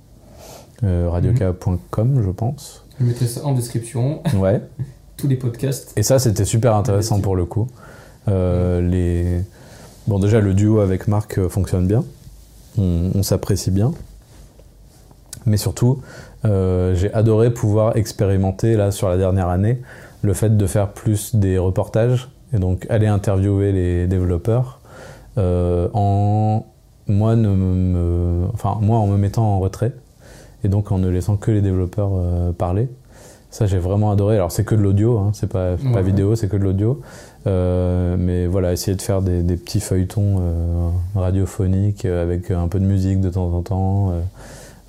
radiokawa.com, 0.82 2.22
je 2.24 2.30
pense. 2.30 2.86
Je 2.98 3.04
mettrai 3.04 3.26
ça 3.26 3.44
en 3.44 3.52
description. 3.52 4.22
Ouais. 4.34 4.62
Tous 5.18 5.28
les 5.28 5.36
podcasts. 5.36 5.92
Et 5.98 6.02
ça, 6.02 6.18
c'était 6.18 6.46
super 6.46 6.74
intéressant 6.74 7.20
pour 7.20 7.36
le 7.36 7.44
coup. 7.44 7.68
Euh, 8.28 8.80
les... 8.80 9.42
Bon, 10.06 10.18
déjà, 10.18 10.40
le 10.40 10.54
duo 10.54 10.80
avec 10.80 11.08
Marc 11.08 11.38
euh, 11.38 11.48
fonctionne 11.48 11.86
bien. 11.86 12.04
On, 12.78 13.10
on 13.14 13.22
s'apprécie 13.22 13.70
bien. 13.70 13.92
Mais 15.44 15.56
surtout, 15.56 16.00
euh, 16.44 16.94
j'ai 16.94 17.12
adoré 17.12 17.52
pouvoir 17.52 17.96
expérimenter, 17.96 18.76
là, 18.76 18.90
sur 18.90 19.08
la 19.08 19.16
dernière 19.16 19.48
année, 19.48 19.80
le 20.22 20.34
fait 20.34 20.56
de 20.56 20.66
faire 20.66 20.90
plus 20.90 21.34
des 21.34 21.58
reportages 21.58 22.30
et 22.54 22.58
donc 22.58 22.86
aller 22.90 23.08
interviewer 23.08 23.72
les 23.72 24.06
développeurs 24.06 24.78
euh, 25.38 25.88
en 25.94 26.66
moi, 27.08 27.34
ne 27.34 27.48
me, 27.48 28.46
enfin, 28.52 28.78
moi 28.80 28.98
en 28.98 29.08
me 29.08 29.16
mettant 29.16 29.44
en 29.44 29.58
retrait 29.58 29.92
et 30.62 30.68
donc 30.68 30.92
en 30.92 30.98
ne 30.98 31.08
laissant 31.08 31.36
que 31.36 31.50
les 31.50 31.60
développeurs 31.60 32.10
euh, 32.14 32.52
parler. 32.52 32.88
Ça, 33.50 33.66
j'ai 33.66 33.78
vraiment 33.78 34.10
adoré. 34.10 34.36
Alors, 34.36 34.52
c'est 34.52 34.64
que 34.64 34.74
de 34.74 34.80
l'audio, 34.80 35.18
hein, 35.18 35.30
c'est 35.34 35.48
pas, 35.48 35.76
pas 35.92 36.00
vidéo, 36.00 36.36
c'est 36.36 36.48
que 36.48 36.56
de 36.56 36.62
l'audio. 36.62 37.02
Euh, 37.46 38.16
mais 38.18 38.46
voilà, 38.46 38.72
essayer 38.72 38.96
de 38.96 39.02
faire 39.02 39.22
des, 39.22 39.56
petits 39.56 39.80
feuilletons 39.80 40.36
euh, 40.40 40.88
radiophoniques 41.14 42.04
euh, 42.04 42.22
avec 42.22 42.50
un 42.50 42.68
peu 42.68 42.78
de 42.78 42.84
musique 42.84 43.20
de 43.20 43.30
temps 43.30 43.52
en 43.52 43.62
temps, 43.62 44.12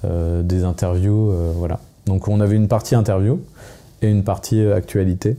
des 0.04 0.66
interviews, 0.66 1.32
voilà. 1.56 1.80
Donc, 2.06 2.28
on 2.28 2.41
avait 2.41 2.58
une 2.58 2.68
partie 2.68 2.93
interview 2.93 3.39
et 4.01 4.10
une 4.10 4.26
partie 4.26 4.62
actualité. 4.62 5.38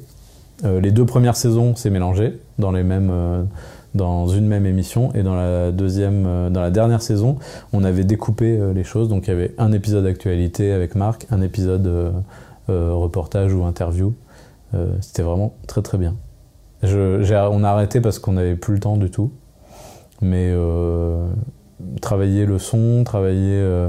Les 0.65 0.91
deux 0.91 1.05
premières 1.05 1.37
saisons, 1.37 1.77
c'est 1.77 1.91
mélangé 1.91 2.41
dans 2.59 2.73
les 2.73 2.83
mêmes, 2.83 3.13
dans 3.95 4.27
une 4.29 4.47
même 4.47 4.65
émission, 4.65 5.13
et 5.13 5.23
dans 5.23 5.35
la 5.35 5.71
deuxième, 5.71 6.51
dans 6.51 6.63
la 6.63 6.71
dernière 6.71 7.03
saison, 7.03 7.37
on 7.75 7.85
avait 7.85 8.05
découpé 8.05 8.59
les 8.75 8.85
choses. 8.85 9.11
Donc, 9.11 9.27
il 9.27 9.31
y 9.31 9.35
avait 9.35 9.55
un 9.59 9.71
épisode 9.73 10.07
actualité 10.07 10.73
avec 10.73 10.95
Marc, 10.95 11.27
un 11.31 11.43
épisode 11.43 12.15
reportage 12.69 13.53
ou 13.53 13.65
interview. 13.65 14.15
C'était 15.03 15.23
vraiment 15.23 15.53
très 15.67 15.83
très 15.83 15.99
bien. 15.99 16.15
Je- 16.85 17.35
on 17.51 17.65
a 17.65 17.69
arrêté 17.71 18.01
parce 18.01 18.19
qu'on 18.19 18.33
n'avait 18.33 18.57
plus 18.57 18.75
le 18.75 18.81
temps 18.81 18.97
du 18.97 19.11
tout. 19.11 19.31
Mais 20.23 20.49
euh, 20.53 21.27
travailler 22.01 22.47
le 22.47 22.59
son, 22.59 23.03
travailler 23.05 23.59
euh, 23.61 23.89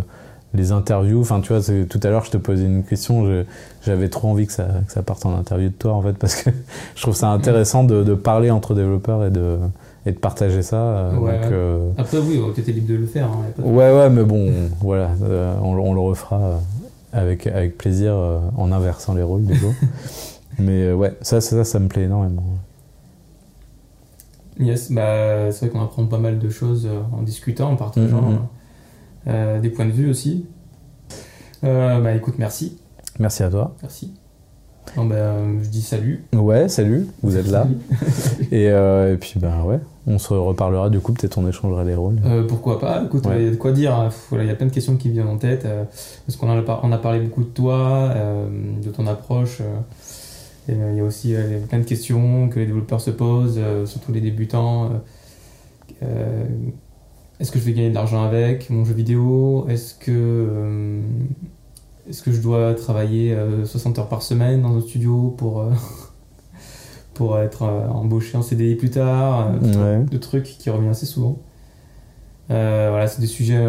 les 0.54 0.72
interviews. 0.72 1.22
Enfin, 1.22 1.39
tu 1.41 1.54
vois, 1.54 1.62
tout 1.62 2.00
à 2.04 2.10
l'heure, 2.10 2.26
je 2.26 2.32
te 2.32 2.38
posais 2.38 2.66
une 2.66 2.84
question. 2.84 3.43
J'avais 3.86 4.10
trop 4.10 4.30
envie 4.30 4.48
que 4.48 4.54
ça, 4.54 4.68
que 4.88 4.91
ça 4.91 5.04
parte 5.04 5.26
en 5.26 5.36
interview 5.38 5.70
de 5.70 5.74
toi, 5.74 5.93
en 5.93 6.02
fait, 6.02 6.14
parce 6.14 6.36
que 6.36 6.50
je 6.96 7.02
trouve 7.02 7.16
ça 7.16 7.30
intéressant 7.30 7.84
de, 7.84 8.04
de 8.04 8.14
parler 8.16 8.50
entre 8.52 8.74
développeurs 8.74 9.26
et 9.26 9.30
de, 9.32 9.58
et 10.06 10.12
de 10.12 10.18
partager 10.18 10.62
ça. 10.62 10.78
euh, 10.78 11.18
Ouais. 11.18 11.39
donc, 11.41 11.52
euh, 11.52 11.89
Après, 11.98 12.18
oui, 12.18 12.41
tu 12.54 12.62
étais 12.62 12.72
libre 12.72 12.89
de 12.89 12.96
le 12.96 13.06
faire. 13.06 13.28
hein, 13.28 13.46
de- 13.58 13.64
Ouais, 13.64 13.93
ouais, 13.96 14.10
mais 14.10 14.24
bon, 14.24 14.52
voilà, 14.82 15.12
euh, 15.24 15.54
on, 15.62 15.74
on 15.78 15.93
le 15.93 16.02
refera 16.02 16.60
avec, 17.14 17.48
avec 17.48 17.78
plaisir 17.78 18.14
en 18.58 18.72
inversant 18.72 19.14
les 19.14 19.24
rôles, 19.24 19.46
du 19.46 19.58
coup. 19.60 19.74
mais 20.60 20.91
ouais, 20.91 21.14
ça, 21.22 21.39
ça, 21.39 21.58
ça, 21.58 21.64
ça 21.64 21.80
me 21.80 21.88
plaît 21.88 22.04
énormément. 22.04 22.43
Yes, 24.60 24.91
bah, 24.91 25.51
c'est 25.51 25.66
vrai 25.66 25.70
qu'on 25.70 25.84
apprend 25.84 26.06
pas 26.06 26.18
mal 26.20 26.39
de 26.39 26.49
choses 26.49 26.86
euh, 26.89 27.01
en 27.12 27.22
discutant, 27.24 27.72
en 27.72 27.76
partageant 27.76 28.22
Mhm. 28.22 28.39
euh, 29.28 29.60
des 29.60 29.70
points 29.70 29.86
de 29.86 29.91
vue 29.91 30.10
aussi. 30.10 30.45
Euh, 31.64 31.99
bah 32.01 32.14
écoute, 32.14 32.36
merci. 32.38 32.78
Merci 33.20 33.43
à 33.43 33.49
toi. 33.49 33.76
Merci. 33.82 34.14
Bon, 34.95 35.06
bah, 35.06 35.34
je 35.62 35.68
dis 35.68 35.82
salut. 35.82 36.24
Ouais, 36.34 36.70
salut, 36.70 37.08
vous 37.24 37.36
êtes 37.38 37.47
là. 37.49 37.68
Et, 38.51 38.70
euh, 38.70 39.14
et 39.14 39.18
puis, 39.18 39.34
ben 39.39 39.64
ouais, 39.64 39.80
on 40.08 40.20
se 40.20 40.34
reparlera 40.34 40.89
du 40.89 40.99
coup, 40.99 41.12
peut-être 41.12 41.38
on 41.38 41.47
échangera 41.47 41.84
les 41.84 41.95
rôles. 41.95 42.18
Pourquoi 42.47 42.80
pas 42.80 43.03
Écoute, 43.03 43.26
Ouais. 43.26 43.41
il 43.41 43.45
y 43.45 43.47
a 43.47 43.51
de 43.51 43.56
quoi 43.56 43.72
dire. 43.72 43.93
hein. 43.95 44.10
Voilà, 44.30 44.43
Il 44.45 44.47
y 44.47 44.51
a 44.51 44.56
plein 44.56 44.68
de 44.68 44.72
questions 44.72 44.95
qui 44.95 45.10
viennent 45.10 45.28
en 45.28 45.38
tête. 45.38 45.68
parce 46.28 46.38
qu'on 46.38 46.49
a, 46.49 46.80
on 46.84 46.91
a 46.91 46.97
parlé 46.97 47.20
beaucoup 47.20 47.43
de 47.43 47.49
toi, 47.49 48.14
de 48.84 48.89
ton 48.89 49.08
approche. 49.08 49.62
Euh, 50.70 50.91
il 50.91 50.97
y 50.97 51.01
a 51.01 51.03
aussi 51.03 51.36
euh, 51.36 51.59
plein 51.68 51.80
de 51.80 51.84
questions 51.84 52.49
que 52.49 52.59
les 52.59 52.66
développeurs 52.66 53.01
se 53.01 53.11
posent, 53.11 53.57
euh, 53.57 53.86
surtout 53.86 54.11
les 54.11 54.22
débutants. 54.22 54.91
Est-ce 57.39 57.51
que 57.51 57.59
je 57.59 57.66
vais 57.66 57.74
gagner 57.74 57.89
de 57.89 57.95
l'argent 57.95 58.24
avec 58.24 58.70
mon 58.70 58.86
jeu 58.86 58.93
vidéo? 58.93 59.66
Est-ce 59.68 59.93
que, 59.93 61.01
est-ce 62.09 62.22
que 62.24 62.32
je 62.32 62.39
dois 62.39 62.74
travailler 62.76 63.34
euh, 63.34 63.66
60 63.66 63.99
heures 63.99 64.07
par 64.07 64.22
semaine 64.22 64.61
dans 64.61 64.78
un 64.78 64.82
studio 64.82 65.36
pour, 65.38 65.61
euh, 65.61 65.72
pour 67.13 67.38
être 67.39 67.63
euh, 67.63 67.88
embauché 67.89 68.38
en 68.38 68.41
CDI 68.41 68.76
plus 68.76 68.89
tard? 68.89 69.51
Ouais. 69.61 70.03
de 70.09 70.18
trucs 70.18 70.45
qui 70.45 70.70
reviennent 70.70 70.91
assez 70.91 71.05
souvent. 71.05 71.39
Voilà, 72.47 73.07
c'est 73.07 73.22
des 73.22 73.28
sujets 73.28 73.61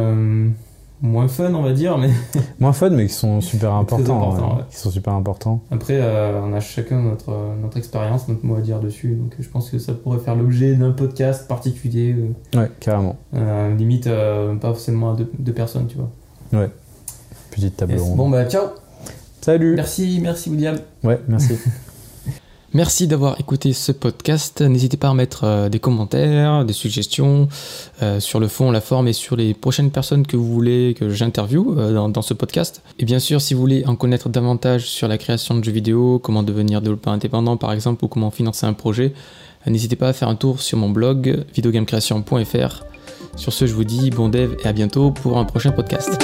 moins 1.03 1.28
fun, 1.28 1.53
on 1.55 1.62
va 1.62 1.72
dire, 1.72 1.99
mais 1.99 2.11
Moins 2.61 2.72
fun, 2.72 2.90
mais 2.90 3.07
qui 3.07 3.12
sont 3.12 3.40
super 3.40 3.72
importants. 3.74 4.34
ouais. 4.34 4.40
ouais. 4.59 4.62
Qui 4.70 4.76
sont 4.76 4.90
super 4.90 5.12
importants. 5.12 5.61
après, 5.70 5.99
euh, 6.01 6.40
on 6.42 6.53
a 6.53 6.61
chacun 6.61 7.01
notre, 7.03 7.32
notre 7.62 7.76
expérience, 7.76 8.28
notre 8.28 8.44
mot 8.47 8.57
à 8.57 8.61
dire 8.61 8.80
dessus. 8.80 9.14
Donc, 9.14 9.34
je 9.38 9.49
pense 9.49 9.70
que 9.70 9.78
ça 9.78 9.92
pourrait 9.94 10.18
faire 10.18 10.34
l'objet 10.36 10.74
d'un 10.74 10.92
podcast 10.92 11.47
particulier, 11.49 12.14
euh, 12.55 12.59
Ouais, 12.61 12.70
carrément. 12.80 13.16
euh, 13.34 13.74
limite 13.74 14.07
euh, 14.07 14.55
pas 14.57 14.68
forcément 14.68 15.12
à 15.12 15.16
deux, 15.16 15.30
deux 15.38 15.53
personnes, 15.53 15.86
tu 15.86 15.97
vois. 15.99 16.11
Petite 17.51 17.76
table 17.76 17.92
Yes. 17.92 18.03
ronde. 18.03 18.16
Bon, 18.16 18.30
bah, 18.30 18.44
ciao. 18.47 18.64
Salut 19.40 19.74
Merci, 19.76 20.18
merci, 20.22 20.51
William. 20.51 20.76
Ouais, 21.05 21.20
merci. 21.28 21.55
Merci 22.77 23.07
d'avoir 23.07 23.41
écouté 23.41 23.72
ce 23.72 23.91
podcast. 23.91 24.61
N'hésitez 24.61 24.99
pas 24.99 25.09
à 25.09 25.14
mettre 25.14 25.45
euh, 25.45 25.70
des 25.70 25.79
commentaires, 25.79 26.62
des 26.66 26.74
suggestions 26.74 27.49
euh, 28.03 28.20
sur 28.20 28.39
le 28.39 28.49
fond, 28.49 28.70
la 28.70 28.83
forme 28.83 29.09
et 29.09 29.14
sur 29.14 29.35
les 29.35 29.55
prochaines 29.55 29.91
personnes 29.91 30.27
que 30.27 30.37
vous 30.37 30.53
voulez 30.53 30.93
que 30.93 31.09
j'interviewe 31.09 31.74
euh, 31.79 32.09
dans, 32.09 32.20
ce 32.20 32.35
podcast. 32.35 32.83
Et 32.99 33.07
bien 33.07 33.18
sûr, 33.18 33.41
si 33.41 33.55
vous 33.55 33.61
voulez 33.61 33.87
en 33.87 33.97
connaître 33.97 34.29
davantage 34.29 34.91
sur 34.91 35.09
la 35.09 35.16
création 35.16 35.55
de 35.55 35.64
jeux 35.64 35.72
vidéo, 35.72 36.18
comment 36.18 36.43
devenir 36.43 36.83
développeur 36.83 37.14
indépendant 37.14 37.57
par 37.57 37.72
exemple, 37.72 38.05
ou 38.05 38.09
comment 38.09 38.31
financer 38.31 38.66
un 38.66 38.74
projet, 38.74 39.14
n'hésitez 39.66 39.97
pas 39.97 40.09
à 40.09 40.12
faire 40.12 40.28
un 40.28 40.36
tour 40.36 40.61
sur 40.61 40.77
mon 40.77 40.90
blog 40.90 41.47
videogamecreation.fr. 41.55 42.85
Sur 43.36 43.55
ce, 43.55 43.66
je 43.66 43.73
vous 43.73 43.85
dis 43.85 44.11
bon 44.11 44.28
dev 44.28 44.55
et 44.62 44.69
à 44.69 44.74
bientôt 44.74 45.12
pour 45.12 45.39
un 45.39 45.47
prochain 45.47 45.70
podcast. 45.70 46.19